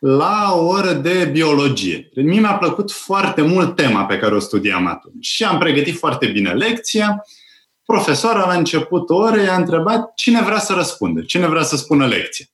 la 0.00 0.52
o 0.54 0.66
oră 0.66 0.92
de 0.92 1.24
biologie. 1.24 2.10
Mie 2.14 2.40
mi-a 2.40 2.56
plăcut 2.56 2.92
foarte 2.92 3.42
mult 3.42 3.76
tema 3.76 4.04
pe 4.04 4.18
care 4.18 4.34
o 4.34 4.38
studiam 4.38 4.86
atunci 4.86 5.26
și 5.26 5.44
am 5.44 5.58
pregătit 5.58 5.98
foarte 5.98 6.26
bine 6.26 6.52
lecția. 6.52 7.24
Profesoara 7.84 8.46
la 8.46 8.54
început 8.54 9.10
orei 9.10 9.48
a 9.48 9.56
întrebat 9.56 10.14
cine 10.14 10.42
vrea 10.42 10.58
să 10.58 10.72
răspundă, 10.72 11.20
cine 11.22 11.46
vrea 11.46 11.62
să 11.62 11.76
spună 11.76 12.06
lecție. 12.06 12.50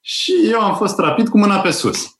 Și 0.00 0.32
eu 0.50 0.60
am 0.60 0.76
fost 0.76 0.98
rapid 0.98 1.28
cu 1.28 1.38
mâna 1.38 1.60
pe 1.60 1.70
sus. 1.70 2.16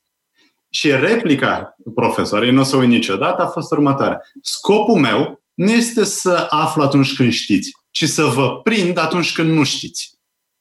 Și 0.71 0.91
replica 0.91 1.77
profesoarei, 1.95 2.51
nu 2.51 2.61
o 2.61 2.65
să 2.65 2.77
uit 2.77 2.89
niciodată, 2.89 3.43
a 3.43 3.47
fost 3.47 3.73
următoarea. 3.73 4.21
Scopul 4.43 5.01
meu 5.01 5.43
nu 5.55 5.71
este 5.71 6.05
să 6.05 6.47
aflu 6.49 6.83
atunci 6.83 7.17
când 7.17 7.33
știți, 7.33 7.71
ci 7.91 8.05
să 8.05 8.25
vă 8.25 8.61
prind 8.63 8.99
atunci 8.99 9.33
când 9.33 9.51
nu 9.51 9.65
știți. 9.65 10.19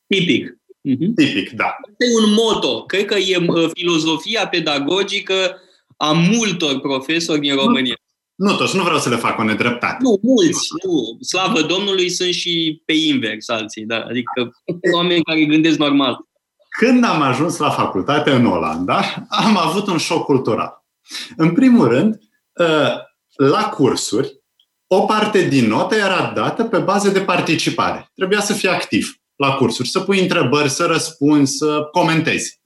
Tipic. 0.08 0.61
Mm-hmm. 0.90 1.14
Tipic, 1.16 1.52
da. 1.52 1.76
Este 1.98 2.24
un 2.24 2.34
moto. 2.34 2.86
Cred 2.86 3.06
că 3.06 3.18
e 3.18 3.38
uh, 3.48 3.70
filozofia 3.74 4.48
pedagogică 4.48 5.58
a 5.98 6.12
multor 6.12 6.80
profesori 6.80 7.40
din 7.40 7.56
România. 7.56 7.96
Nu, 8.36 8.50
nu 8.50 8.58
toți, 8.58 8.76
nu 8.76 8.84
vreau 8.84 8.98
să 8.98 9.10
le 9.10 9.16
fac 9.16 9.40
o 9.40 9.44
nedreptate. 9.44 9.98
Nu, 10.00 10.20
mulți, 10.22 10.68
nu. 10.84 11.18
Slavă 11.22 11.62
Domnului, 11.62 12.10
sunt 12.10 12.34
și 12.34 12.82
pe 12.86 12.94
invers 12.94 13.50
alții, 13.50 13.86
da. 13.86 14.00
Adică 14.10 14.52
oameni 14.94 15.24
care 15.24 15.46
gândesc 15.46 15.78
normal. 15.78 16.18
Când 16.80 17.04
am 17.04 17.22
ajuns 17.22 17.58
la 17.58 17.70
facultate 17.70 18.32
în 18.32 18.46
Olanda, 18.46 19.26
am 19.30 19.58
avut 19.58 19.88
un 19.88 19.98
șoc 19.98 20.26
cultural. 20.26 20.84
În 21.38 21.54
primul 21.54 21.88
rând, 21.88 22.20
uh, 22.54 22.94
la 23.36 23.70
cursuri, 23.70 24.40
o 24.88 25.02
parte 25.02 25.48
din 25.48 25.68
notă 25.68 25.96
era 25.96 26.32
dată 26.36 26.64
pe 26.64 26.78
bază 26.78 27.10
de 27.10 27.20
participare. 27.20 28.12
Trebuia 28.16 28.42
să 28.42 28.54
fie 28.54 28.70
activ 28.70 29.21
la 29.42 29.54
cursuri, 29.54 29.88
să 29.88 30.00
pui 30.00 30.22
întrebări, 30.22 30.70
să 30.70 30.86
răspunzi, 30.86 31.58
să 31.58 31.88
comentezi. 31.92 32.60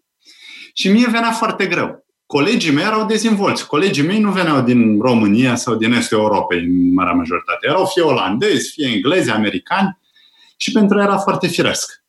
Și 0.73 0.91
mie 0.91 1.05
venea 1.05 1.31
foarte 1.31 1.65
greu. 1.65 2.05
Colegii 2.25 2.71
mei 2.71 2.83
erau 2.83 3.05
dezvolți. 3.05 3.67
Colegii 3.67 4.03
mei 4.03 4.19
nu 4.19 4.31
veneau 4.31 4.61
din 4.61 4.99
România 4.99 5.55
sau 5.55 5.75
din 5.75 5.93
Estul 5.93 6.17
Europei, 6.17 6.59
în 6.59 6.93
marea 6.93 7.13
majoritate. 7.13 7.67
Erau 7.67 7.85
fie 7.85 8.01
olandezi, 8.01 8.71
fie 8.71 8.87
englezi, 8.87 9.29
americani 9.29 9.99
și 10.57 10.71
pentru 10.71 10.97
ei 10.97 11.03
era 11.03 11.17
foarte 11.17 11.47
firesc. 11.47 12.03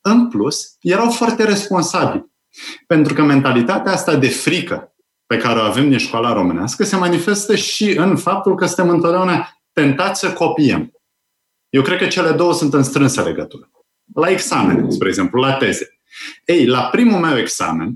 În 0.00 0.28
plus, 0.28 0.76
erau 0.80 1.10
foarte 1.10 1.44
responsabili. 1.44 2.32
Pentru 2.86 3.14
că 3.14 3.22
mentalitatea 3.22 3.92
asta 3.92 4.16
de 4.16 4.28
frică 4.28 4.94
pe 5.26 5.36
care 5.36 5.58
o 5.58 5.62
avem 5.62 5.88
din 5.88 5.98
școala 5.98 6.32
românească 6.32 6.84
se 6.84 6.96
manifestă 6.96 7.56
și 7.56 7.90
în 7.96 8.16
faptul 8.16 8.54
că 8.54 8.66
suntem 8.66 8.88
întotdeauna 8.88 9.58
tentați 9.72 10.20
să 10.20 10.32
copiem. 10.32 10.92
Eu 11.74 11.82
cred 11.82 11.98
că 11.98 12.06
cele 12.06 12.32
două 12.32 12.54
sunt 12.54 12.74
în 12.74 12.82
strânsă 12.82 13.22
legătură. 13.22 13.70
La 14.14 14.30
examen, 14.30 14.90
spre 14.90 15.08
exemplu, 15.08 15.40
la 15.40 15.52
teze. 15.52 16.00
Ei, 16.44 16.66
la 16.66 16.82
primul 16.82 17.20
meu 17.20 17.38
examen 17.38 17.92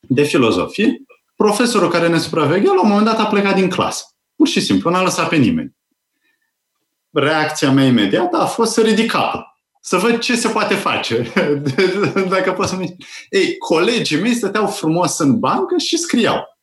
de 0.00 0.22
filozofie, 0.22 1.02
profesorul 1.36 1.90
care 1.90 2.08
ne 2.08 2.18
supraveghea, 2.18 2.72
la 2.72 2.82
un 2.82 2.88
moment 2.88 3.06
dat 3.06 3.18
a 3.18 3.26
plecat 3.26 3.54
din 3.54 3.68
clasă. 3.68 4.04
Pur 4.36 4.48
și 4.48 4.60
simplu, 4.60 4.90
n-a 4.90 5.02
lăsat 5.02 5.28
pe 5.28 5.36
nimeni. 5.36 5.76
Reacția 7.10 7.70
mea 7.70 7.84
imediată 7.84 8.36
a 8.36 8.46
fost 8.46 8.72
să 8.72 8.80
ridic 8.80 9.10
capul. 9.10 9.58
Să 9.80 9.96
văd 9.96 10.18
ce 10.18 10.36
se 10.36 10.48
poate 10.48 10.74
face. 10.74 11.32
Dacă 12.34 12.52
pot 12.52 12.68
să 12.68 12.76
mi... 12.76 12.96
Ei, 13.30 13.56
colegii 13.58 14.20
mei 14.20 14.34
stăteau 14.34 14.66
frumos 14.66 15.18
în 15.18 15.38
bancă 15.38 15.76
și 15.76 15.98
scriau. 15.98 16.58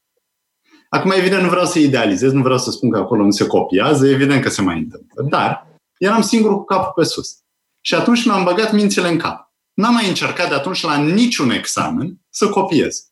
Acum, 0.89 1.11
evident, 1.11 1.41
nu 1.41 1.49
vreau 1.49 1.65
să 1.65 1.79
idealizez, 1.79 2.31
nu 2.31 2.41
vreau 2.41 2.57
să 2.57 2.71
spun 2.71 2.91
că 2.91 2.99
acolo 2.99 3.23
nu 3.23 3.31
se 3.31 3.47
copiază, 3.47 4.07
evident 4.07 4.41
că 4.41 4.49
se 4.49 4.61
mai 4.61 4.77
întâmplă. 4.77 5.25
Dar 5.29 5.66
eram 5.97 6.21
singur 6.21 6.51
cu 6.51 6.63
capul 6.63 6.91
pe 6.95 7.03
sus. 7.03 7.37
Și 7.81 7.95
atunci 7.95 8.25
mi-am 8.25 8.43
băgat 8.43 8.71
mințile 8.71 9.07
în 9.07 9.17
cap. 9.17 9.53
N-am 9.73 9.93
mai 9.93 10.07
încercat 10.07 10.49
de 10.49 10.55
atunci 10.55 10.83
la 10.83 10.97
niciun 10.97 11.49
examen 11.49 12.21
să 12.29 12.49
copiez. 12.49 13.09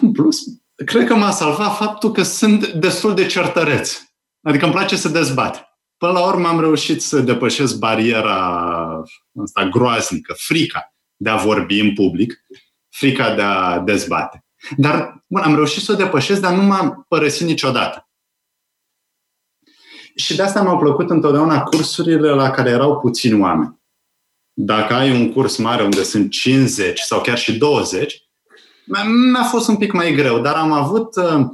În 0.00 0.12
plus, 0.12 0.38
cred 0.84 1.06
că 1.06 1.14
m-a 1.14 1.30
salvat 1.30 1.76
faptul 1.76 2.12
că 2.12 2.22
sunt 2.22 2.66
destul 2.66 3.14
de 3.14 3.26
certăreț. 3.26 4.00
Adică 4.42 4.64
îmi 4.64 4.74
place 4.74 4.96
să 4.96 5.08
dezbat. 5.08 5.66
Până 5.96 6.12
la 6.12 6.26
urmă 6.26 6.48
am 6.48 6.60
reușit 6.60 7.02
să 7.02 7.20
depășesc 7.20 7.78
bariera 7.78 9.02
asta 9.42 9.68
groaznică, 9.68 10.34
frica 10.36 10.94
de 11.16 11.30
a 11.30 11.36
vorbi 11.36 11.80
în 11.80 11.94
public, 11.94 12.44
frica 12.88 13.34
de 13.34 13.42
a 13.42 13.78
dezbate. 13.78 14.44
Dar, 14.76 15.24
bun, 15.26 15.42
am 15.42 15.54
reușit 15.54 15.82
să 15.82 15.92
o 15.92 15.94
depășesc, 15.94 16.40
dar 16.40 16.54
nu 16.54 16.62
m-am 16.62 17.04
părăsit 17.08 17.46
niciodată. 17.46 18.08
Și 20.14 20.36
de 20.36 20.42
asta 20.42 20.62
mi-au 20.62 20.78
plăcut 20.78 21.10
întotdeauna 21.10 21.62
cursurile 21.62 22.28
la 22.28 22.50
care 22.50 22.70
erau 22.70 22.98
puțini 23.00 23.40
oameni. 23.40 23.80
Dacă 24.52 24.94
ai 24.94 25.20
un 25.20 25.32
curs 25.32 25.56
mare 25.56 25.82
unde 25.82 26.02
sunt 26.02 26.30
50 26.30 26.98
sau 26.98 27.20
chiar 27.20 27.38
și 27.38 27.58
20, 27.58 28.22
mi-a 29.32 29.42
fost 29.42 29.68
un 29.68 29.76
pic 29.76 29.92
mai 29.92 30.14
greu, 30.14 30.40
dar 30.40 30.54
am 30.54 30.72
avut 30.72 31.16
uh, 31.16 31.46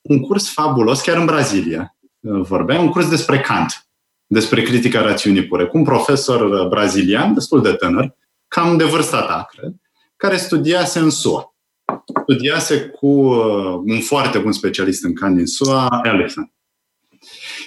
un 0.00 0.20
curs 0.20 0.52
fabulos, 0.52 1.00
chiar 1.00 1.16
în 1.16 1.26
Brazilia, 1.26 1.96
uh, 2.20 2.40
vorbeam, 2.40 2.82
un 2.82 2.90
curs 2.90 3.08
despre 3.08 3.40
Kant, 3.40 3.86
despre 4.26 4.62
critica 4.62 5.00
rațiunii 5.00 5.46
pure, 5.46 5.66
cu 5.66 5.78
un 5.78 5.84
profesor 5.84 6.40
uh, 6.50 6.68
brazilian, 6.68 7.34
destul 7.34 7.62
de 7.62 7.72
tânăr, 7.72 8.16
cam 8.48 8.76
de 8.76 8.84
vârsta 8.84 9.22
ta, 9.22 9.46
cred, 9.50 9.72
care 10.16 10.36
studiase 10.36 10.98
în 10.98 11.10
SUA. 11.10 11.54
Studiase 12.22 12.80
cu 12.80 13.06
un 13.84 14.00
foarte 14.00 14.38
bun 14.38 14.52
specialist 14.52 15.04
în 15.04 15.14
Kant 15.14 15.36
din 15.36 15.46
SUA, 15.46 16.00
Elephant. 16.02 16.52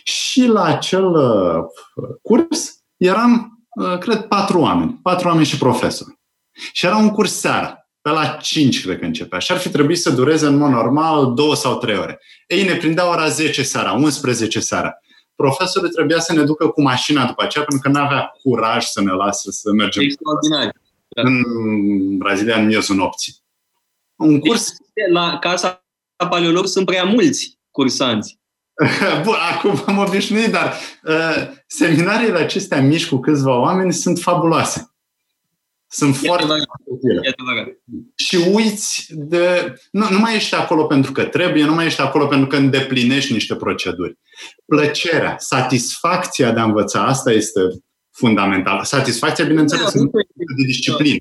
Și 0.07 0.45
la 0.45 0.63
acel 0.63 1.05
uh, 1.05 1.63
curs 2.21 2.83
eram, 2.97 3.63
uh, 3.81 3.97
cred, 3.97 4.21
patru 4.21 4.59
oameni. 4.59 4.99
Patru 5.03 5.27
oameni 5.27 5.45
și 5.45 5.57
profesor. 5.57 6.07
Și 6.71 6.85
era 6.85 6.97
un 6.97 7.09
curs 7.09 7.39
seara. 7.39 7.87
Pe 8.01 8.09
la 8.09 8.25
5, 8.25 8.83
cred 8.83 8.99
că 8.99 9.05
începea. 9.05 9.39
Și 9.39 9.51
ar 9.51 9.57
fi 9.57 9.69
trebuit 9.69 9.99
să 9.99 10.09
dureze 10.09 10.45
în 10.45 10.57
mod 10.57 10.69
normal 10.69 11.33
două 11.33 11.55
sau 11.55 11.77
trei 11.77 11.97
ore. 11.97 12.19
Ei 12.47 12.63
ne 12.63 12.75
prindea 12.75 13.09
ora 13.09 13.27
10 13.27 13.63
seara, 13.63 13.93
11 13.93 14.59
seara. 14.59 14.99
Profesorul 15.35 15.89
trebuia 15.89 16.19
să 16.19 16.33
ne 16.33 16.43
ducă 16.43 16.67
cu 16.67 16.81
mașina 16.81 17.25
după 17.25 17.43
aceea, 17.43 17.63
pentru 17.63 17.89
că 17.89 17.97
nu 17.97 18.03
avea 18.03 18.31
curaj 18.41 18.83
să 18.83 19.01
ne 19.01 19.11
lasă 19.11 19.51
să 19.51 19.71
mergem. 19.71 20.03
Extraordinar. 20.03 20.75
În 21.07 21.43
Brazilia, 22.17 22.59
în 22.59 22.65
miezul 22.65 22.95
nopții. 22.95 23.35
Un 24.15 24.39
curs... 24.39 24.67
Deci, 24.67 25.11
la 25.11 25.37
Casa 25.39 25.85
Paleolog 26.29 26.65
sunt 26.65 26.85
prea 26.85 27.03
mulți 27.03 27.59
cursanți. 27.71 28.39
Bun, 29.23 29.35
acum 29.55 29.83
am 29.85 29.97
obișnuit, 29.97 30.51
dar 30.51 30.73
uh, 31.03 31.47
seminariile 31.67 32.37
acestea 32.37 32.81
mici 32.81 33.07
cu 33.07 33.19
câțiva 33.19 33.59
oameni 33.59 33.93
sunt 33.93 34.19
fabuloase. 34.19 34.89
Sunt 35.87 36.15
e 36.21 36.27
foarte 36.27 36.45
utile. 36.83 37.35
Și 38.15 38.37
uiți 38.53 39.05
de... 39.09 39.73
Nu, 39.91 40.09
nu 40.09 40.19
mai 40.19 40.35
ești 40.35 40.55
acolo 40.55 40.85
pentru 40.85 41.11
că 41.11 41.23
trebuie, 41.23 41.65
nu 41.65 41.73
mai 41.73 41.85
ești 41.85 42.01
acolo 42.01 42.27
pentru 42.27 42.47
că 42.47 42.55
îndeplinești 42.55 43.33
niște 43.33 43.55
proceduri. 43.55 44.17
Plăcerea, 44.65 45.35
satisfacția 45.37 46.51
de 46.51 46.59
a 46.59 46.63
învăța, 46.63 47.05
asta 47.05 47.31
este 47.31 47.61
fundamental. 48.15 48.83
Satisfacția, 48.83 49.45
bineînțeles, 49.45 49.93
da, 49.93 49.99
de 49.99 50.63
disciplină. 50.65 51.17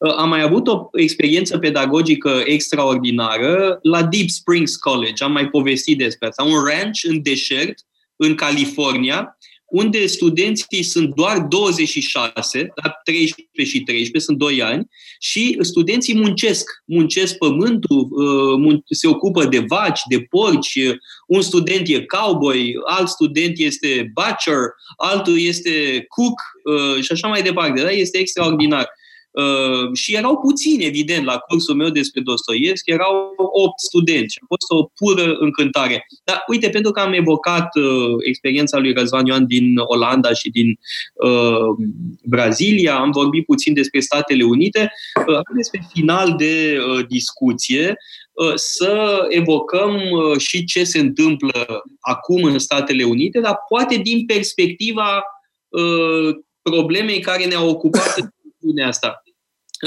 Da. 0.00 0.10
Am 0.16 0.28
mai 0.28 0.42
avut 0.42 0.66
o 0.66 0.88
experiență 0.92 1.58
pedagogică 1.58 2.42
extraordinară 2.44 3.78
la 3.82 4.02
Deep 4.02 4.28
Springs 4.28 4.76
College. 4.76 5.24
Am 5.24 5.32
mai 5.32 5.48
povestit 5.48 5.98
despre 5.98 6.28
asta. 6.28 6.42
Un 6.42 6.64
ranch 6.64 7.00
în 7.02 7.22
deșert, 7.22 7.74
în 8.16 8.34
California, 8.34 9.38
unde 9.72 10.06
studenții 10.06 10.82
sunt 10.82 11.14
doar 11.14 11.40
26, 11.40 12.72
dar 12.82 13.00
13 13.04 13.76
și 13.76 13.82
13, 13.82 14.18
sunt 14.18 14.38
2 14.38 14.62
ani, 14.62 14.88
și 15.18 15.58
studenții 15.60 16.14
muncesc, 16.14 16.70
muncesc 16.84 17.36
pământul, 17.38 18.08
uh, 18.10 18.78
se 18.90 19.08
ocupă 19.08 19.44
de 19.44 19.64
vaci, 19.68 20.00
de 20.08 20.20
porci, 20.20 20.78
un 21.26 21.40
student 21.40 21.88
e 21.88 22.04
cowboy, 22.04 22.74
alt 22.84 23.08
student 23.08 23.58
este 23.58 24.10
butcher, 24.14 24.62
altul 24.96 25.40
este 25.40 26.04
cook 26.08 26.40
uh, 26.64 27.02
și 27.02 27.12
așa 27.12 27.28
mai 27.28 27.42
departe. 27.42 27.82
Da? 27.82 27.90
Este 27.90 28.18
extraordinar. 28.18 28.88
Uh, 29.32 29.92
și 29.92 30.14
erau 30.14 30.38
puțini, 30.38 30.84
evident, 30.84 31.24
la 31.24 31.38
cursul 31.38 31.74
meu 31.74 31.88
despre 31.88 32.20
Dostoevski, 32.20 32.90
erau 32.90 33.34
8 33.36 33.80
studenți. 33.80 34.38
A 34.40 34.44
fost 34.48 34.66
o 34.68 34.90
pură 34.94 35.36
încântare. 35.38 36.06
Dar 36.24 36.42
uite, 36.46 36.68
pentru 36.68 36.90
că 36.90 37.00
am 37.00 37.12
evocat 37.12 37.68
uh, 37.76 38.14
experiența 38.26 38.78
lui 38.78 38.92
Răzvan 38.92 39.26
Ioan 39.26 39.46
din 39.46 39.74
Olanda 39.76 40.32
și 40.32 40.50
din 40.50 40.78
uh, 41.14 41.86
Brazilia, 42.24 42.98
am 42.98 43.10
vorbit 43.10 43.44
puțin 43.44 43.74
despre 43.74 44.00
Statele 44.00 44.42
Unite, 44.42 44.92
uh, 45.26 45.40
despre 45.54 45.86
final 45.92 46.34
de 46.36 46.78
uh, 46.78 47.06
discuție, 47.08 47.96
uh, 48.32 48.52
să 48.54 49.24
evocăm 49.28 49.94
uh, 49.94 50.38
și 50.38 50.64
ce 50.64 50.84
se 50.84 50.98
întâmplă 50.98 51.82
acum 52.00 52.42
în 52.42 52.58
Statele 52.58 53.04
Unite, 53.04 53.40
dar 53.40 53.56
poate 53.68 53.96
din 53.96 54.24
perspectiva 54.26 55.22
uh, 55.68 56.34
problemei 56.62 57.20
care 57.20 57.44
ne-a 57.44 57.64
ocupat 57.64 58.32
în 58.62 58.86
asta. 58.86 59.22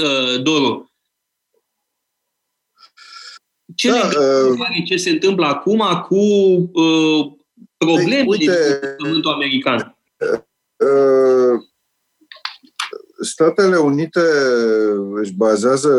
Uh, 0.02 0.42
Doru. 0.42 0.92
ce 3.74 3.90
da, 3.90 3.96
uh, 3.96 4.58
are 4.58 4.82
ce 4.86 4.96
se 4.96 5.10
întâmplă 5.10 5.46
acum 5.46 5.82
cu 6.08 6.16
uh, 6.80 7.32
problemele 7.76 8.24
uite, 8.26 8.78
din 8.80 8.96
pământul 8.96 9.32
american? 9.32 9.98
Uh, 10.76 11.60
Statele 13.20 13.76
Unite 13.76 14.20
își 15.14 15.32
bazează 15.32 15.90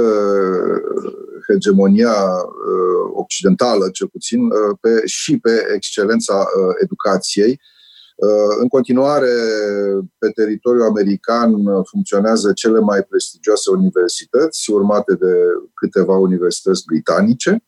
hegemonia 1.47 2.13
uh, 2.13 3.11
occidentală, 3.13 3.89
cel 3.89 4.07
puțin, 4.07 4.39
uh, 4.45 4.77
pe, 4.81 5.01
și 5.05 5.39
pe 5.39 5.71
excelența 5.75 6.35
uh, 6.35 6.73
educației. 6.83 7.61
În 8.59 8.67
continuare, 8.67 9.31
pe 10.17 10.29
teritoriul 10.29 10.83
american 10.83 11.53
funcționează 11.83 12.53
cele 12.53 12.79
mai 12.79 13.03
prestigioase 13.03 13.69
universități, 13.71 14.71
urmate 14.71 15.13
de 15.13 15.33
câteva 15.73 16.13
universități 16.13 16.83
britanice. 16.85 17.63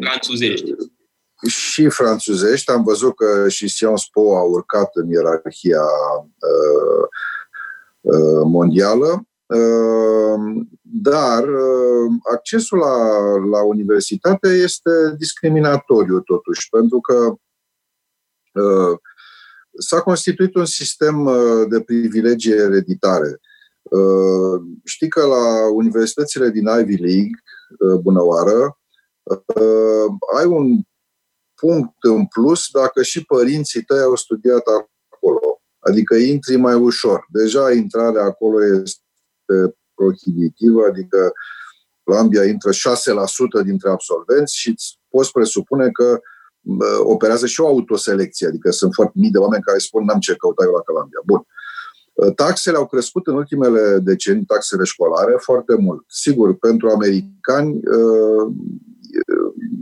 Franțuzești. 0.00 0.74
Și 1.46 1.88
franțuzești. 1.88 2.70
Am 2.70 2.82
văzut 2.82 3.16
că 3.16 3.48
și 3.48 3.68
Sciences 3.68 4.06
Po 4.12 4.36
a 4.36 4.42
urcat 4.42 4.90
în 4.94 5.08
ierarhia 5.08 5.84
mondială. 8.44 9.26
Ehm, 9.52 10.68
dar 10.80 11.42
ehm, 11.42 12.20
accesul 12.34 12.78
la, 12.78 12.96
la 13.50 13.62
universitate 13.64 14.48
este 14.48 14.90
discriminatoriu 15.18 16.20
totuși, 16.20 16.68
pentru 16.68 17.00
că 17.00 17.14
ehm, 17.14 17.40
s-a 19.78 20.00
constituit 20.00 20.54
un 20.54 20.64
sistem 20.64 21.28
de 21.68 21.80
privilegii 21.80 22.52
ereditare. 22.52 23.40
Știi 24.84 25.08
că 25.08 25.26
la 25.26 25.70
universitățile 25.72 26.50
din 26.50 26.68
Ivy 26.80 26.96
League, 26.96 27.42
bună 28.00 28.22
oară, 28.22 28.78
ai 30.36 30.46
un 30.46 30.82
punct 31.54 31.94
în 32.00 32.26
plus 32.26 32.66
dacă 32.72 33.02
și 33.02 33.24
părinții 33.24 33.82
tăi 33.82 34.00
au 34.00 34.16
studiat 34.16 34.62
acolo. 35.12 35.62
Adică 35.78 36.14
intri 36.14 36.56
mai 36.56 36.74
ușor. 36.74 37.26
Deja 37.28 37.72
intrarea 37.72 38.22
acolo 38.22 38.64
este 38.64 39.76
prohibitivă, 39.94 40.84
adică 40.86 41.32
Columbia 42.02 42.44
intră 42.44 42.70
6% 42.70 42.74
dintre 43.64 43.90
absolvenți 43.90 44.56
și 44.56 44.74
poți 45.08 45.32
presupune 45.32 45.90
că 45.90 46.20
operează 46.98 47.46
și 47.46 47.60
o 47.60 47.66
autoselecție, 47.66 48.46
adică 48.46 48.70
sunt 48.70 48.94
foarte 48.94 49.12
mii 49.16 49.30
de 49.30 49.38
oameni 49.38 49.62
care 49.62 49.78
spun 49.78 50.04
n-am 50.04 50.18
ce 50.18 50.34
căuta 50.34 50.64
eu 50.64 50.72
la 50.72 50.80
Columbia. 50.80 51.20
Bun. 51.24 51.46
Taxele 52.34 52.76
au 52.76 52.86
crescut 52.86 53.26
în 53.26 53.34
ultimele 53.34 53.98
decenii, 53.98 54.44
taxele 54.44 54.84
școlare, 54.84 55.34
foarte 55.38 55.74
mult. 55.74 56.04
Sigur, 56.08 56.54
pentru 56.58 56.88
americani 56.88 57.80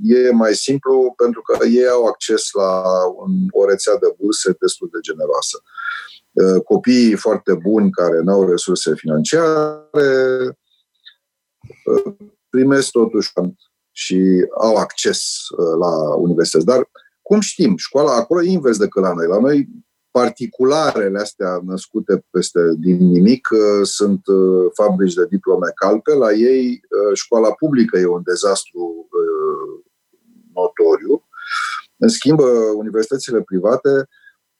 e 0.02 0.30
mai 0.30 0.54
simplu 0.54 1.14
pentru 1.16 1.42
că 1.42 1.66
ei 1.66 1.86
au 1.86 2.06
acces 2.06 2.50
la 2.52 2.82
o 3.50 3.68
rețea 3.68 3.96
de 3.96 4.14
burse 4.18 4.56
destul 4.60 4.88
de 4.92 4.98
generoasă. 5.00 5.62
Uh, 6.32 6.62
copiii 6.62 7.14
foarte 7.14 7.54
buni 7.54 7.90
care 7.90 8.20
nu 8.20 8.32
au 8.32 8.48
resurse 8.50 8.94
financiare 8.94 10.58
uh, 11.84 12.14
primesc 12.50 12.90
totuși 12.90 13.32
și 13.90 14.46
au 14.60 14.76
acces 14.76 15.22
uh, 15.56 15.78
la 15.78 16.14
universități. 16.14 16.66
Dar, 16.66 16.90
cum 17.22 17.40
știm, 17.40 17.76
școala 17.76 18.14
acolo 18.14 18.42
e 18.42 18.50
invers 18.50 18.78
decât 18.78 19.02
la 19.02 19.12
noi. 19.12 19.26
La 19.26 19.38
noi, 19.38 19.68
particularele 20.10 21.18
astea 21.18 21.60
născute 21.64 22.24
peste 22.30 22.60
din 22.78 22.96
nimic 22.96 23.48
sunt 23.82 24.20
fabrici 24.74 25.14
de 25.14 25.26
diplome 25.26 25.70
calpe. 25.74 26.14
La 26.14 26.32
ei, 26.32 26.80
școala 27.12 27.52
publică 27.52 27.98
e 27.98 28.06
un 28.06 28.22
dezastru 28.24 29.08
notoriu. 30.54 31.24
În 31.96 32.08
schimb, 32.08 32.40
universitățile 32.74 33.42
private 33.42 34.08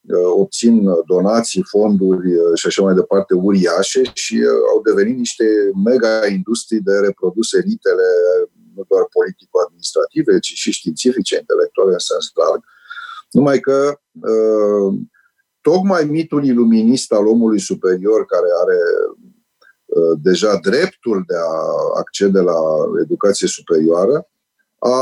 Uh, 0.09 0.33
obțin 0.43 0.89
donații, 1.07 1.65
fonduri 1.69 2.35
uh, 2.35 2.51
și 2.55 2.67
așa 2.67 2.83
mai 2.83 2.95
departe 2.95 3.35
uriașe 3.35 4.03
și 4.13 4.35
uh, 4.35 4.49
au 4.73 4.83
devenit 4.83 5.17
niște 5.17 5.45
mega-industrii 5.85 6.81
de 6.81 6.93
reprodus 6.93 7.53
elitele, 7.53 8.09
nu 8.75 8.85
doar 8.89 9.05
politico-administrative, 9.17 10.39
ci 10.39 10.53
și 10.53 10.71
științifice, 10.71 11.37
intelectuale 11.39 11.93
în 11.93 11.99
sens 11.99 12.31
larg. 12.35 12.63
Numai 13.31 13.59
că 13.61 14.01
tocmai 15.61 16.05
mitul 16.05 16.45
iluminist 16.45 17.13
al 17.13 17.27
omului 17.27 17.61
superior 17.61 18.27
care 18.27 18.47
are 18.63 18.79
deja 20.23 20.59
dreptul 20.63 21.25
de 21.27 21.35
a 21.37 21.53
accede 21.99 22.41
la 22.41 22.59
educație 23.03 23.49
superioară, 23.49 24.29
a 24.79 24.99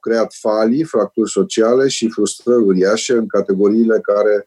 creat 0.00 0.32
falii, 0.40 0.84
fracturi 0.84 1.30
sociale 1.30 1.88
și 1.88 2.08
frustrări 2.08 2.62
uriașe 2.62 3.12
în 3.12 3.26
categoriile 3.26 4.00
care, 4.00 4.44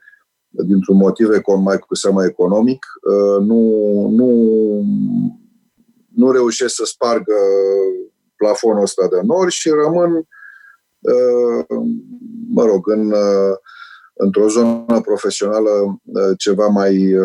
dintr-un 0.48 0.98
motiv 0.98 1.30
mai 1.58 1.80
cu 1.80 1.96
seama 1.96 2.26
economic, 2.26 2.86
uh, 3.02 3.46
nu, 3.46 3.62
nu, 4.10 4.30
nu 6.16 6.32
reușesc 6.32 6.76
să 6.76 6.86
spargă 6.86 7.36
plafonul 8.36 8.82
ăsta 8.82 9.08
de 9.08 9.20
nori 9.24 9.52
și 9.52 9.70
rămân, 9.70 10.12
uh, 11.00 11.66
mă 12.50 12.66
rog, 12.66 12.88
în, 12.88 13.12
uh, 13.12 13.56
într-o 14.14 14.48
zonă 14.48 15.02
profesională 15.02 16.02
ceva 16.38 16.68
mai 16.68 17.16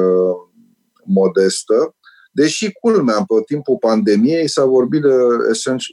modestă. 1.05 1.95
Deși, 2.33 2.73
culmea, 2.73 3.15
pe 3.15 3.35
timpul 3.47 3.77
pandemiei 3.81 4.49
s-a 4.49 4.65
vorbit 4.65 5.03
de 5.03 5.15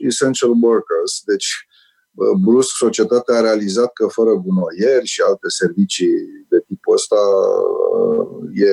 essential 0.00 0.50
workers, 0.62 1.22
deci 1.24 1.48
brusc 2.44 2.76
societatea 2.76 3.36
a 3.36 3.40
realizat 3.40 3.92
că 3.92 4.06
fără 4.06 4.30
gunoieri 4.30 5.06
și 5.06 5.20
alte 5.20 5.48
servicii 5.48 6.14
de 6.48 6.64
tipul 6.66 6.94
ăsta 6.94 7.16
e 8.54 8.70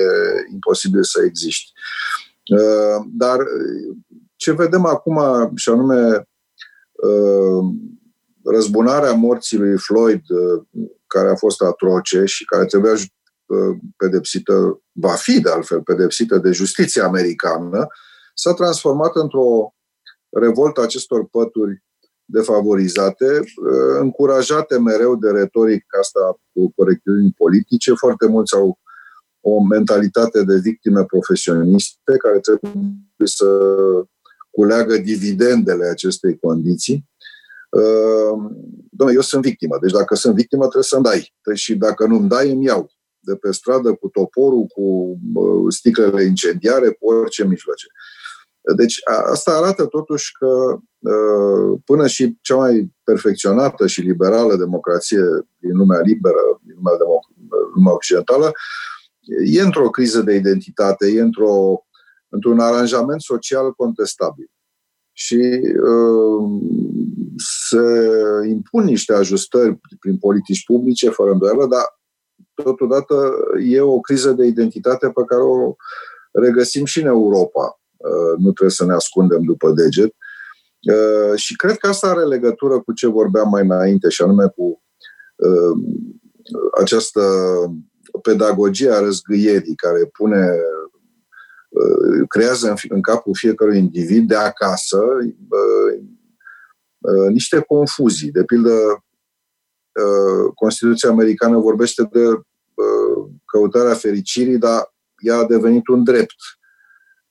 imposibil 0.52 1.02
să 1.02 1.22
existe. 1.24 1.70
Dar 3.12 3.38
ce 4.36 4.52
vedem 4.52 4.84
acum, 4.84 5.20
și 5.54 5.68
anume 5.68 6.28
răzbunarea 8.44 9.12
morții 9.12 9.58
lui 9.58 9.78
Floyd, 9.78 10.22
care 11.06 11.30
a 11.30 11.36
fost 11.36 11.62
atroce 11.62 12.24
și 12.24 12.44
care 12.44 12.64
trebuia 12.64 12.94
pedepsită, 13.96 14.82
va 14.92 15.12
fi 15.12 15.40
de 15.40 15.50
altfel 15.50 15.82
pedepsită 15.82 16.38
de 16.38 16.52
justiția 16.52 17.04
americană, 17.04 17.86
s-a 18.34 18.54
transformat 18.54 19.16
într-o 19.16 19.74
revoltă 20.30 20.80
acestor 20.80 21.28
pături 21.30 21.82
defavorizate, 22.24 23.38
uh, 23.38 23.98
încurajate 24.00 24.78
mereu 24.78 25.16
de 25.16 25.30
retoric 25.30 25.84
asta 26.00 26.40
cu 26.52 26.72
corectitudini 26.76 27.34
politice. 27.36 27.92
Foarte 27.92 28.26
mulți 28.26 28.54
au 28.54 28.78
o 29.42 29.62
mentalitate 29.62 30.44
de 30.44 30.58
victime 30.58 31.04
profesioniste 31.04 32.16
care 32.18 32.40
trebuie 32.40 32.96
să 33.24 33.46
culeagă 34.50 34.96
dividendele 34.96 35.84
acestei 35.84 36.38
condiții. 36.38 37.10
Uh, 37.70 38.50
Dom'le, 38.96 39.14
eu 39.14 39.20
sunt 39.20 39.42
victimă, 39.42 39.78
deci 39.80 39.92
dacă 39.92 40.14
sunt 40.14 40.34
victimă 40.34 40.62
trebuie 40.62 40.82
să-mi 40.82 41.04
dai. 41.04 41.34
Și 41.54 41.74
dacă 41.74 42.06
nu-mi 42.06 42.28
dai, 42.28 42.50
îmi 42.50 42.64
iau 42.64 42.90
de 43.18 43.34
pe 43.34 43.52
stradă 43.52 43.92
cu 43.94 44.08
toporul, 44.08 44.64
cu 44.64 45.16
uh, 45.34 45.64
sticlele 45.68 46.24
incendiare, 46.24 46.90
cu 46.90 47.06
orice 47.06 47.44
mijloace. 47.44 47.86
Deci 48.76 49.00
asta 49.32 49.50
arată 49.52 49.86
totuși 49.86 50.32
că 50.38 50.78
ă, 51.04 51.78
până 51.84 52.06
și 52.06 52.38
cea 52.40 52.56
mai 52.56 52.94
perfecționată 53.04 53.86
și 53.86 54.00
liberală 54.00 54.56
democrație 54.56 55.20
din 55.58 55.76
lumea 55.76 56.00
liberă, 56.00 56.60
din 56.62 56.74
lumea, 56.74 56.96
democ- 56.96 57.74
lumea 57.74 57.92
occidentală, 57.92 58.52
e 59.44 59.60
într-o 59.60 59.90
criză 59.90 60.22
de 60.22 60.34
identitate, 60.34 61.06
e 61.06 61.20
într-o, 61.20 61.84
într-un 62.28 62.58
aranjament 62.58 63.20
social 63.20 63.72
contestabil. 63.72 64.50
Și 65.12 65.60
uh, 65.62 66.60
se 67.36 67.78
impun 68.48 68.84
niște 68.84 69.12
ajustări 69.12 69.80
prin 70.00 70.18
politici 70.18 70.64
publice, 70.64 71.10
fără 71.10 71.30
îndoială, 71.30 71.66
dar 71.66 72.00
totodată 72.54 73.32
e 73.64 73.80
o 73.80 74.00
criză 74.00 74.32
de 74.32 74.46
identitate 74.46 75.06
pe 75.06 75.22
care 75.26 75.42
o 75.42 75.74
regăsim 76.32 76.84
și 76.84 77.00
în 77.00 77.06
Europa 77.06 77.76
Uh, 78.02 78.38
nu 78.38 78.52
trebuie 78.52 78.70
să 78.70 78.84
ne 78.84 78.92
ascundem 78.92 79.42
după 79.42 79.70
deget. 79.70 80.14
Uh, 80.92 81.36
și 81.36 81.56
cred 81.56 81.76
că 81.76 81.86
asta 81.86 82.06
are 82.06 82.24
legătură 82.24 82.80
cu 82.80 82.92
ce 82.92 83.06
vorbeam 83.06 83.48
mai 83.48 83.62
înainte, 83.62 84.08
și 84.08 84.22
anume 84.22 84.46
cu 84.46 84.82
uh, 85.36 85.76
această 86.80 87.22
pedagogie 88.22 88.90
a 88.90 89.00
răzgâierii 89.00 89.74
care 89.74 90.04
pune 90.04 90.48
creează 92.28 92.74
în 92.88 93.00
capul 93.00 93.34
fiecărui 93.34 93.78
individ 93.78 94.28
de 94.28 94.34
acasă 94.34 95.02
niște 97.28 97.60
confuzii. 97.60 98.30
De 98.30 98.44
pildă, 98.44 99.04
Constituția 100.54 101.08
americană 101.08 101.58
vorbește 101.58 102.08
de 102.12 102.40
căutarea 103.44 103.94
fericirii, 103.94 104.58
dar 104.58 104.94
ea 105.18 105.36
a 105.36 105.46
devenit 105.46 105.86
un 105.86 106.04
drept 106.04 106.34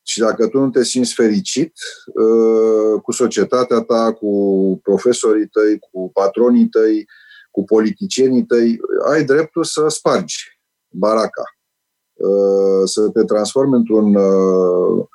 Și 0.04 0.20
dacă 0.20 0.48
tu 0.48 0.60
nu 0.60 0.70
te 0.70 0.84
simți 0.84 1.14
fericit 1.14 1.74
uh, 2.06 3.02
cu 3.02 3.12
societatea 3.12 3.82
ta, 3.82 4.14
cu 4.14 4.80
profesorii 4.84 5.48
tăi, 5.48 5.80
cu 5.80 6.12
patronii 6.14 6.68
tăi, 6.68 7.06
cu 7.52 7.64
politicienii 7.64 8.46
tăi, 8.46 8.80
ai 9.10 9.24
dreptul 9.24 9.64
să 9.64 9.88
spargi 9.88 10.61
baraca, 10.92 11.44
uh, 12.14 12.82
să 12.84 13.10
te 13.10 13.24
transformi 13.24 13.76
într-un 13.76 14.16
uh, 14.16 15.06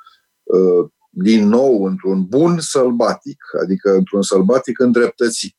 din 1.11 1.49
nou 1.49 1.85
într-un 1.85 2.25
bun 2.25 2.59
sălbatic, 2.61 3.39
adică 3.63 3.91
într-un 3.91 4.23
sălbatic 4.23 4.79
îndreptățit. 4.79 5.55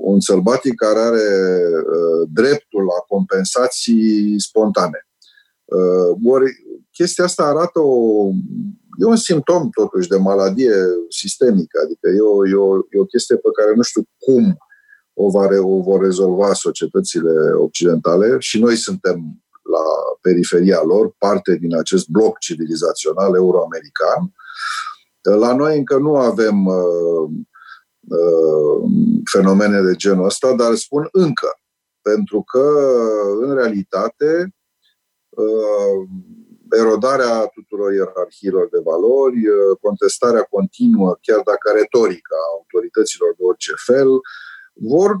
Un 0.00 0.20
sălbatic 0.20 0.74
care 0.74 0.98
are 0.98 1.28
dreptul 2.32 2.82
la 2.84 2.98
compensații 3.08 4.40
spontane. 4.40 5.08
Ori 6.24 6.52
chestia 6.90 7.24
asta 7.24 7.44
arată 7.44 7.80
o... 7.80 8.28
E 9.00 9.04
un 9.04 9.16
simptom, 9.16 9.70
totuși, 9.70 10.08
de 10.08 10.16
maladie 10.16 10.74
sistemică, 11.08 11.80
adică 11.84 12.08
e 12.08 12.20
o, 12.20 12.48
e 12.48 12.54
o, 12.54 12.76
e 12.76 12.98
o 12.98 13.04
chestie 13.04 13.36
pe 13.36 13.48
care 13.58 13.74
nu 13.74 13.82
știu 13.82 14.02
cum 14.18 14.56
o, 15.14 15.30
va, 15.30 15.46
o 15.60 15.80
vor 15.80 16.00
rezolva 16.00 16.52
societățile 16.52 17.52
occidentale 17.52 18.36
și 18.38 18.58
noi 18.58 18.76
suntem 18.76 19.44
la 19.62 19.84
periferia 20.20 20.82
lor, 20.82 21.14
parte 21.18 21.56
din 21.56 21.76
acest 21.76 22.08
bloc 22.08 22.38
civilizațional 22.38 23.34
euroamerican. 23.34 24.34
La 25.22 25.54
noi 25.54 25.78
încă 25.78 25.98
nu 25.98 26.16
avem 26.16 26.66
uh, 26.66 27.30
uh, 28.08 28.90
fenomene 29.32 29.80
de 29.80 29.94
genul 29.94 30.24
ăsta, 30.24 30.54
dar 30.54 30.74
spun 30.74 31.08
încă, 31.12 31.58
pentru 32.02 32.42
că, 32.42 32.66
în 33.40 33.54
realitate, 33.54 34.54
uh, 35.28 36.08
erodarea 36.70 37.46
tuturor 37.46 37.92
ierarhiilor 37.92 38.68
de 38.68 38.80
valori, 38.84 39.48
uh, 39.48 39.78
contestarea 39.80 40.42
continuă, 40.42 41.18
chiar 41.20 41.40
dacă 41.50 41.66
retorica 41.80 42.36
autorităților 42.56 43.30
de 43.36 43.42
orice 43.50 43.74
fel, 43.86 44.10
vor 44.74 45.20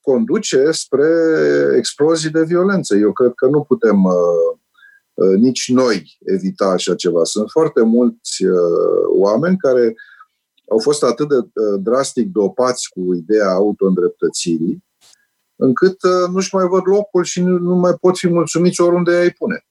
conduce 0.00 0.70
spre 0.70 1.06
explozii 1.76 2.30
de 2.30 2.44
violență. 2.44 2.96
Eu 2.96 3.12
cred 3.12 3.32
că 3.34 3.46
nu 3.46 3.62
putem 3.62 4.04
uh, 4.04 4.14
uh, 5.14 5.36
nici 5.36 5.68
noi 5.68 6.18
evita 6.24 6.64
așa 6.64 6.94
ceva. 6.94 7.24
Sunt 7.24 7.50
foarte 7.50 7.82
mulți 7.82 8.44
oameni 9.06 9.56
care 9.56 9.94
au 10.70 10.78
fost 10.78 11.02
atât 11.02 11.28
de 11.28 11.34
drastic 11.78 12.28
dopați 12.32 12.88
cu 12.88 13.14
ideea 13.14 13.50
auto-îndreptățirii, 13.50 14.84
încât 15.56 15.96
nu-și 16.30 16.54
mai 16.54 16.66
văd 16.66 16.82
locul 16.84 17.24
și 17.24 17.40
nu, 17.40 17.58
nu 17.58 17.74
mai 17.74 17.94
pot 18.00 18.16
fi 18.18 18.28
mulțumiți 18.28 18.80
oriunde 18.80 19.14
ai 19.14 19.30
pune. 19.30 19.66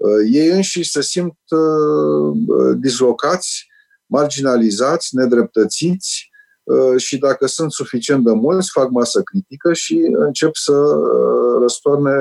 Uh, 0.00 0.28
ei 0.32 0.48
înși 0.48 0.82
se 0.82 1.02
simt 1.02 1.38
uh, 1.50 2.36
uh, 2.46 2.76
dislocați, 2.78 3.68
marginalizați, 4.06 5.16
nedreptățiți 5.16 6.29
și 6.96 7.18
dacă 7.18 7.46
sunt 7.46 7.72
suficient 7.72 8.24
de 8.24 8.32
mulți, 8.32 8.70
fac 8.72 8.90
masă 8.90 9.22
critică 9.22 9.72
și 9.72 10.00
încep 10.12 10.54
să 10.54 10.72
răstoarne 11.60 12.16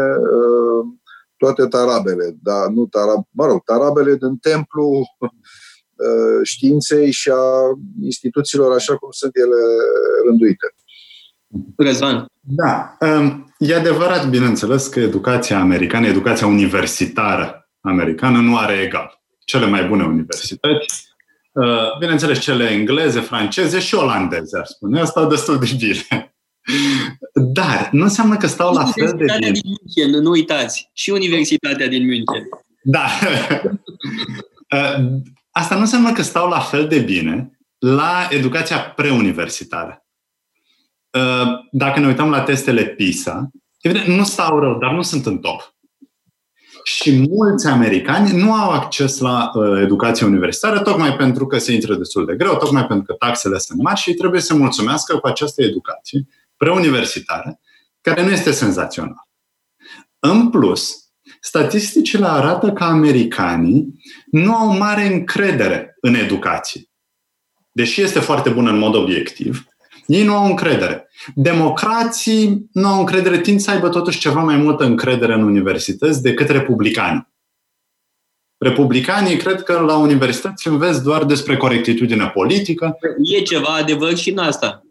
toate 1.38 1.66
tarabele, 1.68 2.36
dar 2.42 2.68
nu 2.68 2.86
tarab, 2.86 3.24
mă 3.30 3.46
rog, 3.46 3.64
tarabele 3.64 4.16
din 4.16 4.38
templu 4.38 5.02
științei 6.52 7.12
și 7.12 7.30
a 7.30 7.46
instituțiilor 8.02 8.74
așa 8.74 8.98
cum 8.98 9.10
sunt 9.12 9.32
ele 9.36 9.62
rânduite. 10.26 10.74
Răzvan. 11.78 12.26
Da. 12.40 12.98
Um, 13.00 13.54
e 13.58 13.76
adevărat, 13.76 14.30
bineînțeles, 14.30 14.88
că 14.88 15.00
educația 15.00 15.60
americană, 15.60 16.08
educația 16.08 16.48
universitară 16.48 17.70
americană 17.82 18.40
nu 18.40 18.58
are 18.58 18.74
egal. 18.74 19.22
Cele 19.40 19.66
mai 19.66 19.88
bune 19.88 20.04
universități, 20.04 20.94
uh, 20.94 21.09
bineînțeles 21.99 22.40
cele 22.40 22.69
engleze, 22.69 23.19
franceze 23.19 23.80
și 23.80 23.95
olandeze, 23.95 24.57
ar 24.57 24.65
spune, 24.65 25.03
stau 25.03 25.27
destul 25.27 25.60
de 25.60 25.76
bine. 25.77 26.34
Dar 27.34 27.90
nu 27.91 28.03
înseamnă 28.03 28.38
că 28.38 28.48
stau 28.48 28.73
la 28.73 28.86
fel 28.86 29.14
de 29.18 29.23
bine. 29.23 29.52
din 29.52 29.61
München, 29.64 30.22
nu 30.22 30.30
uitați, 30.30 30.90
și 30.94 31.10
Universitatea 31.10 31.88
din 31.88 32.06
München. 32.06 32.44
Da. 32.84 33.06
Uh, 34.76 35.22
asta 35.52 35.76
nu 35.76 35.81
înseamnă 35.81 36.11
că 36.11 36.22
stau 36.22 36.49
la 36.49 36.60
fel 36.60 36.88
de 36.88 36.99
bine 36.99 37.60
la 37.80 38.27
educația 38.30 38.80
preuniversitară. 38.80 40.06
Uh, 41.18 41.48
dacă 41.72 41.99
ne 41.99 42.07
uităm 42.07 42.30
la 42.30 42.41
testele 42.41 42.86
PISA, 42.86 43.49
evident, 43.81 44.07
nu 44.07 44.23
stau 44.23 44.60
rău, 44.60 44.77
dar 44.77 44.91
nu 44.91 45.02
sunt 45.02 45.26
în 45.26 45.38
top. 45.38 45.76
Și 46.95 47.28
mulți 47.30 47.68
americani 47.68 48.41
nu 48.41 48.53
au 48.53 48.70
acces 48.70 49.20
la 49.20 49.52
uh, 49.53 49.82
educație 49.82 50.26
universitară 50.26 50.80
tocmai 50.80 51.16
pentru 51.16 51.48
că 51.48 51.57
se 51.57 51.74
intră 51.74 51.95
destul 51.95 52.26
de 52.26 52.36
greu, 52.36 52.57
tocmai 52.57 52.86
pentru 52.86 53.06
că 53.06 53.14
taxele 53.14 53.57
sunt 53.57 53.82
mari 53.82 53.99
și 53.99 54.14
trebuie 54.14 54.41
să 54.41 54.56
mulțumească 54.56 55.18
cu 55.18 55.28
această 55.28 55.61
educație 55.61 56.28
preuniversitară, 56.57 57.60
care 58.02 58.24
nu 58.24 58.30
este 58.30 58.52
senzațională. 58.52 59.28
În 60.20 60.49
plus, 60.49 60.95
statisticile 61.41 62.26
arată 62.26 62.72
că 62.72 62.84
americanii 62.84 64.02
nu 64.32 64.56
au 64.56 64.78
mare 64.78 65.14
încredere 65.14 65.98
în 66.02 66.14
educație. 66.16 66.82
Deși 67.72 68.02
este 68.02 68.20
foarte 68.20 68.49
bună 68.49 68.70
în 68.70 68.78
mod 68.78 68.95
obiectiv, 68.95 69.66
ei 70.10 70.23
nu 70.23 70.36
au 70.36 70.45
încredere. 70.45 71.10
Democrații 71.36 72.69
nu 72.72 72.88
au 72.88 72.99
încredere, 72.99 73.40
tind 73.41 73.60
să 73.60 73.72
aibă 73.72 73.90
totuși 73.90 74.19
ceva 74.19 74.44
mai 74.44 74.56
multă 74.56 74.84
încredere 74.84 75.34
în 75.34 75.44
universități 75.44 76.22
decât 76.22 76.49
republicanii. 76.49 77.27
Republicanii 78.57 79.38
cred 79.38 79.64
că 79.64 79.80
la 79.80 79.98
universități 79.98 80.68
înveți 80.68 81.03
doar 81.03 81.23
despre 81.23 81.57
corectitudine 81.57 82.27
politică. 82.34 82.98
E 83.23 83.41
ceva 83.41 83.73
adevăr 83.73 84.15
și 84.15 84.30
în 84.30 84.38
asta. 84.38 84.84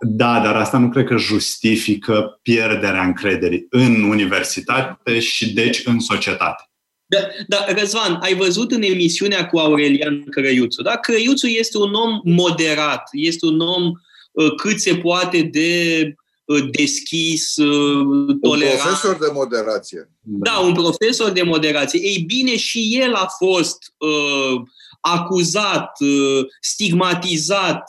Da, 0.00 0.40
dar 0.40 0.56
asta 0.56 0.78
nu 0.78 0.88
cred 0.88 1.04
că 1.04 1.16
justifică 1.16 2.38
pierderea 2.42 3.02
încrederii 3.02 3.66
în 3.70 4.02
universitate 4.02 5.18
și 5.18 5.52
deci 5.52 5.82
în 5.84 6.00
societate. 6.00 6.70
Da, 7.06 7.18
da, 7.46 7.64
Răzvan, 7.78 8.18
ai 8.20 8.34
văzut 8.34 8.72
în 8.72 8.82
emisiunea 8.82 9.46
cu 9.46 9.58
Aurelian 9.58 10.24
Crăiuțu, 10.24 10.82
da? 10.82 10.96
Crăiuțu 10.96 11.46
este 11.46 11.78
un 11.78 11.94
om 11.94 12.20
moderat, 12.24 13.08
este 13.12 13.46
un 13.46 13.60
om 13.60 13.82
Uh, 13.84 14.02
cât 14.56 14.80
se 14.80 14.94
poate 14.94 15.42
de 15.42 16.14
uh, 16.44 16.70
deschis, 16.70 17.56
uh, 17.56 18.36
tolerant. 18.40 18.78
Un 18.78 18.84
profesor 18.84 19.18
de 19.18 19.30
moderație. 19.32 20.10
Da, 20.20 20.58
un 20.58 20.72
profesor 20.72 21.30
de 21.30 21.42
moderație. 21.42 22.00
Ei 22.00 22.24
bine, 22.26 22.56
și 22.56 22.98
el 23.00 23.14
a 23.14 23.26
fost 23.38 23.78
uh, 23.98 24.62
acuzat, 25.00 25.92
stigmatizat, 26.60 27.82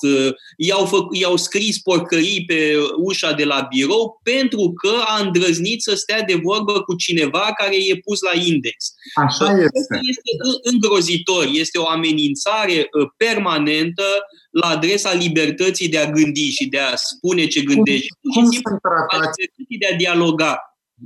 i-au, 0.57 0.85
fă, 0.85 0.97
i-au 1.11 1.35
scris 1.35 1.79
porcării 1.79 2.45
pe 2.45 2.75
ușa 2.97 3.34
de 3.34 3.43
la 3.43 3.67
birou 3.69 4.19
pentru 4.23 4.73
că 4.75 4.93
a 5.05 5.21
îndrăznit 5.21 5.81
să 5.81 5.95
stea 5.95 6.21
de 6.21 6.39
vorbă 6.43 6.81
cu 6.81 6.95
cineva 6.95 7.51
care 7.57 7.75
e 7.75 7.99
pus 8.05 8.21
la 8.21 8.39
index. 8.39 8.93
Așa 9.13 9.51
este. 9.51 9.99
Este 10.09 10.31
îngrozitor, 10.63 11.49
este 11.51 11.77
o 11.77 11.88
amenințare 11.88 12.89
permanentă 13.17 14.03
la 14.49 14.67
adresa 14.67 15.13
libertății 15.13 15.89
de 15.89 15.97
a 15.97 16.09
gândi 16.09 16.49
și 16.49 16.65
de 16.65 16.79
a 16.79 16.95
spune 16.95 17.47
ce 17.47 17.61
gândești. 17.61 18.07
Cum, 18.21 18.31
cum 18.31 18.51
sunt 18.51 18.81
tratați? 18.81 19.38
De 19.79 19.88
a 19.93 19.95
dialoga. 19.95 20.59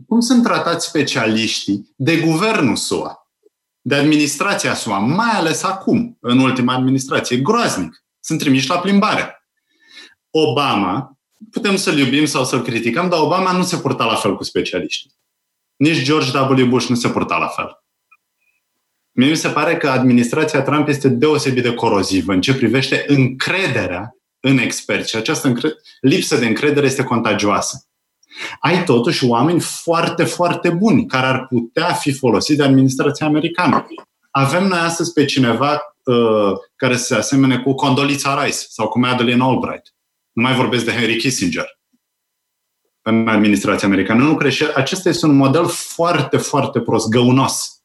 Cum 0.08 0.20
sunt 0.20 0.44
tratați 0.44 0.88
specialiștii 0.88 1.94
de 1.96 2.18
guvernul 2.18 2.76
SUA? 2.76 3.21
De 3.82 3.96
administrația 3.96 4.74
SUA, 4.74 4.98
mai 4.98 5.32
ales 5.32 5.64
acum, 5.64 6.18
în 6.20 6.40
ultima 6.40 6.74
administrație. 6.74 7.38
Groaznic. 7.38 8.04
Sunt 8.20 8.40
trimiși 8.40 8.70
la 8.70 8.80
plimbare. 8.80 9.46
Obama, 10.30 11.18
putem 11.52 11.76
să-l 11.76 11.98
iubim 11.98 12.26
sau 12.26 12.46
să-l 12.46 12.62
criticăm, 12.62 13.10
dar 13.10 13.20
Obama 13.20 13.52
nu 13.52 13.64
se 13.64 13.78
purta 13.78 14.06
la 14.06 14.16
fel 14.16 14.36
cu 14.36 14.44
specialiștii. 14.44 15.12
Nici 15.76 16.04
George 16.04 16.38
W. 16.38 16.66
Bush 16.66 16.88
nu 16.88 16.96
se 16.96 17.10
purta 17.10 17.38
la 17.38 17.48
fel. 17.48 17.84
Mie 19.12 19.30
mi 19.30 19.36
se 19.36 19.50
pare 19.50 19.78
că 19.78 19.90
administrația 19.90 20.62
Trump 20.62 20.88
este 20.88 21.08
deosebit 21.08 21.64
de 21.64 21.74
corozivă 21.74 22.34
în 22.34 22.42
ce 22.42 22.56
privește 22.56 23.04
încrederea 23.08 24.16
în 24.40 24.58
experți. 24.58 25.10
Și 25.10 25.16
această 25.16 25.48
încre- 25.48 25.74
lipsă 26.02 26.38
de 26.38 26.46
încredere 26.46 26.86
este 26.86 27.04
contagioasă 27.04 27.91
ai 28.60 28.84
totuși 28.84 29.26
oameni 29.26 29.60
foarte, 29.60 30.24
foarte 30.24 30.70
buni 30.70 31.06
care 31.06 31.26
ar 31.26 31.48
putea 31.48 31.94
fi 31.94 32.14
folosiți 32.14 32.58
de 32.58 32.64
administrația 32.64 33.26
americană. 33.26 33.88
Avem 34.32 34.68
noi 34.68 34.80
astăzi 34.80 35.14
pe 35.14 35.26
cineva 35.26 35.96
uh, 36.04 36.52
care 36.76 36.96
se 36.96 37.16
asemene 37.16 37.60
cu 37.60 37.74
Condolița 37.74 38.44
Rice 38.44 38.58
sau 38.58 38.88
cu 38.88 39.00
Madeleine 39.00 39.44
Albright. 39.44 39.94
Nu 40.32 40.44
mai 40.44 40.56
vorbesc 40.56 40.86
de 40.86 40.92
Henry 40.92 41.16
Kissinger 41.16 41.80
în 43.02 43.28
administrația 43.28 43.88
americană. 43.88 44.24
Nu 44.24 44.36
cred 44.36 44.52
și 44.52 44.66
acesta 44.76 45.10
este 45.10 45.26
un 45.26 45.36
model 45.36 45.66
foarte, 45.68 46.38
foarte 46.38 46.80
prost, 46.80 47.10
găunos 47.10 47.82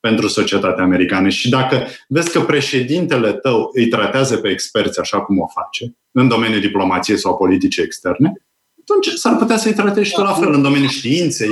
pentru 0.00 0.28
societatea 0.28 0.84
americană. 0.84 1.28
Și 1.28 1.48
dacă 1.48 1.86
vezi 2.08 2.30
că 2.30 2.40
președintele 2.40 3.32
tău 3.32 3.70
îi 3.72 3.88
tratează 3.88 4.36
pe 4.36 4.48
experți 4.48 5.00
așa 5.00 5.20
cum 5.20 5.38
o 5.38 5.46
face, 5.46 5.96
în 6.10 6.28
domeniul 6.28 6.60
diplomației 6.60 7.18
sau 7.18 7.36
politicii 7.36 7.82
externe, 7.82 8.32
atunci 8.88 9.18
s-ar 9.18 9.36
putea 9.36 9.56
să-i 9.56 9.74
tratezi 9.74 10.08
și 10.08 10.14
tu 10.14 10.22
la 10.22 10.32
fel 10.32 10.52
în 10.52 10.62
domeniul 10.62 10.90
științei. 10.90 11.50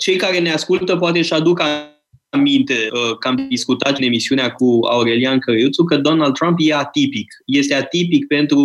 Cei 0.00 0.16
care 0.16 0.38
ne 0.38 0.52
ascultă 0.52 0.96
poate 0.96 1.18
își 1.18 1.32
aduc 1.32 1.62
aminte 2.30 2.88
uh, 2.92 3.16
că 3.18 3.28
am 3.28 3.46
discutat 3.48 3.98
în 3.98 4.04
emisiunea 4.04 4.52
cu 4.52 4.80
Aurelian 4.90 5.38
Căriuțu 5.38 5.84
că 5.84 5.96
Donald 5.96 6.34
Trump 6.34 6.56
e 6.60 6.74
atipic. 6.74 7.34
Este 7.46 7.74
atipic 7.74 8.26
pentru 8.26 8.60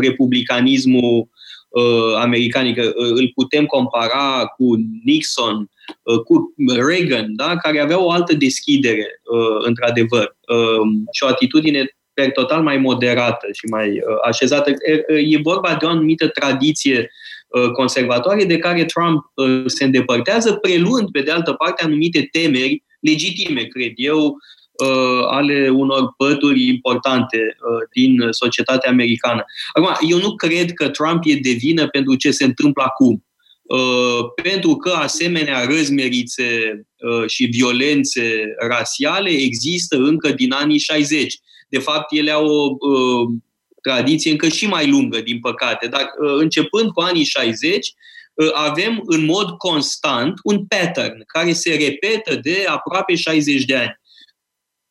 republicanismul 0.00 1.28
uh, 1.68 2.14
american, 2.20 2.74
că 2.74 2.92
uh, 2.96 3.10
îl 3.10 3.30
putem 3.34 3.64
compara 3.66 4.44
cu 4.56 4.64
Nixon, 5.04 5.70
uh, 6.02 6.18
cu 6.18 6.54
Reagan, 6.88 7.36
da? 7.36 7.56
care 7.56 7.80
avea 7.80 8.04
o 8.04 8.10
altă 8.10 8.34
deschidere, 8.34 9.20
uh, 9.32 9.66
într-adevăr, 9.66 10.36
uh, 10.48 10.86
și 11.12 11.22
o 11.22 11.26
atitudine 11.26 11.96
per 12.12 12.30
total 12.30 12.62
mai 12.62 12.76
moderată 12.76 13.46
și 13.52 13.66
mai 13.70 13.88
uh, 13.88 14.02
așezată. 14.24 14.70
E 15.08 15.38
vorba 15.42 15.76
de 15.80 15.84
o 15.84 15.88
anumită 15.88 16.28
tradiție 16.28 16.98
uh, 16.98 17.23
conservatoare 17.72 18.44
de 18.44 18.58
care 18.58 18.84
Trump 18.84 19.24
uh, 19.34 19.62
se 19.66 19.84
îndepărtează, 19.84 20.52
preluând, 20.52 21.10
pe 21.10 21.20
de 21.20 21.30
altă 21.30 21.52
parte, 21.52 21.84
anumite 21.84 22.28
temeri 22.32 22.82
legitime, 23.00 23.62
cred 23.62 23.92
eu, 23.94 24.36
ale 25.30 25.68
unor 25.68 26.14
pături 26.16 26.66
importante 26.66 27.56
din 27.92 28.26
societatea 28.30 28.90
americană. 28.90 29.44
Acum, 29.72 30.08
eu 30.08 30.18
nu 30.18 30.34
cred 30.34 30.72
că 30.72 30.88
Trump 30.88 31.22
e 31.24 31.38
de 31.42 31.50
vină 31.50 31.86
pentru 31.86 32.14
ce 32.14 32.30
se 32.30 32.44
întâmplă 32.44 32.82
acum. 32.82 33.24
Pentru 34.42 34.76
că 34.76 34.90
asemenea 34.90 35.64
răzmerițe 35.64 36.80
și 37.26 37.44
violențe 37.44 38.54
rasiale 38.68 39.30
există 39.30 39.96
încă 39.96 40.32
din 40.32 40.52
anii 40.52 40.78
60 40.78 41.38
de 41.74 41.80
fapt, 41.80 42.12
ele 42.12 42.30
au 42.30 42.46
o 42.46 42.76
uh, 42.88 43.28
tradiție 43.88 44.30
încă 44.30 44.48
și 44.48 44.66
mai 44.66 44.90
lungă, 44.90 45.20
din 45.20 45.40
păcate. 45.40 45.86
Dar 45.86 46.02
uh, 46.02 46.34
începând 46.38 46.90
cu 46.90 47.00
anii 47.00 47.24
60, 47.24 47.92
uh, 48.34 48.50
avem 48.52 49.02
în 49.04 49.24
mod 49.24 49.50
constant 49.50 50.40
un 50.42 50.66
pattern 50.66 51.22
care 51.26 51.52
se 51.52 51.74
repetă 51.74 52.36
de 52.36 52.64
aproape 52.68 53.14
60 53.14 53.64
de 53.64 53.76
ani. 53.76 54.00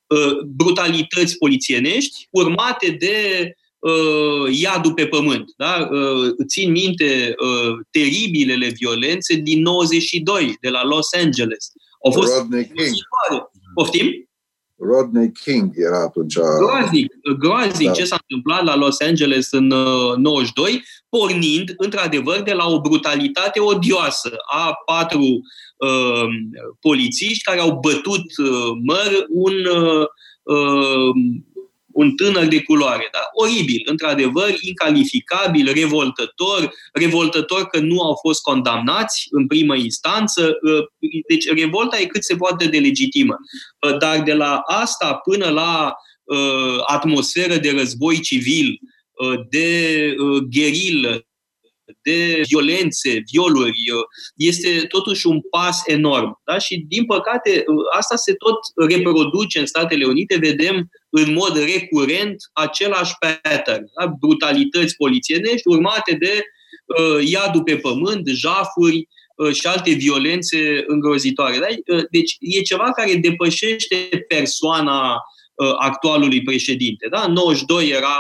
Uh, 0.08 0.38
brutalități 0.46 1.38
polițienești 1.38 2.28
urmate 2.30 2.90
de 2.90 3.50
uh, 3.80 4.60
iadul 4.60 4.94
pe 4.94 5.08
pământ. 5.08 5.54
Da? 5.58 5.90
Uh, 5.92 6.32
țin 6.48 6.72
minte 6.72 7.34
uh, 7.38 7.80
teribilele 7.92 8.68
violențe 8.68 9.36
din 9.36 9.62
92 9.62 10.58
de 10.62 10.70
la 10.70 10.84
Los 10.84 11.14
Angeles. 11.14 11.72
Au 12.06 12.12
fost 12.12 12.34
Rodney 12.38 12.66
King. 12.66 12.96
Poftim? 13.74 14.30
Rodney 14.90 15.32
King 15.32 15.72
era 15.76 16.00
atunci. 16.02 16.36
Groaznic, 16.36 17.14
groaznic 17.40 17.88
da. 17.88 17.94
ce 17.94 18.06
s-a 18.06 18.18
întâmplat 18.22 18.64
la 18.64 18.76
Los 18.76 19.02
Angeles 19.02 19.52
în 19.52 19.68
92, 20.18 20.72
uh, 20.74 20.80
pornind, 21.10 21.74
într-adevăr, 21.78 22.42
de 22.42 22.54
la 22.54 22.66
o 22.68 22.82
brutalitate 22.82 23.60
odioasă 23.60 24.36
a 24.46 24.74
patru 24.86 25.22
uh, 25.24 26.28
polițiști 26.80 27.44
care 27.44 27.60
au 27.60 27.80
bătut 27.80 28.26
uh, 28.38 28.72
măr 28.84 29.26
un 29.30 29.54
uh, 29.54 30.06
uh, 30.44 31.16
un 31.94 32.16
tânăr 32.16 32.46
de 32.46 32.62
culoare. 32.62 33.10
Da? 33.12 33.20
Oribil, 33.34 33.82
într-adevăr, 33.86 34.56
incalificabil, 34.62 35.72
revoltător, 35.74 36.74
revoltător 36.94 37.66
că 37.66 37.80
nu 37.80 38.02
au 38.02 38.18
fost 38.22 38.42
condamnați 38.42 39.28
în 39.30 39.48
primă 39.48 39.76
instanță. 39.76 40.58
Uh, 40.62 40.84
deci 41.28 41.50
revolta 41.56 42.00
e 42.00 42.06
cât 42.06 42.24
se 42.24 42.36
poate 42.36 42.68
de 42.68 42.80
legitimă. 42.80 43.36
Uh, 43.80 43.98
dar 43.98 44.24
de 44.24 44.34
la 44.34 44.62
asta 44.66 45.14
până 45.14 45.50
la 45.50 45.94
uh, 46.24 46.84
atmosferă 46.86 47.56
de 47.56 47.72
război 47.72 48.20
civil, 48.20 48.80
de 49.50 50.16
gherilă, 50.50 51.26
de 52.04 52.42
violențe, 52.48 53.24
violuri, 53.32 53.78
este 54.36 54.86
totuși 54.88 55.28
un 55.28 55.42
pas 55.50 55.82
enorm. 55.86 56.42
Da? 56.46 56.58
Și, 56.58 56.86
din 56.88 57.06
păcate, 57.06 57.64
asta 57.98 58.16
se 58.16 58.34
tot 58.34 58.60
reproduce 58.90 59.60
în 59.60 59.66
Statele 59.66 60.06
Unite. 60.06 60.38
Vedem 60.38 60.90
în 61.10 61.34
mod 61.34 61.58
recurent 61.58 62.36
același 62.54 63.14
pattern. 63.20 63.84
Da? 64.00 64.14
Brutalități 64.20 64.96
polițienești 64.96 65.68
urmate 65.68 66.16
de 66.20 66.42
uh, 66.86 67.28
iadul 67.28 67.64
pe 67.64 67.78
pământ, 67.78 68.28
jafuri 68.28 69.08
uh, 69.36 69.54
și 69.54 69.68
alte 69.68 69.92
violențe 69.92 70.84
îngrozitoare. 70.88 71.58
Da? 71.58 71.96
Uh, 71.96 72.04
deci 72.12 72.36
e 72.40 72.62
ceva 72.62 72.92
care 72.92 73.16
depășește 73.16 74.10
persoana 74.28 75.12
uh, 75.54 75.74
actualului 75.80 76.42
președinte. 76.42 77.08
Da? 77.10 77.28
92 77.28 77.90
era 77.90 78.18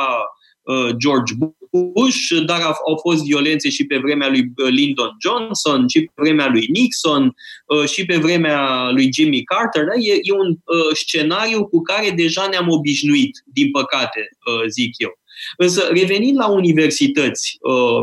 uh, 0.61 0.89
George 0.97 1.33
Bush, 1.73 2.45
dar 2.45 2.61
au 2.61 2.97
fost 3.01 3.23
violențe 3.23 3.69
și 3.69 3.85
pe 3.85 3.97
vremea 3.97 4.29
lui 4.29 4.51
uh, 4.57 4.69
Lyndon 4.69 5.15
Johnson, 5.21 5.87
și 5.87 6.01
pe 6.01 6.11
vremea 6.15 6.47
lui 6.47 6.65
Nixon, 6.69 7.35
uh, 7.65 7.85
și 7.89 8.05
pe 8.05 8.17
vremea 8.17 8.89
lui 8.89 9.09
Jimmy 9.13 9.43
Carter. 9.43 9.83
Da? 9.83 9.93
E, 9.93 10.13
e 10.21 10.33
un 10.33 10.49
uh, 10.49 10.95
scenariu 10.95 11.67
cu 11.67 11.81
care 11.81 12.09
deja 12.09 12.47
ne-am 12.49 12.69
obișnuit, 12.69 13.43
din 13.45 13.71
păcate, 13.71 14.29
zic 14.67 14.93
eu. 14.97 15.09
Însă, 15.57 15.89
revenind 15.91 16.37
la 16.37 16.47
universități, 16.47 17.57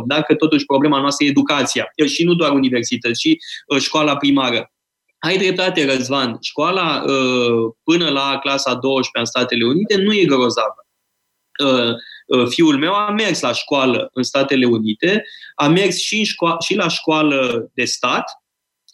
dacă 0.07 0.35
totuși 0.35 0.65
problema 0.65 1.01
noastră 1.01 1.27
e 1.27 1.29
educația, 1.29 1.87
și 2.07 2.25
nu 2.25 2.35
doar 2.35 2.51
universități, 2.51 3.21
și 3.21 3.39
școala 3.79 4.17
primară, 4.17 4.73
ai 5.19 5.39
dreptate, 5.39 5.85
Răzvan, 5.85 6.37
școala 6.41 7.05
până 7.85 8.09
la 8.09 8.39
clasa 8.43 8.75
12 8.75 9.19
în 9.19 9.25
Statele 9.25 9.65
Unite 9.65 9.97
nu 9.97 10.13
e 10.13 10.25
grozavă 10.25 10.75
Uh, 10.75 10.90
fiul 12.49 12.79
meu 12.79 12.93
a 12.93 13.11
mers 13.11 13.41
la 13.41 13.53
școală 13.53 14.11
în 14.13 14.23
Statele 14.23 14.67
Unite, 14.67 15.25
a 15.55 15.69
mers 15.69 15.97
și, 15.97 16.19
în 16.19 16.25
școală, 16.25 16.57
și 16.61 16.75
la 16.75 16.89
școală 16.89 17.71
de 17.75 17.85
stat 17.85 18.25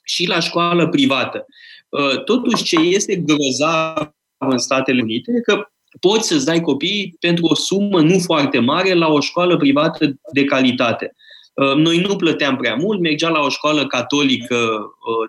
și 0.05 0.27
la 0.27 0.41
școală 0.41 0.89
privată. 0.89 1.47
Uh, 1.89 2.25
totuși, 2.25 2.63
ce 2.63 2.77
este 2.77 3.17
grozav 3.17 4.15
în 4.39 4.59
Statele 4.59 5.03
Unite 5.03 5.33
e 5.37 5.41
că 5.41 5.69
poți 6.01 6.29
să-ți 6.29 6.45
dai 6.45 6.61
copii 6.61 7.17
pentru 7.21 7.47
o 7.47 7.55
sumă 7.55 8.01
nu 8.01 8.19
foarte 8.19 8.59
mare 8.59 8.95
la 8.95 9.09
o 9.09 9.21
școală 9.21 9.57
privată 9.57 10.15
de 10.33 10.45
calitate. 10.45 11.13
Uh, 11.57 11.75
noi 11.75 11.99
nu 11.99 12.17
plăteam 12.17 12.57
prea 12.57 12.75
mult, 12.75 13.01
mergea 13.01 13.29
la 13.29 13.41
o 13.41 13.49
școală 13.49 13.87
catolică 13.87 14.57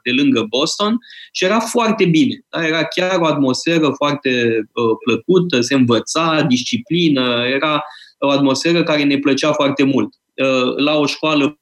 de 0.04 0.12
lângă 0.12 0.46
Boston 0.50 0.98
și 1.32 1.44
era 1.46 1.60
foarte 1.60 2.06
bine. 2.06 2.46
Da? 2.50 2.66
Era 2.66 2.84
chiar 2.84 3.20
o 3.20 3.26
atmosferă 3.26 3.90
foarte 3.96 4.64
plăcută, 5.04 5.62
se 5.62 5.74
învăța, 5.74 6.42
disciplină, 6.48 7.44
era 7.54 7.84
o 8.20 8.30
atmosferă 8.30 8.84
care 8.84 9.04
ne 9.04 9.18
plăcea 9.18 9.52
foarte 9.52 9.84
mult. 9.84 10.14
Uh, 10.36 10.76
la 10.76 10.96
o 10.98 11.06
școală 11.06 11.60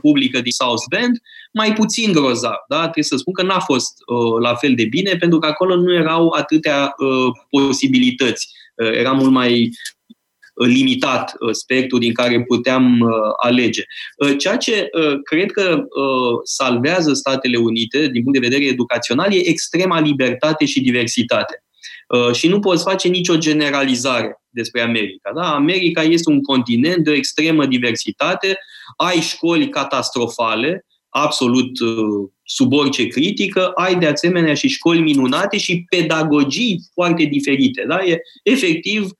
publică 0.00 0.40
din 0.40 0.52
South 0.52 0.82
Bend, 0.88 1.20
mai 1.52 1.72
puțin 1.72 2.12
grozav. 2.12 2.56
Da? 2.68 2.80
Trebuie 2.80 3.04
să 3.04 3.16
spun 3.16 3.32
că 3.32 3.42
n-a 3.42 3.58
fost 3.58 3.92
uh, 4.06 4.40
la 4.40 4.54
fel 4.54 4.74
de 4.74 4.84
bine, 4.84 5.16
pentru 5.16 5.38
că 5.38 5.46
acolo 5.46 5.76
nu 5.76 5.94
erau 5.94 6.28
atâtea 6.28 6.94
uh, 6.96 7.32
posibilități. 7.50 8.48
Uh, 8.76 8.90
era 8.92 9.12
mult 9.12 9.30
mai 9.30 9.62
uh, 9.62 9.70
limitat 10.54 11.32
uh, 11.38 11.50
spectrul 11.52 12.00
din 12.00 12.12
care 12.12 12.42
puteam 12.42 13.00
uh, 13.00 13.08
alege. 13.42 13.82
Uh, 14.16 14.34
ceea 14.38 14.56
ce 14.56 14.88
uh, 14.92 15.18
cred 15.22 15.50
că 15.50 15.62
uh, 15.72 16.38
salvează 16.44 17.12
Statele 17.12 17.56
Unite, 17.56 18.08
din 18.08 18.22
punct 18.22 18.40
de 18.40 18.48
vedere 18.48 18.68
educațional, 18.68 19.32
e 19.32 19.48
extrema 19.48 20.00
libertate 20.00 20.64
și 20.64 20.80
diversitate. 20.80 21.62
Uh, 22.08 22.34
și 22.34 22.48
nu 22.48 22.60
poți 22.60 22.82
face 22.82 23.08
nicio 23.08 23.36
generalizare 23.36 24.42
despre 24.48 24.80
America. 24.80 25.32
Da? 25.34 25.54
America 25.54 26.02
este 26.02 26.30
un 26.30 26.42
continent 26.42 27.04
de 27.04 27.10
o 27.10 27.14
extremă 27.14 27.66
diversitate, 27.66 28.58
ai 28.96 29.20
școli 29.20 29.68
catastrofale, 29.68 30.86
absolut 31.08 31.80
uh, 31.80 32.30
sub 32.42 32.72
orice 32.72 33.06
critică, 33.06 33.70
ai 33.74 33.98
de 33.98 34.06
asemenea 34.06 34.54
și 34.54 34.68
școli 34.68 35.00
minunate 35.00 35.58
și 35.58 35.84
pedagogii 35.90 36.80
foarte 36.94 37.24
diferite. 37.24 37.84
Da? 37.88 38.04
E 38.04 38.18
efectiv 38.42 39.02
uh, 39.02 39.10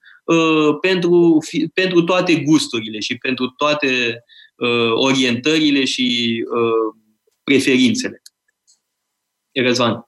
pentru, 0.81 1.37
pentru 1.73 2.01
toate 2.01 2.35
gusturile 2.35 2.99
și 2.99 3.17
pentru 3.17 3.47
toate 3.47 4.23
orientările 4.93 5.85
și 5.85 6.37
preferințele. 7.43 8.21
Răzvan. 9.51 10.07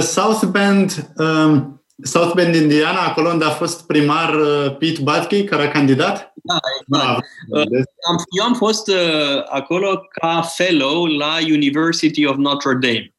South 0.00 0.44
Bend 0.44 1.12
um 1.18 1.80
South 2.02 2.34
Bend, 2.34 2.54
Indiana, 2.54 3.00
acolo 3.00 3.28
unde 3.28 3.44
a 3.44 3.50
fost 3.50 3.86
primar 3.86 4.34
uh, 4.34 4.76
Pete 4.78 5.00
Buttigieg, 5.02 5.48
care 5.48 5.62
a 5.62 5.70
candidat? 5.70 6.32
Da, 6.34 6.58
exact. 6.80 7.26
Uh, 7.48 7.64
eu 8.38 8.44
am 8.44 8.54
fost 8.54 8.88
uh, 8.88 9.42
acolo 9.48 10.00
ca 10.20 10.42
fellow 10.42 11.04
la 11.04 11.36
University 11.50 12.26
of 12.26 12.36
Notre 12.36 12.78
Dame. 12.80 13.14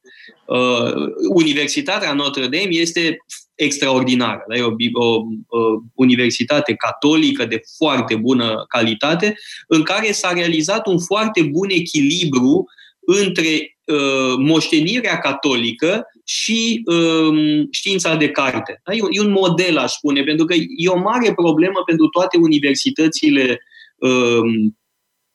Universitatea 1.33 2.13
Notre 2.13 2.41
Dame 2.41 2.67
este 2.69 3.17
extraordinară. 3.56 4.45
Da? 4.48 4.56
E 4.56 4.61
o, 4.61 4.73
o, 4.94 5.06
o 5.48 5.80
universitate 5.94 6.73
catolică 6.73 7.45
de 7.45 7.61
foarte 7.78 8.15
bună 8.15 8.65
calitate, 8.68 9.36
în 9.68 9.82
care 9.82 10.11
s-a 10.11 10.32
realizat 10.34 10.88
un 10.88 10.99
foarte 10.99 11.41
bun 11.41 11.69
echilibru 11.69 12.65
între 12.99 13.78
uh, 13.86 14.36
moștenirea 14.38 15.18
catolică 15.18 16.06
și 16.26 16.82
um, 16.86 17.68
știința 17.72 18.15
de 18.15 18.30
carte. 18.30 18.82
Da? 18.84 18.94
E, 18.94 18.99
e 19.10 19.22
un 19.22 19.32
model, 19.32 19.78
aș 19.78 19.91
spune, 19.91 20.23
pentru 20.23 20.45
că 20.45 20.53
e 20.76 20.88
o 20.88 20.99
mare 20.99 21.34
problemă 21.34 21.84
pentru 21.86 22.07
toate 22.07 22.38
universitățile 22.38 23.60
um, 23.95 24.78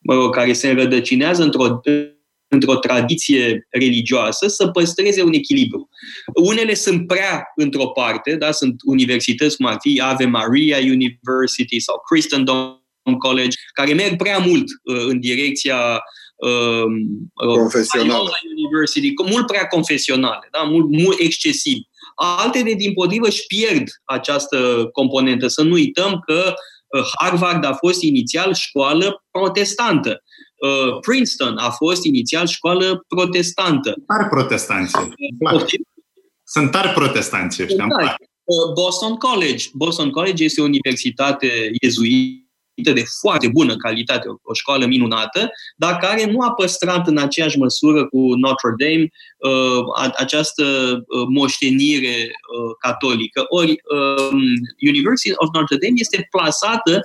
mă 0.07 0.15
rog, 0.15 0.35
care 0.35 0.53
se 0.53 0.69
înrădăcinează 0.69 1.43
într-o 1.43 1.81
într-o 2.49 2.77
tradiție 2.77 3.67
religioasă 3.71 4.47
să 4.47 4.69
păstreze 4.69 5.23
un 5.23 5.33
echilibru. 5.33 5.89
Unele 6.35 6.75
sunt 6.75 7.07
prea 7.07 7.45
într-o 7.57 7.87
parte, 7.87 8.37
da? 8.37 8.53
sunt 8.53 8.75
universități 8.85 9.57
cum 9.57 9.67
ar 9.67 9.77
fi 9.81 10.01
Ave 10.05 10.25
Maria 10.25 10.79
University 10.79 11.81
sau 11.81 12.03
Christendom 12.11 12.79
College, 13.19 13.57
care 13.73 13.93
merg 13.93 14.17
prea 14.17 14.39
mult 14.39 14.65
uh, 14.83 15.05
în 15.07 15.21
direcția 15.21 15.79
uh, 16.37 16.85
uh 17.47 17.55
confesională. 17.55 18.31
University, 18.57 19.13
mult 19.31 19.47
prea 19.47 19.67
confesionale, 19.67 20.49
da? 20.51 20.63
mult, 20.63 20.91
mult 20.91 21.19
excesiv. 21.19 21.79
Altele, 22.15 22.75
din 22.75 22.93
potrivă, 22.93 23.27
își 23.27 23.47
pierd 23.47 23.85
această 24.05 24.89
componentă. 24.93 25.47
Să 25.47 25.63
nu 25.63 25.73
uităm 25.73 26.23
că 26.27 26.55
uh, 26.87 27.05
Harvard 27.19 27.65
a 27.65 27.73
fost 27.73 28.03
inițial 28.03 28.55
școală 28.55 29.25
protestantă. 29.31 30.23
Uh, 30.57 30.99
Princeton 31.01 31.57
a 31.57 31.71
fost 31.71 32.05
inițial 32.05 32.47
școală 32.47 33.05
protestantă. 33.09 33.95
Tari 34.07 34.29
protestanți. 34.29 34.95
Sunt 36.45 36.71
tari 36.71 36.89
protestanți 36.89 37.63
ăștia. 37.63 37.87
Uh, 37.87 38.73
Boston 38.75 39.17
College. 39.17 39.65
Boston 39.73 40.11
College 40.11 40.45
este 40.45 40.61
o 40.61 40.65
universitate 40.65 41.71
jezuită 41.83 42.45
de 42.83 43.05
foarte 43.21 43.49
bună 43.49 43.77
calitate, 43.77 44.27
o 44.43 44.55
școală 44.55 44.87
minunată, 44.87 45.51
dar 45.77 45.97
care 45.97 46.31
nu 46.31 46.41
a 46.41 46.53
păstrat 46.53 47.07
în 47.07 47.19
aceeași 47.19 47.59
măsură 47.59 48.07
cu 48.07 48.19
Notre 48.19 48.75
Dame 48.79 49.09
uh, 49.39 50.11
această 50.17 50.65
uh, 51.07 51.27
moștenire 51.29 52.17
uh, 52.17 52.75
catolică. 52.81 53.45
Ori 53.49 53.71
uh, 53.71 54.31
University 54.87 55.33
of 55.35 55.49
Notre 55.53 55.77
Dame 55.77 55.95
este 55.97 56.27
plasată 56.31 57.01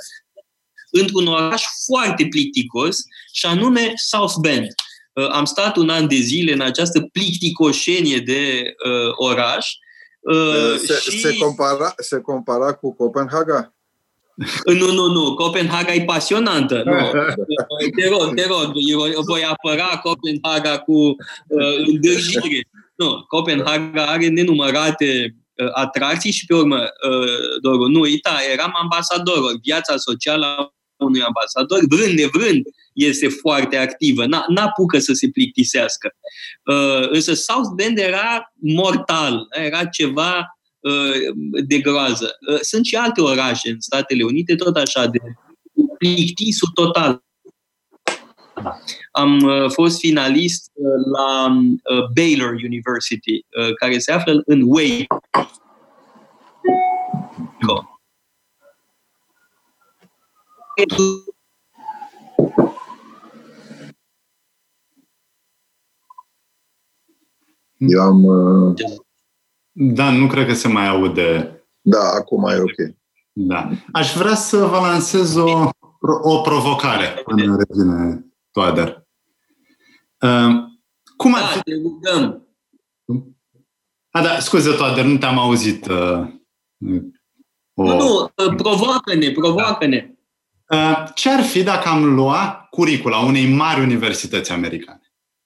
într-un 0.92 1.28
oraș 1.28 1.64
foarte 1.86 2.28
plicticos 2.28 2.98
și 3.32 3.46
anume 3.46 3.94
South 3.96 4.34
Bend. 4.42 4.68
Uh, 5.14 5.30
am 5.30 5.46
stat 5.46 5.76
un 5.76 5.90
an 5.90 6.08
de 6.08 6.16
zile 6.16 6.54
în 6.54 6.62
această 6.62 7.02
plicticoșenie 7.02 8.18
de 8.18 8.74
uh, 8.86 9.12
oraș. 9.16 9.68
Uh, 10.20 10.78
se, 10.78 11.12
și... 11.12 11.20
se, 11.20 11.38
compara, 11.38 11.94
se 11.98 12.20
compara 12.20 12.74
cu 12.74 12.96
Copenhaga? 12.96 13.74
Nu, 14.66 14.92
nu, 14.92 15.12
nu. 15.12 15.34
Copenhaga 15.36 15.94
e 15.94 16.04
pasionantă. 16.04 16.84
Nu. 16.86 17.20
Te 18.02 18.08
rog, 18.10 18.34
te 18.36 18.48
rog. 18.48 18.72
Eu 18.90 19.22
voi 19.22 19.44
apăra 19.44 20.00
Copenhaga 20.04 20.78
cu 20.78 20.94
uh, 21.48 21.88
îndârjire. 21.88 22.68
Nu, 22.96 23.26
Copenhaga 23.28 24.06
are 24.06 24.28
nenumărate 24.28 25.36
uh, 25.56 25.70
atracții 25.74 26.32
și 26.32 26.46
pe 26.46 26.54
urmă, 26.54 26.76
uh, 26.78 27.60
Doru, 27.62 27.88
nu 27.88 28.00
uita, 28.00 28.38
eram 28.54 28.72
ambasador. 28.82 29.40
Viața 29.62 29.98
socială 29.98 30.46
a 30.46 30.74
unui 31.06 31.22
ambasador, 31.22 31.80
vrând 31.90 32.20
nevrând, 32.20 32.66
este 32.94 33.28
foarte 33.28 33.78
activă. 33.78 34.26
N-apucă 34.48 35.00
să 35.00 35.14
se 35.14 35.30
plictisească. 35.30 36.16
Uh, 36.66 37.10
însă 37.10 37.34
South 37.34 37.70
Bend 37.76 37.98
era 37.98 38.54
mortal. 38.60 39.48
Era 39.50 39.86
ceva 39.86 40.56
Uh, 40.82 41.34
de 41.66 41.80
groază. 41.80 42.38
Uh, 42.52 42.60
sunt 42.62 42.86
și 42.86 42.96
alte 42.96 43.22
orașe 43.22 43.70
în 43.70 43.80
Statele 43.80 44.24
Unite, 44.24 44.56
tot 44.56 44.76
așa, 44.76 45.08
de 45.08 45.20
plictisul 45.98 46.70
total. 46.74 47.24
Am 49.12 49.42
uh, 49.42 49.72
fost 49.72 50.00
finalist 50.00 50.72
la 51.14 51.58
Baylor 52.14 52.54
University, 52.64 53.46
care 53.80 54.00
se 54.00 54.12
află 54.12 54.42
în 54.46 54.62
Wake. 54.66 55.08
Eu 67.78 68.02
am 68.02 68.26
da, 69.72 70.10
nu 70.10 70.28
cred 70.28 70.48
că 70.48 70.54
se 70.54 70.68
mai 70.68 70.88
aude. 70.88 71.56
Da, 71.82 72.12
acum 72.16 72.48
e 72.48 72.60
ok. 72.60 72.96
Da. 73.34 73.70
Aș 73.92 74.14
vrea 74.14 74.36
să 74.36 74.58
vă 74.58 74.78
lansez 74.78 75.36
o, 75.36 75.70
o 76.22 76.42
provocare 76.42 77.22
până 77.24 77.58
revine 77.58 78.26
Toader. 78.52 79.08
Uh, 80.22 80.70
cum 81.18 81.34
ar 81.34 81.42
da, 81.42 81.48
fi... 81.48 81.62
A, 84.10 84.22
da, 84.22 84.40
scuze, 84.40 84.72
Toader, 84.72 85.06
nu 85.06 85.18
te-am 85.18 85.38
auzit. 85.38 85.86
Uh, 85.86 86.28
o... 87.74 87.84
Nu, 87.84 87.98
nu, 87.98 88.24
uh, 88.24 88.56
provoacă-ne, 88.56 89.32
provoacă-ne. 89.32 90.11
Da. 90.72 90.78
Uh, 90.78 91.12
ce 91.16 91.30
ar 91.30 91.44
fi 91.44 91.64
dacă 91.64 91.88
am 91.90 92.14
lua 92.14 92.68
curicula 92.70 93.18
unei 93.18 93.54
mari 93.54 93.82
universități 93.82 94.52
americane? 94.52 95.02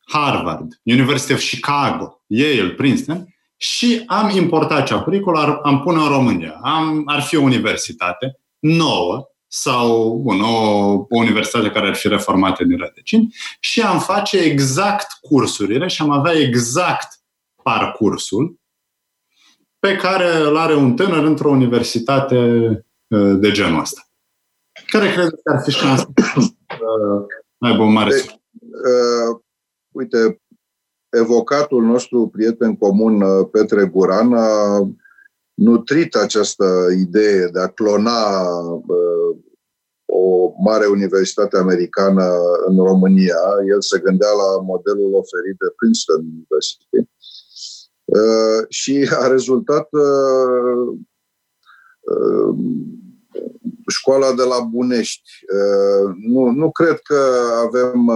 Harvard, 0.07 0.81
University 0.84 1.34
of 1.34 1.49
Chicago, 1.49 2.22
Yale, 2.27 2.69
Princeton, 2.69 3.35
și 3.57 4.03
am 4.06 4.30
importat 4.30 4.80
acea 4.80 5.02
curriculă, 5.02 5.60
am 5.64 5.81
pune 5.81 6.02
în 6.02 6.07
România. 6.07 6.60
Am, 6.64 7.03
ar 7.06 7.22
fi 7.22 7.35
o 7.35 7.41
universitate 7.41 8.39
nouă 8.60 9.30
sau 9.47 10.19
bun, 10.23 10.41
o, 10.41 10.91
o 10.91 11.06
universitate 11.10 11.69
care 11.69 11.88
ar 11.88 11.95
fi 11.95 12.07
reformată 12.07 12.64
din 12.64 12.77
rădăcini 12.77 13.35
și 13.60 13.81
am 13.81 13.99
face 13.99 14.38
exact 14.38 15.07
cursurile 15.22 15.88
și 15.88 16.02
am 16.02 16.10
avea 16.10 16.34
exact 16.34 17.19
parcursul 17.64 18.60
pe 19.80 19.95
care 19.95 20.35
îl 20.35 20.57
are 20.57 20.76
un 20.76 20.95
tânăr 20.95 21.23
într-o 21.23 21.49
universitate 21.49 22.38
uh, 23.07 23.38
de 23.39 23.52
genul 23.52 23.80
ăsta. 23.80 24.05
Care 24.95 25.11
credeți 25.11 25.43
că 25.43 25.51
ar 25.51 25.61
fi 25.63 25.72
șansa 25.72 26.13
să 27.57 27.65
aibă 27.65 27.84
un 27.84 27.91
mare 27.91 28.11
succes? 28.11 28.39
Uh, 28.61 29.39
uite, 29.91 30.41
evocatul 31.09 31.84
nostru 31.84 32.27
prieten 32.27 32.76
comun, 32.76 33.22
uh, 33.22 33.47
Petre 33.51 33.85
Guran, 33.85 34.34
a 34.34 34.80
nutrit 35.53 36.15
această 36.15 36.88
idee 36.97 37.47
de 37.47 37.59
a 37.59 37.67
clona 37.67 38.49
uh, 38.67 39.38
o 40.05 40.51
mare 40.63 40.85
universitate 40.85 41.57
americană 41.57 42.26
în 42.65 42.77
România. 42.77 43.38
El 43.67 43.81
se 43.81 43.99
gândea 43.99 44.31
la 44.31 44.61
modelul 44.61 45.13
oferit 45.13 45.57
de 45.57 45.73
Princeton 45.76 46.19
University. 46.19 47.09
Uh, 48.05 48.65
și 48.69 49.09
a 49.19 49.27
rezultat 49.27 49.89
școala 53.88 54.34
de 54.34 54.44
la 54.44 54.60
Bunești. 54.60 55.30
Nu, 56.28 56.49
nu 56.49 56.72
cred 56.72 56.99
că 56.99 57.20
avem 57.66 58.12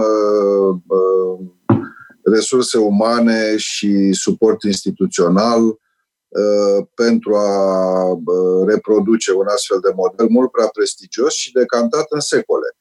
resurse 2.22 2.78
umane 2.78 3.56
și 3.56 4.12
suport 4.12 4.62
instituțional 4.62 5.62
uh, 5.64 6.86
pentru 6.94 7.34
a 7.34 8.04
uh, 8.12 8.66
reproduce 8.66 9.32
un 9.32 9.46
astfel 9.46 9.78
de 9.80 9.92
model 9.94 10.26
mult 10.28 10.50
prea 10.50 10.66
prestigios 10.66 11.34
și 11.34 11.52
decantat 11.52 12.06
în 12.08 12.20
secole. 12.20 12.76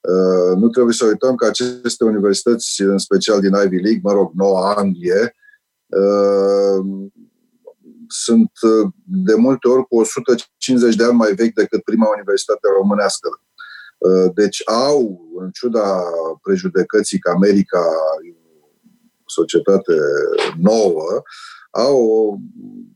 Uh, 0.00 0.56
nu 0.56 0.68
trebuie 0.68 0.94
să 0.94 1.06
uităm 1.06 1.34
că 1.34 1.46
aceste 1.46 2.04
universități, 2.04 2.82
în 2.82 2.98
special 2.98 3.40
din 3.40 3.54
Ivy 3.64 3.82
League, 3.82 4.00
mă 4.02 4.12
rog, 4.12 4.32
Noua 4.34 4.74
Anglie, 4.74 5.34
sunt 8.12 8.50
de 9.04 9.34
multe 9.34 9.68
ori 9.68 9.86
cu 9.86 9.96
150 9.96 10.94
de 10.94 11.04
ani 11.04 11.16
mai 11.16 11.34
vechi 11.34 11.54
decât 11.54 11.82
prima 11.82 12.08
universitate 12.14 12.68
românească. 12.78 13.28
Deci 14.34 14.62
au, 14.68 15.20
în 15.38 15.50
ciuda 15.50 16.02
prejudecății 16.42 17.18
că 17.18 17.30
America 17.30 17.84
societate 19.26 19.94
nouă, 20.58 21.22
au 21.70 22.02
o 22.02 22.36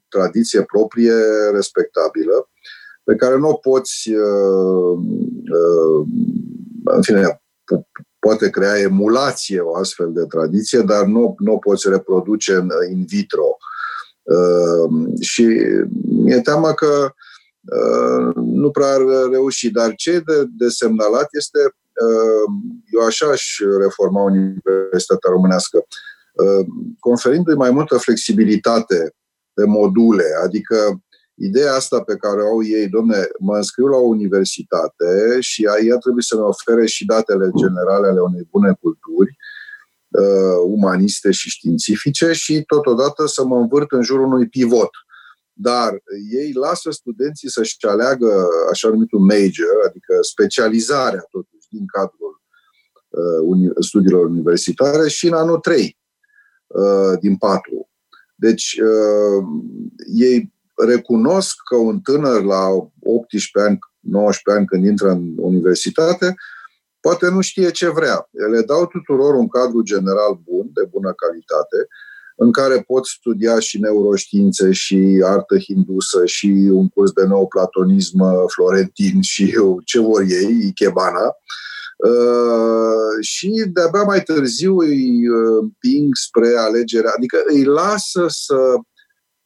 tradiție 0.09 0.63
proprie 0.63 1.15
respectabilă 1.53 2.49
pe 3.05 3.15
care 3.15 3.37
nu 3.37 3.49
o 3.49 3.55
poți, 3.55 4.11
uh, 4.11 4.99
uh, 5.59 6.07
în 6.85 7.03
fine, 7.03 7.43
poate 8.19 8.51
crea 8.51 8.79
emulație 8.79 9.61
o 9.61 9.77
astfel 9.77 10.13
de 10.13 10.25
tradiție, 10.25 10.81
dar 10.81 11.05
nu, 11.05 11.35
nu 11.39 11.53
o 11.53 11.59
poți 11.59 11.89
reproduce 11.89 12.55
în 12.55 12.69
in 12.91 13.05
vitro. 13.05 13.45
Uh, 13.45 13.74
și 15.21 15.45
mi-e 16.25 16.41
teamă 16.41 16.73
că 16.73 17.11
nu 18.35 18.71
prea 18.71 18.93
ar 18.93 19.01
reuși. 19.31 19.71
Dar 19.71 19.95
ce 19.95 20.13
de, 20.13 20.45
de 20.59 20.69
semnalat 20.69 21.29
este, 21.31 21.59
eu 22.93 23.01
așa 23.07 23.27
aș 23.27 23.59
reforma 23.81 24.23
Universitatea 24.23 25.31
Românească, 25.31 25.87
Uh, 26.35 26.67
conferindu-i 26.99 27.55
mai 27.55 27.71
multă 27.71 27.97
flexibilitate 27.97 29.15
pe 29.53 29.65
module, 29.65 30.25
adică 30.45 31.03
ideea 31.35 31.75
asta 31.75 32.03
pe 32.03 32.17
care 32.17 32.43
o 32.43 32.47
au 32.47 32.65
ei, 32.65 32.89
domne, 32.89 33.29
mă 33.39 33.57
înscriu 33.57 33.87
la 33.87 33.97
o 33.97 34.09
universitate 34.17 35.37
și 35.41 35.63
ea 35.65 35.97
trebuie 35.97 36.23
să 36.23 36.35
ne 36.35 36.43
ofere 36.43 36.87
și 36.87 37.05
datele 37.07 37.51
generale 37.57 38.07
ale 38.07 38.21
unei 38.21 38.49
bune 38.51 38.77
culturi, 38.81 39.31
uh, 39.31 39.64
umaniste 40.67 41.31
și 41.31 41.49
științifice 41.49 42.33
și 42.33 42.63
totodată 42.63 43.27
să 43.27 43.45
mă 43.45 43.57
învârt 43.57 43.93
în 43.93 44.03
jurul 44.03 44.27
unui 44.27 44.49
pivot. 44.49 44.91
Dar 45.53 46.03
ei 46.31 46.53
lasă 46.53 46.91
studenții 46.91 47.51
să-și 47.51 47.77
aleagă 47.87 48.47
așa 48.71 48.89
numitul 48.89 49.21
major, 49.21 49.77
adică 49.89 50.19
specializarea 50.21 51.27
totuși 51.31 51.69
din 51.69 51.87
cadrul 51.87 52.43
studiilor 53.81 54.25
universitare 54.25 55.09
și 55.09 55.27
în 55.27 55.33
anul 55.33 55.59
3 55.59 55.99
din 57.21 57.37
4. 57.37 57.89
Deci, 58.35 58.77
ei 60.15 60.53
recunosc 60.87 61.55
că 61.69 61.77
un 61.77 62.01
tânăr 62.01 62.43
la 62.43 62.69
18 63.01 63.71
ani, 63.71 63.79
19 64.01 64.63
ani 64.63 64.67
când 64.67 64.85
intră 64.91 65.11
în 65.11 65.33
universitate, 65.37 66.35
poate 67.05 67.29
nu 67.29 67.41
știe 67.41 67.71
ce 67.71 67.89
vrea. 67.89 68.29
Le 68.53 68.63
dau 68.63 68.87
tuturor 68.87 69.35
un 69.35 69.49
cadru 69.49 69.83
general 69.83 70.41
bun, 70.45 70.67
de 70.75 70.85
bună 70.91 71.13
calitate, 71.13 71.79
în 72.37 72.53
care 72.53 72.85
pot 72.87 73.05
studia 73.07 73.59
și 73.59 73.81
neuroștiințe 73.81 74.73
și 74.73 75.23
artă 75.25 75.59
hindusă 75.59 76.27
și 76.27 76.49
un 76.73 76.89
curs 76.89 77.13
de 77.13 77.25
nou 77.25 77.47
platonism 77.47 78.19
florentin 78.47 79.21
și 79.33 79.57
ce 79.85 80.01
vor 80.01 80.23
ei, 80.23 80.67
Ikebana. 80.67 81.27
Uh, 81.97 83.17
și 83.21 83.65
de-abia 83.73 84.03
mai 84.03 84.23
târziu 84.23 84.77
îi 84.77 85.29
uh, 85.29 85.59
împing 85.61 86.15
spre 86.15 86.49
alegerea, 86.57 87.13
adică 87.17 87.43
îi 87.47 87.65
lasă 87.65 88.27
să 88.29 88.59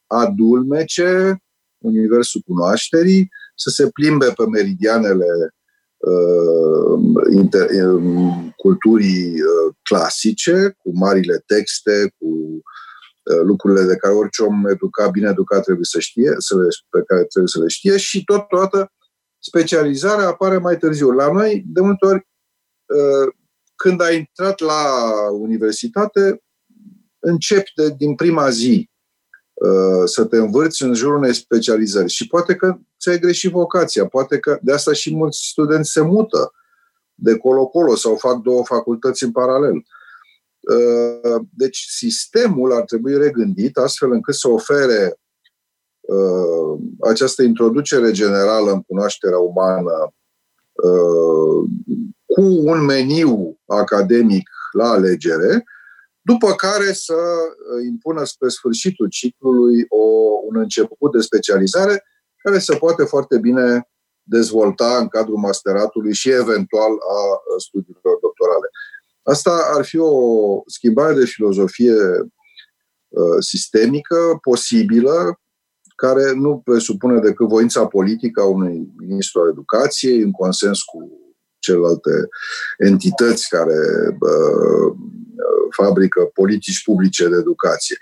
adulmece 0.06 1.42
universul 1.78 2.40
cunoașterii, 2.46 3.28
să 3.54 3.70
se 3.70 3.88
plimbe 3.90 4.26
pe 4.26 4.46
meridianele 4.46 5.26
uh, 5.44 5.56
inter, 7.30 7.68
uh, 7.70 8.34
culturii 8.56 9.32
uh, 9.32 9.74
clasice, 9.82 10.76
cu 10.78 10.90
marile 10.94 11.42
texte, 11.46 12.14
cu 12.18 12.26
uh, 12.26 13.40
lucrurile 13.42 13.84
de 13.84 13.96
care 13.96 14.14
orice 14.14 14.42
om 14.42 14.66
educat, 14.66 15.10
bine 15.10 15.28
educat 15.28 15.62
trebuie 15.62 15.84
să 15.84 15.98
știe, 15.98 16.34
să 16.38 16.56
le, 16.56 16.68
pe 16.90 17.02
care 17.06 17.24
trebuie 17.24 17.48
să 17.48 17.60
le 17.60 17.68
știe 17.68 17.96
și 17.96 18.24
totodată 18.24 18.92
specializarea 19.38 20.26
apare 20.26 20.58
mai 20.58 20.76
târziu. 20.76 21.10
La 21.10 21.32
noi, 21.32 21.64
de 21.66 21.80
multe 21.80 22.06
ori, 22.06 22.28
uh, 22.86 23.32
când 23.76 24.00
ai 24.00 24.16
intrat 24.16 24.60
la 24.60 24.82
universitate, 25.30 26.42
începi 27.18 27.72
de, 27.74 27.94
din 27.98 28.14
prima 28.14 28.50
zi 28.50 28.90
Uh, 28.90 28.97
să 30.04 30.24
te 30.24 30.36
învârți 30.36 30.82
în 30.82 30.94
jurul 30.94 31.16
unei 31.16 31.34
specializări. 31.34 32.08
Și 32.10 32.26
poate 32.26 32.54
că 32.54 32.78
ți-ai 33.00 33.18
greșit 33.18 33.50
vocația, 33.50 34.06
poate 34.06 34.38
că 34.38 34.58
de 34.62 34.72
asta 34.72 34.92
și 34.92 35.14
mulți 35.14 35.38
studenți 35.38 35.90
se 35.90 36.00
mută 36.00 36.52
de 37.14 37.36
colo-colo 37.36 37.94
sau 37.94 38.16
fac 38.16 38.42
două 38.42 38.64
facultăți 38.64 39.24
în 39.24 39.32
paralel. 39.32 39.74
Uh, 39.74 41.42
deci 41.56 41.86
sistemul 41.88 42.72
ar 42.72 42.82
trebui 42.82 43.18
regândit 43.18 43.76
astfel 43.76 44.12
încât 44.12 44.34
să 44.34 44.48
ofere 44.48 45.18
uh, 46.00 46.80
această 47.00 47.42
introducere 47.42 48.10
generală 48.10 48.70
în 48.70 48.82
cunoașterea 48.82 49.38
umană 49.38 50.12
cu 52.26 52.42
un 52.42 52.84
meniu 52.84 53.58
academic 53.66 54.50
la 54.72 54.88
alegere, 54.88 55.64
după 56.30 56.52
care 56.52 56.92
să 56.92 57.14
uh, 57.14 57.84
impună 57.90 58.24
spre 58.24 58.48
sfârșitul 58.48 59.08
ciclului 59.08 59.86
o, 59.88 60.04
un 60.48 60.56
început 60.56 61.12
de 61.12 61.20
specializare 61.20 62.04
care 62.42 62.58
se 62.58 62.74
poate 62.74 63.04
foarte 63.04 63.38
bine 63.38 63.88
dezvolta 64.22 64.96
în 64.98 65.08
cadrul 65.08 65.36
masteratului 65.36 66.14
și 66.14 66.30
eventual 66.30 66.92
a 66.92 67.20
studiilor 67.58 68.18
doctorale. 68.20 68.68
Asta 69.22 69.54
ar 69.76 69.84
fi 69.84 69.98
o 69.98 70.16
schimbare 70.66 71.14
de 71.14 71.24
filozofie 71.24 71.98
uh, 73.08 73.38
sistemică 73.38 74.38
posibilă, 74.40 75.40
care 75.96 76.32
nu 76.32 76.60
presupune 76.64 77.18
decât 77.20 77.48
voința 77.48 77.86
politică 77.86 78.40
a 78.40 78.44
unui 78.44 78.88
ministru 78.96 79.40
al 79.40 79.48
educației, 79.48 80.20
în 80.20 80.30
consens 80.30 80.82
cu 80.82 80.98
celelalte 81.58 82.28
entități 82.78 83.48
care 83.48 83.78
uh, 84.20 84.96
fabrică 85.70 86.30
politici 86.34 86.82
publice 86.82 87.28
de 87.28 87.36
educație. 87.36 87.96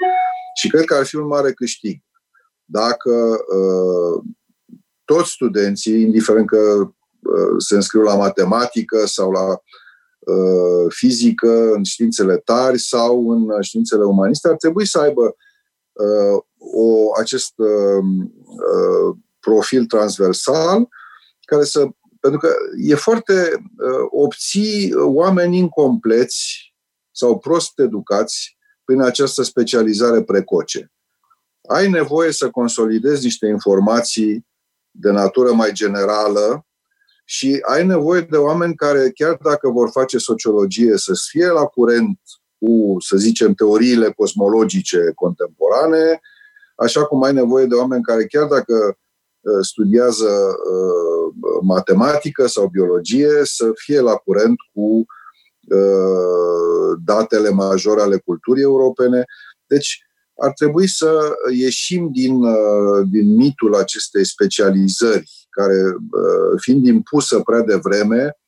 Și 0.54 0.68
cred 0.68 0.84
că 0.84 0.94
ar 0.94 1.06
fi 1.06 1.16
un 1.16 1.26
mare 1.26 1.52
câștig 1.52 2.00
dacă 2.64 3.38
uh, 3.56 4.24
toți 5.04 5.30
studenții, 5.30 6.00
indiferent 6.00 6.46
că 6.46 6.56
uh, 6.56 7.54
se 7.58 7.74
înscriu 7.74 8.02
la 8.02 8.14
matematică 8.14 9.06
sau 9.06 9.30
la 9.30 9.46
uh, 10.18 10.86
fizică, 10.88 11.72
în 11.72 11.82
științele 11.82 12.36
tari 12.36 12.78
sau 12.78 13.30
în 13.30 13.62
științele 13.62 14.04
umaniste, 14.04 14.48
ar 14.48 14.56
trebui 14.56 14.86
să 14.86 14.98
aibă 14.98 15.36
uh, 15.92 16.42
o, 16.58 17.16
acest 17.18 17.52
uh, 17.56 18.04
uh, 18.44 19.16
profil 19.40 19.86
transversal 19.86 20.88
care 21.40 21.64
să 21.64 21.88
pentru 22.20 22.48
că 22.48 22.54
e 22.76 22.94
foarte 22.94 23.32
uh, 23.52 24.06
obții 24.10 24.94
oameni 24.94 25.58
incompleți 25.58 26.65
sau 27.16 27.38
prost 27.38 27.78
educați 27.78 28.58
prin 28.84 29.00
această 29.00 29.42
specializare 29.42 30.22
precoce. 30.22 30.92
Ai 31.68 31.90
nevoie 31.90 32.32
să 32.32 32.50
consolidezi 32.50 33.24
niște 33.24 33.46
informații 33.46 34.46
de 34.90 35.10
natură 35.10 35.52
mai 35.52 35.72
generală 35.72 36.66
și 37.24 37.58
ai 37.68 37.86
nevoie 37.86 38.20
de 38.20 38.36
oameni 38.36 38.74
care, 38.74 39.10
chiar 39.10 39.38
dacă 39.42 39.68
vor 39.68 39.90
face 39.90 40.18
sociologie, 40.18 40.96
să 40.96 41.12
fie 41.30 41.46
la 41.46 41.64
curent 41.64 42.18
cu, 42.58 42.96
să 42.98 43.16
zicem, 43.16 43.54
teoriile 43.54 44.12
cosmologice 44.12 45.12
contemporane, 45.14 46.20
așa 46.74 47.04
cum 47.04 47.22
ai 47.22 47.32
nevoie 47.32 47.66
de 47.66 47.74
oameni 47.74 48.02
care, 48.02 48.26
chiar 48.26 48.46
dacă 48.46 48.98
uh, 49.40 49.58
studiază 49.60 50.28
uh, 50.72 51.34
matematică 51.62 52.46
sau 52.46 52.66
biologie, 52.66 53.30
să 53.42 53.70
fie 53.74 54.00
la 54.00 54.14
curent 54.14 54.56
cu 54.72 54.80
Uh, 54.80 55.14
datele 57.04 57.50
majore 57.50 58.00
ale 58.00 58.18
culturii 58.18 58.62
europene. 58.62 59.24
Deci 59.66 60.06
ar 60.38 60.52
trebui 60.52 60.88
să 60.88 61.34
ieșim 61.52 62.10
din, 62.12 62.42
uh, 62.42 63.06
din 63.10 63.34
mitul 63.34 63.74
acestei 63.74 64.26
specializări, 64.26 65.30
care, 65.50 65.82
uh, 66.10 66.60
fiind 66.60 66.86
impusă 66.86 67.40
prea 67.40 67.60
devreme, 67.60 68.38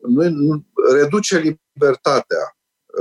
nu, 0.00 0.28
nu, 0.28 0.64
reduce 0.92 1.38
libertatea. 1.38 2.56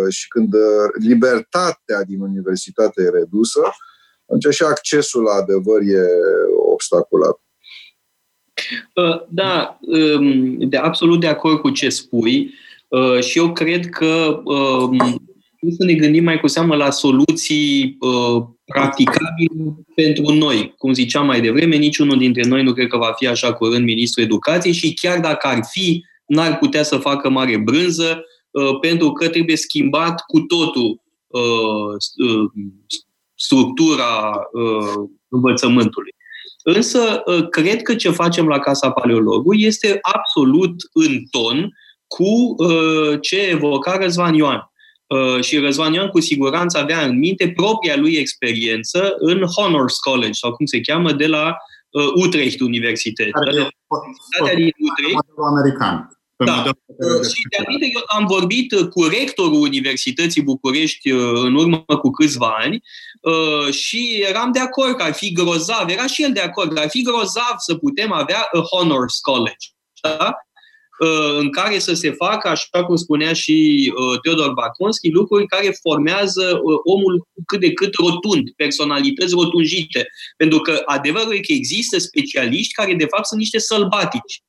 Și 0.10 0.28
când 0.28 0.54
libertatea 1.00 2.04
din 2.04 2.22
universitate 2.22 3.02
e 3.02 3.10
redusă, 3.10 3.62
atunci 4.26 4.54
și 4.54 4.64
accesul 4.64 5.24
la 5.24 5.34
adevăr 5.34 5.82
e 5.82 6.06
obstaculat. 6.72 7.40
Uh, 8.94 9.22
da, 9.30 9.80
um, 9.82 10.58
de 10.60 10.78
absolut 10.78 11.20
de 11.20 11.28
acord 11.28 11.60
cu 11.60 11.70
ce 11.70 11.90
spui 11.90 12.54
uh, 12.88 13.20
și 13.20 13.38
eu 13.38 13.54
cred 13.54 13.86
că 13.86 14.42
um, 14.44 14.98
trebuie 15.58 15.78
să 15.78 15.84
ne 15.86 15.94
gândim 15.94 16.24
mai 16.24 16.40
cu 16.40 16.48
seamă 16.48 16.76
la 16.76 16.90
soluții 16.90 17.98
uh, 18.00 18.44
practicabile 18.66 19.76
pentru 19.96 20.34
noi. 20.34 20.74
Cum 20.78 20.94
ziceam 20.94 21.26
mai 21.26 21.42
devreme, 21.42 21.76
niciunul 21.76 22.18
dintre 22.18 22.48
noi 22.48 22.64
nu 22.64 22.74
cred 22.74 22.88
că 22.88 22.98
va 22.98 23.14
fi 23.18 23.28
așa 23.28 23.54
curând 23.54 23.84
ministrul 23.84 24.26
educației 24.26 24.74
și 24.74 24.94
chiar 24.94 25.20
dacă 25.20 25.48
ar 25.48 25.60
fi, 25.72 26.04
n-ar 26.26 26.58
putea 26.58 26.84
să 26.84 26.98
facă 26.98 27.30
mare 27.30 27.58
brânză 27.58 28.26
pentru 28.82 29.12
că 29.12 29.30
trebuie 29.30 29.56
schimbat 29.56 30.24
cu 30.28 30.40
totul 30.40 31.02
structura 33.36 34.42
învățământului. 35.28 36.16
Însă, 36.64 37.24
ă, 37.28 37.42
cred 37.42 37.82
că 37.82 37.96
ce 37.96 38.10
facem 38.10 38.48
la 38.48 38.60
Casa 38.60 38.92
Paleologului 38.92 39.64
este 39.64 40.00
absolut 40.02 40.74
în 40.94 41.24
ton 41.32 41.70
cu 42.08 42.56
ă, 42.60 43.18
ce 43.22 43.42
evoca 43.42 43.98
Răzvan 43.98 44.34
Ioan. 44.34 44.72
Ă, 45.10 45.42
și 45.42 45.58
Răzvan 45.58 45.94
Ioan 45.94 46.08
cu 46.08 46.20
siguranță 46.20 46.78
avea 46.78 47.06
în 47.06 47.18
minte 47.18 47.52
propria 47.56 47.98
lui 47.98 48.14
experiență 48.14 49.14
în 49.18 49.42
Honors 49.56 49.98
College, 49.98 50.32
sau 50.32 50.54
cum 50.54 50.66
se 50.66 50.82
cheamă, 50.82 51.12
de 51.12 51.28
la 51.28 51.56
Utrecht 52.16 52.60
Universitate. 52.60 53.30
Universitatea 53.34 54.56
din 54.56 54.72
Utrecht. 54.78 55.26
American. 55.48 56.18
Da. 56.46 56.64
Și 57.30 57.42
de 57.50 57.64
aminte, 57.66 57.86
eu 57.94 58.02
am 58.20 58.26
vorbit 58.26 58.74
cu 58.90 59.04
rectorul 59.04 59.62
Universității 59.62 60.42
București 60.42 61.10
în 61.44 61.56
urmă 61.56 61.86
cu 62.02 62.10
câțiva 62.10 62.56
ani 62.60 62.84
Uh, 63.22 63.74
și 63.74 64.24
eram 64.30 64.52
de 64.52 64.60
acord 64.60 64.96
că 64.96 65.04
ar 65.04 65.14
fi 65.14 65.32
grozav, 65.32 65.90
era 65.90 66.08
și 66.08 66.24
el 66.24 66.32
de 66.34 66.40
acord, 66.40 66.74
că 66.74 66.80
ar 66.80 66.90
fi 66.90 67.02
grozav 67.02 67.56
să 67.58 67.76
putem 67.76 68.12
avea 68.12 68.48
a 68.52 68.60
Honors 68.72 69.20
College, 69.20 69.68
da? 70.02 70.36
Uh, 71.00 71.38
în 71.40 71.52
care 71.52 71.80
să 71.80 71.94
se 71.94 72.12
facă, 72.12 72.48
așa 72.48 72.86
cum 72.86 72.96
spunea 72.96 73.34
și 73.34 73.94
uh, 73.96 74.20
Teodor 74.22 74.54
Baconski, 74.54 75.10
lucruri 75.10 75.46
care 75.46 75.78
formează 75.82 76.60
omul 76.84 77.28
cât 77.46 77.60
de 77.60 77.74
cât 77.74 77.94
rotund, 77.94 78.50
personalități 78.56 79.34
rotunjite. 79.34 80.08
Pentru 80.38 80.60
că 80.60 80.82
adevărul 80.86 81.34
e 81.34 81.40
că 81.40 81.52
există 81.52 81.98
specialiști 81.98 82.74
care 82.74 82.94
de 82.94 83.08
fapt 83.10 83.26
sunt 83.26 83.40
niște 83.40 83.60
sălbatici 83.60 84.42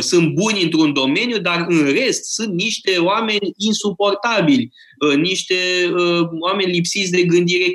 sunt 0.00 0.32
buni 0.34 0.62
într-un 0.62 0.92
domeniu, 0.92 1.38
dar 1.38 1.66
în 1.68 1.84
rest 1.84 2.24
sunt 2.24 2.52
niște 2.54 2.98
oameni 2.98 3.52
insuportabili, 3.56 4.70
niște 5.16 5.54
oameni 6.40 6.72
lipsiți 6.72 7.10
de 7.10 7.22
gândire 7.22 7.72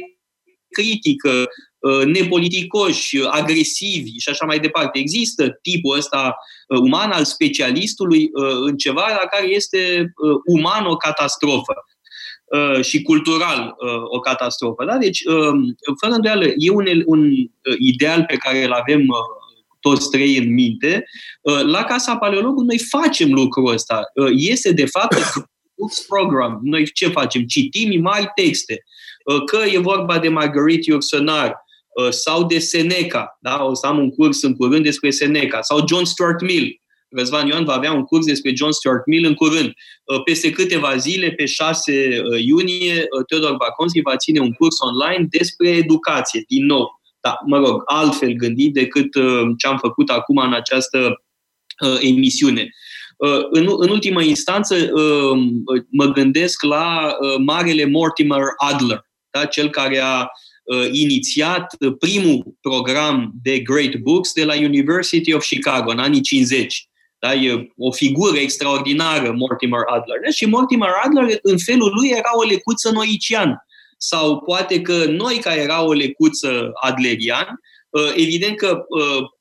critică, 0.74 1.46
nepoliticoși, 2.06 3.18
agresivi 3.30 4.18
și 4.18 4.30
așa 4.30 4.46
mai 4.46 4.60
departe. 4.60 5.00
Există 5.00 5.50
tipul 5.62 5.98
ăsta 5.98 6.36
uman 6.68 7.12
al 7.12 7.24
specialistului 7.24 8.30
în 8.66 8.78
ceva 8.78 9.08
la 9.22 9.28
care 9.32 9.48
este 9.48 10.14
uman 10.46 10.86
o 10.86 10.96
catastrofă 10.96 11.74
și 12.82 13.02
cultural 13.02 13.76
o 14.04 14.20
catastrofă. 14.20 14.86
Da? 14.86 14.98
Deci, 14.98 15.22
fără 16.02 16.14
îndoială, 16.14 16.46
e 16.58 16.70
un, 16.72 16.86
un 17.06 17.32
ideal 17.80 18.24
pe 18.28 18.36
care 18.36 18.64
îl 18.64 18.72
avem 18.72 19.06
toți 19.80 20.10
trei 20.10 20.38
în 20.38 20.54
minte. 20.54 21.06
La 21.66 21.84
Casa 21.84 22.18
Paleologului 22.18 22.68
noi 22.68 22.80
facem 22.90 23.34
lucrul 23.34 23.74
ăsta. 23.74 24.02
Este, 24.36 24.72
de 24.72 24.86
fapt, 24.86 25.16
Books 25.78 26.06
Program. 26.08 26.60
Noi 26.62 26.92
ce 26.92 27.08
facem? 27.08 27.44
Citim 27.44 28.02
mari 28.02 28.32
texte. 28.36 28.84
Uh, 29.24 29.44
că 29.44 29.60
e 29.72 29.78
vorba 29.78 30.20
de 30.20 30.30
Marguerite 30.30 30.90
Yourcenar 30.90 31.56
uh, 32.02 32.10
sau 32.10 32.46
de 32.46 32.60
Seneca. 32.60 33.38
Da? 33.42 33.64
O 33.64 33.74
să 33.74 33.88
am 33.88 33.98
un 33.98 34.10
curs 34.10 34.42
în 34.42 34.56
curând 34.56 34.84
despre 34.84 35.10
Seneca. 35.10 35.62
Sau 35.62 35.88
John 35.88 36.04
Stuart 36.04 36.42
Mill. 36.42 36.82
Răzvan 37.10 37.48
Ioan 37.48 37.64
va 37.64 37.74
avea 37.74 37.92
un 37.92 38.04
curs 38.04 38.26
despre 38.26 38.54
John 38.56 38.72
Stuart 38.72 39.06
Mill 39.06 39.26
în 39.26 39.34
curând. 39.34 39.72
Uh, 40.04 40.24
peste 40.24 40.50
câteva 40.52 40.96
zile, 40.96 41.32
pe 41.32 41.46
6 41.46 42.22
iunie, 42.46 43.08
Teodor 43.28 43.56
Baconski 43.56 44.02
va 44.02 44.18
ține 44.18 44.40
un 44.40 44.52
curs 44.52 44.76
online 44.80 45.28
despre 45.30 45.70
educație, 45.70 46.44
din 46.48 46.66
nou. 46.66 47.02
Da, 47.20 47.38
mă 47.46 47.58
rog, 47.58 47.82
altfel 47.86 48.32
gândit 48.32 48.74
decât 48.74 49.12
ce 49.58 49.68
am 49.68 49.78
făcut 49.78 50.10
acum 50.10 50.38
în 50.38 50.54
această 50.54 51.24
emisiune. 52.00 52.70
Uh, 53.18 53.48
în, 53.50 53.68
în 53.78 53.90
ultimă 53.90 54.22
instanță, 54.22 54.76
uh, 54.76 55.38
mă 55.90 56.06
gândesc 56.06 56.64
la 56.64 57.16
uh, 57.20 57.36
marele 57.46 57.86
Mortimer 57.86 58.42
Adler, 58.58 59.06
da? 59.34 59.46
cel 59.46 59.70
care 59.70 60.00
a 60.00 60.28
inițiat 60.92 61.76
primul 62.00 62.56
program 62.62 63.32
de 63.44 63.60
Great 63.60 63.96
Books 63.96 64.34
de 64.34 64.44
la 64.44 64.56
University 64.56 65.34
of 65.34 65.46
Chicago 65.46 65.92
în 65.92 66.00
anii 66.00 66.22
50. 66.22 66.88
Da? 67.20 67.34
E 67.34 67.68
o 67.78 67.92
figură 67.92 68.38
extraordinară, 68.38 69.32
Mortimer 69.32 69.80
Adler. 69.86 70.20
Da? 70.24 70.30
Și 70.30 70.46
Mortimer 70.46 70.90
Adler, 71.04 71.40
în 71.42 71.58
felul 71.58 71.92
lui, 71.96 72.10
era 72.10 72.38
o 72.38 72.44
lecuță 72.44 72.92
noician. 72.92 73.66
Sau 73.98 74.40
poate 74.40 74.82
că 74.82 75.06
noi, 75.06 75.38
care 75.38 75.62
era 75.62 75.84
o 75.84 75.94
lecuță 75.94 76.72
adlerian, 76.82 77.60
evident 78.16 78.58
că 78.58 78.86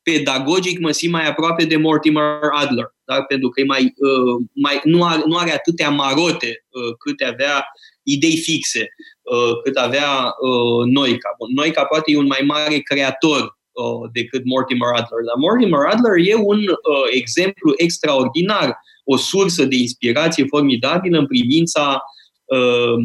pedagogic 0.03 0.79
mă 0.79 0.91
simt 0.91 1.13
mai 1.13 1.29
aproape 1.29 1.65
de 1.65 1.77
Mortimer 1.77 2.39
Adler 2.51 2.95
da? 3.05 3.23
pentru 3.23 3.49
că 3.49 3.61
e 3.61 3.65
mai, 3.65 3.83
uh, 3.83 4.47
mai, 4.55 4.81
nu, 4.85 5.05
are, 5.05 5.23
nu 5.27 5.37
are 5.37 5.53
atâtea 5.53 5.91
marote 5.91 6.65
uh, 6.69 6.95
cât 6.99 7.21
avea 7.21 7.65
idei 8.03 8.37
fixe, 8.37 8.89
uh, 9.23 9.61
cât 9.63 9.77
avea 9.77 10.11
uh, 10.25 10.87
Noica. 10.93 11.35
Bun, 11.39 11.49
Noica 11.55 11.85
poate 11.85 12.13
e 12.13 12.19
un 12.19 12.27
mai 12.27 12.43
mare 12.45 12.79
creator 12.79 13.41
uh, 13.41 14.11
decât 14.13 14.43
Mortimer 14.45 14.89
Adler, 14.89 15.23
dar 15.27 15.37
Mortimer 15.39 15.81
Adler 15.81 16.17
e 16.33 16.35
un 16.35 16.59
uh, 16.59 17.07
exemplu 17.11 17.73
extraordinar, 17.77 18.77
o 19.05 19.17
sursă 19.17 19.65
de 19.65 19.77
inspirație 19.77 20.45
formidabilă 20.47 21.19
în 21.19 21.27
privința 21.27 22.03
uh, 22.45 23.05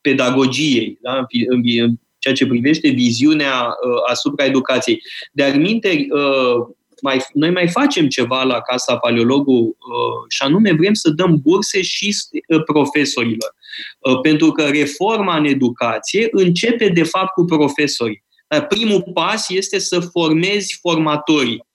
pedagogiei, 0.00 0.98
da? 1.00 1.26
în, 1.48 1.60
în 1.78 1.94
ceea 2.18 2.34
ce 2.34 2.46
privește 2.46 2.88
viziunea 2.88 3.64
uh, 3.64 4.10
asupra 4.10 4.44
educației. 4.44 5.02
De-al 5.32 5.58
minte, 5.58 6.06
uh, 6.10 6.74
mai, 7.02 7.20
noi 7.32 7.50
mai 7.50 7.68
facem 7.68 8.08
ceva 8.08 8.42
la 8.42 8.60
Casa 8.60 8.96
Paleologul 8.96 9.62
uh, 9.62 10.24
și 10.28 10.42
anume 10.42 10.72
vrem 10.72 10.94
să 10.94 11.10
dăm 11.10 11.40
burse 11.42 11.82
și 11.82 12.16
uh, 12.48 12.62
profesorilor. 12.64 13.54
Uh, 13.98 14.20
pentru 14.20 14.50
că 14.50 14.62
reforma 14.62 15.36
în 15.36 15.44
educație 15.44 16.28
începe 16.30 16.88
de 16.88 17.02
fapt 17.02 17.32
cu 17.32 17.44
profesorii. 17.44 18.22
Primul 18.68 19.10
pas 19.14 19.48
este 19.48 19.78
să 19.78 20.00
formezi 20.00 20.78
formatorii. 20.80 21.66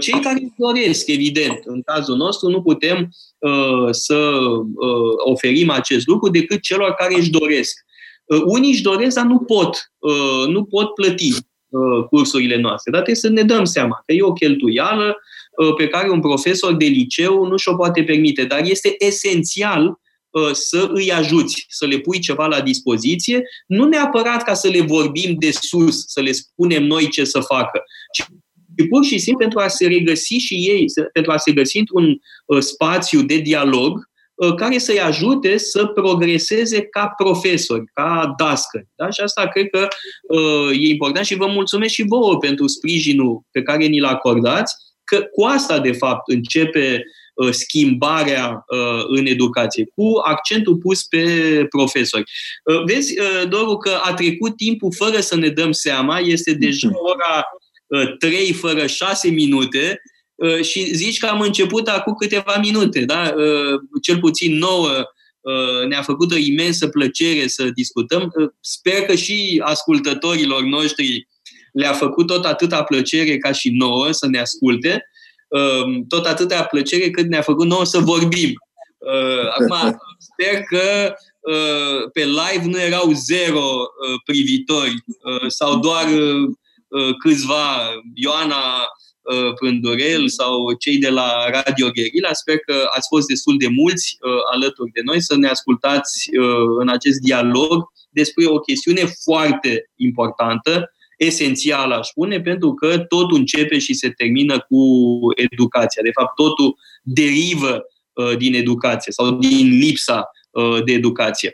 Cei 0.00 0.20
care 0.20 0.38
își 0.40 0.52
doresc, 0.56 1.08
evident, 1.08 1.60
în 1.64 1.82
cazul 1.82 2.16
nostru 2.16 2.48
nu 2.48 2.62
putem 2.62 3.08
să 3.90 4.38
oferim 5.16 5.70
acest 5.70 6.06
lucru 6.06 6.30
decât 6.30 6.60
celor 6.60 6.90
care 6.90 7.14
își 7.14 7.30
doresc. 7.30 7.78
Unii 8.44 8.70
își 8.70 8.82
doresc, 8.82 9.14
dar 9.14 9.24
nu 9.24 9.38
pot, 9.38 9.92
nu 10.48 10.64
pot 10.64 10.94
plăti. 10.94 11.34
Uh, 11.68 12.04
cursurile 12.04 12.56
noastre. 12.56 12.90
Dar 12.90 13.02
trebuie 13.02 13.22
să 13.22 13.28
ne 13.28 13.42
dăm 13.42 13.64
seama 13.64 14.02
că 14.06 14.12
e 14.12 14.22
o 14.22 14.32
cheltuială 14.32 15.16
uh, 15.56 15.74
pe 15.76 15.88
care 15.88 16.10
un 16.10 16.20
profesor 16.20 16.74
de 16.74 16.84
liceu 16.84 17.46
nu 17.46 17.56
și-o 17.56 17.74
poate 17.74 18.02
permite, 18.02 18.44
dar 18.44 18.60
este 18.64 18.94
esențial 18.98 19.86
uh, 19.86 19.96
să 20.52 20.88
îi 20.92 21.12
ajuți, 21.12 21.64
să 21.68 21.86
le 21.86 21.98
pui 21.98 22.18
ceva 22.18 22.46
la 22.46 22.60
dispoziție, 22.60 23.42
nu 23.66 23.84
neapărat 23.84 24.42
ca 24.42 24.54
să 24.54 24.68
le 24.68 24.80
vorbim 24.80 25.36
de 25.38 25.50
sus, 25.50 26.02
să 26.06 26.20
le 26.20 26.32
spunem 26.32 26.84
noi 26.84 27.08
ce 27.08 27.24
să 27.24 27.40
facă, 27.40 27.82
ci 28.12 28.24
pur 28.88 29.04
și 29.04 29.18
simplu 29.18 29.40
pentru 29.40 29.58
a 29.58 29.68
se 29.68 29.86
regăsi 29.86 30.34
și 30.34 30.54
ei, 30.54 30.84
pentru 31.12 31.32
a 31.32 31.36
se 31.36 31.52
găsi 31.52 31.78
într-un 31.78 32.20
spațiu 32.60 33.22
de 33.22 33.36
dialog 33.36 34.08
Uh, 34.38 34.54
care 34.54 34.78
să-i 34.78 35.00
ajute 35.00 35.56
să 35.56 35.86
progreseze 35.86 36.82
ca 36.82 37.12
profesori, 37.16 37.84
ca 37.92 38.34
dascări. 38.36 38.88
Da? 38.94 39.10
Și 39.10 39.20
asta 39.20 39.48
cred 39.48 39.66
că 39.70 39.88
uh, 40.28 40.70
e 40.70 40.88
important 40.88 41.26
și 41.26 41.34
vă 41.34 41.46
mulțumesc 41.46 41.92
și 41.92 42.04
vouă 42.08 42.36
pentru 42.36 42.66
sprijinul 42.66 43.42
pe 43.50 43.62
care 43.62 43.84
ni-l 43.84 44.04
acordați, 44.04 44.74
că 45.04 45.20
cu 45.20 45.44
asta, 45.44 45.78
de 45.80 45.92
fapt, 45.92 46.32
începe 46.32 46.94
uh, 46.94 47.00
schimbarea 47.50 48.64
în 49.08 49.26
educație, 49.26 49.90
cu 49.94 50.12
accentul 50.24 50.76
pus 50.76 51.02
pe 51.02 51.66
profesori. 51.68 52.24
Vezi, 52.86 53.14
Doru, 53.48 53.76
că 53.76 53.98
a 54.02 54.14
trecut 54.14 54.56
timpul 54.56 54.92
fără 54.96 55.20
să 55.20 55.36
ne 55.36 55.48
dăm 55.48 55.72
seama, 55.72 56.18
este 56.18 56.52
deja 56.52 56.88
ora 56.92 57.44
3 58.18 58.52
fără 58.52 58.86
6 58.86 59.30
minute 59.30 60.00
Uh, 60.38 60.60
și 60.62 60.94
zici 60.94 61.18
că 61.18 61.26
am 61.26 61.40
început 61.40 61.88
acum 61.88 62.14
câteva 62.14 62.56
minute, 62.60 63.04
da? 63.04 63.34
Uh, 63.36 63.80
cel 64.02 64.18
puțin 64.18 64.56
nouă 64.56 64.90
uh, 65.40 65.88
ne-a 65.88 66.02
făcut 66.02 66.32
o 66.32 66.36
imensă 66.36 66.88
plăcere 66.88 67.46
să 67.46 67.70
discutăm. 67.74 68.32
Sper 68.60 69.02
că 69.02 69.14
și 69.14 69.62
ascultătorilor 69.64 70.62
noștri 70.62 71.28
le-a 71.72 71.92
făcut 71.92 72.26
tot 72.26 72.44
atâta 72.44 72.82
plăcere 72.82 73.38
ca 73.38 73.52
și 73.52 73.70
nouă 73.70 74.12
să 74.12 74.26
ne 74.26 74.38
asculte, 74.38 75.07
tot 76.08 76.26
atâta 76.26 76.64
plăcere 76.64 77.10
cât 77.10 77.26
ne-a 77.26 77.42
făcut 77.42 77.66
nouă 77.66 77.84
să 77.84 77.98
vorbim. 77.98 78.52
Acum, 79.58 79.98
sper 80.18 80.62
că 80.62 81.14
pe 82.12 82.24
live 82.24 82.64
nu 82.64 82.80
erau 82.80 83.12
zero 83.12 83.68
privitori 84.24 84.94
sau 85.46 85.78
doar 85.78 86.04
câțiva, 87.18 87.94
Ioana 88.14 88.88
Uh, 89.34 89.52
Prândurel 89.54 90.28
sau 90.28 90.72
cei 90.72 90.98
de 90.98 91.08
la 91.08 91.50
Radio 91.50 91.90
Guerilla. 91.90 92.32
Sper 92.32 92.58
că 92.58 92.74
ați 92.96 93.08
fost 93.08 93.26
destul 93.26 93.58
de 93.58 93.68
mulți 93.68 94.16
uh, 94.20 94.40
alături 94.52 94.90
de 94.90 95.00
noi 95.04 95.22
să 95.22 95.36
ne 95.36 95.48
ascultați 95.48 96.36
uh, 96.36 96.76
în 96.80 96.88
acest 96.88 97.18
dialog 97.18 97.84
despre 98.10 98.46
o 98.46 98.58
chestiune 98.58 99.04
foarte 99.24 99.90
importantă, 99.96 100.92
esențială, 101.18 101.94
aș 101.94 102.06
spune, 102.06 102.40
pentru 102.40 102.74
că 102.74 102.98
totul 102.98 103.36
începe 103.36 103.78
și 103.78 103.94
se 103.94 104.10
termină 104.10 104.58
cu 104.68 104.78
educația. 105.34 106.02
De 106.02 106.10
fapt, 106.20 106.34
totul 106.34 106.78
derivă 107.02 107.82
din 108.38 108.54
educație 108.54 109.12
sau 109.12 109.30
din 109.30 109.78
lipsa 109.78 110.30
de 110.84 110.92
educație. 110.92 111.52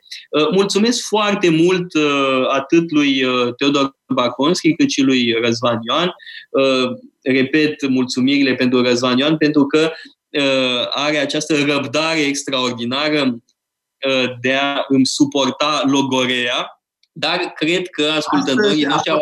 Mulțumesc 0.52 1.06
foarte 1.06 1.48
mult 1.48 1.92
atât 2.50 2.90
lui 2.90 3.22
Teodor 3.56 3.96
Baconski 4.14 4.74
cât 4.74 4.90
și 4.90 5.02
lui 5.02 5.32
Răzvan 5.42 5.78
Ioan 5.88 6.14
repet 7.24 7.88
mulțumirile 7.88 8.54
pentru 8.54 8.82
Răzvan 8.82 9.18
Ioan, 9.18 9.36
pentru 9.36 9.66
că 9.66 9.92
uh, 10.28 10.86
are 10.90 11.16
această 11.18 11.64
răbdare 11.64 12.20
extraordinară 12.20 13.22
uh, 13.22 14.24
de 14.40 14.52
a 14.52 14.84
îmi 14.88 15.06
suporta 15.06 15.82
logorea, 15.86 16.83
dar 17.14 17.38
cred 17.38 17.88
că 17.88 18.10
ascultătorii 18.16 18.84
noștri 18.84 19.10
au 19.10 19.20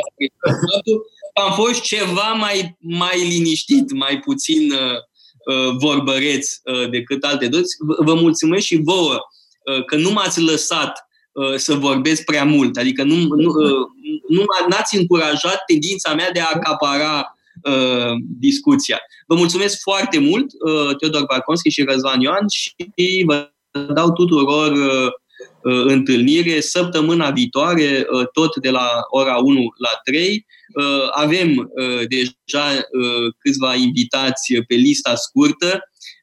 faptul 0.71 1.11
am 1.35 1.53
fost 1.53 1.81
ceva 1.81 2.33
mai, 2.33 2.77
mai 2.81 3.29
liniștit, 3.29 3.93
mai 3.93 4.19
puțin 4.19 4.73
uh, 4.73 4.79
uh, 5.55 5.75
vorbăreț 5.79 6.49
uh, 6.65 6.91
decât 6.91 7.25
alte 7.25 7.49
dăți. 7.49 7.77
Vă 7.99 8.15
mulțumesc 8.15 8.65
și 8.65 8.81
vouă 8.85 9.19
uh, 9.65 9.85
că 9.85 9.97
nu 9.97 10.11
m-ați 10.11 10.41
lăsat 10.41 11.09
uh, 11.33 11.55
să 11.57 11.75
vorbesc 11.75 12.25
prea 12.25 12.45
mult. 12.45 12.77
Adică 12.77 13.03
nu, 13.03 13.15
nu, 13.15 13.51
uh, 13.51 13.87
nu 14.29 14.45
n-ați 14.69 14.97
încurajat 14.97 15.65
tendința 15.67 16.15
mea 16.15 16.31
de 16.31 16.41
a 16.41 16.51
acapara 16.55 17.37
Uh, 17.63 18.13
discuția. 18.39 19.01
Vă 19.27 19.35
mulțumesc 19.35 19.81
foarte 19.81 20.19
mult, 20.19 20.47
uh, 20.53 20.97
Teodor 20.97 21.25
Barconski 21.25 21.69
și 21.69 21.83
Răzvan 21.83 22.21
Ioan 22.21 22.49
și 22.49 23.23
vă 23.27 23.51
dau 23.95 24.13
tuturor 24.13 24.73
uh, 24.73 24.87
uh, 24.87 25.13
întâlnire 25.63 26.61
săptămâna 26.61 27.31
viitoare, 27.31 28.07
uh, 28.11 28.27
tot 28.33 28.57
de 28.57 28.71
la 28.71 28.89
ora 29.11 29.37
1 29.37 29.61
la 29.79 29.89
3. 30.05 30.47
Uh, 30.75 30.85
avem 31.11 31.57
uh, 31.57 32.07
deja 32.09 32.67
uh, 32.75 33.33
câțiva 33.39 33.75
invitați 33.75 34.55
pe 34.67 34.75
lista 34.75 35.15
scurtă, 35.15 35.81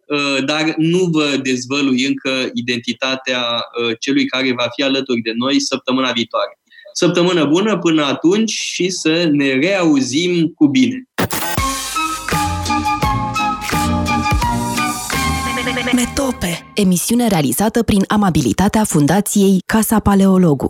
uh, 0.07 0.45
dar 0.45 0.73
nu 0.77 1.03
vă 1.11 1.39
dezvălui 1.43 2.05
încă 2.05 2.49
identitatea 2.53 3.41
uh, 3.41 3.95
celui 3.99 4.25
care 4.25 4.53
va 4.53 4.67
fi 4.75 4.83
alături 4.83 5.21
de 5.21 5.31
noi 5.35 5.59
săptămâna 5.59 6.11
viitoare. 6.11 6.59
Săptămână 6.93 7.45
bună 7.45 7.77
până 7.77 8.03
atunci 8.03 8.51
și 8.51 8.89
să 8.89 9.29
ne 9.31 9.53
reauzim 9.53 10.47
cu 10.47 10.67
bine! 10.67 11.08
Metope, 16.29 16.71
emisiune 16.73 17.27
realizată 17.27 17.83
prin 17.83 18.03
amabilitatea 18.07 18.83
Fundației 18.83 19.61
Casa 19.65 19.99
Paleologu. 19.99 20.67